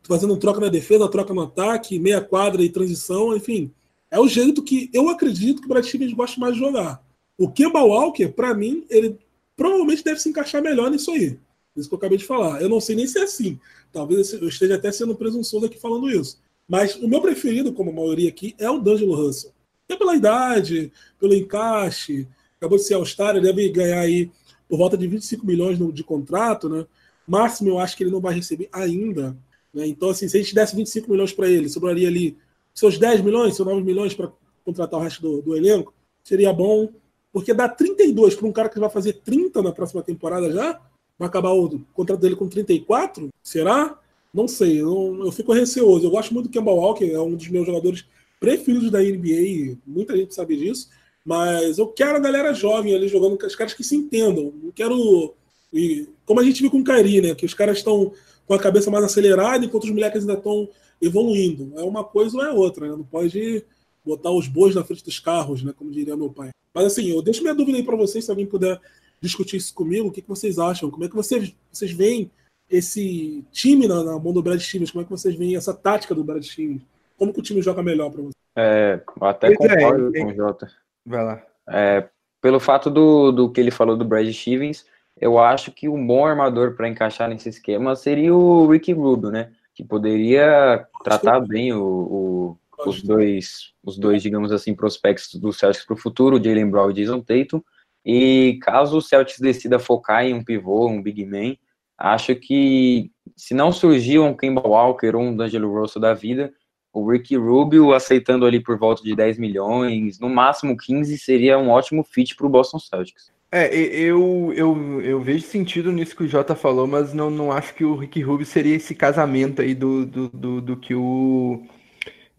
fazendo 0.04 0.38
troca 0.38 0.60
na 0.60 0.70
defesa, 0.70 1.10
troca 1.10 1.34
no 1.34 1.42
ataque, 1.42 2.00
meia 2.00 2.22
quadra 2.22 2.64
e 2.64 2.70
transição, 2.70 3.36
enfim. 3.36 3.72
É 4.10 4.20
o 4.20 4.28
jeito 4.28 4.62
que 4.62 4.90
eu 4.94 5.10
acredito 5.10 5.60
que 5.60 5.66
o 5.66 5.70
Brad 5.70 5.86
Stevens 5.86 6.14
gosta 6.14 6.40
mais 6.40 6.54
de 6.54 6.60
jogar. 6.60 7.04
O 7.38 7.50
Kemba 7.50 7.82
Walker, 7.82 8.28
para 8.30 8.54
mim, 8.54 8.86
ele 8.90 9.18
provavelmente 9.56 10.04
deve 10.04 10.20
se 10.20 10.30
encaixar 10.30 10.62
melhor 10.62 10.90
nisso 10.90 11.12
aí. 11.12 11.40
Isso 11.76 11.90
que 11.90 11.96
eu 11.96 11.98
acabei 11.98 12.18
de 12.18 12.26
falar. 12.26 12.62
Eu 12.62 12.70
não 12.70 12.80
sei 12.80 12.96
nem 12.96 13.08
se 13.08 13.20
é 13.20 13.24
assim. 13.24 13.60
Talvez 13.92 14.34
eu 14.34 14.48
esteja 14.48 14.76
até 14.76 14.92
sendo 14.92 15.16
presunçoso 15.16 15.66
aqui 15.66 15.80
falando 15.80 16.10
isso. 16.10 16.40
Mas 16.68 16.96
o 16.96 17.08
meu 17.08 17.22
preferido, 17.22 17.74
como 17.74 17.90
a 17.90 17.94
maioria 17.94 18.30
aqui, 18.30 18.56
é 18.58 18.70
o 18.70 18.80
D'Angelo 18.80 19.16
Russell. 19.16 19.52
É 19.90 19.96
pela 19.96 20.16
idade, 20.16 20.92
pelo 21.20 21.34
encaixe, 21.34 22.28
acabou 22.58 22.78
de 22.78 22.86
ser 22.86 22.94
All-Star, 22.94 23.36
ele 23.36 23.46
deve 23.46 23.70
ganhar 23.70 24.00
aí 24.00 24.32
por 24.70 24.78
volta 24.78 24.98
de 24.98 25.06
25 25.08 25.46
milhões 25.46 25.78
de 25.94 26.04
contrato, 26.04 26.70
né? 26.70 26.86
Máximo 27.28 27.70
eu 27.70 27.80
acho 27.80 27.96
que 27.96 28.04
ele 28.04 28.12
não 28.12 28.22
vai 28.22 28.34
receber 28.34 28.70
ainda. 28.72 29.38
Né? 29.74 29.88
Então, 29.88 30.10
assim, 30.10 30.28
se 30.28 30.38
a 30.38 30.40
gente 30.42 30.56
desse 30.56 30.76
25 30.76 31.12
milhões 31.12 31.34
para 31.34 31.50
ele, 31.50 31.70
sobraria 31.70 32.08
ali 32.08 32.38
seus 32.74 32.98
10 32.98 33.22
milhões, 33.22 33.56
seus 33.56 33.68
9 33.68 33.82
milhões 33.84 34.14
para 34.14 34.32
contratar 34.66 35.00
o 35.00 35.04
resto 35.04 35.22
do, 35.22 35.42
do 35.42 35.56
elenco, 35.56 35.94
seria 36.24 36.52
bom. 36.54 36.90
Porque 37.34 37.54
dá 37.54 37.68
32 37.68 38.36
para 38.36 38.48
um 38.48 38.52
cara 38.52 38.70
que 38.70 38.80
vai 38.80 38.90
fazer 38.90 39.14
30 39.14 39.62
na 39.64 39.72
próxima 39.72 40.04
temporada 40.04 40.52
já, 40.52 40.80
vai 41.18 41.28
acabar 41.28 41.52
o 41.52 41.80
contrato 41.92 42.22
dele 42.22 42.36
com 42.36 42.48
34? 42.48 43.30
Será? 43.42 44.00
Não 44.32 44.48
sei, 44.48 44.82
eu, 44.82 45.20
eu 45.26 45.32
fico 45.32 45.52
receoso. 45.52 46.06
Eu 46.06 46.12
gosto 46.12 46.34
muito 46.34 46.48
do 46.48 46.52
Kemba 46.52 46.72
Walker, 46.72 47.12
é 47.12 47.20
um 47.20 47.36
dos 47.36 47.48
meus 47.50 47.66
jogadores 47.66 48.06
preferidos 48.40 48.92
da 48.92 49.00
NBA, 49.00 49.78
muita 49.86 50.16
gente 50.16 50.36
sabe 50.36 50.58
disso, 50.58 50.90
mas 51.26 51.78
eu 51.78 51.88
quero 51.88 52.18
a 52.18 52.20
galera 52.20 52.54
jovem 52.54 52.94
ali 52.94 53.08
jogando, 53.08 53.42
os 53.42 53.56
caras 53.56 53.74
que 53.74 53.84
se 53.84 53.96
entendam. 53.96 54.54
Não 54.62 54.72
quero. 54.72 55.34
E, 55.72 56.08
como 56.26 56.40
a 56.40 56.44
gente 56.44 56.62
viu 56.62 56.70
com 56.70 56.80
o 56.80 56.84
Kairi, 56.84 57.22
né? 57.22 57.36
Que 57.36 57.46
os 57.46 57.54
caras 57.54 57.78
estão 57.78 58.12
com 58.46 58.54
a 58.54 58.60
cabeça 58.60 58.92
mais 58.92 59.06
acelerada 59.06 59.66
enquanto 59.66 59.86
os 59.86 59.92
moleques 59.92 60.22
ainda 60.22 60.34
estão 60.34 60.68
evoluindo. 61.02 61.72
É 61.80 61.84
uma 61.84 62.04
coisa 62.04 62.38
ou 62.38 62.44
é 62.44 62.52
outra, 62.52 62.88
né? 62.88 62.96
Não 62.96 63.06
pode 63.06 63.64
botar 64.06 64.32
os 64.32 64.48
bois 64.48 64.76
na 64.76 64.84
frente 64.84 65.04
dos 65.04 65.20
carros, 65.20 65.64
né? 65.64 65.74
Como 65.76 65.92
diria 65.92 66.18
meu 66.18 66.30
pai. 66.30 66.52
Mas 66.74 66.86
assim, 66.86 67.10
eu 67.10 67.22
deixo 67.22 67.42
minha 67.42 67.56
dúvida 67.56 67.78
aí 67.78 67.84
para 67.84 67.96
vocês, 67.96 68.26
se 68.26 68.32
alguém 68.32 68.46
puder 68.46 68.80
discutir 69.22 69.58
isso 69.58 69.74
comigo. 69.74 70.10
O 70.10 70.12
que, 70.12 70.22
que 70.22 70.30
vocês 70.30 70.60
acham? 70.60 70.92
Como 70.92 71.06
é 71.06 71.10
que 71.10 71.16
vocês, 71.16 71.56
vocês 71.72 71.92
veem 71.92 72.30
esse 72.70 73.44
time 73.52 73.88
na, 73.88 74.04
na 74.04 74.20
mão 74.20 74.34
do 74.34 74.44
Brad 74.44 74.60
Stevens? 74.60 74.92
Como 74.92 75.02
é 75.02 75.06
que 75.06 75.12
vocês 75.12 75.36
veem 75.36 75.56
essa 75.56 75.74
tática 75.74 76.14
do 76.14 76.24
Brad 76.24 76.44
Stevens? 76.44 76.82
Como 77.18 77.34
que 77.34 77.40
o 77.40 77.44
time 77.44 77.62
joga 77.62 77.82
melhor 77.82 78.10
para 78.10 78.22
vocês? 78.22 78.34
É, 78.56 79.02
até 79.22 79.52
é, 79.52 79.56
concordo 79.56 80.16
é, 80.16 80.20
com 80.20 80.28
o 80.28 80.36
Jota. 80.36 80.72
Vai 81.06 81.24
lá. 81.24 81.44
É, 81.70 82.08
pelo 82.42 82.60
fato 82.60 82.90
do, 82.90 83.32
do 83.32 83.50
que 83.50 83.62
ele 83.62 83.72
falou 83.72 83.96
do 83.96 84.06
Brad 84.06 84.30
Stevens, 84.32 84.86
eu 85.20 85.40
acho 85.40 85.72
que 85.72 85.88
um 85.88 86.06
bom 86.06 86.26
armador 86.26 86.76
para 86.76 86.90
encaixar 86.90 87.30
nesse 87.30 87.50
esquema 87.50 87.96
seria 87.96 88.34
o 88.36 88.68
Ricky 88.68 88.92
Rubio, 88.92 89.32
né? 89.32 89.52
Que 89.74 89.84
poderia 89.84 90.86
tratar 91.04 91.40
bem 91.40 91.74
o, 91.74 91.84
o 91.84 92.58
os 92.90 93.02
dois, 93.02 93.74
os 93.84 93.98
dois, 93.98 94.22
digamos 94.22 94.52
assim, 94.52 94.74
prospectos 94.74 95.40
do 95.40 95.52
Celtics 95.52 95.86
para 95.86 95.94
o 95.94 95.98
futuro, 95.98 96.44
Jalen 96.44 96.70
Brown 96.70 96.92
e 96.92 96.94
Jason 96.94 97.22
Tatum. 97.22 97.62
E 98.06 98.60
caso 98.62 98.98
o 98.98 99.02
Celtics 99.02 99.40
decida 99.40 99.80
focar 99.80 100.26
em 100.26 100.34
um 100.34 100.44
pivô, 100.44 100.88
um 100.88 101.02
big 101.02 101.26
man, 101.26 101.56
acho 101.98 102.36
que 102.36 103.12
se 103.36 103.54
não 103.54 103.72
surgir 103.72 104.20
um 104.20 104.36
Kemba 104.36 104.62
Walker 104.62 105.16
ou 105.16 105.22
um 105.22 105.36
D'Angelo 105.36 105.74
Russell 105.74 106.02
da 106.02 106.14
vida, 106.14 106.54
o 106.92 107.10
Ricky 107.10 107.36
Rubio 107.36 107.94
aceitando 107.94 108.46
ali 108.46 108.60
por 108.60 108.78
volta 108.78 109.02
de 109.02 109.16
10 109.16 109.40
milhões, 109.40 110.20
no 110.20 110.30
máximo 110.30 110.78
15, 110.78 111.18
seria 111.18 111.58
um 111.58 111.70
ótimo 111.70 112.04
fit 112.04 112.36
para 112.36 112.46
o 112.46 112.50
Boston 112.50 112.78
Celtics. 112.78 113.32
É, 113.52 113.76
eu, 113.76 114.52
eu, 114.56 115.02
eu 115.02 115.22
vejo 115.22 115.46
sentido 115.46 115.92
nisso 115.92 116.16
que 116.16 116.24
o 116.24 116.28
Jota 116.28 116.56
falou, 116.56 116.88
mas 116.88 117.14
não, 117.14 117.30
não 117.30 117.52
acho 117.52 117.74
que 117.76 117.86
o 117.86 117.96
Ricky 117.96 118.22
Rubio 118.22 118.46
seria 118.46 118.76
esse 118.76 118.96
casamento 118.96 119.62
aí 119.62 119.76
do, 119.76 120.06
do, 120.06 120.30
do, 120.30 120.62
do 120.62 120.78
que 120.78 120.96
o, 120.96 121.64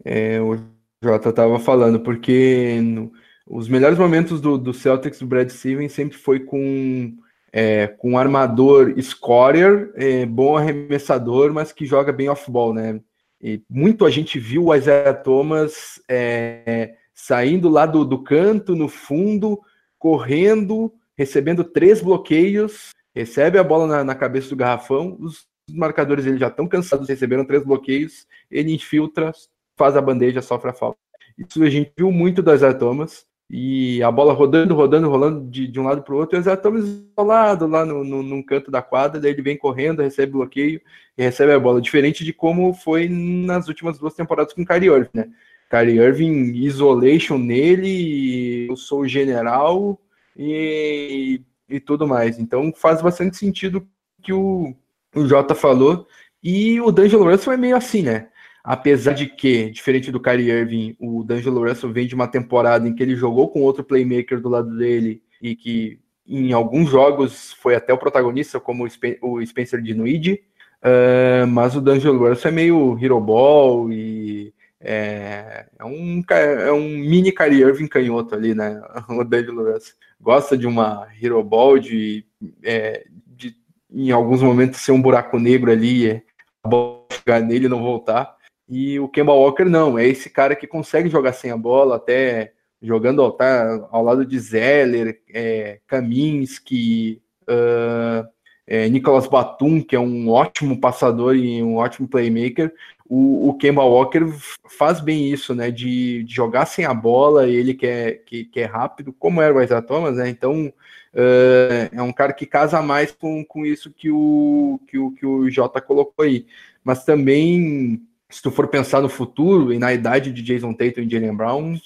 é, 0.05 0.39
o 0.39 0.57
Jota 1.03 1.29
estava 1.29 1.59
falando, 1.59 1.99
porque 1.99 2.79
no, 2.81 3.11
os 3.47 3.67
melhores 3.67 3.97
momentos 3.97 4.39
do, 4.39 4.57
do 4.57 4.73
Celtics 4.73 5.19
do 5.19 5.27
Brad 5.27 5.49
Stevens 5.49 5.91
sempre 5.91 6.17
foi 6.17 6.39
com 6.39 7.17
é, 7.51 7.87
com 7.87 8.11
um 8.11 8.17
armador 8.17 8.93
scorer, 9.01 9.89
é, 9.95 10.25
bom 10.25 10.57
arremessador, 10.57 11.53
mas 11.53 11.71
que 11.71 11.85
joga 11.85 12.11
bem 12.11 12.27
off-ball, 12.27 12.73
né? 12.73 12.99
E 13.41 13.63
muito 13.69 14.05
a 14.05 14.09
gente 14.09 14.37
viu 14.37 14.65
o 14.65 14.75
Isaiah 14.75 15.13
Thomas 15.13 16.01
é, 16.09 16.95
saindo 17.13 17.69
lá 17.69 17.85
do, 17.85 18.03
do 18.03 18.21
canto, 18.21 18.75
no 18.75 18.89
fundo, 18.89 19.57
correndo, 19.97 20.93
recebendo 21.17 21.63
três 21.63 22.01
bloqueios, 22.01 22.89
recebe 23.15 23.57
a 23.57 23.63
bola 23.63 23.87
na, 23.87 24.03
na 24.03 24.15
cabeça 24.15 24.49
do 24.49 24.57
garrafão, 24.57 25.15
os 25.21 25.47
marcadores 25.71 26.25
ele 26.25 26.37
já 26.37 26.47
estão 26.47 26.67
cansados, 26.67 27.07
receberam 27.07 27.45
três 27.45 27.63
bloqueios, 27.63 28.27
ele 28.51 28.73
infiltra, 28.73 29.31
faz 29.75 29.95
a 29.95 30.01
bandeja, 30.01 30.41
sofre 30.41 30.69
a 30.69 30.73
falta. 30.73 30.97
Isso 31.37 31.61
a 31.63 31.69
gente 31.69 31.91
viu 31.97 32.11
muito 32.11 32.41
do 32.41 32.53
Isaiah 32.53 32.73
Thomas, 32.73 33.25
e 33.49 34.01
a 34.01 34.11
bola 34.11 34.33
rodando, 34.33 34.73
rodando, 34.73 35.09
rolando 35.09 35.49
de, 35.49 35.67
de 35.67 35.79
um 35.79 35.83
lado 35.83 36.01
para 36.01 36.15
o 36.15 36.17
outro, 36.17 36.35
e 36.35 36.39
o 36.39 36.41
Isaiah 36.41 36.57
Thomas 36.57 36.85
isolado 36.85 37.67
lá 37.67 37.85
no, 37.85 38.03
no, 38.03 38.23
num 38.23 38.41
canto 38.41 38.71
da 38.71 38.81
quadra, 38.81 39.19
daí 39.19 39.31
ele 39.31 39.41
vem 39.41 39.57
correndo, 39.57 40.01
recebe 40.01 40.31
bloqueio 40.31 40.81
e 41.17 41.23
recebe 41.23 41.51
a 41.53 41.59
bola, 41.59 41.81
diferente 41.81 42.25
de 42.25 42.33
como 42.33 42.73
foi 42.73 43.07
nas 43.07 43.67
últimas 43.67 43.99
duas 43.99 44.15
temporadas 44.15 44.53
com 44.53 44.63
o 44.63 44.65
Kyrie 44.65 44.89
Irving, 44.89 45.09
né? 45.13 45.29
Kyrie 45.69 45.99
Irving, 45.99 46.53
isolation 46.55 47.37
nele, 47.37 48.67
eu 48.69 48.75
sou 48.75 49.01
o 49.01 49.07
general 49.07 49.99
e, 50.35 51.41
e 51.69 51.79
tudo 51.79 52.07
mais. 52.07 52.39
Então 52.39 52.71
faz 52.75 53.01
bastante 53.01 53.37
sentido 53.37 53.87
que 54.23 54.33
o, 54.33 54.75
o 55.15 55.27
Jota 55.27 55.53
falou, 55.53 56.07
e 56.43 56.79
o 56.81 56.91
D'Angelo 56.91 57.29
Russell 57.29 57.53
é 57.53 57.57
meio 57.57 57.75
assim, 57.75 58.03
né? 58.03 58.29
Apesar 58.65 59.13
de 59.13 59.27
que, 59.27 59.69
diferente 59.69 60.11
do 60.11 60.19
Kyrie 60.19 60.49
Irving, 60.49 60.95
o 60.99 61.23
D'Angelo 61.23 61.69
Russell 61.69 61.93
vem 61.93 62.07
de 62.07 62.15
uma 62.15 62.27
temporada 62.27 62.87
em 62.87 62.95
que 62.95 63.03
ele 63.03 63.15
jogou 63.15 63.47
com 63.49 63.61
outro 63.61 63.83
playmaker 63.83 64.41
do 64.41 64.49
lado 64.49 64.75
dele 64.75 65.21
e 65.39 65.55
que 65.55 65.99
em 66.27 66.51
alguns 66.51 66.89
jogos 66.89 67.53
foi 67.53 67.75
até 67.75 67.93
o 67.93 67.97
protagonista, 67.97 68.59
como 68.59 68.87
o 69.21 69.45
Spencer 69.45 69.79
Dinwiddie, 69.79 70.41
uh, 70.81 71.45
mas 71.45 71.75
o 71.75 71.81
D'Angelo 71.81 72.27
Russell 72.27 72.49
é 72.49 72.53
meio 72.55 72.97
hero 72.99 73.19
ball 73.19 73.91
e 73.91 74.51
é, 74.81 75.67
é, 75.77 75.85
um, 75.85 76.23
é 76.27 76.71
um 76.71 76.89
mini 76.89 77.31
Kyrie 77.31 77.61
Irving 77.61 77.87
canhoto 77.87 78.33
ali, 78.33 78.55
né? 78.55 78.81
O 79.09 79.23
D'Angelo 79.23 79.71
Russell 79.71 79.93
gosta 80.19 80.57
de 80.57 80.65
uma 80.65 81.07
hero 81.21 81.43
ball, 81.43 81.77
de, 81.77 82.25
é, 82.63 83.05
de 83.27 83.55
em 83.93 84.09
alguns 84.09 84.41
momentos 84.41 84.81
ser 84.81 84.91
um 84.91 85.01
buraco 85.01 85.37
negro 85.37 85.71
ali, 85.71 86.23
a 86.63 86.67
bola 86.67 87.05
chegar 87.11 87.41
nele 87.41 87.67
e 87.67 87.69
não 87.69 87.83
voltar. 87.83 88.34
E 88.67 88.99
o 88.99 89.07
Kemba 89.07 89.33
Walker 89.33 89.65
não, 89.65 89.97
é 89.97 90.07
esse 90.07 90.29
cara 90.29 90.55
que 90.55 90.65
consegue 90.65 91.09
jogar 91.09 91.33
sem 91.33 91.51
a 91.51 91.57
bola, 91.57 91.97
até 91.97 92.53
jogando 92.81 93.29
tá, 93.31 93.87
ao 93.91 94.03
lado 94.03 94.25
de 94.25 94.39
Zeller, 94.39 95.19
é, 95.33 95.79
Kaminsky, 95.87 97.21
uh, 97.43 98.27
é, 98.67 98.89
Nicolas 98.89 99.27
Batum, 99.27 99.81
que 99.81 99.95
é 99.95 99.99
um 99.99 100.29
ótimo 100.29 100.79
passador 100.79 101.35
e 101.35 101.61
um 101.61 101.75
ótimo 101.75 102.07
playmaker. 102.07 102.73
O, 103.07 103.49
o 103.49 103.57
Kemba 103.57 103.83
Walker 103.83 104.21
faz 104.67 104.99
bem 104.99 105.31
isso, 105.31 105.53
né? 105.53 105.69
De, 105.69 106.23
de, 106.23 106.33
jogar 106.33 106.65
sem 106.65 106.85
a 106.85 106.93
bola, 106.93 107.47
ele 107.47 107.75
que 107.75 107.85
é, 107.85 108.11
que, 108.13 108.45
que 108.45 108.59
é 108.59 108.65
rápido, 108.65 109.13
como 109.13 109.41
era 109.41 109.53
o 109.53 109.61
Isaiah 109.61 109.81
Thomas, 109.81 110.17
né? 110.17 110.27
Então 110.27 110.73
uh, 111.13 111.89
é 111.91 112.01
um 112.01 112.11
cara 112.11 112.33
que 112.33 112.47
casa 112.47 112.81
mais 112.81 113.11
com, 113.11 113.45
com 113.45 113.63
isso 113.65 113.91
que 113.91 114.09
o, 114.09 114.79
que, 114.87 114.97
o, 114.97 115.11
que 115.11 115.25
o 115.25 115.49
Jota 115.51 115.79
colocou 115.79 116.25
aí. 116.25 116.47
Mas 116.83 117.05
também 117.05 118.01
se 118.29 118.41
tu 118.41 118.51
for 118.51 118.67
pensar 118.67 119.01
no 119.01 119.09
futuro 119.09 119.71
e 119.71 119.79
na 119.79 119.93
idade 119.93 120.31
de 120.31 120.41
Jason 120.41 120.73
Tatum 120.73 121.01
e 121.01 121.09
Jalen 121.09 121.35
Brown, 121.35 121.79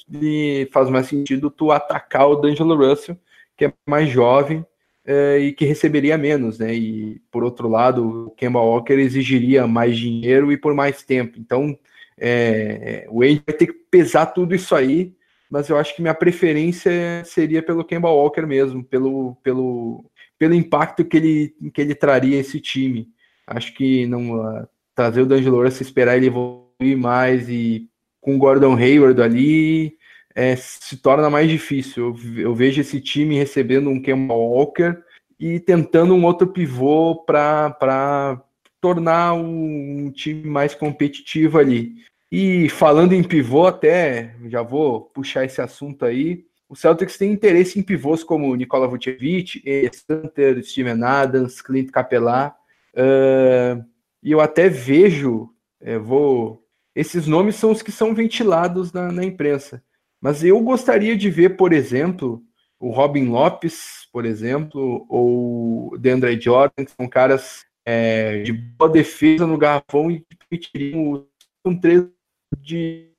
faz 0.72 0.90
mais 0.90 1.08
sentido 1.08 1.50
tu 1.50 1.72
atacar 1.72 2.28
o 2.28 2.36
D'Angelo 2.36 2.76
Russell, 2.76 3.18
que 3.58 3.66
é 3.66 3.74
mais 3.86 4.10
jovem 4.10 4.66
é, 5.06 5.40
e 5.40 5.54
que 5.54 5.66
receberia 5.66 6.18
menos, 6.18 6.60
né? 6.60 6.74
E 6.74 7.22
por 7.32 7.44
outro 7.44 7.68
lado, 7.68 8.28
o 8.28 8.32
Kemba 8.32 8.60
Walker 8.60 8.94
exigiria 8.94 9.68
mais 9.68 9.98
dinheiro 9.98 10.52
e 10.52 10.58
por 10.58 10.74
mais 10.74 11.04
tempo. 11.04 11.38
Então, 11.40 11.78
é, 12.18 13.06
o 13.10 13.20
Wade 13.20 13.44
vai 13.46 13.56
ter 13.56 13.68
que 13.68 13.74
pesar 13.74 14.28
tudo 14.28 14.56
isso 14.56 14.76
aí, 14.76 15.14
mas 15.50 15.68
eu 15.70 15.78
acho 15.78 15.96
que 15.96 16.02
minha 16.02 16.14
preferência 16.14 16.92
seria 17.26 17.62
pelo 17.62 17.84
Kemba 17.84 18.10
Walker 18.10 18.46
mesmo, 18.46 18.84
pelo, 18.84 19.36
pelo, 19.44 20.06
pelo 20.38 20.54
impacto 20.54 21.04
que 21.04 21.18
ele, 21.18 21.56
que 21.74 21.82
ele 21.82 21.96
traria 21.96 22.40
esse 22.40 22.60
time. 22.62 23.10
Acho 23.48 23.74
que 23.74 24.06
não 24.06 24.68
trazer 25.00 25.22
o 25.22 25.26
D'Angelo 25.26 25.64
Russell, 25.64 25.88
esperar 25.88 26.18
ele 26.18 26.28
evoluir 26.28 26.98
mais 26.98 27.48
e 27.48 27.88
com 28.20 28.36
o 28.36 28.38
Gordon 28.38 28.76
Hayward 28.76 29.22
ali 29.22 29.96
é, 30.36 30.58
se 30.58 30.98
torna 30.98 31.30
mais 31.30 31.50
difícil. 31.50 32.18
Eu, 32.36 32.42
eu, 32.42 32.54
vejo 32.54 32.82
esse 32.82 33.00
time 33.00 33.38
recebendo 33.38 33.90
um 33.90 34.02
Kemba 34.02 34.34
Walker 34.34 34.98
e 35.40 35.58
tentando 35.58 36.14
um 36.14 36.26
outro 36.26 36.48
pivô 36.48 37.24
para 37.24 38.44
tornar 38.82 39.36
um, 39.36 40.08
um 40.08 40.12
time 40.12 40.46
mais 40.50 40.76
competitivo 40.76 41.58
ali. 41.58 41.94
E 42.30 42.68
falando 42.68 43.14
em 43.14 43.24
pivô, 43.24 43.68
até 43.68 44.36
já 44.48 44.62
vou 44.62 45.00
puxar 45.00 45.46
esse 45.46 45.62
assunto 45.62 46.04
aí. 46.04 46.44
O 46.68 46.76
Celtics 46.76 47.18
tem 47.18 47.32
interesse 47.32 47.80
em 47.80 47.84
pivôs 47.84 48.22
como 48.22 48.54
Nikola 48.54 48.86
Vucevic, 48.86 49.64
Hunter, 50.10 50.62
Steven 50.62 51.02
Adams, 51.06 51.62
Clint 51.62 51.90
Capela. 51.90 52.54
Uh, 52.94 53.82
e 54.22 54.32
eu 54.32 54.42
até 54.42 54.70
vejo, 54.70 55.50
é, 55.80 55.98
vou. 55.98 56.66
Esses 56.96 57.28
nomes 57.28 57.56
são 57.56 57.72
os 57.72 57.82
que 57.82 57.92
são 57.92 58.14
ventilados 58.14 58.92
na, 58.92 59.12
na, 59.12 59.24
imprensa. 59.24 59.84
Mas 60.22 60.44
eu 60.44 60.60
gostaria 60.62 61.16
de 61.16 61.30
ver, 61.30 61.56
por 61.56 61.72
exemplo, 61.72 62.44
o 62.80 62.90
Robin 62.90 63.30
Lopes, 63.30 64.08
por 64.12 64.26
exemplo, 64.26 65.06
ou 65.08 65.94
o 65.94 65.98
DeAndre 65.98 66.40
Jordan, 66.40 66.84
que 66.84 66.92
são 66.92 67.08
caras 67.08 67.66
é, 67.86 68.42
de 68.42 68.52
boa 68.52 68.92
defesa 68.92 69.48
no 69.48 69.58
garrafão 69.58 70.12
e 70.12 70.20
que 70.20 70.38
permitiriam 70.50 71.26
um 71.66 71.80
treino 71.80 72.12
de 72.58 73.12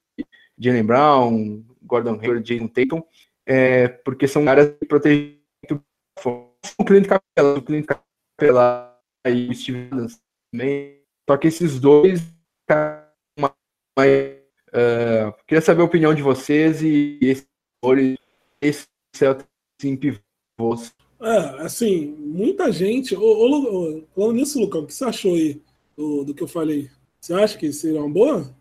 Jalen 0.59 0.85
Brown, 0.85 1.65
Gordon 1.83 2.19
Hayward, 2.21 2.43
Jason 2.43 2.69
Tatum, 2.69 3.03
é, 3.47 3.89
porque 3.89 4.29
são 4.29 4.45
caras 4.45 4.75
que 4.79 4.87
protegem 4.87 5.41
o 6.79 6.85
cliente 6.85 7.09
capela, 7.09 7.59
o 7.59 7.63
cliente 7.63 7.87
capela 7.87 9.01
e 9.27 9.49
o 9.49 9.55
Steve 9.55 9.89
Adams 9.91 10.21
também. 10.53 11.01
Só 11.29 11.37
que 11.37 11.49
esses 11.49 11.81
dois. 11.81 12.21
Uh, 13.99 15.35
queria 15.47 15.61
saber 15.61 15.83
a 15.83 15.85
opinião 15.85 16.15
de 16.15 16.23
vocês 16.23 16.81
e 16.81 17.19
esses 17.21 17.51
esse 18.61 18.87
Celtics 19.15 19.49
em 19.83 19.97
pivôs. 19.97 20.93
É, 21.21 21.63
assim, 21.63 22.15
muita 22.19 22.71
gente. 22.71 23.17
Ô, 23.17 23.21
ô, 23.21 23.99
ô, 23.99 24.03
falando 24.15 24.37
nisso, 24.37 24.61
Lucão, 24.61 24.83
o 24.83 24.87
que 24.87 24.95
você 24.95 25.05
achou 25.05 25.35
aí 25.35 25.61
do, 25.97 26.25
do 26.25 26.35
que 26.35 26.43
eu 26.43 26.49
falei? 26.49 26.91
Você 27.21 27.35
acha 27.35 27.59
que 27.59 27.73
seria 27.73 28.01
uma 28.01 28.09
boa? 28.09 28.55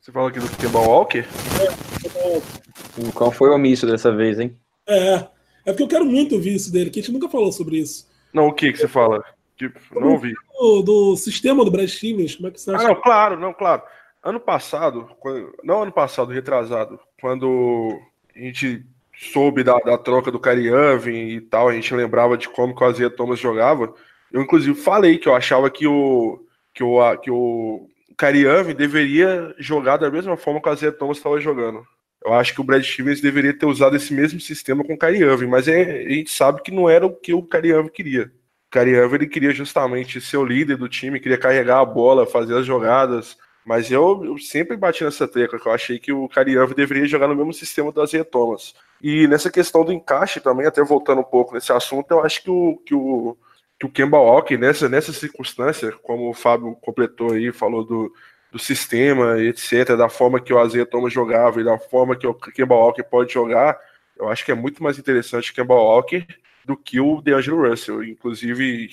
Você 0.00 0.12
fala 0.12 0.28
aqui 0.28 0.40
do 0.40 0.56
Kemba 0.56 0.78
Walker? 0.78 1.18
É, 1.18 3.00
o 3.00 3.06
Lucão 3.06 3.30
foi 3.30 3.50
omisso 3.50 3.86
dessa 3.86 4.14
vez, 4.14 4.38
hein? 4.38 4.56
É, 4.86 5.14
é 5.16 5.28
porque 5.66 5.82
eu 5.82 5.88
quero 5.88 6.04
muito 6.04 6.34
ouvir 6.36 6.54
isso 6.54 6.72
dele, 6.72 6.90
que 6.90 7.00
a 7.00 7.02
gente 7.02 7.12
nunca 7.12 7.28
falou 7.28 7.52
sobre 7.52 7.78
isso. 7.78 8.08
Não, 8.32 8.48
o 8.48 8.52
que 8.52 8.72
que 8.72 8.78
você 8.78 8.88
fala? 8.88 9.22
Tipo, 9.60 10.00
não 10.00 10.12
ouvi. 10.12 10.32
Do, 10.58 10.80
do, 10.80 11.16
sistema 11.16 11.62
do 11.62 11.70
Brad 11.70 11.86
Stevens, 11.86 12.34
como 12.34 12.48
é 12.48 12.50
que 12.50 12.58
você 12.58 12.70
acha? 12.70 12.82
Ah, 12.82 12.88
não, 12.88 12.94
claro, 12.94 13.38
não, 13.38 13.52
claro. 13.52 13.82
Ano 14.24 14.40
passado, 14.40 15.10
quando, 15.20 15.54
não 15.62 15.82
ano 15.82 15.92
passado, 15.92 16.32
retrasado, 16.32 16.98
quando 17.20 18.00
a 18.34 18.38
gente 18.38 18.82
soube 19.14 19.62
da, 19.62 19.76
da 19.80 19.98
troca 19.98 20.30
do 20.30 20.40
Kyrie 20.40 20.68
Irving 20.68 21.28
e 21.28 21.40
tal, 21.42 21.68
a 21.68 21.74
gente 21.74 21.94
lembrava 21.94 22.38
de 22.38 22.48
como 22.48 22.74
que 22.74 22.82
o 22.82 22.90
Isaiah 22.90 23.14
Thomas 23.14 23.38
jogava. 23.38 23.92
Eu, 24.32 24.40
inclusive, 24.40 24.74
falei 24.80 25.18
que 25.18 25.28
eu 25.28 25.34
achava 25.34 25.68
que 25.68 25.86
o, 25.86 26.42
que 26.72 26.82
o, 26.82 27.16
que 27.18 27.30
o 27.30 27.86
Kyrie 28.16 28.46
Irving 28.46 28.74
deveria 28.74 29.54
jogar 29.58 29.98
da 29.98 30.10
mesma 30.10 30.38
forma 30.38 30.58
que 30.62 30.70
o 30.70 30.72
Isaiah 30.72 30.96
Thomas 30.96 31.18
estava 31.18 31.38
jogando. 31.38 31.86
Eu 32.24 32.32
acho 32.32 32.54
que 32.54 32.62
o 32.62 32.64
Brad 32.64 32.82
Stevens 32.82 33.20
deveria 33.20 33.52
ter 33.52 33.66
usado 33.66 33.94
esse 33.94 34.14
mesmo 34.14 34.40
sistema 34.40 34.82
com 34.82 34.94
o 34.94 34.98
Kyrie 34.98 35.22
Irving, 35.22 35.48
mas 35.48 35.68
é, 35.68 35.82
a 36.06 36.08
gente 36.08 36.30
sabe 36.30 36.62
que 36.62 36.70
não 36.70 36.88
era 36.88 37.04
o 37.04 37.14
que 37.14 37.34
o 37.34 37.42
Kyrie 37.42 37.72
Irving 37.72 37.90
queria. 37.90 38.32
Kyrie 38.70 38.94
Irving 38.94 39.16
ele 39.16 39.26
queria 39.26 39.52
justamente 39.52 40.20
ser 40.20 40.36
o 40.36 40.44
líder 40.44 40.76
do 40.76 40.88
time, 40.88 41.18
queria 41.18 41.38
carregar 41.38 41.80
a 41.80 41.84
bola, 41.84 42.26
fazer 42.26 42.56
as 42.56 42.64
jogadas, 42.64 43.36
mas 43.64 43.90
eu, 43.90 44.24
eu 44.24 44.38
sempre 44.38 44.76
bati 44.76 45.02
nessa 45.02 45.26
tecla, 45.26 45.58
que 45.58 45.66
eu 45.66 45.72
achei 45.72 45.98
que 45.98 46.12
o 46.12 46.28
Kyrie 46.28 46.54
Irving 46.54 46.74
deveria 46.74 47.06
jogar 47.06 47.26
no 47.26 47.34
mesmo 47.34 47.52
sistema 47.52 47.90
do 47.90 48.02
Isaiah 48.02 48.24
Thomas. 48.24 48.74
E 49.02 49.26
nessa 49.26 49.50
questão 49.50 49.84
do 49.84 49.92
encaixe 49.92 50.40
também, 50.40 50.66
até 50.66 50.82
voltando 50.84 51.20
um 51.20 51.24
pouco 51.24 51.54
nesse 51.54 51.72
assunto, 51.72 52.10
eu 52.12 52.24
acho 52.24 52.42
que 52.42 52.50
o, 52.50 52.76
que 52.84 52.94
o, 52.94 53.36
que 53.78 53.86
o 53.86 53.90
Kemba 53.90 54.18
Walker, 54.18 54.56
nessa, 54.56 54.88
nessa 54.88 55.12
circunstância, 55.12 55.90
como 56.02 56.30
o 56.30 56.34
Fábio 56.34 56.76
completou 56.80 57.32
aí, 57.32 57.50
falou 57.50 57.84
do, 57.84 58.12
do 58.52 58.58
sistema, 58.58 59.40
etc., 59.40 59.96
da 59.96 60.08
forma 60.08 60.40
que 60.40 60.52
o 60.52 60.58
Azeia 60.58 60.86
Thomas 60.86 61.12
jogava 61.12 61.60
e 61.60 61.64
da 61.64 61.78
forma 61.78 62.14
que 62.14 62.26
o 62.26 62.34
Kemba 62.34 62.76
Walker 62.76 63.02
pode 63.02 63.32
jogar, 63.32 63.76
eu 64.16 64.28
acho 64.28 64.44
que 64.44 64.52
é 64.52 64.54
muito 64.54 64.82
mais 64.82 64.98
interessante 64.98 65.50
o 65.50 65.54
Kemba 65.54 65.74
Walker 65.74 66.26
do 66.64 66.76
que 66.76 67.00
o 67.00 67.20
DeAngelo 67.20 67.68
Russell. 67.68 68.04
Inclusive, 68.04 68.88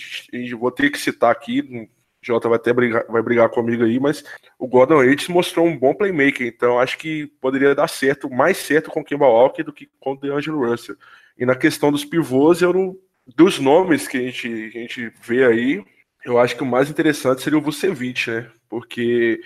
vou 0.57 0.71
ter 0.71 0.89
que 0.89 0.99
citar 0.99 1.31
aqui, 1.31 1.61
o 1.61 1.87
Jota 2.21 2.49
vai 2.49 2.57
até 2.57 2.73
brigar, 2.73 3.05
vai 3.07 3.21
brigar 3.21 3.49
comigo 3.49 3.83
aí, 3.83 3.99
mas 3.99 4.23
o 4.57 4.67
Gordon 4.67 4.99
Hayward 4.99 5.31
mostrou 5.31 5.65
um 5.65 5.77
bom 5.77 5.93
playmaker, 5.93 6.47
então 6.47 6.79
acho 6.79 6.97
que 6.97 7.27
poderia 7.39 7.75
dar 7.75 7.87
certo, 7.87 8.29
mais 8.29 8.57
certo 8.57 8.89
com 8.89 9.01
o 9.01 9.03
Kemba 9.03 9.27
Walker 9.27 9.63
do 9.63 9.73
que 9.73 9.89
com 9.99 10.13
o 10.13 10.17
DeAngelo 10.17 10.67
Russell. 10.67 10.97
E 11.37 11.45
na 11.45 11.55
questão 11.55 11.91
dos 11.91 12.03
pivôs, 12.03 12.61
eu 12.61 12.73
não, 12.73 12.97
dos 13.35 13.59
nomes 13.59 14.07
que 14.07 14.17
a 14.17 14.21
gente, 14.21 14.47
a 14.47 14.69
gente 14.69 15.11
vê 15.21 15.45
aí, 15.45 15.83
eu 16.25 16.39
acho 16.39 16.55
que 16.55 16.63
o 16.63 16.65
mais 16.65 16.89
interessante 16.89 17.41
seria 17.41 17.57
o 17.57 17.61
Vucevic, 17.61 18.29
né? 18.29 18.49
Porque 18.67 19.39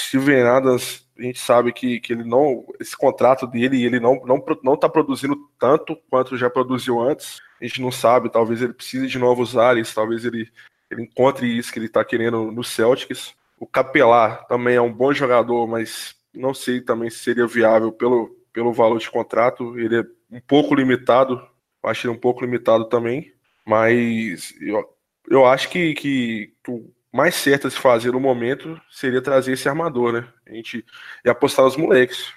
Steven 0.00 0.42
Adams, 0.42 1.06
a 1.18 1.22
gente 1.22 1.40
sabe 1.40 1.72
que, 1.72 2.00
que 2.00 2.12
ele 2.12 2.24
não. 2.24 2.64
Esse 2.80 2.96
contrato 2.96 3.46
dele, 3.46 3.84
ele 3.84 3.98
não, 3.98 4.14
não, 4.24 4.42
não 4.62 4.76
tá 4.76 4.88
produzindo 4.88 5.36
tanto 5.58 5.96
quanto 6.08 6.36
já 6.36 6.48
produziu 6.48 7.00
antes. 7.00 7.40
A 7.60 7.66
gente 7.66 7.82
não 7.82 7.90
sabe, 7.90 8.30
talvez 8.30 8.62
ele 8.62 8.72
precise 8.72 9.08
de 9.08 9.18
novos 9.18 9.56
ares, 9.56 9.92
talvez 9.92 10.24
ele, 10.24 10.48
ele 10.90 11.02
encontre 11.02 11.46
isso 11.46 11.72
que 11.72 11.78
ele 11.78 11.86
está 11.86 12.04
querendo 12.04 12.52
no 12.52 12.62
Celtics. 12.62 13.34
O 13.58 13.66
Capelar 13.66 14.46
também 14.46 14.76
é 14.76 14.80
um 14.80 14.92
bom 14.92 15.12
jogador, 15.12 15.66
mas 15.66 16.14
não 16.32 16.54
sei 16.54 16.80
também 16.80 17.10
se 17.10 17.18
seria 17.18 17.46
viável 17.46 17.90
pelo, 17.90 18.28
pelo 18.52 18.72
valor 18.72 18.98
de 18.98 19.10
contrato. 19.10 19.76
Ele 19.78 20.00
é 20.00 20.04
um 20.30 20.40
pouco 20.40 20.74
limitado, 20.74 21.44
acho 21.82 22.06
ele 22.06 22.14
um 22.14 22.20
pouco 22.20 22.44
limitado 22.44 22.84
também. 22.84 23.32
Mas 23.66 24.54
eu, 24.60 24.88
eu 25.28 25.44
acho 25.44 25.68
que, 25.68 25.94
que, 25.94 26.54
que 26.62 26.70
o 26.70 26.90
mais 27.18 27.34
certo 27.34 27.66
a 27.66 27.70
se 27.70 27.76
fazer 27.76 28.12
no 28.12 28.20
momento 28.20 28.80
seria 28.88 29.20
trazer 29.20 29.54
esse 29.54 29.68
armador, 29.68 30.12
né? 30.12 30.28
A 30.46 30.54
gente 30.54 30.84
e 31.24 31.28
apostar 31.28 31.64
nos 31.64 31.76
moleques. 31.76 32.28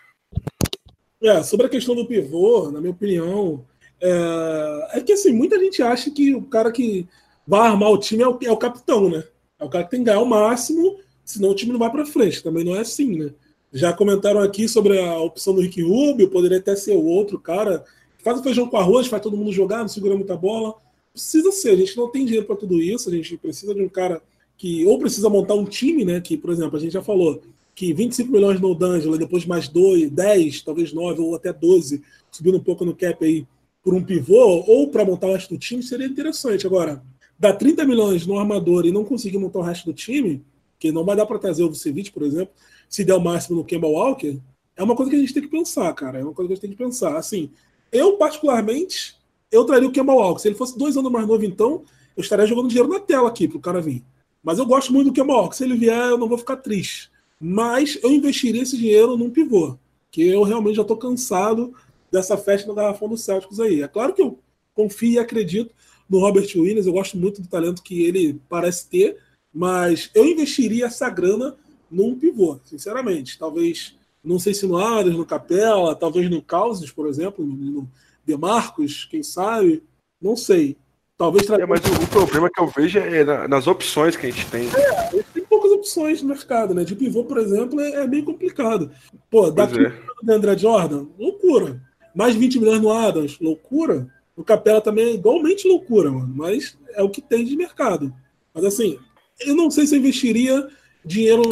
É, 1.22 1.44
sobre 1.44 1.68
a 1.68 1.70
questão 1.70 1.94
do 1.94 2.08
pivô, 2.08 2.72
na 2.72 2.82
minha 2.82 2.92
opinião, 2.92 3.64
é, 4.02 4.90
é, 4.94 5.02
que 5.02 5.14
assim, 5.14 5.32
muita 5.32 5.60
gente 5.60 5.84
acha 5.84 6.10
que 6.10 6.34
o 6.34 6.42
cara 6.42 6.72
que 6.72 7.08
vai 7.46 7.70
armar 7.70 7.92
o 7.92 7.98
time 8.00 8.24
é 8.24 8.28
o, 8.28 8.40
é 8.42 8.52
o 8.52 8.58
capitão, 8.58 9.08
né? 9.08 9.24
É 9.60 9.64
o 9.64 9.70
cara 9.70 9.84
que 9.84 9.92
tem 9.92 10.00
que 10.00 10.08
ganhar 10.08 10.20
o 10.20 10.26
máximo, 10.26 11.00
senão 11.24 11.52
o 11.52 11.56
time 11.56 11.72
não 11.72 11.80
vai 11.80 11.92
para 11.92 12.04
frente. 12.04 12.42
Também 12.42 12.64
não 12.64 12.76
é 12.76 12.80
assim, 12.80 13.20
né? 13.20 13.32
Já 13.72 13.94
comentaram 13.94 14.42
aqui 14.42 14.68
sobre 14.68 15.00
a 15.00 15.20
opção 15.20 15.54
do 15.54 15.62
Rick 15.62 15.80
Rubio, 15.84 16.32
poderia 16.32 16.58
até 16.58 16.76
ser 16.76 16.94
o 16.94 17.06
outro 17.06 17.40
cara. 17.40 17.86
Faz 18.24 18.40
o 18.40 18.44
feijão 18.44 18.68
com 18.68 18.78
arroz, 18.78 19.06
faz 19.06 19.22
todo 19.22 19.38
mundo 19.38 19.52
jogar, 19.52 19.78
não 19.78 19.88
segura 19.88 20.16
muita 20.16 20.36
bola 20.36 20.74
precisa 21.14 21.52
ser, 21.52 21.72
a 21.72 21.76
gente 21.76 21.98
não 21.98 22.10
tem 22.10 22.26
dinheiro 22.26 22.48
para 22.48 22.56
tudo 22.56 22.82
isso, 22.82 23.10
a 23.10 23.12
gente 23.12 23.38
precisa 23.38 23.74
de 23.76 23.82
um 23.82 23.90
cara 23.90 24.22
que 24.62 24.86
ou 24.86 25.00
precisa 25.00 25.28
montar 25.28 25.56
um 25.56 25.66
time, 25.66 26.06
né? 26.06 26.22
Que, 26.22 26.38
por 26.38 26.52
exemplo, 26.52 26.78
a 26.78 26.80
gente 26.80 26.92
já 26.92 27.02
falou 27.02 27.42
que 27.74 27.92
25 27.96 28.32
milhões 28.32 28.62
no 28.62 28.76
D'Angelo, 28.76 29.18
depois 29.18 29.44
mais 29.44 29.68
2, 29.68 30.12
10, 30.12 30.62
talvez 30.62 30.94
9 30.94 31.20
ou 31.20 31.34
até 31.34 31.52
12, 31.52 32.04
subindo 32.30 32.60
um 32.60 32.64
pouco 32.64 32.86
no 32.86 32.96
cap 32.96 33.26
aí 33.26 33.44
por 33.84 33.96
um 33.96 34.04
pivô, 34.04 34.64
ou 34.68 34.88
para 34.90 35.04
montar 35.04 35.26
o 35.26 35.34
resto 35.34 35.56
do 35.56 35.58
time, 35.58 35.82
seria 35.82 36.06
interessante. 36.06 36.68
Agora, 36.68 37.04
dar 37.40 37.54
30 37.54 37.84
milhões 37.86 38.28
no 38.28 38.38
armador 38.38 38.86
e 38.86 38.92
não 38.92 39.04
conseguir 39.04 39.40
montar 39.40 39.58
o 39.58 39.64
resto 39.64 39.88
do 39.88 39.94
time, 39.94 40.44
que 40.78 40.92
não 40.92 41.04
vai 41.04 41.16
dar 41.16 41.26
para 41.26 41.40
trazer 41.40 41.64
o 41.64 41.70
Vucevic, 41.70 42.12
por 42.12 42.22
exemplo, 42.22 42.54
se 42.88 43.04
der 43.04 43.16
o 43.16 43.20
máximo 43.20 43.58
no 43.58 43.66
Kemba 43.66 43.88
Walker, 43.88 44.38
é 44.78 44.84
uma 44.84 44.96
coisa 44.96 45.10
que 45.10 45.18
a 45.18 45.20
gente 45.20 45.34
tem 45.34 45.42
que 45.42 45.50
pensar, 45.50 45.92
cara. 45.96 46.20
É 46.20 46.24
uma 46.24 46.34
coisa 46.34 46.50
que 46.50 46.54
a 46.54 46.56
gente 46.58 46.62
tem 46.62 46.72
que 46.72 46.78
pensar. 46.78 47.18
Assim, 47.18 47.50
eu, 47.92 48.16
particularmente, 48.16 49.16
eu 49.52 49.66
traria 49.66 49.90
o 49.90 49.92
Kemba 49.92 50.14
Walker. 50.14 50.40
Se 50.40 50.50
ele 50.50 50.56
fosse 50.56 50.78
dois 50.78 50.96
anos 50.96 51.12
mais 51.12 51.26
novo, 51.26 51.44
então, 51.44 51.82
eu 52.16 52.22
estaria 52.22 52.46
jogando 52.46 52.68
dinheiro 52.68 52.88
na 52.88 53.00
tela 53.00 53.28
aqui 53.28 53.48
para 53.48 53.58
o 53.58 53.62
cara 53.62 53.82
vir. 53.82 54.04
Mas 54.44 54.60
eu 54.60 54.66
gosto 54.66 54.92
muito 54.92 55.08
do 55.08 55.14
Kemba. 55.14 55.52
Se 55.52 55.64
ele 55.64 55.76
vier, 55.76 56.10
eu 56.10 56.18
não 56.18 56.28
vou 56.28 56.38
ficar 56.38 56.58
triste. 56.58 57.12
Mas 57.40 57.98
eu 58.04 58.12
investiria 58.12 58.62
esse 58.62 58.78
dinheiro 58.78 59.18
num 59.18 59.30
pivô, 59.30 59.78
que 60.12 60.22
eu 60.22 60.44
realmente 60.44 60.76
já 60.76 60.82
estou 60.82 60.98
cansado 60.98 61.74
dessa 62.12 62.38
festa 62.38 62.68
no 62.68 62.76
garrafão 62.76 63.08
do 63.08 63.18
Celtics 63.18 63.60
aí. 63.60 63.82
É 63.82 63.88
claro 63.88 64.14
que 64.14 64.22
eu 64.22 64.38
confio 64.74 65.14
e 65.14 65.20
acredito 65.20 65.74
no 66.12 66.20
Robert 66.20 66.48
Williams, 66.56 66.86
eu 66.86 66.92
gosto 66.92 67.18
muito 67.18 67.42
do 67.42 67.48
talento 67.48 67.82
que 67.82 68.04
ele 68.04 68.38
parece 68.50 68.86
ter, 68.90 69.18
mas 69.54 70.12
eu 70.14 70.26
investiria 70.26 70.88
essa 70.88 71.10
grana 71.10 71.56
num 71.90 72.20
pivô, 72.20 72.60
sinceramente. 72.66 73.40
Talvez, 73.40 73.96
não 74.22 74.38
sei 74.38 74.54
se 74.54 74.68
no 74.68 74.76
Ares, 74.76 75.16
no 75.16 75.26
Capela, 75.26 75.96
talvez 75.96 76.30
no 76.30 76.42
Causes, 76.42 76.92
por 76.92 77.08
exemplo, 77.08 77.46
no, 77.46 77.90
Demarcos, 78.26 79.06
quem 79.06 79.24
sabe? 79.24 79.84
Não 80.22 80.36
sei. 80.36 80.76
Talvez 81.22 81.46
tra... 81.46 81.62
é, 81.62 81.68
mas 81.68 81.82
o, 81.82 82.04
o, 82.04 82.08
problema 82.08 82.50
que 82.50 82.60
eu 82.60 82.66
vejo 82.66 82.98
é 82.98 83.24
na, 83.24 83.48
nas 83.48 83.68
opções 83.68 84.16
que 84.16 84.26
a 84.26 84.32
gente 84.32 84.48
tem. 84.48 84.68
É, 84.70 85.24
tem 85.32 85.44
poucas 85.44 85.70
opções 85.70 86.20
no 86.20 86.30
mercado, 86.30 86.74
né? 86.74 86.84
De 86.84 86.96
pivô, 86.96 87.24
por 87.24 87.38
exemplo, 87.38 87.80
é, 87.80 87.92
é 87.92 88.08
bem 88.08 88.24
complicado. 88.24 88.90
Pô, 89.30 89.52
daqui 89.52 89.86
é. 89.86 89.94
do 90.24 90.32
André 90.34 90.58
Jordan, 90.58 91.06
loucura. 91.20 91.80
Mais 92.16 92.36
20 92.36 92.58
milhões 92.58 92.82
no 92.82 92.92
Adams, 92.92 93.38
loucura. 93.40 94.08
O 94.36 94.44
Capela 94.44 94.82
também 94.82 95.10
é 95.10 95.14
igualmente 95.14 95.68
loucura, 95.68 96.10
mano. 96.10 96.34
Mas 96.36 96.76
é 96.96 97.04
o 97.04 97.10
que 97.10 97.22
tem 97.22 97.46
de 97.46 97.56
mercado. 97.56 98.12
Mas 98.52 98.66
assim, 98.66 98.98
eu 99.42 99.56
não 99.56 99.70
sei 99.70 99.86
se 99.86 99.94
eu 99.94 100.00
investiria 100.00 100.68
dinheiro 101.06 101.44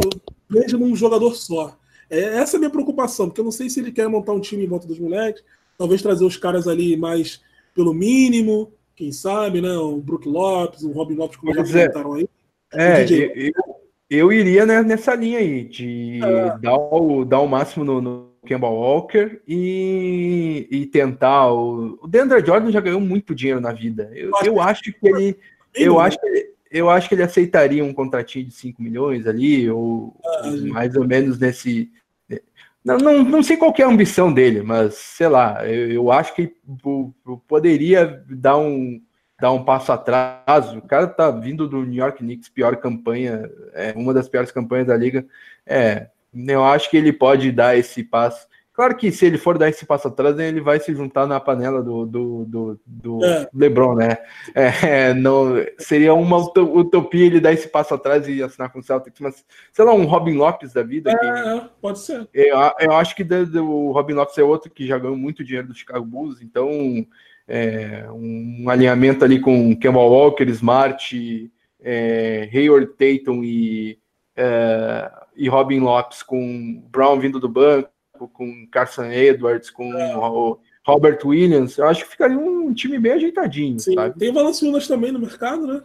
mesmo 0.49 0.79
num 0.79 0.95
jogador 0.95 1.35
só. 1.35 1.77
É, 2.09 2.39
essa 2.39 2.55
é 2.55 2.57
a 2.57 2.59
minha 2.59 2.71
preocupação, 2.71 3.27
porque 3.27 3.39
eu 3.39 3.45
não 3.45 3.51
sei 3.51 3.69
se 3.69 3.79
ele 3.79 3.91
quer 3.91 4.07
montar 4.07 4.33
um 4.33 4.39
time 4.39 4.65
em 4.65 4.67
volta 4.67 4.87
dos 4.87 4.97
moleques, 4.97 5.43
talvez 5.77 6.01
trazer 6.01 6.25
os 6.25 6.37
caras 6.37 6.67
ali 6.67 6.97
mais 6.97 7.39
pelo 7.75 7.93
mínimo, 7.93 8.73
quem 8.99 9.13
sabe, 9.13 9.61
né? 9.61 9.71
O 9.77 9.95
Brook 9.95 10.27
Lopes, 10.27 10.83
o 10.83 10.91
Robin 10.91 11.15
Lopes, 11.15 11.37
como 11.37 11.53
já 11.53 11.61
é. 11.61 11.87
comentaram 11.87 12.13
aí. 12.13 12.29
É, 12.73 13.05
eu, 13.09 13.53
eu, 14.09 14.33
iria 14.33 14.65
nessa 14.65 15.15
linha 15.15 15.39
aí, 15.39 15.63
de 15.63 16.19
é. 16.21 16.57
dar, 16.59 16.75
o, 16.77 17.23
dar 17.23 17.39
o 17.39 17.47
máximo 17.47 17.85
no, 17.85 18.01
no 18.01 18.29
Kemba 18.45 18.67
Walker 18.67 19.39
e, 19.47 20.67
e 20.69 20.85
tentar. 20.87 21.49
O, 21.49 21.97
o 22.01 22.07
Deandre 22.07 22.45
Jordan 22.45 22.71
já 22.71 22.81
ganhou 22.81 22.99
muito 22.99 23.33
dinheiro 23.33 23.61
na 23.61 23.71
vida. 23.71 24.11
Eu, 24.13 24.31
eu 24.43 24.61
acho 24.61 24.83
que 24.83 24.95
ele. 25.01 25.37
Eu 25.73 25.97
acho 25.97 26.19
que 26.19 26.49
eu 26.71 26.87
acho 26.87 27.09
que 27.09 27.15
ele 27.15 27.23
aceitaria 27.23 27.83
um 27.83 27.93
contratinho 27.93 28.45
de 28.45 28.53
5 28.53 28.83
milhões 28.83 29.25
ali, 29.25 29.67
ou 29.71 30.15
ah, 30.23 30.51
mais 30.67 30.95
ou 30.95 31.07
menos 31.07 31.39
nesse, 31.39 31.89
não, 32.83 32.97
não, 32.97 33.23
não 33.23 33.43
sei 33.43 33.57
qual 33.57 33.73
é 33.77 33.83
a 33.83 33.87
ambição 33.87 34.31
dele, 34.31 34.61
mas 34.61 34.95
sei 34.95 35.27
lá, 35.27 35.67
eu, 35.67 35.91
eu 35.91 36.11
acho 36.11 36.33
que 36.33 36.53
poderia 37.47 38.23
dar 38.29 38.57
um, 38.57 39.01
dar 39.39 39.51
um 39.51 39.63
passo 39.63 39.91
atrás. 39.91 40.73
O 40.73 40.81
cara 40.81 41.07
tá 41.07 41.31
vindo 41.31 41.67
do 41.67 41.83
New 41.83 41.99
York 42.01 42.19
Knicks, 42.19 42.49
pior 42.49 42.75
campanha, 42.77 43.49
é 43.73 43.93
uma 43.95 44.13
das 44.13 44.27
piores 44.27 44.51
campanhas 44.51 44.87
da 44.87 44.97
liga. 44.97 45.25
É, 45.65 46.07
eu 46.33 46.63
acho 46.63 46.89
que 46.89 46.97
ele 46.97 47.13
pode 47.13 47.51
dar 47.51 47.77
esse 47.77 48.03
passo. 48.03 48.47
Claro 48.79 48.95
que 48.95 49.11
se 49.11 49.25
ele 49.25 49.37
for 49.37 49.57
dar 49.57 49.67
esse 49.67 49.85
passo 49.85 50.07
atrás, 50.07 50.39
ele 50.39 50.61
vai 50.61 50.79
se 50.79 50.95
juntar 50.95 51.27
na 51.27 51.37
panela 51.37 51.83
do, 51.83 52.05
do, 52.05 52.45
do, 52.45 52.79
do 52.85 53.25
é. 53.25 53.49
LeBron, 53.53 53.93
né? 53.95 54.19
É, 54.55 55.13
não, 55.13 55.53
seria 55.77 56.13
uma 56.13 56.37
utopia 56.37 57.25
ele 57.25 57.41
dar 57.41 57.51
esse 57.51 57.67
passo 57.67 57.93
atrás 57.93 58.25
e 58.29 58.41
assinar 58.41 58.71
com 58.71 58.79
o 58.79 58.81
Celtics, 58.81 59.19
mas 59.19 59.43
sei 59.73 59.83
lá, 59.83 59.93
um 59.93 60.05
Robin 60.05 60.35
Lopes 60.35 60.71
da 60.71 60.81
vida. 60.81 61.11
É, 61.11 61.59
que, 61.59 61.69
pode 61.81 61.99
ser. 61.99 62.25
Eu, 62.33 62.55
eu 62.79 62.93
acho 62.93 63.17
que 63.17 63.23
o 63.59 63.91
Robin 63.91 64.13
Lopes 64.13 64.37
é 64.37 64.43
outro 64.43 64.71
que 64.71 64.87
já 64.87 64.97
ganhou 64.97 65.17
muito 65.17 65.43
dinheiro 65.43 65.67
do 65.67 65.75
Chicago 65.75 66.05
Bulls, 66.05 66.41
então 66.41 67.05
é, 67.49 68.05
um 68.09 68.69
alinhamento 68.69 69.25
ali 69.25 69.41
com 69.41 69.75
Kemba 69.75 69.99
Walker, 69.99 70.45
Smart, 70.51 71.51
é, 71.81 72.49
Hayward 72.53 72.93
Tatum 72.93 73.43
e, 73.43 73.99
é, 74.37 75.11
e 75.35 75.49
Robin 75.49 75.81
Lopes 75.81 76.23
com 76.23 76.81
Brown 76.89 77.19
vindo 77.19 77.41
do 77.41 77.49
banco 77.49 77.89
com 78.27 78.67
Carson 78.71 79.05
Edwards, 79.05 79.69
com 79.69 79.93
é. 79.93 80.15
o 80.15 80.59
Robert 80.85 81.19
Williams, 81.23 81.77
eu 81.77 81.85
acho 81.85 82.03
que 82.03 82.11
ficaria 82.11 82.37
um 82.37 82.73
time 82.73 82.97
bem 82.99 83.13
ajeitadinho. 83.13 83.79
Sim, 83.79 83.93
sabe? 83.93 84.17
tem 84.17 84.33
Valanciunas 84.33 84.87
também 84.87 85.11
no 85.11 85.19
mercado, 85.19 85.67
né? 85.67 85.81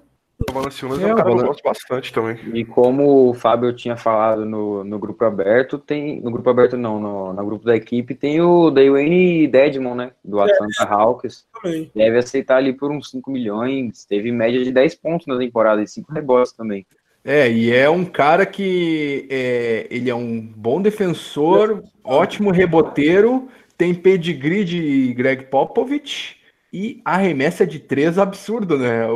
O 0.51 0.53
Valanciunas 0.53 1.01
é, 1.01 1.05
é 1.05 1.13
um 1.13 1.17
cara 1.17 1.31
que 1.31 1.41
eu 1.41 1.47
gosto 1.47 1.63
bastante 1.63 2.13
também. 2.13 2.39
E 2.53 2.65
como 2.65 3.31
o 3.31 3.35
Fábio 3.35 3.73
tinha 3.73 3.97
falado 3.97 4.45
no, 4.45 4.83
no 4.83 4.99
grupo 4.99 5.25
aberto, 5.25 5.79
tem. 5.79 6.21
No 6.21 6.31
grupo 6.31 6.51
aberto 6.51 6.77
não, 6.77 6.99
no, 6.99 7.33
no 7.33 7.47
grupo 7.47 7.65
da 7.65 7.77
equipe, 7.77 8.15
tem 8.15 8.41
o 8.41 8.71
Dwayne 8.71 9.47
Dedmon, 9.47 9.95
né? 9.95 10.13
Do 10.25 10.41
é, 10.41 10.45
Atlanta 10.45 10.83
é, 10.83 10.87
Hawks. 10.87 11.47
Também. 11.63 11.91
Deve 11.95 12.19
aceitar 12.19 12.57
ali 12.57 12.73
por 12.73 12.91
uns 12.91 13.11
5 13.11 13.31
milhões. 13.31 14.05
Teve 14.05 14.33
média 14.33 14.63
de 14.63 14.73
10 14.73 14.97
pontos 14.97 15.27
na 15.27 15.39
temporada 15.39 15.83
e 15.83 15.87
5 15.87 16.13
rebotes 16.13 16.53
também. 16.53 16.85
É, 17.25 17.51
e 17.51 17.73
é 17.73 17.89
um 17.89 18.05
cara 18.05 18.45
que 18.45 19.27
é, 19.31 19.87
ele 19.91 20.11
é 20.11 20.15
um 20.15 20.41
bom 20.41 20.83
defensor, 20.83 21.83
ótimo 22.05 22.51
reboteiro, 22.51 23.49
tem 23.79 23.95
pedigree 23.95 24.63
de 24.63 25.15
Greg 25.15 25.45
Popovich 25.45 26.37
e 26.71 27.01
arremessa 27.05 27.67
de 27.67 27.79
três 27.79 28.19
absurdo, 28.19 28.79
né? 28.79 29.07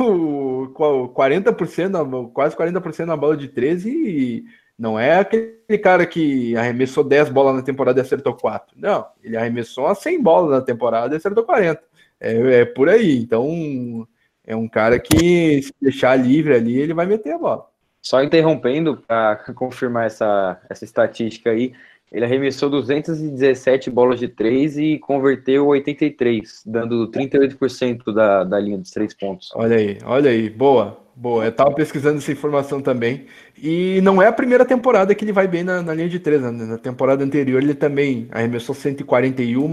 O, 0.00 0.04
o, 0.04 0.62
o 0.64 1.08
40%, 1.08 2.32
quase 2.32 2.54
40% 2.56 3.06
na 3.06 3.16
bola 3.16 3.36
de 3.36 3.48
três 3.48 3.84
e 3.84 4.44
não 4.78 4.98
é 4.98 5.18
aquele 5.18 5.78
cara 5.82 6.06
que 6.06 6.56
arremessou 6.56 7.02
10 7.02 7.30
bolas 7.30 7.56
na 7.56 7.62
temporada 7.62 7.98
e 7.98 8.02
acertou 8.02 8.34
4. 8.34 8.76
Não, 8.78 9.06
ele 9.24 9.36
arremessou 9.36 9.88
as 9.88 9.98
100 9.98 10.22
bolas 10.22 10.50
na 10.52 10.60
temporada 10.60 11.14
e 11.14 11.16
acertou 11.16 11.42
40. 11.42 11.82
É, 12.20 12.60
é 12.60 12.64
por 12.64 12.88
aí. 12.88 13.18
Então, 13.18 14.06
é 14.48 14.56
um 14.56 14.66
cara 14.66 14.98
que 14.98 15.62
se 15.62 15.74
deixar 15.80 16.16
livre 16.16 16.54
ali, 16.54 16.80
ele 16.80 16.94
vai 16.94 17.04
meter 17.04 17.34
a 17.34 17.38
bola. 17.38 17.66
Só 18.00 18.22
interrompendo 18.22 18.96
para 18.96 19.36
confirmar 19.54 20.06
essa, 20.06 20.58
essa 20.70 20.86
estatística 20.86 21.50
aí, 21.50 21.74
ele 22.10 22.24
arremessou 22.24 22.70
217 22.70 23.90
bolas 23.90 24.18
de 24.18 24.26
3 24.26 24.78
e 24.78 24.98
converteu 24.98 25.66
83, 25.66 26.62
dando 26.64 27.10
38% 27.10 28.14
da, 28.14 28.44
da 28.44 28.58
linha 28.58 28.78
dos 28.78 28.90
três 28.90 29.12
pontos. 29.12 29.50
Olha 29.54 29.76
aí, 29.76 29.98
olha 30.02 30.30
aí, 30.30 30.48
boa, 30.48 30.98
boa. 31.14 31.44
Eu 31.44 31.52
tava 31.52 31.74
pesquisando 31.74 32.16
essa 32.16 32.32
informação 32.32 32.80
também. 32.80 33.26
E 33.62 34.00
não 34.00 34.22
é 34.22 34.28
a 34.28 34.32
primeira 34.32 34.64
temporada 34.64 35.14
que 35.14 35.22
ele 35.22 35.32
vai 35.32 35.46
bem 35.46 35.62
na, 35.62 35.82
na 35.82 35.92
linha 35.92 36.08
de 36.08 36.18
3, 36.18 36.40
né? 36.40 36.50
Na 36.50 36.78
temporada 36.78 37.22
anterior 37.22 37.62
ele 37.62 37.74
também 37.74 38.26
arremessou 38.30 38.74
141, 38.74 39.68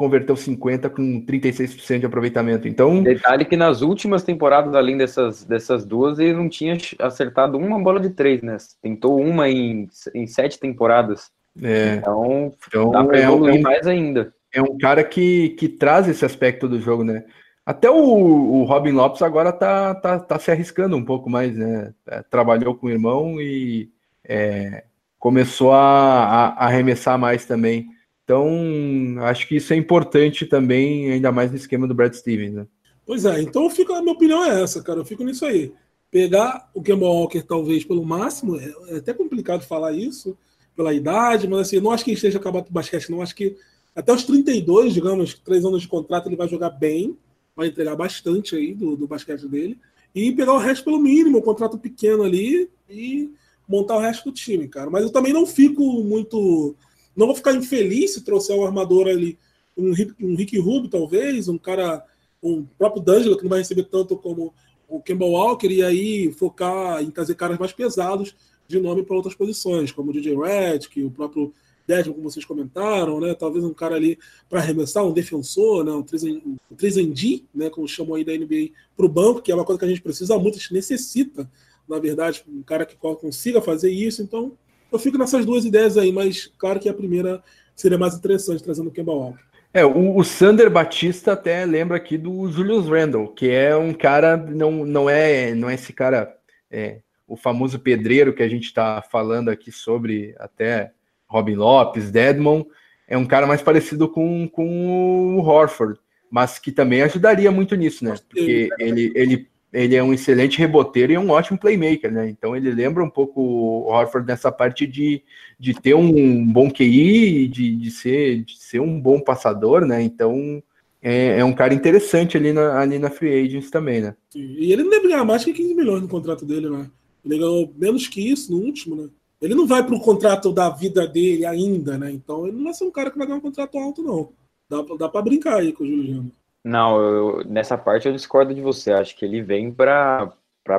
converteu 0.00 0.34
50 0.34 0.88
com 0.88 1.20
36% 1.26 1.98
de 1.98 2.06
aproveitamento. 2.06 2.66
Então, 2.66 3.02
detalhe 3.02 3.44
que 3.44 3.54
nas 3.54 3.82
últimas 3.82 4.22
temporadas, 4.22 4.74
além 4.74 4.96
dessas, 4.96 5.44
dessas 5.44 5.84
duas, 5.84 6.18
ele 6.18 6.32
não 6.32 6.48
tinha 6.48 6.74
acertado 6.98 7.58
uma 7.58 7.78
bola 7.78 8.00
de 8.00 8.08
três, 8.08 8.40
né? 8.40 8.56
Tentou 8.80 9.20
uma 9.20 9.50
em, 9.50 9.86
em 10.14 10.26
sete 10.26 10.58
temporadas. 10.58 11.30
É, 11.62 11.96
então, 11.96 12.50
então 12.66 12.90
dá 12.90 13.04
pra 13.04 13.18
é 13.18 13.24
evoluir 13.24 13.56
é 13.56 13.58
um, 13.58 13.62
mais 13.62 13.86
ainda. 13.86 14.32
É 14.54 14.62
um 14.62 14.78
cara 14.78 15.04
que, 15.04 15.50
que 15.50 15.68
traz 15.68 16.08
esse 16.08 16.24
aspecto 16.24 16.66
do 16.66 16.80
jogo, 16.80 17.04
né? 17.04 17.26
Até 17.66 17.90
o, 17.90 17.94
o 17.94 18.64
Robin 18.64 18.92
Lopes 18.92 19.20
agora 19.20 19.52
tá, 19.52 19.94
tá, 19.96 20.18
tá 20.18 20.38
se 20.38 20.50
arriscando 20.50 20.96
um 20.96 21.04
pouco 21.04 21.28
mais, 21.28 21.54
né? 21.54 21.92
É, 22.06 22.22
trabalhou 22.22 22.74
com 22.74 22.86
o 22.86 22.90
irmão 22.90 23.38
e 23.38 23.90
é, 24.24 24.84
começou 25.18 25.72
a, 25.72 26.24
a, 26.56 26.64
arremessar 26.64 27.18
mais 27.18 27.44
também. 27.44 27.99
Então, 28.30 29.24
acho 29.24 29.48
que 29.48 29.56
isso 29.56 29.72
é 29.72 29.76
importante 29.76 30.46
também, 30.46 31.10
ainda 31.10 31.32
mais 31.32 31.50
no 31.50 31.56
esquema 31.56 31.88
do 31.88 31.94
Brad 31.94 32.14
Stevens, 32.14 32.54
né? 32.54 32.66
Pois 33.04 33.24
é, 33.24 33.42
então 33.42 33.68
fico, 33.68 33.92
a 33.92 34.00
minha 34.00 34.14
opinião 34.14 34.44
é 34.44 34.62
essa, 34.62 34.80
cara. 34.80 35.00
Eu 35.00 35.04
fico 35.04 35.24
nisso 35.24 35.44
aí. 35.44 35.72
Pegar 36.12 36.70
o 36.72 36.80
Kemba 36.80 37.06
Walker, 37.06 37.42
talvez, 37.42 37.82
pelo 37.82 38.04
máximo, 38.04 38.56
é, 38.56 38.72
é 38.90 38.96
até 38.98 39.12
complicado 39.12 39.62
falar 39.62 39.90
isso, 39.90 40.38
pela 40.76 40.94
idade, 40.94 41.48
mas 41.48 41.62
assim, 41.62 41.80
não 41.80 41.90
acho 41.90 42.04
que 42.04 42.10
ele 42.10 42.18
esteja 42.18 42.38
acabado 42.38 42.66
com 42.66 42.70
o 42.70 42.72
basquete, 42.72 43.10
não. 43.10 43.20
Acho 43.20 43.34
que 43.34 43.56
até 43.96 44.12
os 44.12 44.22
32, 44.22 44.94
digamos, 44.94 45.34
três 45.34 45.64
anos 45.64 45.82
de 45.82 45.88
contrato, 45.88 46.28
ele 46.28 46.36
vai 46.36 46.46
jogar 46.46 46.70
bem, 46.70 47.18
vai 47.56 47.66
entregar 47.66 47.96
bastante 47.96 48.54
aí 48.54 48.72
do, 48.72 48.96
do 48.96 49.08
basquete 49.08 49.48
dele, 49.48 49.76
e 50.14 50.30
pegar 50.30 50.52
o 50.52 50.58
resto 50.58 50.84
pelo 50.84 51.00
mínimo, 51.00 51.38
um 51.38 51.42
contrato 51.42 51.76
pequeno 51.76 52.22
ali, 52.22 52.70
e 52.88 53.28
montar 53.68 53.96
o 53.96 54.00
resto 54.00 54.30
do 54.30 54.32
time, 54.32 54.68
cara. 54.68 54.88
Mas 54.88 55.02
eu 55.02 55.10
também 55.10 55.32
não 55.32 55.44
fico 55.44 55.82
muito. 56.04 56.76
Não 57.20 57.26
vou 57.26 57.36
ficar 57.36 57.54
infeliz 57.54 58.14
se 58.14 58.22
trouxer 58.22 58.56
um 58.56 58.64
armador 58.64 59.06
ali, 59.06 59.38
um, 59.76 59.92
um 60.22 60.34
Rick 60.34 60.58
Rubio, 60.58 60.88
talvez, 60.88 61.48
um 61.48 61.58
cara, 61.58 62.02
um 62.42 62.64
próprio 62.78 63.02
D'Angelo, 63.02 63.36
que 63.36 63.42
não 63.42 63.50
vai 63.50 63.58
receber 63.58 63.82
tanto 63.82 64.16
como 64.16 64.54
o 64.88 65.02
Kemba 65.02 65.26
Walker, 65.26 65.68
e 65.68 65.82
aí 65.82 66.32
focar 66.32 67.02
em 67.02 67.10
trazer 67.10 67.34
caras 67.34 67.58
mais 67.58 67.74
pesados 67.74 68.34
de 68.66 68.80
nome 68.80 69.02
para 69.02 69.14
outras 69.14 69.34
posições, 69.34 69.92
como 69.92 70.08
o 70.08 70.12
DJ 70.14 70.34
Redick, 70.34 71.04
o 71.04 71.10
próprio 71.10 71.52
Desmond, 71.86 72.16
como 72.16 72.30
vocês 72.30 72.46
comentaram, 72.46 73.20
né? 73.20 73.34
Talvez 73.34 73.66
um 73.66 73.74
cara 73.74 73.96
ali 73.96 74.18
para 74.48 74.60
arremessar, 74.60 75.04
um 75.04 75.12
defensor, 75.12 75.84
né? 75.84 75.92
um 75.92 76.02
3D, 76.02 77.44
né? 77.54 77.68
como 77.68 77.86
chamam 77.86 78.14
aí 78.14 78.24
da 78.24 78.32
NBA, 78.32 78.70
para 78.96 79.04
o 79.04 79.10
banco, 79.10 79.42
que 79.42 79.52
é 79.52 79.54
uma 79.54 79.66
coisa 79.66 79.78
que 79.78 79.84
a 79.84 79.88
gente 79.88 80.00
precisa 80.00 80.38
muito, 80.38 80.54
a 80.54 80.58
gente 80.58 80.72
necessita, 80.72 81.50
na 81.86 81.98
verdade, 81.98 82.42
um 82.48 82.62
cara 82.62 82.86
que 82.86 82.96
consiga 82.96 83.60
fazer 83.60 83.90
isso. 83.90 84.22
Então, 84.22 84.56
eu 84.90 84.98
fico 84.98 85.18
nessas 85.18 85.44
duas 85.44 85.64
ideias 85.64 85.96
aí, 85.96 86.12
mas 86.12 86.50
claro 86.58 86.80
que 86.80 86.88
a 86.88 86.94
primeira 86.94 87.42
seria 87.74 87.98
mais 87.98 88.14
interessante, 88.14 88.62
trazendo 88.62 88.88
o 88.88 88.92
Kemba 88.92 89.12
Walker. 89.12 89.42
É, 89.72 89.84
o, 89.84 90.16
o, 90.16 90.24
Sander 90.24 90.68
Batista 90.68 91.32
até 91.32 91.64
lembra 91.64 91.96
aqui 91.96 92.18
do 92.18 92.50
Julius 92.50 92.88
Randle, 92.88 93.28
que 93.28 93.48
é 93.48 93.76
um 93.76 93.92
cara, 93.92 94.36
não, 94.36 94.84
não, 94.84 95.08
é, 95.08 95.54
não 95.54 95.70
é 95.70 95.74
esse 95.74 95.92
cara 95.92 96.36
é, 96.68 96.98
o 97.26 97.36
famoso 97.36 97.78
pedreiro 97.78 98.32
que 98.32 98.42
a 98.42 98.48
gente 98.48 98.64
está 98.64 99.00
falando 99.00 99.48
aqui 99.48 99.70
sobre 99.70 100.34
até 100.38 100.90
Robin 101.28 101.54
Lopes, 101.54 102.10
Dedmon, 102.10 102.64
é 103.06 103.16
um 103.16 103.24
cara 103.24 103.46
mais 103.46 103.62
parecido 103.62 104.08
com, 104.08 104.48
com 104.48 105.36
o 105.36 105.38
Horford, 105.38 105.98
mas 106.28 106.58
que 106.58 106.72
também 106.72 107.02
ajudaria 107.02 107.50
muito 107.52 107.76
nisso, 107.76 108.04
né? 108.04 108.16
Porque 108.28 108.68
ele, 108.78 109.12
ele, 109.14 109.49
ele 109.72 109.94
é 109.94 110.02
um 110.02 110.12
excelente 110.12 110.58
reboteiro 110.58 111.12
e 111.12 111.18
um 111.18 111.30
ótimo 111.30 111.58
playmaker, 111.58 112.12
né? 112.12 112.28
Então 112.28 112.56
ele 112.56 112.70
lembra 112.72 113.04
um 113.04 113.10
pouco 113.10 113.40
o 113.40 113.86
Horford 113.86 114.26
nessa 114.26 114.50
parte 114.50 114.86
de, 114.86 115.22
de 115.58 115.74
ter 115.74 115.94
um 115.94 116.46
bom 116.46 116.70
QI, 116.70 117.46
de, 117.46 117.76
de, 117.76 117.90
ser, 117.90 118.44
de 118.44 118.58
ser 118.58 118.80
um 118.80 119.00
bom 119.00 119.20
passador, 119.20 119.86
né? 119.86 120.02
Então 120.02 120.62
é, 121.00 121.38
é, 121.38 121.44
um 121.44 121.52
cara 121.52 121.72
interessante 121.72 122.36
ali 122.36 122.52
na, 122.52 122.80
ali 122.80 122.98
na 122.98 123.10
Free 123.10 123.44
Agents 123.44 123.70
também, 123.70 124.00
né? 124.00 124.14
E 124.34 124.72
ele 124.72 124.82
não 124.82 124.90
deve 124.90 125.08
ganhar 125.08 125.24
mais 125.24 125.44
que 125.44 125.52
15 125.52 125.74
milhões 125.74 126.02
no 126.02 126.08
contrato 126.08 126.44
dele, 126.44 126.68
né? 126.68 126.90
Ele 127.24 127.38
ganhou 127.38 127.72
menos 127.76 128.08
que 128.08 128.20
isso 128.20 128.52
no 128.52 128.58
último, 128.58 128.96
né? 128.96 129.08
Ele 129.40 129.54
não 129.54 129.66
vai 129.66 129.84
para 129.84 129.94
o 129.94 130.00
contrato 130.00 130.52
da 130.52 130.68
vida 130.68 131.06
dele 131.06 131.46
ainda, 131.46 131.96
né? 131.96 132.10
Então 132.10 132.46
ele 132.46 132.56
não 132.56 132.64
vai 132.64 132.74
ser 132.74 132.84
um 132.84 132.90
cara 132.90 133.10
que 133.10 133.16
vai 133.16 133.26
ganhar 133.26 133.38
um 133.38 133.42
contrato 133.42 133.78
alto, 133.78 134.02
não. 134.02 134.32
Dá, 134.68 134.82
dá 134.98 135.08
para 135.08 135.22
brincar 135.22 135.58
aí 135.58 135.72
com 135.72 135.84
o 135.84 135.86
Juliano. 135.86 136.30
Não, 136.64 137.00
eu, 137.00 137.44
nessa 137.44 137.76
parte 137.78 138.06
eu 138.06 138.12
discordo 138.12 138.54
de 138.54 138.60
você. 138.60 138.92
Acho 138.92 139.16
que 139.16 139.24
ele 139.24 139.42
vem 139.42 139.72
para 139.72 140.32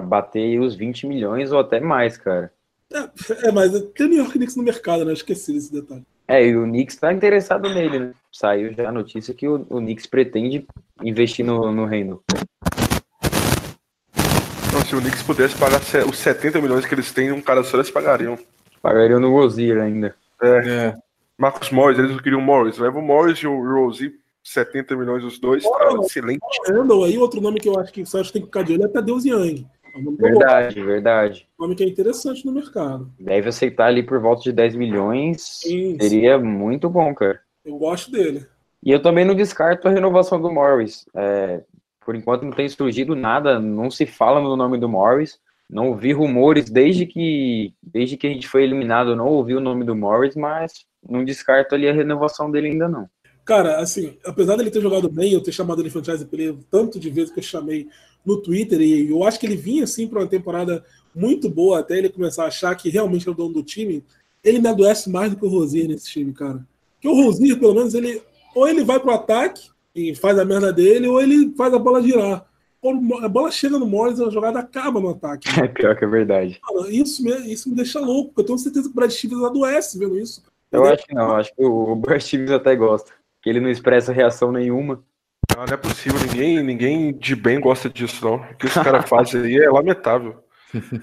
bater 0.03 0.59
os 0.59 0.75
20 0.75 1.07
milhões 1.07 1.51
ou 1.51 1.59
até 1.59 1.79
mais, 1.79 2.17
cara. 2.17 2.51
É, 2.93 3.47
é 3.47 3.51
mas 3.51 3.71
tem 3.95 4.05
o 4.05 4.09
New 4.09 4.19
York 4.19 4.33
Knicks 4.33 4.55
no 4.55 4.63
mercado, 4.63 5.05
né? 5.05 5.13
Esqueci 5.13 5.53
desse 5.53 5.71
detalhe. 5.71 6.05
É, 6.27 6.45
e 6.45 6.55
o 6.55 6.63
Knicks 6.63 6.95
está 6.95 7.11
interessado 7.11 7.73
nele, 7.73 7.99
né? 7.99 8.13
Saiu 8.31 8.73
já 8.73 8.89
a 8.89 8.91
notícia 8.91 9.33
que 9.33 9.47
o, 9.47 9.65
o 9.69 9.79
Knicks 9.79 10.05
pretende 10.05 10.65
investir 11.01 11.45
no, 11.45 11.71
no 11.71 11.85
Reino 11.85 12.21
se 14.91 14.95
o 14.97 14.99
Knicks 14.99 15.23
pudesse 15.23 15.57
pagar 15.57 15.79
os 16.05 16.17
70 16.17 16.59
milhões 16.59 16.85
que 16.85 16.93
eles 16.93 17.13
têm, 17.13 17.31
um 17.31 17.41
cara 17.41 17.63
só 17.63 17.77
eles 17.77 17.89
pagariam. 17.89 18.37
Pagariam 18.81 19.21
no 19.21 19.31
Rozier 19.31 19.79
ainda. 19.79 20.13
É. 20.41 20.47
é. 20.69 20.97
Marcos 21.37 21.71
Morris, 21.71 21.97
eles 21.97 22.11
não 22.11 22.17
queriam 22.17 22.41
o 22.41 22.43
Morris. 22.43 22.77
Leva 22.77 22.99
o 22.99 23.01
Morris 23.01 23.39
e 23.39 23.47
o 23.47 23.57
Rozier, 23.57 24.11
70 24.43 24.95
milhões 24.95 25.23
os 25.23 25.39
dois, 25.39 25.63
tá 25.63 25.93
excelente. 26.01 26.39
Randall 26.67 27.03
aí, 27.03 27.17
outro 27.17 27.41
nome 27.41 27.59
que 27.59 27.69
eu 27.69 27.79
acho 27.79 27.93
que 27.93 28.05
você 28.05 28.17
acha 28.17 28.27
que 28.27 28.33
tem 28.33 28.41
que 28.41 28.47
ficar 28.47 28.63
de 28.63 28.73
olho 28.73 28.85
é 28.85 28.87
Tadeusz 28.87 29.25
Young. 29.25 29.65
É 29.93 30.29
verdade, 30.29 30.79
bom. 30.79 30.85
verdade. 30.85 31.47
Um 31.59 31.63
nome 31.63 31.75
que 31.75 31.83
é 31.83 31.87
interessante 31.87 32.45
no 32.45 32.51
mercado. 32.51 33.11
Deve 33.19 33.49
aceitar 33.49 33.87
ali 33.87 34.01
por 34.01 34.19
volta 34.19 34.41
de 34.41 34.51
10 34.51 34.75
milhões. 34.75 35.59
Seria 35.99 36.39
muito 36.39 36.89
bom, 36.89 37.13
cara. 37.13 37.39
Eu 37.65 37.77
gosto 37.77 38.09
dele. 38.09 38.45
E 38.83 38.91
eu 38.91 39.01
também 39.01 39.25
não 39.25 39.35
descarto 39.35 39.87
a 39.87 39.91
renovação 39.91 40.41
do 40.41 40.51
Morris. 40.51 41.05
É, 41.13 41.61
por 42.03 42.15
enquanto 42.15 42.43
não 42.43 42.51
tem 42.51 42.67
surgido 42.67 43.15
nada, 43.15 43.59
não 43.59 43.91
se 43.91 44.05
fala 44.05 44.41
no 44.41 44.55
nome 44.55 44.77
do 44.77 44.89
Morris. 44.89 45.39
Não 45.69 45.89
ouvi 45.89 46.11
rumores 46.11 46.69
desde 46.69 47.05
que 47.05 47.73
desde 47.81 48.17
que 48.17 48.27
a 48.27 48.29
gente 48.29 48.47
foi 48.47 48.63
eliminado, 48.63 49.15
não 49.15 49.27
ouvi 49.27 49.55
o 49.55 49.61
nome 49.61 49.85
do 49.85 49.95
Morris, 49.95 50.35
mas 50.35 50.85
não 51.07 51.23
descarto 51.23 51.75
ali 51.75 51.87
a 51.87 51.93
renovação 51.93 52.51
dele 52.51 52.69
ainda 52.69 52.89
não. 52.89 53.07
Cara, 53.45 53.79
assim, 53.79 54.17
apesar 54.25 54.55
dele 54.55 54.71
ter 54.71 54.81
jogado 54.81 55.09
bem, 55.09 55.33
eu 55.33 55.41
ter 55.41 55.51
chamado 55.51 55.81
ele 55.81 55.89
franchise 55.89 56.25
player 56.25 56.55
tanto 56.69 56.99
de 56.99 57.09
vezes 57.09 57.31
que 57.31 57.39
eu 57.39 57.43
chamei 57.43 57.87
no 58.25 58.37
Twitter, 58.37 58.79
e 58.81 59.09
eu 59.09 59.23
acho 59.23 59.39
que 59.39 59.45
ele 59.45 59.55
vinha 59.55 59.83
assim 59.83 60.07
para 60.07 60.19
uma 60.19 60.27
temporada 60.27 60.85
muito 61.13 61.49
boa 61.49 61.79
até 61.79 61.97
ele 61.97 62.09
começar 62.09 62.43
a 62.43 62.47
achar 62.47 62.75
que 62.75 62.89
realmente 62.89 63.27
é 63.27 63.31
o 63.31 63.35
dono 63.35 63.53
do 63.53 63.63
time, 63.63 64.03
ele 64.43 64.59
me 64.59 64.67
adoece 64.69 65.09
mais 65.09 65.31
do 65.31 65.37
que 65.37 65.45
o 65.45 65.49
Rosier 65.49 65.87
nesse 65.87 66.07
time, 66.07 66.31
cara. 66.31 66.65
Que 66.99 67.07
o 67.07 67.15
Rosier, 67.15 67.59
pelo 67.59 67.73
menos, 67.73 67.93
ele 67.93 68.21
ou 68.53 68.67
ele 68.67 68.83
vai 68.83 68.99
pro 68.99 69.11
ataque, 69.11 69.71
e 69.95 70.15
faz 70.15 70.37
a 70.39 70.45
merda 70.45 70.71
dele, 70.71 71.07
ou 71.07 71.21
ele 71.21 71.53
faz 71.55 71.73
a 71.73 71.79
bola 71.79 72.01
girar. 72.01 72.45
Quando 72.79 73.23
a 73.23 73.29
bola 73.29 73.51
chega 73.51 73.77
no 73.77 73.85
Morris, 73.85 74.19
a 74.19 74.29
jogada 74.29 74.59
acaba 74.59 74.99
no 74.99 75.09
ataque. 75.09 75.47
É 75.61 75.67
pior 75.67 75.95
que 75.95 76.03
é 76.03 76.07
verdade. 76.07 76.59
Cara, 76.65 76.89
isso, 76.89 77.23
me, 77.23 77.31
isso 77.51 77.69
me 77.69 77.75
deixa 77.75 77.99
louco, 77.99 78.33
eu 78.37 78.43
tenho 78.43 78.57
certeza 78.57 78.87
que 78.87 78.91
o 78.91 78.95
Brad 78.95 79.11
Stevens 79.11 79.43
adoece 79.43 79.99
vendo 79.99 80.17
isso. 80.17 80.41
Eu 80.71 80.85
ele 80.85 80.93
acho 80.93 81.05
que 81.05 81.13
não, 81.13 81.35
acho 81.35 81.53
que 81.53 81.63
o 81.63 81.95
Brad 81.95 82.21
Stevens 82.21 82.51
até 82.51 82.75
gosta. 82.75 83.11
Que 83.41 83.49
ele 83.49 83.59
não 83.59 83.69
expressa 83.69 84.13
reação 84.13 84.51
nenhuma. 84.51 85.03
Não, 85.55 85.65
não 85.65 85.73
é 85.73 85.77
possível, 85.77 86.19
ninguém, 86.19 86.63
ninguém 86.63 87.17
de 87.17 87.35
bem 87.35 87.59
gosta 87.59 87.89
disso, 87.89 88.23
não. 88.23 88.35
O 88.35 88.55
que 88.55 88.67
esse 88.67 88.81
cara 88.81 89.01
faz 89.03 89.35
aí 89.35 89.57
é 89.57 89.69
lamentável. 89.69 90.43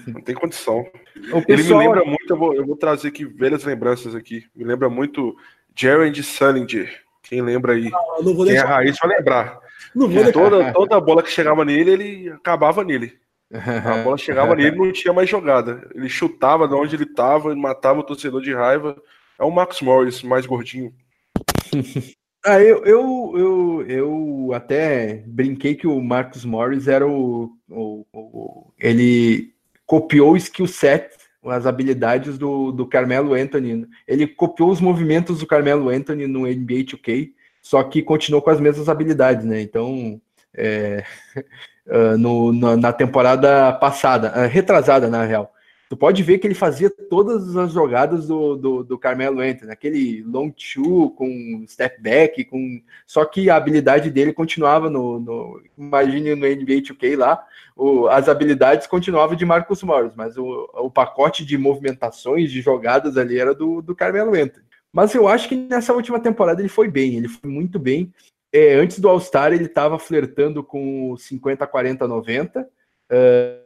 Não 0.07 0.21
tem 0.21 0.33
condição. 0.33 0.85
Pessoal... 1.13 1.43
Ele 1.47 1.63
me 1.63 1.73
lembra 1.73 2.03
muito, 2.03 2.29
eu 2.29 2.37
vou, 2.37 2.55
eu 2.55 2.65
vou 2.65 2.75
trazer 2.75 3.09
aqui 3.09 3.25
velhas 3.25 3.63
lembranças 3.63 4.15
aqui. 4.15 4.45
Me 4.55 4.63
lembra 4.63 4.89
muito 4.89 5.35
Jared 5.75 6.21
Sullinger. 6.23 7.03
Quem 7.23 7.41
lembra 7.41 7.73
aí? 7.73 7.89
Não, 7.89 8.23
não 8.23 8.33
vou 8.33 8.45
Quem 8.45 8.55
é 8.55 8.61
raiz 8.61 8.97
vai 8.99 9.17
lembrar. 9.17 9.59
Não 9.93 10.07
vou 10.07 10.31
toda, 10.31 10.73
toda 10.73 10.99
bola 10.99 11.21
que 11.21 11.29
chegava 11.29 11.63
nele, 11.63 11.91
ele 11.91 12.29
acabava 12.31 12.83
nele. 12.83 13.19
A 13.51 14.03
bola 14.03 14.17
chegava 14.17 14.55
nele 14.55 14.75
não 14.77 14.91
tinha 14.91 15.13
mais 15.13 15.29
jogada. 15.29 15.87
Ele 15.93 16.09
chutava 16.09 16.67
de 16.67 16.73
onde 16.73 16.95
ele 16.95 17.03
estava, 17.03 17.55
matava 17.55 17.99
o 17.99 18.03
torcedor 18.03 18.41
de 18.41 18.53
raiva. 18.53 18.95
É 19.37 19.43
o 19.43 19.51
Max 19.51 19.81
Morris, 19.81 20.23
mais 20.23 20.45
gordinho. 20.45 20.93
Ah, 22.45 22.61
eu, 22.61 22.85
eu, 22.85 23.33
eu, 23.37 23.85
eu 23.87 24.53
até 24.53 25.23
brinquei 25.27 25.75
que 25.75 25.85
o 25.85 26.01
Marcus 26.01 26.45
Morris 26.45 26.87
era 26.87 27.05
o, 27.05 27.51
o, 27.69 28.05
o 28.13 28.73
ele 28.79 29.53
copiou 29.85 30.33
o 30.33 30.37
skill 30.37 30.67
set, 30.67 31.09
as 31.43 31.65
habilidades 31.65 32.37
do, 32.37 32.71
do 32.71 32.87
Carmelo 32.87 33.33
Anthony. 33.33 33.87
Ele 34.07 34.25
copiou 34.25 34.69
os 34.69 34.79
movimentos 34.79 35.39
do 35.39 35.47
Carmelo 35.47 35.89
Anthony 35.89 36.27
no 36.27 36.41
NBA 36.41 36.85
2K, 36.85 37.31
só 37.61 37.83
que 37.83 38.01
continuou 38.01 38.41
com 38.41 38.51
as 38.51 38.59
mesmas 38.59 38.87
habilidades, 38.87 39.43
né? 39.45 39.61
Então, 39.61 40.21
é, 40.55 41.03
no, 42.17 42.53
na, 42.53 42.77
na, 42.77 42.93
temporada 42.93 43.73
passada, 43.73 44.31
uh, 44.31 44.47
retrasada, 44.47 45.09
na 45.09 45.25
real, 45.25 45.51
tu 45.89 45.97
pode 45.97 46.21
ver 46.21 46.37
que 46.37 46.45
ele 46.45 46.53
fazia 46.53 46.87
todas 46.87 47.57
as 47.57 47.73
jogadas 47.73 48.27
do, 48.27 48.55
do, 48.55 48.83
do 48.83 48.97
Carmelo 48.97 49.41
Anthony, 49.41 49.71
aquele 49.71 50.21
long 50.21 50.51
two 50.51 51.09
com 51.17 51.65
step 51.67 51.99
back, 51.99 52.45
com 52.45 52.79
só 53.07 53.25
que 53.25 53.49
a 53.49 53.55
habilidade 53.55 54.11
dele 54.11 54.31
continuava 54.31 54.87
no, 54.87 55.19
no 55.19 55.61
imagine 55.75 56.35
no 56.35 56.47
NBA 56.47 56.83
2K 56.83 57.17
lá, 57.17 57.43
o, 57.75 58.07
as 58.07 58.29
habilidades 58.29 58.85
continuavam 58.85 59.35
de 59.35 59.45
Marcus 59.45 59.81
Morris, 59.81 60.13
mas 60.15 60.37
o, 60.37 60.69
o 60.75 60.91
pacote 60.91 61.43
de 61.43 61.57
movimentações, 61.57 62.51
de 62.51 62.61
jogadas 62.61 63.17
ali 63.17 63.39
era 63.39 63.55
do, 63.55 63.81
do 63.81 63.95
Carmelo 63.95 64.35
Anthony. 64.35 64.63
Mas 64.93 65.13
eu 65.15 65.27
acho 65.27 65.49
que 65.49 65.55
nessa 65.55 65.93
última 65.93 66.19
temporada 66.19 66.61
ele 66.61 66.69
foi 66.69 66.87
bem, 66.87 67.15
ele 67.15 67.27
foi 67.27 67.49
muito 67.49 67.79
bem. 67.79 68.13
É, 68.53 68.75
antes 68.75 68.99
do 68.99 69.09
All-Star 69.09 69.53
ele 69.53 69.65
estava 69.65 69.97
flertando 69.97 70.63
com 70.63 71.15
50, 71.17 71.65
40, 71.65 72.07
90. 72.07 72.61
Uh, 73.11 73.58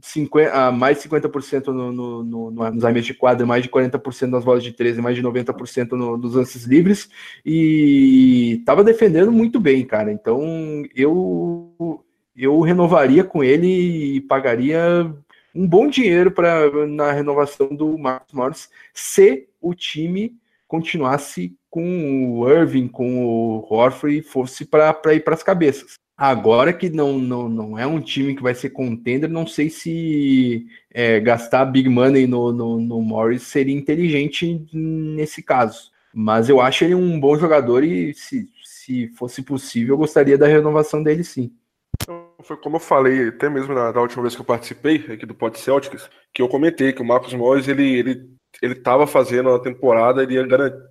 50, 0.00 0.70
uh, 0.70 0.72
mais 0.72 0.98
50% 0.98 1.66
no, 1.68 1.92
no, 1.92 2.22
no, 2.22 2.50
nos 2.50 2.84
arremessos 2.84 3.06
de 3.06 3.14
quadra, 3.14 3.44
mais 3.44 3.62
de 3.62 3.68
40% 3.68 4.28
nas 4.28 4.44
bolas 4.44 4.62
de 4.62 4.72
13, 4.72 5.00
mais 5.00 5.16
de 5.16 5.22
90% 5.22 5.92
no, 5.92 6.16
nos 6.16 6.34
lances 6.34 6.64
livres, 6.64 7.08
e 7.44 8.58
estava 8.60 8.84
defendendo 8.84 9.32
muito 9.32 9.58
bem, 9.58 9.84
cara. 9.84 10.12
Então 10.12 10.82
eu, 10.94 12.04
eu 12.36 12.60
renovaria 12.60 13.24
com 13.24 13.42
ele 13.42 14.16
e 14.16 14.20
pagaria 14.22 15.12
um 15.54 15.66
bom 15.66 15.88
dinheiro 15.88 16.30
para 16.30 16.86
na 16.86 17.10
renovação 17.10 17.68
do 17.74 17.98
Marcos 17.98 18.32
Morris 18.32 18.70
se 18.94 19.48
o 19.60 19.74
time 19.74 20.36
continuasse 20.68 21.56
com 21.68 22.38
o 22.38 22.48
Irving, 22.48 22.86
com 22.86 23.24
o 23.24 23.66
Horford, 23.68 24.22
fosse 24.22 24.64
para 24.64 25.14
ir 25.14 25.24
para 25.24 25.34
as 25.34 25.42
cabeças. 25.42 25.94
Agora 26.20 26.70
que 26.70 26.90
não, 26.90 27.18
não, 27.18 27.48
não 27.48 27.78
é 27.78 27.86
um 27.86 27.98
time 27.98 28.36
que 28.36 28.42
vai 28.42 28.54
ser 28.54 28.68
contender, 28.68 29.26
não 29.26 29.46
sei 29.46 29.70
se 29.70 30.66
é, 30.90 31.18
gastar 31.18 31.64
big 31.64 31.88
money 31.88 32.26
no, 32.26 32.52
no, 32.52 32.78
no, 32.78 33.00
Morris 33.00 33.44
seria 33.44 33.74
inteligente 33.74 34.68
nesse 34.70 35.42
caso. 35.42 35.90
Mas 36.12 36.50
eu 36.50 36.60
acho 36.60 36.84
ele 36.84 36.94
um 36.94 37.18
bom 37.18 37.38
jogador 37.38 37.82
e 37.82 38.12
se, 38.12 38.46
se 38.62 39.08
fosse 39.16 39.40
possível, 39.40 39.94
eu 39.94 39.98
gostaria 39.98 40.36
da 40.36 40.46
renovação 40.46 41.02
dele 41.02 41.24
sim. 41.24 41.54
Então, 42.02 42.34
foi 42.42 42.58
como 42.58 42.76
eu 42.76 42.80
falei, 42.80 43.28
até 43.28 43.48
mesmo 43.48 43.72
na, 43.72 43.90
na 43.90 44.02
última 44.02 44.20
vez 44.20 44.34
que 44.34 44.42
eu 44.42 44.46
participei 44.46 44.96
aqui 44.96 45.24
do 45.24 45.34
Pod 45.34 45.58
Celtics, 45.58 46.10
que 46.34 46.42
eu 46.42 46.48
comentei 46.48 46.92
que 46.92 47.00
o 47.00 47.06
Marcos 47.06 47.32
Morris 47.32 47.66
ele, 47.66 47.94
ele, 47.98 48.30
ele 48.60 48.74
tava 48.74 49.06
fazendo 49.06 49.48
a 49.48 49.58
temporada, 49.58 50.22
ele 50.22 50.34
ia 50.34 50.46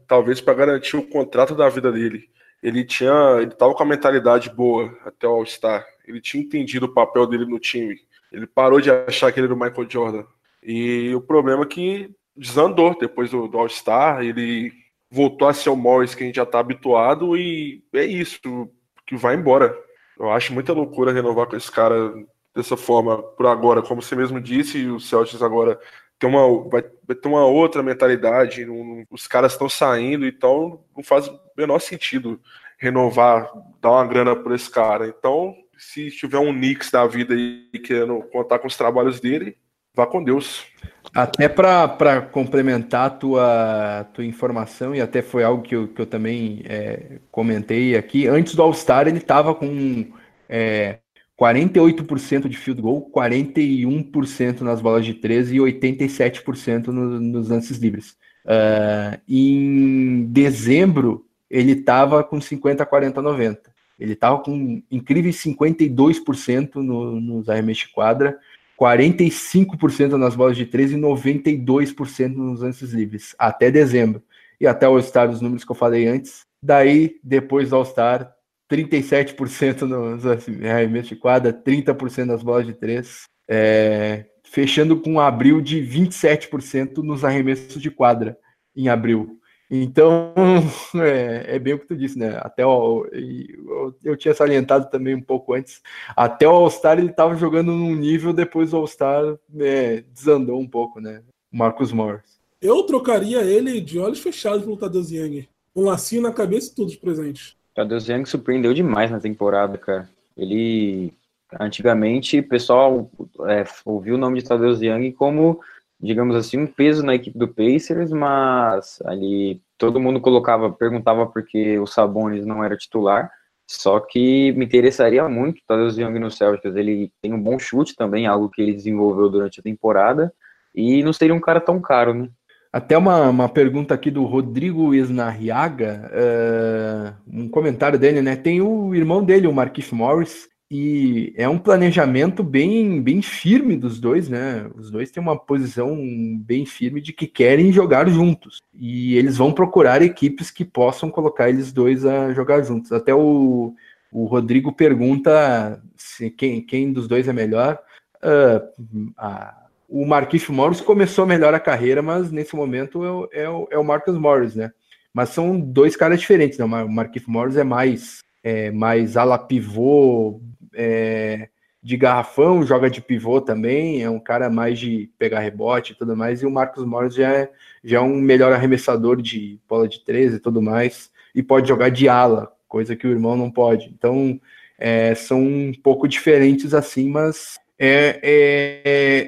talvez 0.08 0.42
para 0.42 0.56
garantir 0.56 0.98
o 0.98 1.08
contrato 1.08 1.54
da 1.54 1.70
vida 1.70 1.92
dele 1.92 2.28
ele 2.62 2.84
tinha, 2.84 3.38
ele 3.42 3.52
tava 3.52 3.74
com 3.74 3.84
a 3.84 3.86
mentalidade 3.86 4.50
boa 4.50 4.98
até 5.06 5.28
o 5.28 5.32
All-Star. 5.32 5.86
Ele 6.08 6.20
tinha 6.20 6.44
entendido 6.44 6.86
o 6.86 6.94
papel 6.94 7.26
dele 7.26 7.46
no 7.46 7.60
time. 7.60 8.00
Ele 8.32 8.46
parou 8.46 8.82
de 8.82 8.92
achar 8.92 9.32
que 9.32 9.40
ele 9.40 9.48
era 9.48 9.54
o 9.54 9.60
Michael 9.60 9.90
Jordan. 9.90 10.26
E 10.62 11.14
o 11.16 11.22
problema 11.22 11.64
é 11.64 11.68
que 11.68 12.12
desandou 12.36 12.98
depois 12.98 13.32
do, 13.32 13.48
do 13.48 13.58
All-Star. 13.58 14.22
Ele 14.22 14.74
voltou 15.10 15.48
a 15.48 15.54
ser 15.54 15.70
o 15.70 15.76
Morris 15.76 16.14
que 16.14 16.24
a 16.24 16.26
gente 16.26 16.36
já 16.36 16.46
tá 16.46 16.60
habituado 16.60 17.36
e 17.38 17.84
é 17.94 18.06
isso, 18.06 18.70
que 19.08 19.16
vai 19.16 19.36
embora. 19.36 19.76
Eu 20.20 20.30
acho 20.32 20.54
muita 20.54 20.74
loucura 20.74 21.14
renovar 21.14 21.48
com 21.48 21.56
esse 21.56 21.72
cara 21.72 22.14
dessa 22.56 22.76
forma 22.76 23.22
por 23.22 23.48
agora, 23.48 23.82
como 23.82 24.02
você 24.02 24.16
mesmo 24.16 24.40
disse, 24.42 24.86
o 24.88 25.00
Celtics 25.00 25.42
agora 25.42 25.80
tem 26.20 26.30
uma, 26.30 26.70
vai, 26.70 26.82
ter 26.82 27.28
uma 27.28 27.46
outra 27.46 27.82
mentalidade, 27.82 28.66
não, 28.66 29.06
os 29.10 29.26
caras 29.26 29.54
estão 29.54 29.70
saindo, 29.70 30.28
então 30.28 30.84
não 30.96 31.02
faz 31.02 31.32
menor 31.60 31.80
sentido 31.80 32.40
renovar, 32.78 33.52
dar 33.82 33.92
uma 33.92 34.06
grana 34.08 34.36
por 34.36 34.54
esse 34.54 34.70
cara. 34.70 35.08
Então, 35.08 35.54
se 35.78 36.10
tiver 36.10 36.40
um 36.40 36.54
Knicks 36.54 36.90
da 36.90 37.06
vida 37.06 37.36
e 37.36 37.80
querendo 37.80 38.22
contar 38.32 38.60
com 38.60 38.68
os 38.68 38.78
trabalhos 38.78 39.20
dele, 39.20 39.58
vá 39.94 40.08
com 40.08 40.24
Deus. 40.24 40.66
Até 41.14 41.50
para 41.50 42.22
complementar 42.22 43.08
a 43.08 43.10
tua, 43.10 44.08
tua 44.14 44.26
informação, 44.26 44.96
e 44.96 45.02
até 45.02 45.22
foi 45.22 45.44
algo 45.44 45.62
que 45.64 45.76
eu, 45.76 45.88
que 45.88 46.02
eu 46.02 46.06
também 46.06 46.62
é, 46.66 47.20
comentei 47.32 47.96
aqui, 47.96 48.28
antes 48.28 48.56
do 48.56 48.62
All-Star 48.62 49.08
ele 49.08 49.18
estava 49.18 49.54
com 49.54 50.08
é, 50.48 51.00
48% 51.40 52.48
de 52.48 52.58
field 52.58 52.82
goal, 52.82 53.10
41% 53.12 54.62
nas 54.62 54.82
bolas 54.82 55.06
de 55.06 55.14
13 55.14 55.56
e 55.56 55.60
87% 55.60 56.88
no, 56.88 57.20
nos 57.20 57.50
lances 57.50 57.78
livres. 57.78 58.18
Uh, 58.46 59.20
em 59.28 60.26
dezembro, 60.26 61.26
ele 61.50 61.74
estava 61.74 62.24
com 62.24 62.40
50, 62.40 62.86
40, 62.86 63.22
90. 63.22 63.74
Ele 64.00 64.14
estava 64.14 64.40
com 64.40 64.82
incríveis 64.90 65.38
52% 65.44 66.76
no, 66.76 67.20
nos 67.20 67.50
arremessos 67.50 67.88
de 67.88 67.94
quadra, 67.94 68.40
45% 68.80 70.12
nas 70.12 70.36
bolas 70.36 70.56
de 70.56 70.66
13 70.66 70.96
e 70.96 71.02
92% 71.02 72.34
nos 72.34 72.62
lances 72.62 72.92
livres, 72.92 73.36
até 73.38 73.70
dezembro. 73.70 74.24
E 74.60 74.68
até 74.68 74.88
o 74.88 74.94
All-Star, 74.94 75.30
os 75.30 75.42
números 75.42 75.66
que 75.66 75.72
eu 75.72 75.76
falei 75.76 76.08
antes. 76.08 76.42
Daí, 76.62 77.18
depois 77.24 77.70
do 77.70 77.76
All-Star, 77.76 78.34
37% 78.72 79.82
nos 79.82 80.26
arremessos 80.26 81.10
de 81.10 81.16
quadra, 81.16 81.52
30% 81.52 82.26
nas 82.26 82.44
bolas 82.44 82.66
de 82.66 82.74
três, 82.74 83.24
é, 83.50 84.26
fechando 84.44 85.00
com 85.00 85.14
um 85.14 85.20
abril 85.20 85.60
de 85.60 85.82
27% 85.82 86.98
nos 86.98 87.26
arremessos 87.26 87.82
de 87.82 87.90
quadra 87.90 88.38
em 88.76 88.88
abril. 88.88 89.40
Então, 89.70 90.34
é, 90.96 91.56
é, 91.56 91.60
bem 91.60 91.74
o 91.74 91.80
que 91.80 91.86
tu 91.86 91.96
disse, 91.96 92.18
né? 92.18 92.40
Até 92.42 92.66
o, 92.66 93.06
eu, 93.12 93.96
eu 94.04 94.18
tinha 94.18 94.34
salientado 94.34 94.90
também 94.90 95.14
um 95.14 95.22
pouco 95.22 95.54
antes, 95.54 95.82
até 96.16 96.48
o 96.48 96.52
All-Star 96.52 96.98
ele 96.98 97.12
estava 97.12 97.36
jogando 97.36 97.72
num 97.72 97.96
nível, 97.96 98.34
depois 98.34 98.74
o 98.74 98.78
All-Star 98.78 99.38
é, 99.60 100.04
desandou 100.14 100.60
um 100.60 100.68
pouco, 100.68 101.00
né? 101.00 101.22
Marcos 101.52 101.92
Morris. 101.92 102.40
Eu 102.62 102.84
trocaria 102.84 103.42
ele 103.44 103.80
de 103.80 104.00
olhos 104.00 104.20
fechados 104.20 104.64
pelo 104.64 104.76
Tadeu 104.76 105.02
Young. 105.02 105.48
Um 105.76 105.86
lacinho 105.86 106.22
na 106.22 106.32
cabeça 106.32 106.72
e 106.72 106.76
todos 106.76 106.96
presentes. 106.96 107.56
Tadeu 107.74 108.00
Young 108.00 108.26
surpreendeu 108.26 108.74
demais 108.74 109.10
na 109.10 109.20
temporada, 109.20 109.78
cara. 109.78 110.10
Ele, 110.36 111.14
antigamente, 111.60 112.40
o 112.40 112.48
pessoal 112.48 113.10
é, 113.48 113.64
ouviu 113.86 114.16
o 114.16 114.18
nome 114.18 114.42
de 114.42 114.48
Tadeu 114.48 114.74
Young 114.74 115.12
como, 115.14 115.62
digamos 116.00 116.36
assim, 116.36 116.58
um 116.58 116.68
peso 116.68 117.04
na 117.04 117.16
equipe 117.16 117.38
do 117.38 117.48
Pacers, 117.48 118.12
mas 118.12 119.00
ali 119.06 119.62
todo 119.78 120.00
mundo 120.00 120.22
colocava, 120.22 120.72
perguntava 120.72 121.26
porque 121.28 121.78
o 121.80 121.86
Sabonis 121.86 122.46
não 122.46 122.64
era 122.64 122.78
titular. 122.78 123.30
Só 123.70 124.00
que 124.00 124.52
me 124.54 124.66
interessaria 124.66 125.28
muito 125.30 125.62
Tadeu 125.68 125.90
Young 125.90 126.18
no 126.18 126.32
Celtics. 126.32 126.76
Ele 126.76 127.12
tem 127.22 127.34
um 127.34 127.42
bom 127.42 127.60
chute 127.60 127.96
também, 127.96 128.26
algo 128.26 128.50
que 128.50 128.62
ele 128.62 128.74
desenvolveu 128.74 129.30
durante 129.30 129.60
a 129.60 129.64
temporada. 129.64 130.34
E 130.74 131.04
não 131.04 131.14
seria 131.14 131.36
um 131.36 131.40
cara 131.40 131.62
tão 131.62 131.80
caro, 131.80 132.14
né? 132.16 132.30
Até 132.74 132.98
uma, 132.98 133.30
uma 133.30 133.50
pergunta 133.50 133.94
aqui 133.94 134.10
do 134.10 134.26
Rodrigo 134.26 134.94
Esnarriaga, 134.94 136.12
uh, 136.14 137.32
um 137.32 137.50
comentário 137.50 137.98
dele, 138.00 138.22
né? 138.22 138.36
Tem 138.36 138.62
o 138.62 138.94
irmão 138.96 139.24
dele, 139.24 139.48
o 139.48 139.54
Marquise 139.54 139.94
Morris, 139.94 140.48
e 140.72 141.34
é 141.36 141.50
um 141.50 141.58
planejamento 141.58 142.44
bem, 142.44 143.02
bem 143.02 143.24
firme 143.24 143.76
dos 143.76 144.00
dois, 144.00 144.30
né? 144.30 144.70
Os 144.76 144.92
dois 144.92 145.10
têm 145.10 145.22
uma 145.22 145.36
posição 145.36 145.98
bem 146.38 146.64
firme 146.64 147.02
de 147.02 147.12
que 147.12 147.26
querem 147.26 147.72
jogar 147.72 148.08
juntos. 148.08 148.62
E 148.76 149.16
eles 149.18 149.38
vão 149.38 149.52
procurar 149.52 150.04
equipes 150.04 150.52
que 150.52 150.64
possam 150.64 151.10
colocar 151.10 151.50
eles 151.50 151.72
dois 151.72 152.06
a 152.06 152.32
jogar 152.34 152.62
juntos. 152.62 152.92
Até 152.92 153.16
o, 153.16 153.74
o 154.12 154.26
Rodrigo 154.26 154.72
pergunta 154.72 155.82
se 155.96 156.30
quem, 156.30 156.62
quem 156.62 156.94
dos 156.94 157.08
dois 157.08 157.28
é 157.28 157.34
melhor. 157.34 157.80
Uh, 158.18 159.12
a, 159.18 159.66
o 159.88 160.06
Marquinhos 160.06 160.48
Morris 160.50 160.82
começou 160.82 161.26
melhor 161.26 161.52
a 161.52 161.60
carreira, 161.60 162.04
mas 162.04 162.32
nesse 162.32 162.56
momento 162.56 163.28
é, 163.34 163.42
é, 163.42 163.44
é 163.72 163.78
o 163.80 163.84
Marcus 163.84 164.16
Morris, 164.20 164.54
né? 164.54 164.72
Mas 165.12 165.30
são 165.30 165.60
dois 165.60 165.96
caras 165.96 166.20
diferentes, 166.20 166.60
né? 166.60 166.66
O 166.66 166.88
Marquinhos 166.88 167.28
Morris 167.28 167.58
é 167.58 167.64
mais 167.64 168.20
é, 168.44 168.72
mais 168.72 169.18
ala 169.18 169.38
pivô, 169.38 170.40
é, 170.74 171.50
de 171.82 171.96
garrafão, 171.96 172.64
joga 172.64 172.90
de 172.90 173.02
pivô 173.02 173.40
também, 173.40 174.04
é 174.04 174.10
um 174.10 174.20
cara 174.20 174.50
mais 174.50 174.78
de 174.78 175.10
pegar 175.18 175.40
rebote 175.40 175.94
e 175.94 175.96
tudo 175.96 176.16
mais, 176.16 176.42
e 176.42 176.46
o 176.46 176.52
Marcos 176.52 176.84
Morris 176.84 177.16
já 177.16 177.34
é, 177.34 177.52
já 177.84 177.98
é 177.98 178.02
um 178.02 178.20
melhor 178.20 178.52
arremessador 178.52 179.22
de 179.22 179.60
bola 179.68 179.88
de 179.88 180.04
13 180.04 180.36
e 180.36 180.40
tudo 180.40 180.62
mais, 180.62 181.10
e 181.34 181.42
pode 181.42 181.68
jogar 181.68 181.90
de 181.90 182.10
ala, 182.10 182.52
coisa 182.68 182.96
que 182.96 183.08
o 183.08 183.12
irmão 183.12 183.38
não 183.38 183.50
pode. 183.50 183.88
Então, 183.88 184.40
é, 184.78 185.16
são 185.16 185.42
um 185.42 185.74
pouco 185.74 186.08
diferentes 186.08 186.74
assim, 186.74 187.10
mas 187.10 187.60
é, 187.78 188.20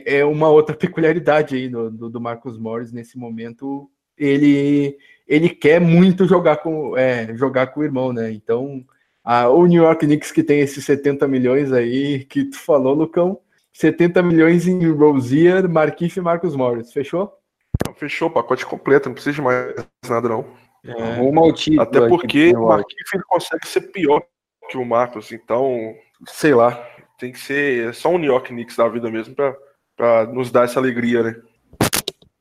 é, 0.06 0.18
é 0.20 0.26
uma 0.26 0.50
outra 0.50 0.76
peculiaridade 0.78 1.56
aí 1.56 1.70
do, 1.70 1.90
do, 1.90 2.10
do, 2.10 2.22
Marcos 2.22 2.58
Morris 2.58 2.92
nesse 2.92 3.18
momento. 3.18 3.90
Ele, 4.18 4.98
ele 5.28 5.50
quer 5.50 5.80
muito 5.80 6.28
jogar 6.28 6.58
com, 6.58 6.98
é, 6.98 7.36
jogar 7.36 7.68
com 7.68 7.80
o 7.80 7.84
irmão, 7.84 8.12
né? 8.12 8.32
Então, 8.32 8.84
a, 9.24 9.50
o 9.50 9.66
New 9.66 9.84
York 9.84 10.06
Knicks 10.06 10.32
que 10.32 10.44
tem 10.44 10.60
esses 10.60 10.84
70 10.86 11.28
milhões 11.28 11.72
aí 11.72 12.26
que 12.26 12.46
tu 12.46 12.58
falou, 12.58 12.94
Lucão, 12.94 13.40
70 13.74 14.22
milhões 14.24 14.68
em 14.68 14.92
Rosier, 14.92 15.68
Marquinhos 15.70 16.16
e 16.16 16.22
Marcos 16.22 16.56
Morris. 16.56 16.92
Fechou? 16.92 17.32
Fechou, 17.96 18.30
pacote 18.30 18.66
completo, 18.66 19.10
não 19.10 19.14
precisa 19.14 19.36
de 19.36 19.42
mais 19.42 19.74
nada, 20.08 20.30
não. 20.30 20.46
É, 20.84 21.22
Uma 21.22 21.54
Até 21.80 22.08
porque 22.08 22.56
o 22.56 22.68
Marquinhos 22.68 23.14
ele 23.14 23.24
consegue 23.28 23.68
ser 23.68 23.82
pior 23.92 24.22
que 24.70 24.78
o 24.78 24.86
Marcos, 24.86 25.32
então, 25.32 25.94
sei 26.28 26.54
lá, 26.54 26.72
tem 27.20 27.32
que 27.32 27.40
ser 27.40 27.94
só 27.94 28.10
um 28.10 28.18
New 28.18 28.32
York 28.32 28.50
Knicks 28.50 28.78
da 28.78 28.88
vida 28.88 29.12
mesmo 29.12 29.36
para 29.36 30.26
nos 30.28 30.50
dar 30.50 30.66
essa 30.66 30.80
alegria, 30.80 31.24
né? 31.24 31.36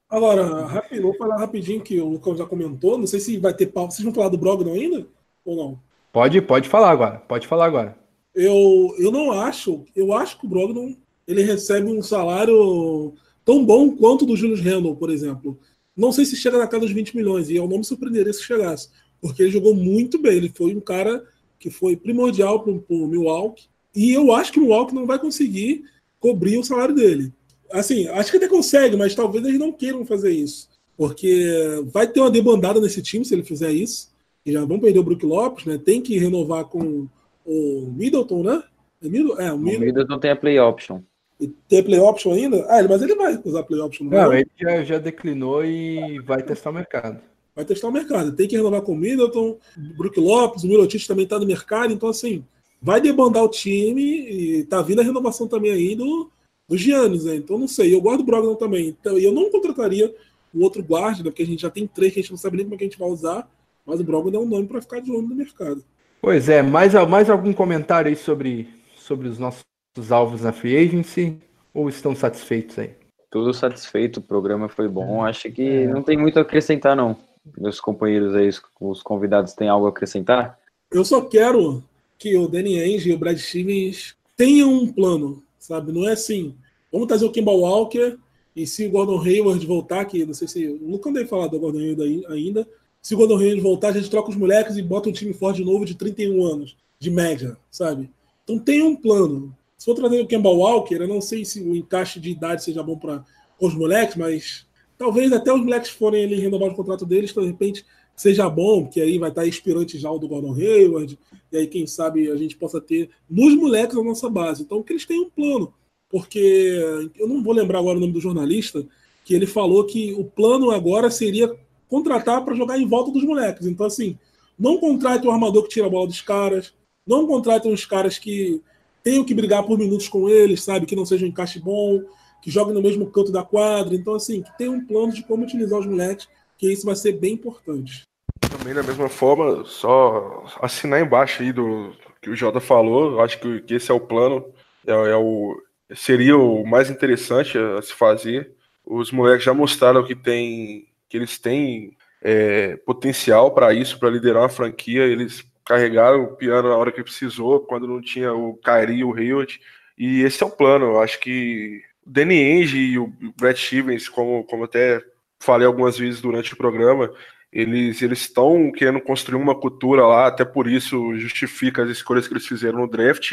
Agora, 0.08 0.66
rapidinho, 0.66 1.02
vou 1.02 1.16
falar 1.16 1.36
rapidinho 1.36 1.80
que 1.80 2.00
o 2.00 2.08
Lucão 2.08 2.34
já 2.34 2.44
comentou, 2.44 2.98
não 2.98 3.06
sei 3.06 3.20
se 3.20 3.38
vai 3.38 3.54
ter 3.54 3.66
pau. 3.66 3.90
Vocês 3.90 4.04
vão 4.04 4.14
falar 4.14 4.28
do 4.28 4.38
Brogdon 4.38 4.72
ainda? 4.72 5.06
Ou 5.44 5.56
não? 5.56 5.89
Pode, 6.12 6.40
pode 6.42 6.68
falar 6.68 6.90
agora. 6.90 7.18
Pode 7.20 7.46
falar 7.46 7.66
agora. 7.66 7.96
Eu, 8.34 8.94
eu 8.98 9.10
não 9.10 9.32
acho. 9.32 9.84
Eu 9.94 10.12
acho 10.12 10.38
que 10.38 10.46
o 10.46 10.48
Brogdon 10.48 10.96
ele 11.26 11.42
recebe 11.42 11.86
um 11.86 12.02
salário 12.02 13.14
tão 13.44 13.64
bom 13.64 13.96
quanto 13.96 14.26
do 14.26 14.36
Julius 14.36 14.60
Randle, 14.60 14.96
por 14.96 15.10
exemplo. 15.10 15.58
Não 15.96 16.12
sei 16.12 16.24
se 16.24 16.36
chega 16.36 16.58
na 16.58 16.66
casa 16.66 16.86
dos 16.86 16.92
20 16.92 17.16
milhões, 17.16 17.48
e 17.48 17.56
eu 17.56 17.68
não 17.68 17.78
me 17.78 17.84
surpreenderia 17.84 18.32
se 18.32 18.42
chegasse, 18.42 18.88
porque 19.20 19.42
ele 19.42 19.50
jogou 19.50 19.74
muito 19.74 20.18
bem. 20.18 20.36
Ele 20.36 20.52
foi 20.54 20.74
um 20.74 20.80
cara 20.80 21.24
que 21.58 21.70
foi 21.70 21.96
primordial 21.96 22.62
para 22.62 22.72
o 22.72 23.06
Milwaukee, 23.06 23.68
e 23.94 24.12
eu 24.12 24.32
acho 24.32 24.52
que 24.52 24.58
o 24.58 24.62
Milwaukee 24.62 24.94
não 24.94 25.06
vai 25.06 25.18
conseguir 25.18 25.84
cobrir 26.18 26.58
o 26.58 26.64
salário 26.64 26.94
dele. 26.94 27.32
Assim, 27.70 28.08
acho 28.08 28.30
que 28.30 28.36
até 28.36 28.48
consegue, 28.48 28.96
mas 28.96 29.14
talvez 29.14 29.44
eles 29.44 29.58
não 29.58 29.72
queiram 29.72 30.04
fazer 30.04 30.32
isso, 30.32 30.68
porque 30.96 31.46
vai 31.92 32.06
ter 32.06 32.20
uma 32.20 32.30
debandada 32.30 32.80
nesse 32.80 33.02
time 33.02 33.24
se 33.24 33.34
ele 33.34 33.44
fizer 33.44 33.72
isso 33.72 34.09
e 34.44 34.52
já 34.52 34.64
vão 34.64 34.80
perder 34.80 34.98
o 34.98 35.04
Brook 35.04 35.24
Lopes, 35.24 35.64
né? 35.66 35.78
Tem 35.78 36.00
que 36.00 36.18
renovar 36.18 36.64
com 36.64 37.06
o 37.44 37.92
Middleton, 37.96 38.42
né? 38.42 38.62
É, 39.02 39.08
Middleton, 39.08 39.42
é 39.42 39.52
o, 39.52 39.58
Middleton. 39.58 39.82
o 39.82 39.86
Middleton 39.86 40.18
tem 40.18 40.30
a 40.30 40.36
play 40.36 40.58
option. 40.58 41.00
E 41.40 41.48
tem 41.48 41.80
a 41.80 41.84
play 41.84 41.98
option 42.00 42.32
ainda? 42.32 42.66
Ah, 42.68 42.82
mas 42.86 43.02
ele 43.02 43.14
vai 43.14 43.40
usar 43.44 43.62
play 43.62 43.80
option. 43.80 44.04
Não, 44.04 44.10
não 44.10 44.32
ele 44.34 44.50
já, 44.58 44.84
já 44.84 44.98
declinou 44.98 45.64
e 45.64 46.18
vai 46.20 46.42
testar 46.42 46.70
o 46.70 46.74
mercado. 46.74 47.20
Vai 47.54 47.64
testar 47.64 47.88
o 47.88 47.92
mercado. 47.92 48.34
Tem 48.36 48.46
que 48.46 48.56
renovar 48.56 48.82
com 48.82 48.92
o 48.92 48.96
Middleton, 48.96 49.58
Brook 49.96 50.20
Lopes, 50.20 50.64
o 50.64 50.68
Mirotic 50.68 51.06
também 51.06 51.24
está 51.24 51.38
no 51.38 51.46
mercado, 51.46 51.92
então 51.92 52.08
assim, 52.08 52.44
vai 52.80 53.00
debandar 53.00 53.42
o 53.42 53.48
time 53.48 54.02
e 54.02 54.64
tá 54.64 54.80
vindo 54.82 55.00
a 55.00 55.04
renovação 55.04 55.46
também 55.46 55.72
aí 55.72 55.94
do, 55.94 56.30
do 56.68 56.76
Giannis, 56.76 57.24
né? 57.24 57.36
Então 57.36 57.58
não 57.58 57.68
sei. 57.68 57.94
Eu 57.94 58.00
gosto 58.00 58.18
do 58.18 58.24
Brogdon 58.24 58.54
também. 58.54 58.88
Então 58.88 59.18
eu 59.18 59.32
não 59.32 59.50
contrataria 59.50 60.14
o 60.54 60.62
outro 60.62 60.82
guarda, 60.82 61.22
né? 61.22 61.30
porque 61.30 61.42
a 61.42 61.46
gente 61.46 61.62
já 61.62 61.70
tem 61.70 61.86
três 61.86 62.12
que 62.12 62.20
a 62.20 62.22
gente 62.22 62.30
não 62.30 62.38
sabe 62.38 62.56
nem 62.56 62.66
como 62.66 62.74
é 62.74 62.78
que 62.78 62.84
a 62.84 62.86
gente 62.86 62.98
vai 62.98 63.08
usar. 63.08 63.50
Mas 63.90 63.98
o 63.98 64.04
Brogdon 64.04 64.38
é 64.38 64.40
um 64.40 64.48
nome 64.48 64.68
para 64.68 64.80
ficar 64.80 65.00
de 65.00 65.10
olho 65.10 65.26
no 65.26 65.34
mercado. 65.34 65.82
Pois 66.22 66.48
é, 66.48 66.62
mais, 66.62 66.94
mais 67.08 67.28
algum 67.28 67.52
comentário 67.52 68.08
aí 68.08 68.14
sobre, 68.14 68.68
sobre 68.94 69.26
os 69.26 69.36
nossos 69.36 69.64
alvos 70.10 70.42
na 70.42 70.52
Free 70.52 70.76
Agency? 70.76 71.36
Ou 71.74 71.88
estão 71.88 72.14
satisfeitos 72.14 72.78
aí? 72.78 72.90
Tudo 73.28 73.52
satisfeito, 73.52 74.18
o 74.18 74.22
programa 74.22 74.68
foi 74.68 74.88
bom. 74.88 75.26
É. 75.26 75.30
Acho 75.30 75.50
que 75.50 75.68
é. 75.68 75.86
não 75.88 76.02
tem 76.02 76.16
muito 76.16 76.38
a 76.38 76.42
acrescentar, 76.42 76.94
não. 76.94 77.16
Meus 77.58 77.80
companheiros 77.80 78.32
aí, 78.36 78.48
os 78.80 79.02
convidados, 79.02 79.54
têm 79.54 79.68
algo 79.68 79.86
a 79.86 79.88
acrescentar? 79.88 80.56
Eu 80.92 81.04
só 81.04 81.20
quero 81.22 81.82
que 82.16 82.36
o 82.36 82.46
Danny 82.46 82.78
Ainge 82.80 83.10
e 83.10 83.12
o 83.12 83.18
Brad 83.18 83.38
Stevens 83.38 84.14
tenham 84.36 84.72
um 84.72 84.92
plano, 84.92 85.42
sabe? 85.58 85.90
Não 85.90 86.08
é 86.08 86.12
assim, 86.12 86.54
vamos 86.92 87.08
trazer 87.08 87.24
o 87.24 87.32
Kimball 87.32 87.60
Walker 87.60 88.16
e 88.54 88.66
se 88.66 88.86
o 88.86 88.90
Gordon 88.90 89.20
Hayward 89.20 89.64
voltar, 89.66 90.04
que 90.04 90.24
não 90.26 90.34
sei 90.34 90.46
se 90.46 90.66
o 90.66 90.86
Lucas 90.86 91.14
deve 91.14 91.28
falar 91.28 91.46
do 91.46 91.58
Gordon 91.58 91.78
Hayward 91.78 92.26
ainda, 92.28 92.68
se 93.02 93.14
o 93.14 93.18
Gordon 93.18 93.38
Hayward 93.38 93.60
voltar, 93.60 93.88
a 93.88 93.92
gente 93.92 94.10
troca 94.10 94.30
os 94.30 94.36
moleques 94.36 94.76
e 94.76 94.82
bota 94.82 95.08
um 95.08 95.12
time 95.12 95.32
forte 95.32 95.58
de 95.58 95.64
novo 95.64 95.84
de 95.84 95.94
31 95.94 96.44
anos, 96.44 96.76
de 96.98 97.10
média, 97.10 97.56
sabe? 97.70 98.10
Então 98.44 98.58
tem 98.58 98.82
um 98.82 98.94
plano. 98.94 99.56
Se 99.78 99.86
for 99.86 99.94
trazer 99.94 100.20
o 100.20 100.26
Kemba 100.26 100.50
Walker, 100.50 100.96
eu 100.96 101.08
não 101.08 101.20
sei 101.20 101.44
se 101.44 101.60
o 101.62 101.74
encaixe 101.74 102.20
de 102.20 102.30
idade 102.30 102.62
seja 102.62 102.82
bom 102.82 102.98
para 102.98 103.24
os 103.58 103.74
moleques, 103.74 104.16
mas 104.16 104.66
talvez 104.98 105.32
até 105.32 105.52
os 105.52 105.60
moleques 105.60 105.90
forem 105.90 106.24
ali 106.24 106.34
renovar 106.36 106.68
o 106.68 106.74
contrato 106.74 107.06
deles, 107.06 107.32
de 107.32 107.46
repente 107.46 107.84
seja 108.14 108.50
bom, 108.50 108.82
porque 108.82 109.00
aí 109.00 109.18
vai 109.18 109.30
estar 109.30 109.46
inspirante 109.46 109.98
já 109.98 110.10
o 110.10 110.18
do 110.18 110.28
Gordon 110.28 110.52
Hayward, 110.52 111.18
e 111.50 111.56
aí 111.56 111.66
quem 111.66 111.86
sabe 111.86 112.30
a 112.30 112.36
gente 112.36 112.54
possa 112.54 112.78
ter 112.78 113.08
nos 113.28 113.54
moleques 113.54 113.96
a 113.96 114.04
nossa 114.04 114.28
base. 114.28 114.62
Então 114.62 114.82
que 114.82 114.92
eles 114.92 115.06
tenham 115.06 115.24
um 115.24 115.30
plano, 115.30 115.72
porque 116.10 117.08
eu 117.16 117.26
não 117.26 117.42
vou 117.42 117.54
lembrar 117.54 117.78
agora 117.78 117.96
o 117.96 118.00
nome 118.00 118.12
do 118.12 118.20
jornalista, 118.20 118.86
que 119.24 119.32
ele 119.32 119.46
falou 119.46 119.86
que 119.86 120.12
o 120.12 120.24
plano 120.24 120.70
agora 120.70 121.10
seria 121.10 121.50
contratar 121.90 122.42
para 122.44 122.54
jogar 122.54 122.78
em 122.78 122.88
volta 122.88 123.10
dos 123.10 123.24
moleques. 123.24 123.66
Então, 123.66 123.84
assim, 123.84 124.16
não 124.58 124.78
contrate 124.78 125.26
um 125.26 125.30
armador 125.30 125.64
que 125.64 125.70
tira 125.70 125.86
a 125.86 125.90
bola 125.90 126.06
dos 126.06 126.22
caras, 126.22 126.72
não 127.06 127.26
contrate 127.26 127.68
uns 127.68 127.84
caras 127.84 128.18
que 128.18 128.62
tenham 129.02 129.24
que 129.24 129.34
brigar 129.34 129.64
por 129.64 129.76
minutos 129.76 130.08
com 130.08 130.28
eles, 130.28 130.62
sabe? 130.62 130.86
Que 130.86 130.96
não 130.96 131.04
seja 131.04 131.26
um 131.26 131.28
encaixe 131.28 131.58
bom, 131.58 132.02
que 132.40 132.50
joguem 132.50 132.74
no 132.74 132.82
mesmo 132.82 133.10
canto 133.10 133.32
da 133.32 133.42
quadra. 133.42 133.94
Então, 133.94 134.14
assim, 134.14 134.42
que 134.42 134.56
tenha 134.56 134.70
um 134.70 134.84
plano 134.84 135.12
de 135.12 135.22
como 135.24 135.42
utilizar 135.42 135.78
os 135.78 135.86
moleques, 135.86 136.28
que 136.56 136.70
isso 136.70 136.86
vai 136.86 136.94
ser 136.94 137.12
bem 137.12 137.34
importante. 137.34 138.02
Também 138.40 138.74
da 138.74 138.82
mesma 138.82 139.08
forma, 139.08 139.64
só 139.64 140.44
assinar 140.60 141.00
embaixo 141.00 141.42
aí 141.42 141.52
do 141.52 141.92
que 142.20 142.30
o 142.30 142.36
Jota 142.36 142.60
falou, 142.60 143.20
acho 143.20 143.40
que, 143.40 143.62
que 143.62 143.74
esse 143.74 143.90
é 143.90 143.94
o 143.94 144.00
plano, 144.00 144.44
é, 144.86 144.92
é, 144.92 145.16
o, 145.16 145.56
seria 145.94 146.36
o 146.36 146.66
mais 146.66 146.90
interessante 146.90 147.56
a 147.56 147.80
se 147.80 147.92
fazer. 147.92 148.52
Os 148.84 149.10
moleques 149.10 149.44
já 149.44 149.54
mostraram 149.54 150.04
que 150.04 150.14
tem 150.14 150.86
que 151.10 151.16
eles 151.16 151.38
têm 151.38 151.96
é, 152.22 152.76
potencial 152.86 153.50
para 153.50 153.74
isso, 153.74 153.98
para 153.98 154.08
liderar 154.08 154.44
uma 154.44 154.48
franquia. 154.48 155.02
Eles 155.02 155.44
carregaram 155.66 156.22
o 156.22 156.36
piano 156.36 156.68
na 156.68 156.76
hora 156.76 156.92
que 156.92 157.02
precisou, 157.02 157.60
quando 157.60 157.86
não 157.88 158.00
tinha 158.00 158.32
o 158.32 158.56
Kyrie 158.56 159.00
e 159.00 159.04
o 159.04 159.12
Hayward. 159.12 159.60
E 159.98 160.22
esse 160.22 160.42
é 160.42 160.46
o 160.46 160.50
plano. 160.50 160.86
Eu 160.86 161.00
acho 161.00 161.18
que 161.18 161.82
o 162.06 162.10
Danny 162.10 162.36
Ainge 162.36 162.78
e 162.78 162.98
o 162.98 163.12
Brett 163.36 163.60
Stevens, 163.60 164.08
como, 164.08 164.44
como 164.44 164.64
até 164.64 165.02
falei 165.40 165.66
algumas 165.66 165.98
vezes 165.98 166.20
durante 166.20 166.54
o 166.54 166.56
programa, 166.56 167.12
eles 167.52 168.00
eles 168.00 168.20
estão 168.20 168.70
querendo 168.70 169.00
construir 169.00 169.42
uma 169.42 169.58
cultura 169.58 170.06
lá, 170.06 170.28
até 170.28 170.44
por 170.44 170.68
isso 170.68 171.16
justifica 171.18 171.82
as 171.82 171.90
escolhas 171.90 172.28
que 172.28 172.34
eles 172.34 172.46
fizeram 172.46 172.78
no 172.78 172.88
draft. 172.88 173.32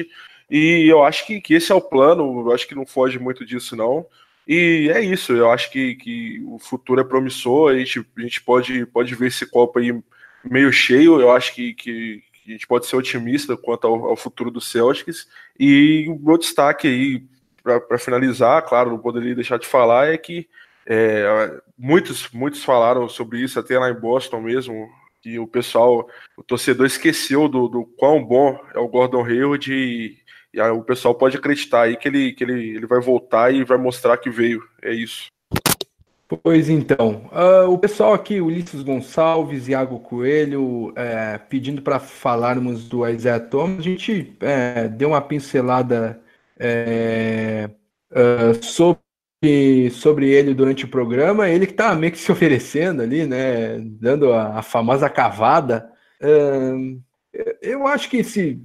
E 0.49 0.87
eu 0.89 1.03
acho 1.03 1.27
que, 1.27 1.39
que 1.41 1.53
esse 1.53 1.71
é 1.71 1.75
o 1.75 1.81
plano, 1.81 2.41
eu 2.41 2.51
acho 2.51 2.67
que 2.67 2.73
não 2.73 2.85
foge 2.85 3.19
muito 3.19 3.45
disso, 3.45 3.75
não. 3.75 4.07
E 4.47 4.89
é 4.93 5.01
isso, 5.01 5.33
eu 5.33 5.51
acho 5.51 5.69
que, 5.69 5.95
que 5.95 6.41
o 6.47 6.57
futuro 6.57 7.01
é 7.01 7.03
promissor, 7.03 7.71
a 7.71 7.77
gente, 7.77 8.05
a 8.17 8.21
gente 8.21 8.41
pode, 8.41 8.85
pode 8.85 9.13
ver 9.13 9.27
esse 9.27 9.45
copo 9.45 9.77
aí 9.77 9.93
meio 10.43 10.71
cheio, 10.71 11.19
eu 11.19 11.31
acho 11.31 11.53
que, 11.53 11.73
que, 11.73 12.23
que 12.31 12.49
a 12.49 12.51
gente 12.53 12.65
pode 12.65 12.85
ser 12.85 12.95
otimista 12.95 13.57
quanto 13.57 13.87
ao, 13.87 14.05
ao 14.05 14.15
futuro 14.15 14.49
do 14.49 14.61
Celtics. 14.61 15.27
E 15.59 16.07
o 16.09 16.17
meu 16.17 16.37
destaque 16.37 16.87
aí, 16.87 17.23
para 17.61 17.99
finalizar, 17.99 18.61
claro, 18.61 18.91
não 18.91 18.99
poderia 18.99 19.35
deixar 19.35 19.59
de 19.59 19.67
falar, 19.67 20.13
é 20.13 20.17
que 20.17 20.47
é, 20.85 21.59
muitos, 21.77 22.29
muitos 22.31 22.63
falaram 22.63 23.09
sobre 23.09 23.41
isso, 23.41 23.59
até 23.59 23.77
lá 23.77 23.89
em 23.89 23.99
Boston 23.99 24.39
mesmo, 24.39 24.89
que 25.21 25.37
o 25.37 25.45
pessoal, 25.45 26.07
o 26.37 26.43
torcedor 26.43 26.85
esqueceu 26.85 27.49
do, 27.49 27.67
do 27.67 27.83
quão 27.83 28.23
bom 28.23 28.57
é 28.73 28.79
o 28.79 28.87
Gordon 28.87 29.25
Hayward 29.25 29.73
e, 29.73 30.17
e 30.57 30.59
aí 30.59 30.71
o 30.71 30.81
pessoal 30.81 31.13
pode 31.13 31.37
acreditar 31.37 31.83
aí 31.83 31.95
que 31.95 32.07
ele, 32.07 32.33
que 32.33 32.43
ele, 32.43 32.77
ele 32.77 32.87
vai 32.87 32.99
voltar 32.99 33.53
e 33.53 33.63
vai 33.63 33.77
mostrar 33.77 34.17
que 34.17 34.27
veio. 34.27 34.63
É 34.81 34.91
isso. 34.91 35.27
Pois 36.41 36.67
então, 36.67 37.29
uh, 37.31 37.71
o 37.71 37.77
pessoal 37.77 38.11
aqui, 38.11 38.41
Ulisses 38.41 38.81
Gonçalves, 38.81 39.67
Iago 39.67 39.99
Coelho, 39.99 40.91
é, 40.95 41.37
pedindo 41.37 41.81
para 41.81 41.99
falarmos 41.99 42.89
do 42.89 43.07
Isaiah 43.07 43.39
Thomas, 43.39 43.79
a 43.79 43.81
gente 43.83 44.35
é, 44.41 44.87
deu 44.87 45.09
uma 45.09 45.21
pincelada 45.21 46.19
é, 46.59 47.69
uh, 48.11 48.61
sobre, 48.61 49.91
sobre 49.91 50.29
ele 50.31 50.55
durante 50.55 50.85
o 50.85 50.89
programa, 50.89 51.47
ele 51.47 51.67
que 51.67 51.73
está 51.73 51.93
meio 51.93 52.11
que 52.11 52.17
se 52.17 52.31
oferecendo 52.31 53.03
ali, 53.03 53.27
né, 53.27 53.77
dando 53.79 54.33
a, 54.33 54.57
a 54.57 54.61
famosa 54.63 55.07
cavada. 55.07 55.87
Uh, 56.19 56.99
eu 57.61 57.85
acho 57.85 58.09
que 58.09 58.23
se 58.23 58.59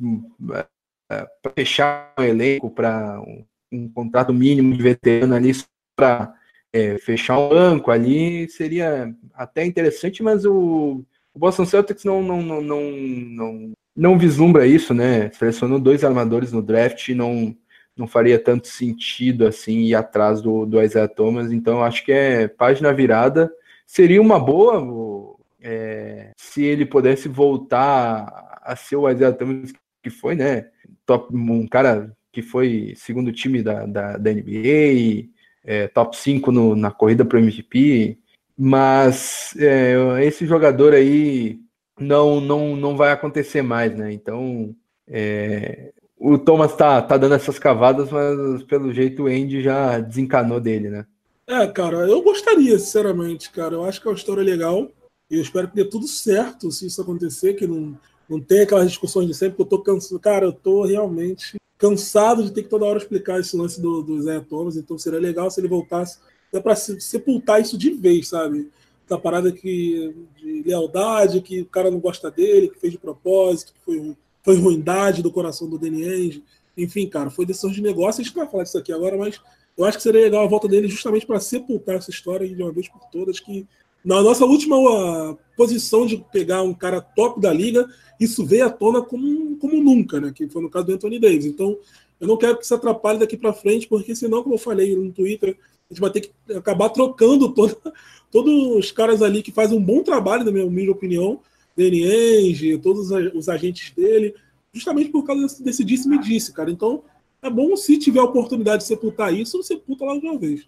para 1.43 1.53
fechar 1.55 2.13
o 2.19 2.23
elenco 2.23 2.71
para 2.71 3.21
um, 3.21 3.45
um, 3.73 3.89
contrato 3.89 4.33
mínimo 4.33 4.75
de 4.75 4.83
veterano 4.83 5.35
ali 5.35 5.53
para 5.97 6.35
é, 6.73 6.99
fechar 6.99 7.39
um 7.39 7.49
banco 7.49 7.91
ali 7.91 8.49
seria 8.49 9.15
até 9.35 9.65
interessante, 9.65 10.23
mas 10.23 10.45
o, 10.45 11.05
o 11.35 11.39
Boston 11.39 11.67
Celtics 11.67 12.05
não, 12.05 12.23
não, 12.23 12.43
não, 12.43 12.63
não, 12.63 12.81
não, 12.83 13.73
não 13.95 14.19
vislumbra 14.19 14.67
isso, 14.67 14.95
né? 14.95 15.31
Selecionou 15.33 15.79
dois 15.79 16.05
armadores 16.05 16.53
no 16.53 16.63
draft 16.63 17.09
e 17.09 17.15
não, 17.15 17.55
não 17.97 18.07
faria 18.07 18.39
tanto 18.39 18.69
sentido 18.69 19.47
assim 19.47 19.81
ir 19.81 19.95
atrás 19.95 20.41
do, 20.41 20.65
do 20.67 20.83
Isaiah 20.83 21.09
Thomas. 21.09 21.53
Então, 21.53 21.83
acho 21.83 22.05
que 22.05 22.13
é 22.13 22.49
página 22.49 22.93
virada. 22.93 23.53
Seria 23.87 24.21
uma 24.21 24.39
boa 24.39 25.37
é, 25.61 26.33
se 26.37 26.65
ele 26.65 26.87
pudesse 26.87 27.29
voltar 27.29 28.61
a 28.63 28.75
ser 28.77 28.97
o 28.97 29.09
Isaiah 29.09 29.33
Thomas 29.33 29.73
que 30.03 30.11
foi, 30.11 30.35
né? 30.35 30.69
Top, 31.13 31.37
um 31.37 31.67
cara 31.67 32.17
que 32.33 32.41
foi 32.41 32.95
segundo 32.97 33.31
time 33.31 33.63
da, 33.63 33.85
da, 33.85 34.17
da 34.17 34.33
NBA, 34.33 35.29
é, 35.63 35.87
top 35.89 36.17
5 36.17 36.51
no, 36.51 36.75
na 36.75 36.91
corrida 36.91 37.23
para 37.23 37.37
o 37.37 37.41
MVP, 37.41 38.19
mas 38.57 39.55
é, 39.59 40.25
esse 40.25 40.47
jogador 40.47 40.95
aí 40.95 41.61
não, 42.01 42.41
não, 42.41 42.75
não 42.75 42.97
vai 42.97 43.13
acontecer 43.13 43.61
mais, 43.61 43.95
né? 43.95 44.11
Então, 44.11 44.75
é, 45.07 45.93
o 46.19 46.39
Thomas 46.39 46.75
tá, 46.75 47.03
tá 47.03 47.19
dando 47.19 47.35
essas 47.35 47.59
cavadas, 47.59 48.11
mas 48.11 48.63
pelo 48.63 48.91
jeito 48.93 49.25
o 49.25 49.27
Andy 49.27 49.63
já 49.63 50.01
desencanou 50.01 50.59
dele, 50.59 50.89
né? 50.89 51.05
É, 51.47 51.67
cara, 51.67 52.09
eu 52.09 52.23
gostaria, 52.23 52.79
sinceramente, 52.79 53.51
cara. 53.51 53.75
Eu 53.75 53.85
acho 53.85 54.01
que 54.01 54.09
é 54.09 54.11
uma 54.11 54.17
história 54.17 54.43
legal. 54.43 54.91
Eu 55.31 55.43
espero 55.43 55.69
que 55.69 55.77
dê 55.77 55.85
tudo 55.85 56.07
certo 56.07 56.71
se 56.71 56.87
isso 56.87 57.03
acontecer, 57.03 57.55
que 57.55 57.67
não, 57.67 57.99
não 58.33 58.41
tenha 58.41 58.63
aquelas 58.63 58.89
discussões 58.89 59.27
de 59.27 59.35
sempre, 59.35 59.57
que 59.57 59.63
eu 59.63 59.67
tô 59.67 59.79
cansado. 59.79 60.19
Cara, 60.19 60.47
eu 60.47 60.53
tô 60.53 60.85
realmente 60.85 61.57
cansado 61.77 62.43
de 62.43 62.51
ter 62.51 62.63
que 62.63 62.69
toda 62.69 62.85
hora 62.87 62.99
explicar 62.99 63.39
esse 63.39 63.57
lance 63.57 63.81
do, 63.81 64.03
do 64.03 64.23
Zé 64.23 64.41
Thomas, 64.41 64.77
então 64.77 64.97
seria 64.97 65.19
legal 65.19 65.51
se 65.51 65.61
ele 65.61 65.69
voltasse 65.69 66.19
é 66.53 66.61
para 66.61 66.77
sepultar 66.77 67.61
isso 67.61 67.79
de 67.79 67.91
vez, 67.91 68.29
sabe? 68.29 68.71
Essa 69.07 69.19
parada 69.19 69.51
que, 69.51 70.15
de 70.37 70.63
lealdade, 70.63 71.41
que 71.41 71.63
o 71.63 71.67
cara 71.67 71.91
não 71.91 71.99
gosta 71.99 72.31
dele, 72.31 72.69
que 72.69 72.79
fez 72.79 72.93
de 72.93 72.99
propósito, 72.99 73.73
que 73.73 73.81
foi, 73.85 74.17
foi 74.43 74.57
ruindade 74.57 75.23
do 75.23 75.33
coração 75.33 75.69
do 75.69 75.79
Danny 75.79 76.05
Ainge. 76.05 76.45
Enfim, 76.77 77.09
cara, 77.09 77.31
foi 77.31 77.47
decisão 77.47 77.71
de 77.71 77.81
negócio. 77.81 78.21
A 78.21 78.25
gente 78.25 78.35
vai 78.35 78.47
falar 78.47 78.65
disso 78.65 78.79
aqui 78.79 78.93
agora, 78.93 79.17
mas 79.17 79.41
eu 79.77 79.85
acho 79.85 79.97
que 79.97 80.03
seria 80.03 80.21
legal 80.21 80.45
a 80.45 80.49
volta 80.49 80.69
dele 80.69 80.89
justamente 80.89 81.27
para 81.27 81.41
sepultar 81.41 81.97
essa 81.97 82.11
história 82.11 82.47
de 82.47 82.63
uma 82.63 82.73
vez 82.73 82.89
por 82.89 83.01
todas. 83.11 83.41
Que 83.41 83.67
na 84.05 84.23
nossa 84.23 84.45
última 84.45 84.77
uh, 84.77 85.39
posição 85.57 86.05
de 86.07 86.17
pegar 86.33 86.63
um 86.63 86.75
cara 86.75 87.01
top 87.01 87.41
da 87.41 87.53
liga, 87.53 87.89
isso 88.19 88.45
veio 88.45 88.67
à 88.67 88.71
tona 88.71 89.01
como, 89.03 89.57
como 89.57 89.83
nunca, 89.83 90.21
né? 90.21 90.33
Que 90.35 90.49
foi 90.49 90.63
no 90.63 90.71
caso 90.71 90.87
do 90.87 90.93
Anthony 90.93 91.19
Davis. 91.19 91.47
Então, 91.47 91.79
eu 92.21 92.27
não 92.27 92.37
quero 92.37 92.57
que 92.57 92.65
isso 92.65 92.75
atrapalhe 92.75 93.19
daqui 93.19 93.37
para 93.37 93.53
frente, 93.53 93.87
porque 93.87 94.15
senão, 94.15 94.43
como 94.43 94.55
eu 94.55 94.59
falei 94.59 94.95
no 94.95 95.13
Twitter, 95.13 95.57
a 95.91 95.93
gente 95.93 96.01
vai 96.01 96.11
ter 96.11 96.21
que 96.21 96.31
acabar 96.55 96.89
trocando 96.89 97.53
todo, 97.53 97.77
todos 98.31 98.77
os 98.77 98.93
caras 98.93 99.23
ali 99.23 99.43
que 99.43 99.53
fazem 99.53 99.79
um 99.79 99.83
bom 99.83 100.03
trabalho, 100.03 100.45
na 100.45 100.53
minha 100.53 100.67
humilde 100.67 100.91
opinião, 100.91 101.41
Danny 101.77 102.05
Ainge, 102.05 102.79
todos 102.79 103.11
os 103.35 103.49
agentes 103.49 103.93
dele, 103.93 104.35
justamente 104.73 105.11
por 105.11 105.25
causa 105.25 105.43
desse, 105.43 105.63
desse 105.63 105.85
disse-me 105.85 106.19
disse, 106.19 106.53
cara. 106.53 106.71
Então, 106.71 107.03
é 107.43 107.51
bom 107.51 107.77
se 107.77 107.99
tiver 107.99 108.21
a 108.21 108.25
oportunidade 108.25 108.83
de 108.83 108.89
sepultar 108.89 109.35
isso, 109.35 109.63
sepulta 109.63 110.05
lá 110.05 110.17
de 110.17 110.25
uma 110.25 110.39
vez. 110.39 110.67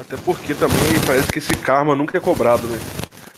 Até 0.00 0.16
porque 0.16 0.54
também 0.54 0.76
parece 1.06 1.30
que 1.30 1.38
esse 1.38 1.56
karma 1.56 1.94
nunca 1.94 2.16
é 2.16 2.20
cobrado, 2.20 2.66
né? 2.66 2.78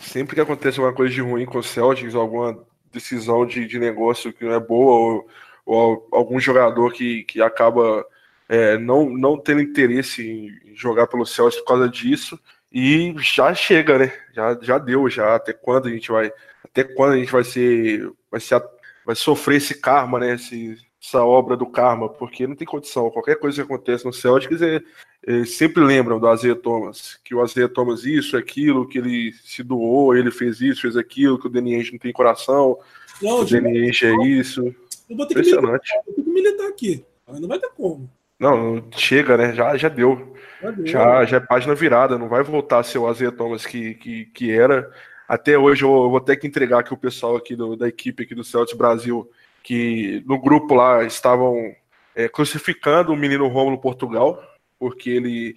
Sempre 0.00 0.34
que 0.34 0.40
acontece 0.40 0.78
alguma 0.78 0.94
coisa 0.94 1.12
de 1.12 1.20
ruim 1.20 1.46
com 1.46 1.58
o 1.58 1.62
Celtics, 1.62 2.14
alguma 2.14 2.58
decisão 2.92 3.46
de, 3.46 3.66
de 3.66 3.78
negócio 3.78 4.32
que 4.32 4.44
não 4.44 4.52
é 4.52 4.60
boa, 4.60 4.92
ou, 4.92 5.28
ou 5.64 6.08
algum 6.12 6.38
jogador 6.40 6.92
que, 6.92 7.24
que 7.24 7.40
acaba 7.40 8.04
é, 8.48 8.76
não, 8.76 9.08
não 9.08 9.38
tendo 9.38 9.62
interesse 9.62 10.28
em 10.28 10.74
jogar 10.74 11.06
pelo 11.06 11.24
Celtics 11.24 11.60
por 11.60 11.68
causa 11.68 11.88
disso, 11.88 12.38
e 12.72 13.14
já 13.18 13.54
chega, 13.54 13.98
né? 13.98 14.12
Já, 14.32 14.58
já 14.60 14.78
deu, 14.78 15.08
já 15.08 15.36
até 15.36 15.52
quando 15.52 15.88
a 15.88 15.90
gente 15.90 16.10
vai, 16.10 16.32
até 16.64 16.84
quando 16.84 17.12
a 17.12 17.16
gente 17.16 17.32
vai 17.32 17.44
ser, 17.44 18.10
vai 18.30 18.40
ser, 18.40 18.62
vai 19.04 19.14
sofrer 19.16 19.56
esse 19.56 19.80
karma, 19.80 20.18
né? 20.18 20.34
Esse, 20.34 20.76
essa 21.02 21.24
obra 21.24 21.56
do 21.56 21.66
karma, 21.66 22.08
porque 22.08 22.46
não 22.46 22.54
tem 22.54 22.66
condição. 22.66 23.10
Qualquer 23.10 23.36
coisa 23.36 23.56
que 23.56 23.62
acontece 23.62 24.04
no 24.04 24.12
Celtics, 24.12 24.60
é, 24.60 24.82
é, 25.26 25.44
sempre 25.44 25.82
lembram 25.82 26.20
do 26.20 26.28
Azeia 26.28 26.54
Thomas, 26.54 27.18
que 27.24 27.34
o 27.34 27.40
Azeia 27.40 27.68
Thomas 27.68 28.04
isso, 28.04 28.36
aquilo, 28.36 28.86
que 28.86 28.98
ele 28.98 29.32
se 29.44 29.62
doou, 29.62 30.14
ele 30.14 30.30
fez 30.30 30.60
isso, 30.60 30.82
fez 30.82 30.96
aquilo, 30.96 31.38
que 31.38 31.48
o 31.48 31.58
Ainge 31.58 31.92
não 31.92 31.98
tem 31.98 32.12
coração, 32.12 32.78
não, 33.22 33.40
o 33.40 33.42
Ainge 33.42 34.06
é 34.06 34.26
isso. 34.26 34.62
Eu 35.08 35.16
vou 35.16 35.26
ter 35.26 35.34
Impressionante. 35.34 35.90
Que 35.90 35.96
militar, 35.96 36.04
vou 36.04 36.14
ter 36.14 36.22
que 36.22 36.30
militar 36.30 36.68
aqui, 36.68 37.04
não 37.26 37.48
vai 37.48 37.58
ter 37.58 37.70
como. 37.70 38.10
Não, 38.38 38.84
chega, 38.92 39.36
né? 39.36 39.54
Já, 39.54 39.76
já 39.76 39.88
deu. 39.88 40.34
Já, 40.62 40.70
deu, 40.70 40.86
já, 40.86 41.24
já 41.24 41.36
é 41.38 41.40
página 41.40 41.74
virada, 41.74 42.18
não 42.18 42.28
vai 42.28 42.42
voltar 42.42 42.78
a 42.78 42.82
ser 42.82 42.98
o 42.98 43.06
Azeia 43.06 43.32
Thomas 43.32 43.64
que, 43.64 43.94
que, 43.94 44.26
que 44.26 44.50
era. 44.50 44.90
Até 45.26 45.56
hoje 45.56 45.84
eu 45.84 46.10
vou 46.10 46.20
ter 46.20 46.36
que 46.36 46.46
entregar 46.46 46.80
aqui 46.80 46.92
o 46.92 46.98
pessoal 46.98 47.36
aqui 47.36 47.54
do, 47.54 47.76
da 47.76 47.88
equipe 47.88 48.22
aqui 48.22 48.34
do 48.34 48.42
Celtics 48.44 48.76
Brasil 48.76 49.30
que 49.62 50.22
no 50.26 50.40
grupo 50.40 50.74
lá 50.74 51.04
estavam 51.04 51.74
é, 52.14 52.28
crucificando 52.28 53.12
o 53.12 53.16
menino 53.16 53.48
Rômulo 53.48 53.78
Portugal, 53.78 54.42
porque 54.78 55.10
ele, 55.10 55.56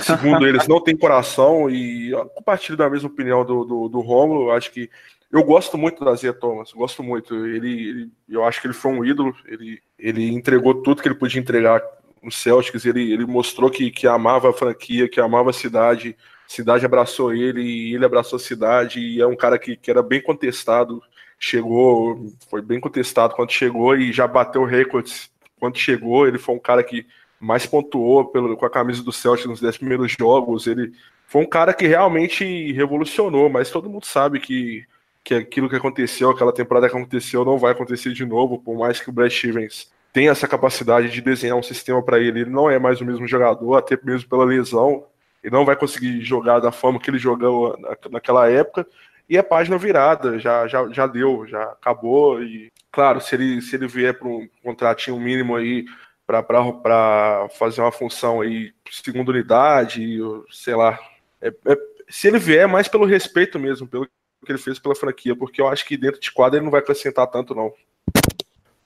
segundo 0.00 0.46
eles, 0.46 0.66
não 0.66 0.82
tem 0.82 0.96
coração 0.96 1.68
e 1.68 2.10
eu 2.10 2.26
compartilho 2.26 2.76
da 2.76 2.88
mesma 2.88 3.08
opinião 3.08 3.44
do, 3.44 3.64
do, 3.64 3.88
do. 3.88 4.50
Acho 4.50 4.70
que 4.72 4.88
eu 5.30 5.42
gosto 5.42 5.78
muito 5.78 6.04
da 6.04 6.14
Zé 6.14 6.32
Thomas, 6.32 6.72
gosto 6.72 7.02
muito. 7.02 7.34
Ele, 7.46 7.88
ele, 7.88 8.10
eu 8.28 8.44
acho 8.44 8.60
que 8.60 8.66
ele 8.66 8.74
foi 8.74 8.92
um 8.92 9.04
ídolo. 9.04 9.34
Ele, 9.46 9.80
ele 9.98 10.28
entregou 10.30 10.82
tudo 10.82 11.02
que 11.02 11.08
ele 11.08 11.14
podia 11.14 11.40
entregar 11.40 11.82
no 12.22 12.30
Celtics. 12.30 12.84
Ele, 12.84 13.12
ele 13.12 13.26
mostrou 13.26 13.70
que, 13.70 13.90
que 13.90 14.06
amava 14.06 14.50
a 14.50 14.52
franquia, 14.52 15.08
que 15.08 15.20
amava 15.20 15.50
a 15.50 15.54
cidade. 15.54 16.16
Cidade 16.52 16.84
abraçou 16.84 17.32
ele 17.32 17.62
e 17.62 17.94
ele 17.94 18.04
abraçou 18.04 18.36
a 18.36 18.40
cidade. 18.40 19.00
E 19.00 19.20
é 19.20 19.26
um 19.26 19.34
cara 19.34 19.58
que, 19.58 19.74
que 19.74 19.90
era 19.90 20.02
bem 20.02 20.20
contestado 20.20 21.02
chegou, 21.38 22.32
foi 22.48 22.62
bem 22.62 22.78
contestado 22.78 23.34
quando 23.34 23.50
chegou 23.50 23.96
e 23.96 24.12
já 24.12 24.28
bateu 24.28 24.64
recordes 24.64 25.28
quando 25.58 25.78
chegou. 25.78 26.28
Ele 26.28 26.38
foi 26.38 26.54
um 26.54 26.58
cara 26.58 26.84
que 26.84 27.04
mais 27.40 27.66
pontuou 27.66 28.26
pelo, 28.26 28.56
com 28.56 28.66
a 28.66 28.70
camisa 28.70 29.02
do 29.02 29.10
Celtic 29.10 29.46
nos 29.46 29.60
10 29.60 29.78
primeiros 29.78 30.12
jogos. 30.12 30.66
Ele 30.66 30.92
foi 31.26 31.42
um 31.42 31.48
cara 31.48 31.72
que 31.72 31.86
realmente 31.86 32.72
revolucionou, 32.72 33.48
mas 33.48 33.70
todo 33.70 33.88
mundo 33.88 34.04
sabe 34.04 34.38
que, 34.38 34.84
que 35.24 35.34
aquilo 35.34 35.68
que 35.68 35.76
aconteceu, 35.76 36.30
aquela 36.30 36.52
temporada 36.52 36.88
que 36.88 36.94
aconteceu, 36.94 37.44
não 37.44 37.58
vai 37.58 37.72
acontecer 37.72 38.12
de 38.12 38.24
novo, 38.26 38.58
por 38.58 38.78
mais 38.78 39.00
que 39.00 39.10
o 39.10 39.12
Brad 39.12 39.32
Stevens 39.32 39.90
tenha 40.12 40.30
essa 40.30 40.46
capacidade 40.46 41.08
de 41.08 41.20
desenhar 41.22 41.56
um 41.56 41.62
sistema 41.62 42.02
para 42.02 42.20
ele. 42.20 42.42
Ele 42.42 42.50
não 42.50 42.70
é 42.70 42.78
mais 42.78 43.00
o 43.00 43.04
mesmo 43.04 43.26
jogador, 43.26 43.74
até 43.76 43.98
mesmo 44.04 44.28
pela 44.28 44.44
lesão. 44.44 45.06
Ele 45.42 45.54
não 45.54 45.64
vai 45.64 45.76
conseguir 45.76 46.20
jogar 46.20 46.60
da 46.60 46.70
forma 46.70 47.00
que 47.00 47.10
ele 47.10 47.18
jogou 47.18 47.76
naquela 48.10 48.48
época 48.48 48.86
e 49.28 49.36
é 49.36 49.42
página 49.42 49.78
virada, 49.78 50.38
já, 50.38 50.66
já, 50.66 50.88
já 50.90 51.06
deu, 51.06 51.46
já 51.46 51.62
acabou. 51.62 52.42
E, 52.42 52.70
claro, 52.90 53.20
se 53.20 53.34
ele, 53.34 53.62
se 53.62 53.74
ele 53.76 53.88
vier 53.88 54.18
para 54.18 54.28
um 54.28 54.48
contratinho 54.62 55.18
mínimo 55.18 55.56
aí 55.56 55.84
para 56.26 57.48
fazer 57.58 57.80
uma 57.80 57.92
função 57.92 58.40
aí, 58.40 58.72
segunda 58.90 59.30
unidade, 59.30 60.18
sei 60.50 60.74
lá. 60.74 60.98
É, 61.40 61.48
é, 61.48 61.76
se 62.08 62.28
ele 62.28 62.38
vier, 62.38 62.64
é 62.64 62.66
mais 62.66 62.88
pelo 62.88 63.04
respeito 63.04 63.58
mesmo, 63.58 63.86
pelo 63.86 64.06
que 64.06 64.52
ele 64.52 64.58
fez 64.58 64.78
pela 64.78 64.94
franquia, 64.94 65.36
porque 65.36 65.60
eu 65.60 65.68
acho 65.68 65.84
que 65.86 65.96
dentro 65.96 66.20
de 66.20 66.30
quadra 66.30 66.58
ele 66.58 66.64
não 66.64 66.70
vai 66.70 66.80
acrescentar 66.80 67.26
tanto, 67.26 67.54
não. 67.54 67.72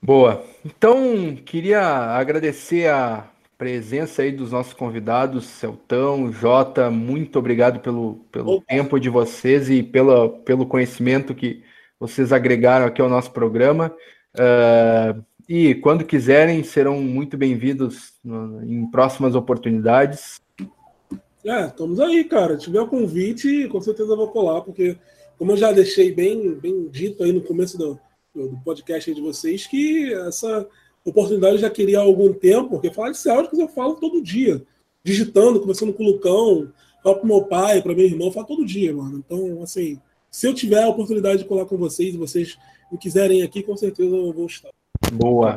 Boa. 0.01 0.45
Então, 0.65 1.35
queria 1.45 1.81
agradecer 1.81 2.89
a 2.89 3.28
presença 3.59 4.23
aí 4.23 4.31
dos 4.31 4.53
nossos 4.53 4.74
convidados, 4.74 5.47
Celtão, 5.47 6.31
Jota, 6.31 6.91
muito 6.91 7.39
obrigado 7.39 7.81
pelo, 7.81 8.16
pelo 8.31 8.61
tempo 8.62 9.01
de 9.01 9.09
vocês 9.09 9.70
e 9.70 9.83
pela, 9.83 10.28
pelo 10.28 10.66
conhecimento 10.66 11.35
que 11.35 11.62
vocês 11.99 12.33
agregaram 12.33 12.87
aqui 12.87 13.01
ao 13.01 13.09
nosso 13.09 13.31
programa. 13.31 13.95
Uh, 14.35 15.24
e 15.49 15.74
quando 15.77 16.05
quiserem, 16.05 16.62
serão 16.62 17.01
muito 17.01 17.37
bem-vindos 17.39 18.12
em 18.65 18.91
próximas 18.91 19.35
oportunidades. 19.35 20.41
É, 21.45 21.66
estamos 21.66 22.01
aí, 22.01 22.24
cara. 22.24 22.59
Se 22.59 22.65
tiver 22.65 22.81
o 22.81 22.89
convite, 22.89 23.69
com 23.69 23.81
certeza 23.81 24.12
eu 24.12 24.16
vou 24.16 24.28
colar, 24.28 24.61
porque, 24.62 24.99
como 25.39 25.53
eu 25.53 25.57
já 25.57 25.73
deixei 25.73 26.12
bem, 26.12 26.55
bem 26.55 26.89
dito 26.89 27.23
aí 27.23 27.33
no 27.33 27.41
começo 27.41 27.78
do, 27.78 27.99
do 28.35 28.61
podcast 28.65 29.15
de 29.15 29.20
vocês, 29.20 29.66
que 29.66 30.12
essa 30.12 30.69
oportunidade 31.11 31.55
eu 31.55 31.61
já 31.61 31.70
queria 31.70 31.99
há 31.99 32.03
algum 32.03 32.33
tempo, 32.33 32.70
porque 32.70 32.91
falar 32.91 33.11
de 33.11 33.19
Celtics 33.19 33.59
eu 33.59 33.69
falo 33.69 33.95
todo 33.95 34.23
dia, 34.23 34.62
digitando, 35.03 35.61
conversando 35.61 35.93
com 35.93 36.03
o 36.03 36.07
Lucão, 36.07 36.73
falo 37.03 37.16
pro 37.16 37.27
meu 37.27 37.43
pai, 37.45 37.81
para 37.81 37.95
meu 37.95 38.05
irmão, 38.05 38.28
eu 38.28 38.33
falo 38.33 38.47
todo 38.47 38.66
dia, 38.66 38.93
mano. 38.93 39.23
Então, 39.24 39.62
assim, 39.62 40.01
se 40.31 40.47
eu 40.47 40.55
tiver 40.55 40.83
a 40.83 40.89
oportunidade 40.89 41.39
de 41.39 41.45
colar 41.45 41.65
com 41.65 41.77
vocês 41.77 42.15
e 42.15 42.19
vocês 42.19 42.59
me 42.91 42.99
quiserem 42.99 43.43
aqui, 43.43 43.62
com 43.62 43.77
certeza 43.77 44.15
eu 44.15 44.33
vou 44.33 44.47
estar. 44.47 44.70
Boa. 45.12 45.57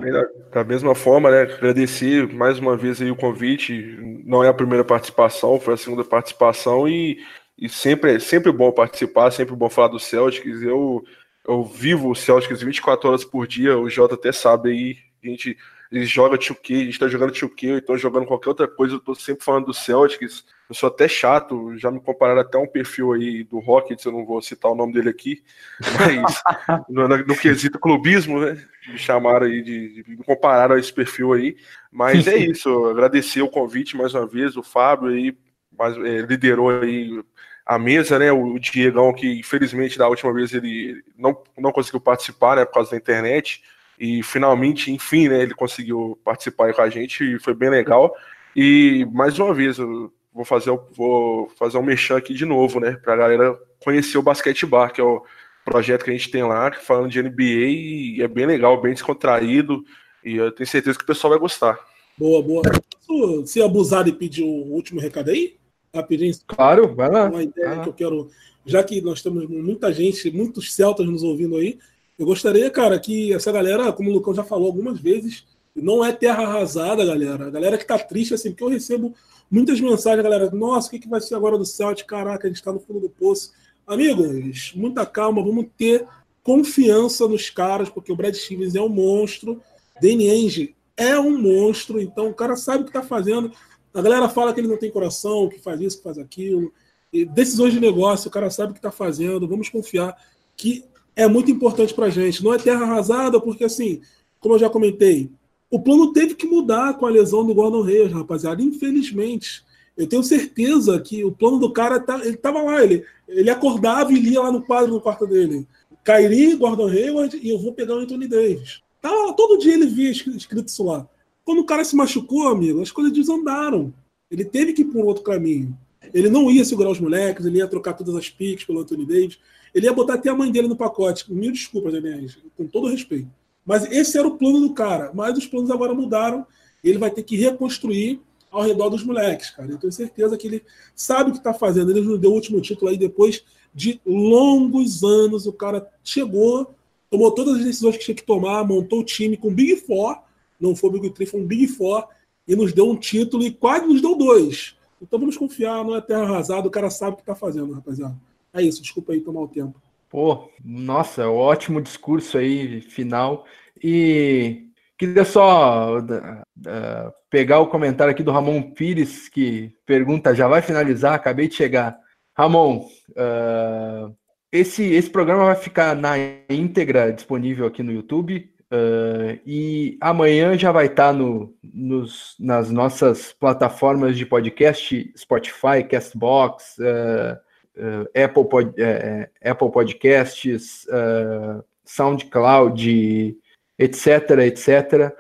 Da 0.52 0.64
mesma 0.64 0.94
forma, 0.94 1.32
né? 1.32 1.42
Agradecer 1.42 2.32
mais 2.34 2.60
uma 2.60 2.78
vez 2.78 3.02
aí 3.02 3.10
o 3.10 3.16
convite. 3.16 3.98
Não 4.26 4.44
é 4.44 4.50
a 4.50 4.54
primeira 4.54 4.84
participação, 4.84 5.60
foi 5.60 5.74
a 5.74 5.78
segunda 5.78 6.04
participação 6.04 6.88
e, 6.88 7.20
e 7.58 7.68
sempre, 7.68 8.16
é 8.16 8.20
sempre 8.20 8.52
bom 8.52 8.72
participar, 8.72 9.32
sempre 9.32 9.56
bom 9.56 9.70
falar 9.70 9.88
do 9.90 10.00
Celtics. 10.00 10.62
Eu, 10.62 11.04
eu 11.48 11.64
vivo 11.64 12.12
o 12.12 12.16
Celtics 12.16 12.62
24 12.62 13.10
horas 13.10 13.26
por 13.26 13.48
dia, 13.48 13.78
o 13.78 13.90
Jota 13.90 14.16
até 14.16 14.32
sabe 14.32 14.70
aí, 14.70 14.98
a 15.24 15.28
gente 15.28 15.58
ele 15.92 16.06
joga 16.06 16.38
2K, 16.38 16.82
a 16.82 16.84
gente 16.86 17.00
tá 17.00 17.08
jogando 17.08 17.34
2K, 17.34 17.72
ou 17.72 17.78
então 17.78 17.98
jogando 17.98 18.28
qualquer 18.28 18.50
outra 18.50 18.68
coisa, 18.68 18.96
eu 18.96 19.00
tô 19.00 19.16
sempre 19.16 19.44
falando 19.44 19.66
do 19.66 19.74
Celtics. 19.74 20.46
Eu 20.70 20.76
sou 20.76 20.88
até 20.88 21.08
chato, 21.08 21.76
já 21.78 21.90
me 21.90 22.00
compararam 22.00 22.42
até 22.42 22.60
um 22.60 22.68
perfil 22.68 23.14
aí 23.14 23.44
do 23.44 23.58
Rockets, 23.58 24.06
eu 24.06 24.12
não 24.12 24.24
vou 24.24 24.40
citar 24.40 24.70
o 24.70 24.76
nome 24.76 24.94
dele 24.94 25.10
aqui, 25.10 25.44
mas 25.98 26.44
no, 26.88 27.08
no, 27.08 27.36
quesito 27.36 27.80
clubismo, 27.80 28.40
né? 28.40 28.64
Me 28.88 29.00
chamaram 29.00 29.48
aí 29.48 29.64
de, 29.64 30.04
de, 30.04 30.10
me 30.12 30.24
compararam 30.24 30.76
a 30.76 30.80
esse 30.80 30.94
perfil 30.94 31.34
aí. 31.34 31.58
Mas 31.92 32.28
é 32.28 32.38
isso, 32.38 32.86
agradecer 32.86 33.42
o 33.42 33.50
convite 33.50 33.98
mais 33.98 34.14
uma 34.14 34.28
vez, 34.28 34.56
o 34.56 34.62
Fábio 34.62 35.10
aí 35.10 35.36
mas, 35.76 35.98
é, 35.98 36.22
liderou 36.22 36.70
aí 36.70 37.20
a 37.66 37.80
mesa, 37.80 38.20
né? 38.20 38.32
O 38.32 38.60
Diegão, 38.60 39.12
que 39.12 39.40
infelizmente 39.40 39.98
da 39.98 40.08
última 40.08 40.32
vez 40.32 40.54
ele 40.54 41.04
não, 41.18 41.42
não 41.58 41.72
conseguiu 41.72 42.00
participar, 42.00 42.58
né? 42.58 42.66
Por 42.66 42.74
causa 42.74 42.92
da 42.92 42.98
internet. 42.98 43.64
E 44.00 44.24
finalmente, 44.24 44.92
enfim, 44.92 45.28
né, 45.28 45.42
ele 45.42 45.54
conseguiu 45.54 46.18
participar 46.24 46.74
com 46.74 46.82
a 46.82 46.90
gente 46.90 47.36
e 47.36 47.40
foi 47.40 47.54
bem 47.54 47.70
legal. 47.70 48.16
E 48.56 49.06
mais 49.12 49.38
uma 49.38 49.54
vez, 49.54 49.78
eu 49.78 50.12
vou 50.34 50.46
fazer, 50.46 50.72
vou 50.96 51.50
fazer 51.58 51.78
um 51.78 51.84
mexão 51.84 52.16
aqui 52.16 52.34
de 52.34 52.46
novo, 52.46 52.80
né, 52.80 52.94
para 53.04 53.14
a 53.14 53.18
galera 53.18 53.60
conhecer 53.84 54.18
o 54.18 54.24
Basquete 54.24 54.66
Bar, 54.66 54.94
que 54.94 55.02
é 55.02 55.04
o 55.04 55.22
projeto 55.66 56.06
que 56.06 56.12
a 56.12 56.14
gente 56.14 56.32
tem 56.32 56.44
lá, 56.44 56.72
falando 56.72 57.12
de 57.12 57.22
NBA, 57.22 57.44
e 57.44 58.22
é 58.22 58.28
bem 58.28 58.46
legal, 58.46 58.82
bem 58.82 58.94
descontraído, 58.94 59.84
e 60.24 60.36
eu 60.36 60.52
tenho 60.52 60.68
certeza 60.68 60.98
que 60.98 61.04
o 61.04 61.08
pessoal 61.08 61.32
vai 61.32 61.40
gostar. 61.40 61.78
Boa, 62.18 62.42
boa. 62.42 62.62
Posso 63.08 63.46
ser 63.48 63.64
abusado 63.64 64.10
e 64.10 64.14
pedir 64.14 64.44
o 64.44 64.48
último 64.48 65.00
recado 65.00 65.30
aí? 65.30 65.58
Rapidinho. 65.94 66.34
Claro, 66.48 66.96
vai 66.96 67.10
lá. 67.10 67.26
Uma 67.26 67.44
ideia 67.44 67.82
que 67.82 67.90
eu 67.90 67.94
quero, 67.94 68.30
já 68.66 68.84
que 68.84 69.02
nós 69.02 69.22
temos 69.22 69.48
muita 69.48 69.92
gente, 69.94 70.30
muitos 70.32 70.74
celtas 70.74 71.06
nos 71.06 71.24
ouvindo 71.24 71.56
aí, 71.58 71.80
eu 72.20 72.26
gostaria, 72.26 72.70
cara, 72.70 73.00
que 73.00 73.34
essa 73.34 73.50
galera, 73.50 73.94
como 73.94 74.10
o 74.10 74.14
Lucão 74.14 74.36
já 74.36 74.44
falou 74.44 74.68
algumas 74.68 75.00
vezes, 75.00 75.46
não 75.74 76.04
é 76.04 76.12
terra 76.12 76.44
arrasada, 76.44 77.06
galera. 77.06 77.48
A 77.48 77.50
galera 77.50 77.78
que 77.78 77.86
tá 77.86 77.98
triste, 77.98 78.34
assim, 78.34 78.50
porque 78.50 78.64
eu 78.66 78.68
recebo 78.68 79.16
muitas 79.50 79.80
mensagens, 79.80 80.22
galera. 80.22 80.52
Nossa, 80.52 80.90
o 80.90 80.92
que, 80.92 81.00
que 81.00 81.08
vai 81.08 81.22
ser 81.22 81.36
agora 81.36 81.58
do 81.58 81.66
Celtic? 81.66 82.06
Caraca, 82.06 82.46
a 82.46 82.50
gente 82.50 82.62
tá 82.62 82.74
no 82.74 82.80
fundo 82.82 83.00
do 83.00 83.10
poço. 83.10 83.54
Amigos, 83.88 84.74
muita 84.76 85.06
calma, 85.06 85.42
vamos 85.42 85.68
ter 85.78 86.06
confiança 86.44 87.26
nos 87.26 87.50
caras, 87.50 87.90
porque 87.90 88.12
o 88.12 88.16
Brad 88.18 88.36
Stevens 88.36 88.76
é 88.76 88.82
um 88.82 88.90
monstro, 88.90 89.62
Danny 90.02 90.30
Ainge 90.30 90.76
é 90.98 91.18
um 91.18 91.40
monstro, 91.40 92.02
então 92.02 92.30
o 92.30 92.34
cara 92.34 92.58
sabe 92.58 92.84
o 92.84 92.86
que 92.86 92.92
tá 92.92 93.02
fazendo. 93.02 93.52
A 93.94 94.02
galera 94.02 94.28
fala 94.28 94.54
que 94.54 94.60
ele 94.60 94.68
não 94.68 94.78
tem 94.78 94.92
coração, 94.92 95.48
que 95.48 95.58
faz 95.58 95.80
isso, 95.80 95.98
que 95.98 96.04
faz 96.04 96.18
aquilo. 96.18 96.72
E 97.12 97.24
decisões 97.24 97.74
de 97.74 97.80
negócio, 97.80 98.28
o 98.28 98.32
cara 98.32 98.50
sabe 98.50 98.72
o 98.72 98.76
que 98.76 98.82
tá 98.82 98.92
fazendo. 98.92 99.48
Vamos 99.48 99.70
confiar 99.70 100.16
que 100.58 100.84
é 101.20 101.28
muito 101.28 101.52
importante 101.52 101.94
para 101.94 102.06
a 102.06 102.10
gente. 102.10 102.44
Não 102.44 102.54
é 102.54 102.58
terra 102.58 102.84
arrasada, 102.84 103.42
porque, 103.42 103.66
assim, 103.66 104.02
como 104.40 104.56
eu 104.56 104.60
já 104.60 104.70
comentei, 104.70 105.30
o 105.70 105.80
plano 105.80 106.14
teve 106.14 106.34
que 106.34 106.48
mudar 106.48 106.94
com 106.94 107.06
a 107.06 107.10
lesão 107.10 107.46
do 107.46 107.54
Gordon 107.54 107.82
Reis, 107.82 108.12
rapaziada. 108.12 108.62
Infelizmente. 108.62 109.64
Eu 109.98 110.08
tenho 110.08 110.24
certeza 110.24 110.98
que 111.02 111.26
o 111.26 111.32
plano 111.32 111.60
do 111.60 111.74
cara, 111.74 112.00
tá, 112.00 112.20
ele 112.20 112.36
estava 112.36 112.62
lá, 112.62 112.82
ele, 112.82 113.04
ele 113.28 113.50
acordava 113.50 114.14
e 114.14 114.16
lia 114.20 114.40
lá 114.40 114.50
no 114.50 114.62
quadro 114.62 114.94
no 114.94 115.02
quarto 115.02 115.28
dele. 115.28 115.68
Kairi, 116.06 116.56
Gordon 116.56 116.88
Hayward 116.88 117.38
e 117.38 117.50
eu 117.50 117.60
vou 117.60 117.74
pegar 117.74 117.96
o 117.96 118.00
Anthony 118.00 118.26
Davis. 118.26 118.82
Tava, 119.02 119.34
todo 119.34 119.60
dia 119.60 119.74
ele 119.74 119.88
via 119.88 120.10
escrito 120.10 120.70
isso 120.70 120.86
lá. 120.86 121.06
Quando 121.44 121.60
o 121.60 121.66
cara 121.66 121.84
se 121.84 121.98
machucou, 121.98 122.48
amigo, 122.48 122.82
as 122.82 122.92
coisas 122.92 123.12
desandaram. 123.12 123.94
Ele 124.32 124.46
teve 124.46 124.72
que 124.72 124.84
ir 124.84 124.86
por 124.86 125.04
um 125.04 125.06
outro 125.06 125.24
caminho. 125.24 125.78
Ele 126.14 126.30
não 126.30 126.50
ia 126.50 126.64
segurar 126.64 126.92
os 126.92 127.00
moleques, 127.00 127.46
ele 127.46 127.58
ia 127.58 127.68
trocar 127.68 127.92
todas 127.92 128.16
as 128.16 128.30
piques 128.30 128.64
pelo 128.64 128.80
Anthony 128.80 129.06
Davis. 129.06 129.38
Ele 129.74 129.86
ia 129.86 129.94
botar 129.94 130.16
até 130.16 130.30
a 130.30 130.36
mãe 130.36 130.52
dele 130.52 130.68
no 130.68 130.76
pacote. 130.76 131.32
Mil 131.32 131.52
desculpas, 131.52 131.94
Enéas, 131.94 132.38
com 132.58 132.66
todo 132.66 132.88
respeito. 132.88 133.30
Mas 133.66 133.90
esse 133.92 134.18
era 134.18 134.28
o 134.28 134.38
plano 134.38 134.60
do 134.62 134.74
cara. 134.74 135.12
Mas 135.14 135.38
os 135.38 135.46
planos 135.46 135.70
agora 135.70 135.94
mudaram. 135.94 136.46
Ele 136.84 136.98
vai 136.98 137.12
ter 137.12 137.24
que 137.24 137.36
reconstruir 137.36 138.22
ao 138.52 138.64
redor 138.64 138.90
dos 138.90 139.04
moleques, 139.04 139.52
cara. 139.52 139.70
Eu 139.72 139.78
tenho 139.78 139.94
certeza 139.94 140.38
que 140.38 140.48
ele 140.48 140.64
sabe 140.96 141.30
o 141.30 141.34
que 141.34 141.40
está 141.40 141.54
fazendo. 141.54 141.92
Ele 141.92 142.02
nos 142.02 142.20
deu 142.20 142.32
o 142.32 142.34
último 142.34 142.60
título 142.62 142.90
aí 142.90 142.98
depois 142.98 143.44
de 143.74 144.02
longos 144.06 145.04
anos. 145.04 145.46
O 145.46 145.54
cara 145.54 145.88
chegou, 146.04 146.74
tomou 147.10 147.32
todas 147.32 147.58
as 147.58 147.64
decisões 147.64 147.98
que 147.98 148.06
tinha 148.06 148.16
que 148.16 148.24
tomar, 148.24 148.66
montou 148.66 149.02
o 149.02 149.06
time 149.06 149.38
com 149.38 149.54
Big 149.54 149.76
Four. 149.76 150.18
Não 150.60 150.76
foi 150.76 150.92
Big 150.92 151.10
Three, 151.12 151.26
foi 151.26 151.42
um 151.42 151.46
Big 151.46 151.68
Four. 151.68 152.08
E 152.48 152.56
nos 152.56 152.74
deu 152.74 152.90
um 152.90 152.96
título 152.96 153.44
e 153.44 153.52
quase 153.52 153.86
nos 153.86 154.02
deu 154.02 154.16
dois. 154.16 154.76
Então 155.02 155.20
vamos 155.20 155.38
confiar, 155.38 155.84
não 155.84 155.96
é 155.96 156.02
terra 156.02 156.24
arrasada. 156.24 156.68
O 156.68 156.72
cara 156.72 156.90
sabe 156.90 157.14
o 157.14 157.16
que 157.18 157.22
está 157.22 157.36
fazendo, 157.36 157.74
rapaziada. 157.74 158.18
É 158.54 158.62
isso, 158.62 158.82
desculpa 158.82 159.14
aí 159.14 159.22
tomar 159.22 159.42
o 159.42 159.48
tempo. 159.48 159.82
Pô, 160.10 160.50
nossa, 160.64 161.30
ótimo 161.30 161.82
discurso 161.82 162.38
aí, 162.38 162.82
final. 162.82 163.46
E 163.82 164.66
queria 164.98 165.24
só 165.24 166.00
uh, 166.00 167.14
pegar 167.30 167.60
o 167.60 167.68
comentário 167.68 168.12
aqui 168.12 168.24
do 168.24 168.32
Ramon 168.32 168.72
Pires, 168.72 169.30
que 169.30 169.72
pergunta: 169.86 170.34
já 170.34 170.48
vai 170.48 170.62
finalizar? 170.62 171.14
Acabei 171.14 171.48
de 171.48 171.56
chegar. 171.56 171.98
Ramon, 172.36 172.88
uh, 173.12 174.16
esse, 174.52 174.84
esse 174.84 175.10
programa 175.10 175.46
vai 175.46 175.56
ficar 175.56 175.96
na 175.96 176.16
íntegra 176.50 177.14
disponível 177.14 177.68
aqui 177.68 177.84
no 177.84 177.92
YouTube. 177.92 178.52
Uh, 178.72 179.40
e 179.48 179.98
amanhã 180.00 180.56
já 180.56 180.72
vai 180.72 180.86
estar 180.86 181.12
no, 181.12 181.56
nos, 181.64 182.36
nas 182.40 182.70
nossas 182.70 183.34
plataformas 183.34 184.16
de 184.16 184.28
podcast, 184.28 185.12
Spotify, 185.18 185.84
Castbox, 185.90 186.78
uh, 186.78 187.38
uh, 187.80 188.24
Apple, 188.24 188.46
Pod, 188.46 188.70
uh, 188.70 189.30
Apple 189.44 189.72
Podcasts, 189.72 190.86
uh, 190.86 191.64
SoundCloud, 191.86 193.38
etc, 193.78 194.32
etc. 194.46 195.14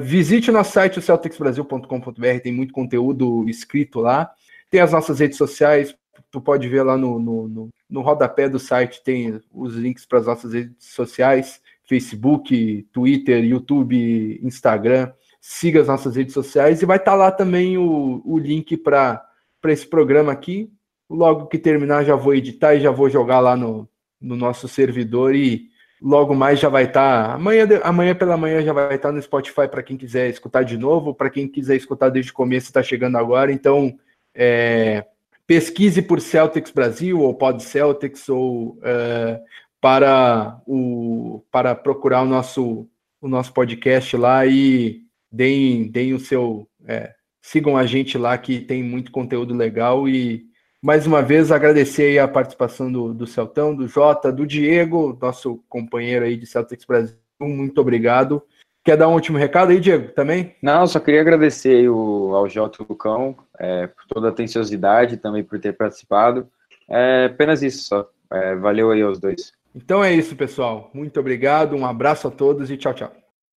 visite 0.00 0.50
o 0.50 0.52
nosso 0.52 0.72
site, 0.72 0.98
o 0.98 1.02
celticsbrasil.com.br, 1.02 2.40
tem 2.42 2.52
muito 2.52 2.72
conteúdo 2.72 3.48
escrito 3.48 4.00
lá. 4.00 4.30
Tem 4.70 4.80
as 4.80 4.92
nossas 4.92 5.18
redes 5.18 5.38
sociais, 5.38 5.96
tu 6.30 6.40
pode 6.40 6.68
ver 6.68 6.82
lá 6.82 6.96
no, 6.96 7.18
no, 7.18 7.48
no, 7.48 7.68
no 7.88 8.00
rodapé 8.02 8.48
do 8.48 8.58
site, 8.58 9.02
tem 9.02 9.40
os 9.52 9.74
links 9.74 10.04
para 10.04 10.18
as 10.18 10.26
nossas 10.26 10.52
redes 10.52 10.76
sociais, 10.78 11.60
Facebook, 11.88 12.86
Twitter, 12.92 13.42
YouTube, 13.42 14.38
Instagram. 14.42 15.10
Siga 15.40 15.80
as 15.80 15.86
nossas 15.86 16.16
redes 16.16 16.34
sociais 16.34 16.82
e 16.82 16.86
vai 16.86 16.98
estar 16.98 17.12
tá 17.12 17.16
lá 17.16 17.32
também 17.32 17.78
o, 17.78 18.20
o 18.24 18.38
link 18.38 18.76
para 18.76 19.24
esse 19.64 19.86
programa 19.86 20.30
aqui, 20.30 20.70
Logo 21.08 21.46
que 21.46 21.58
terminar, 21.58 22.04
já 22.04 22.14
vou 22.14 22.34
editar 22.34 22.74
e 22.74 22.80
já 22.80 22.90
vou 22.90 23.08
jogar 23.08 23.40
lá 23.40 23.56
no, 23.56 23.88
no 24.20 24.36
nosso 24.36 24.68
servidor 24.68 25.34
e 25.34 25.68
logo 26.00 26.34
mais 26.34 26.60
já 26.60 26.68
vai 26.68 26.84
estar. 26.84 27.28
Tá, 27.28 27.34
amanhã, 27.34 27.66
amanhã 27.82 28.14
pela 28.14 28.36
manhã 28.36 28.62
já 28.62 28.72
vai 28.72 28.94
estar 28.94 29.08
tá 29.08 29.12
no 29.12 29.22
Spotify 29.22 29.68
para 29.68 29.82
quem 29.82 29.96
quiser 29.96 30.28
escutar 30.28 30.62
de 30.62 30.76
novo, 30.76 31.14
para 31.14 31.30
quem 31.30 31.48
quiser 31.48 31.76
escutar 31.76 32.08
desde 32.08 32.30
o 32.30 32.34
começo, 32.34 32.66
está 32.66 32.82
chegando 32.82 33.16
agora. 33.16 33.52
Então, 33.52 33.98
é, 34.34 35.04
pesquise 35.46 36.02
por 36.02 36.20
Celtics 36.20 36.70
Brasil 36.70 37.20
ou 37.20 37.34
Pod 37.34 37.62
Celtics 37.62 38.28
ou 38.28 38.78
é, 38.82 39.40
para, 39.80 40.60
o, 40.66 41.42
para 41.50 41.74
procurar 41.74 42.22
o 42.22 42.26
nosso, 42.26 42.88
o 43.20 43.28
nosso 43.28 43.52
podcast 43.52 44.16
lá 44.16 44.46
e 44.46 45.02
deem, 45.30 45.88
deem 45.88 46.14
o 46.14 46.20
seu. 46.20 46.68
É, 46.86 47.14
sigam 47.40 47.76
a 47.76 47.86
gente 47.86 48.18
lá 48.18 48.36
que 48.36 48.60
tem 48.60 48.82
muito 48.82 49.10
conteúdo 49.10 49.54
legal 49.54 50.08
e 50.08 50.47
mais 50.82 51.06
uma 51.06 51.22
vez 51.22 51.50
agradecer 51.50 52.18
a 52.18 52.28
participação 52.28 52.90
do, 52.90 53.12
do 53.12 53.26
Celtão, 53.26 53.74
do 53.74 53.88
Jota, 53.88 54.32
do 54.32 54.46
Diego, 54.46 55.16
nosso 55.20 55.62
companheiro 55.68 56.24
aí 56.24 56.36
de 56.36 56.46
Celtics 56.46 56.84
Brasil. 56.84 57.16
Muito 57.40 57.80
obrigado. 57.80 58.42
Quer 58.84 58.96
dar 58.96 59.08
um 59.08 59.14
último 59.14 59.36
recado 59.36 59.70
aí, 59.70 59.80
Diego, 59.80 60.12
também? 60.12 60.54
Não, 60.62 60.86
só 60.86 60.98
queria 60.98 61.20
agradecer 61.20 61.88
o, 61.88 62.34
ao 62.34 62.48
Jota 62.48 62.84
Lucão 62.88 63.36
é, 63.58 63.86
por 63.86 64.06
toda 64.08 64.28
a 64.28 64.30
atenciosidade, 64.30 65.18
também 65.18 65.44
por 65.44 65.58
ter 65.58 65.72
participado. 65.74 66.48
É, 66.88 67.26
apenas 67.26 67.62
isso 67.62 67.84
só. 67.84 68.08
É, 68.30 68.54
valeu 68.54 68.90
aí 68.90 69.02
aos 69.02 69.18
dois. 69.18 69.52
Então 69.74 70.02
é 70.02 70.12
isso, 70.14 70.34
pessoal. 70.36 70.90
Muito 70.94 71.20
obrigado, 71.20 71.76
um 71.76 71.84
abraço 71.84 72.28
a 72.28 72.30
todos 72.30 72.70
e 72.70 72.76
tchau, 72.76 72.94
tchau. 72.94 73.12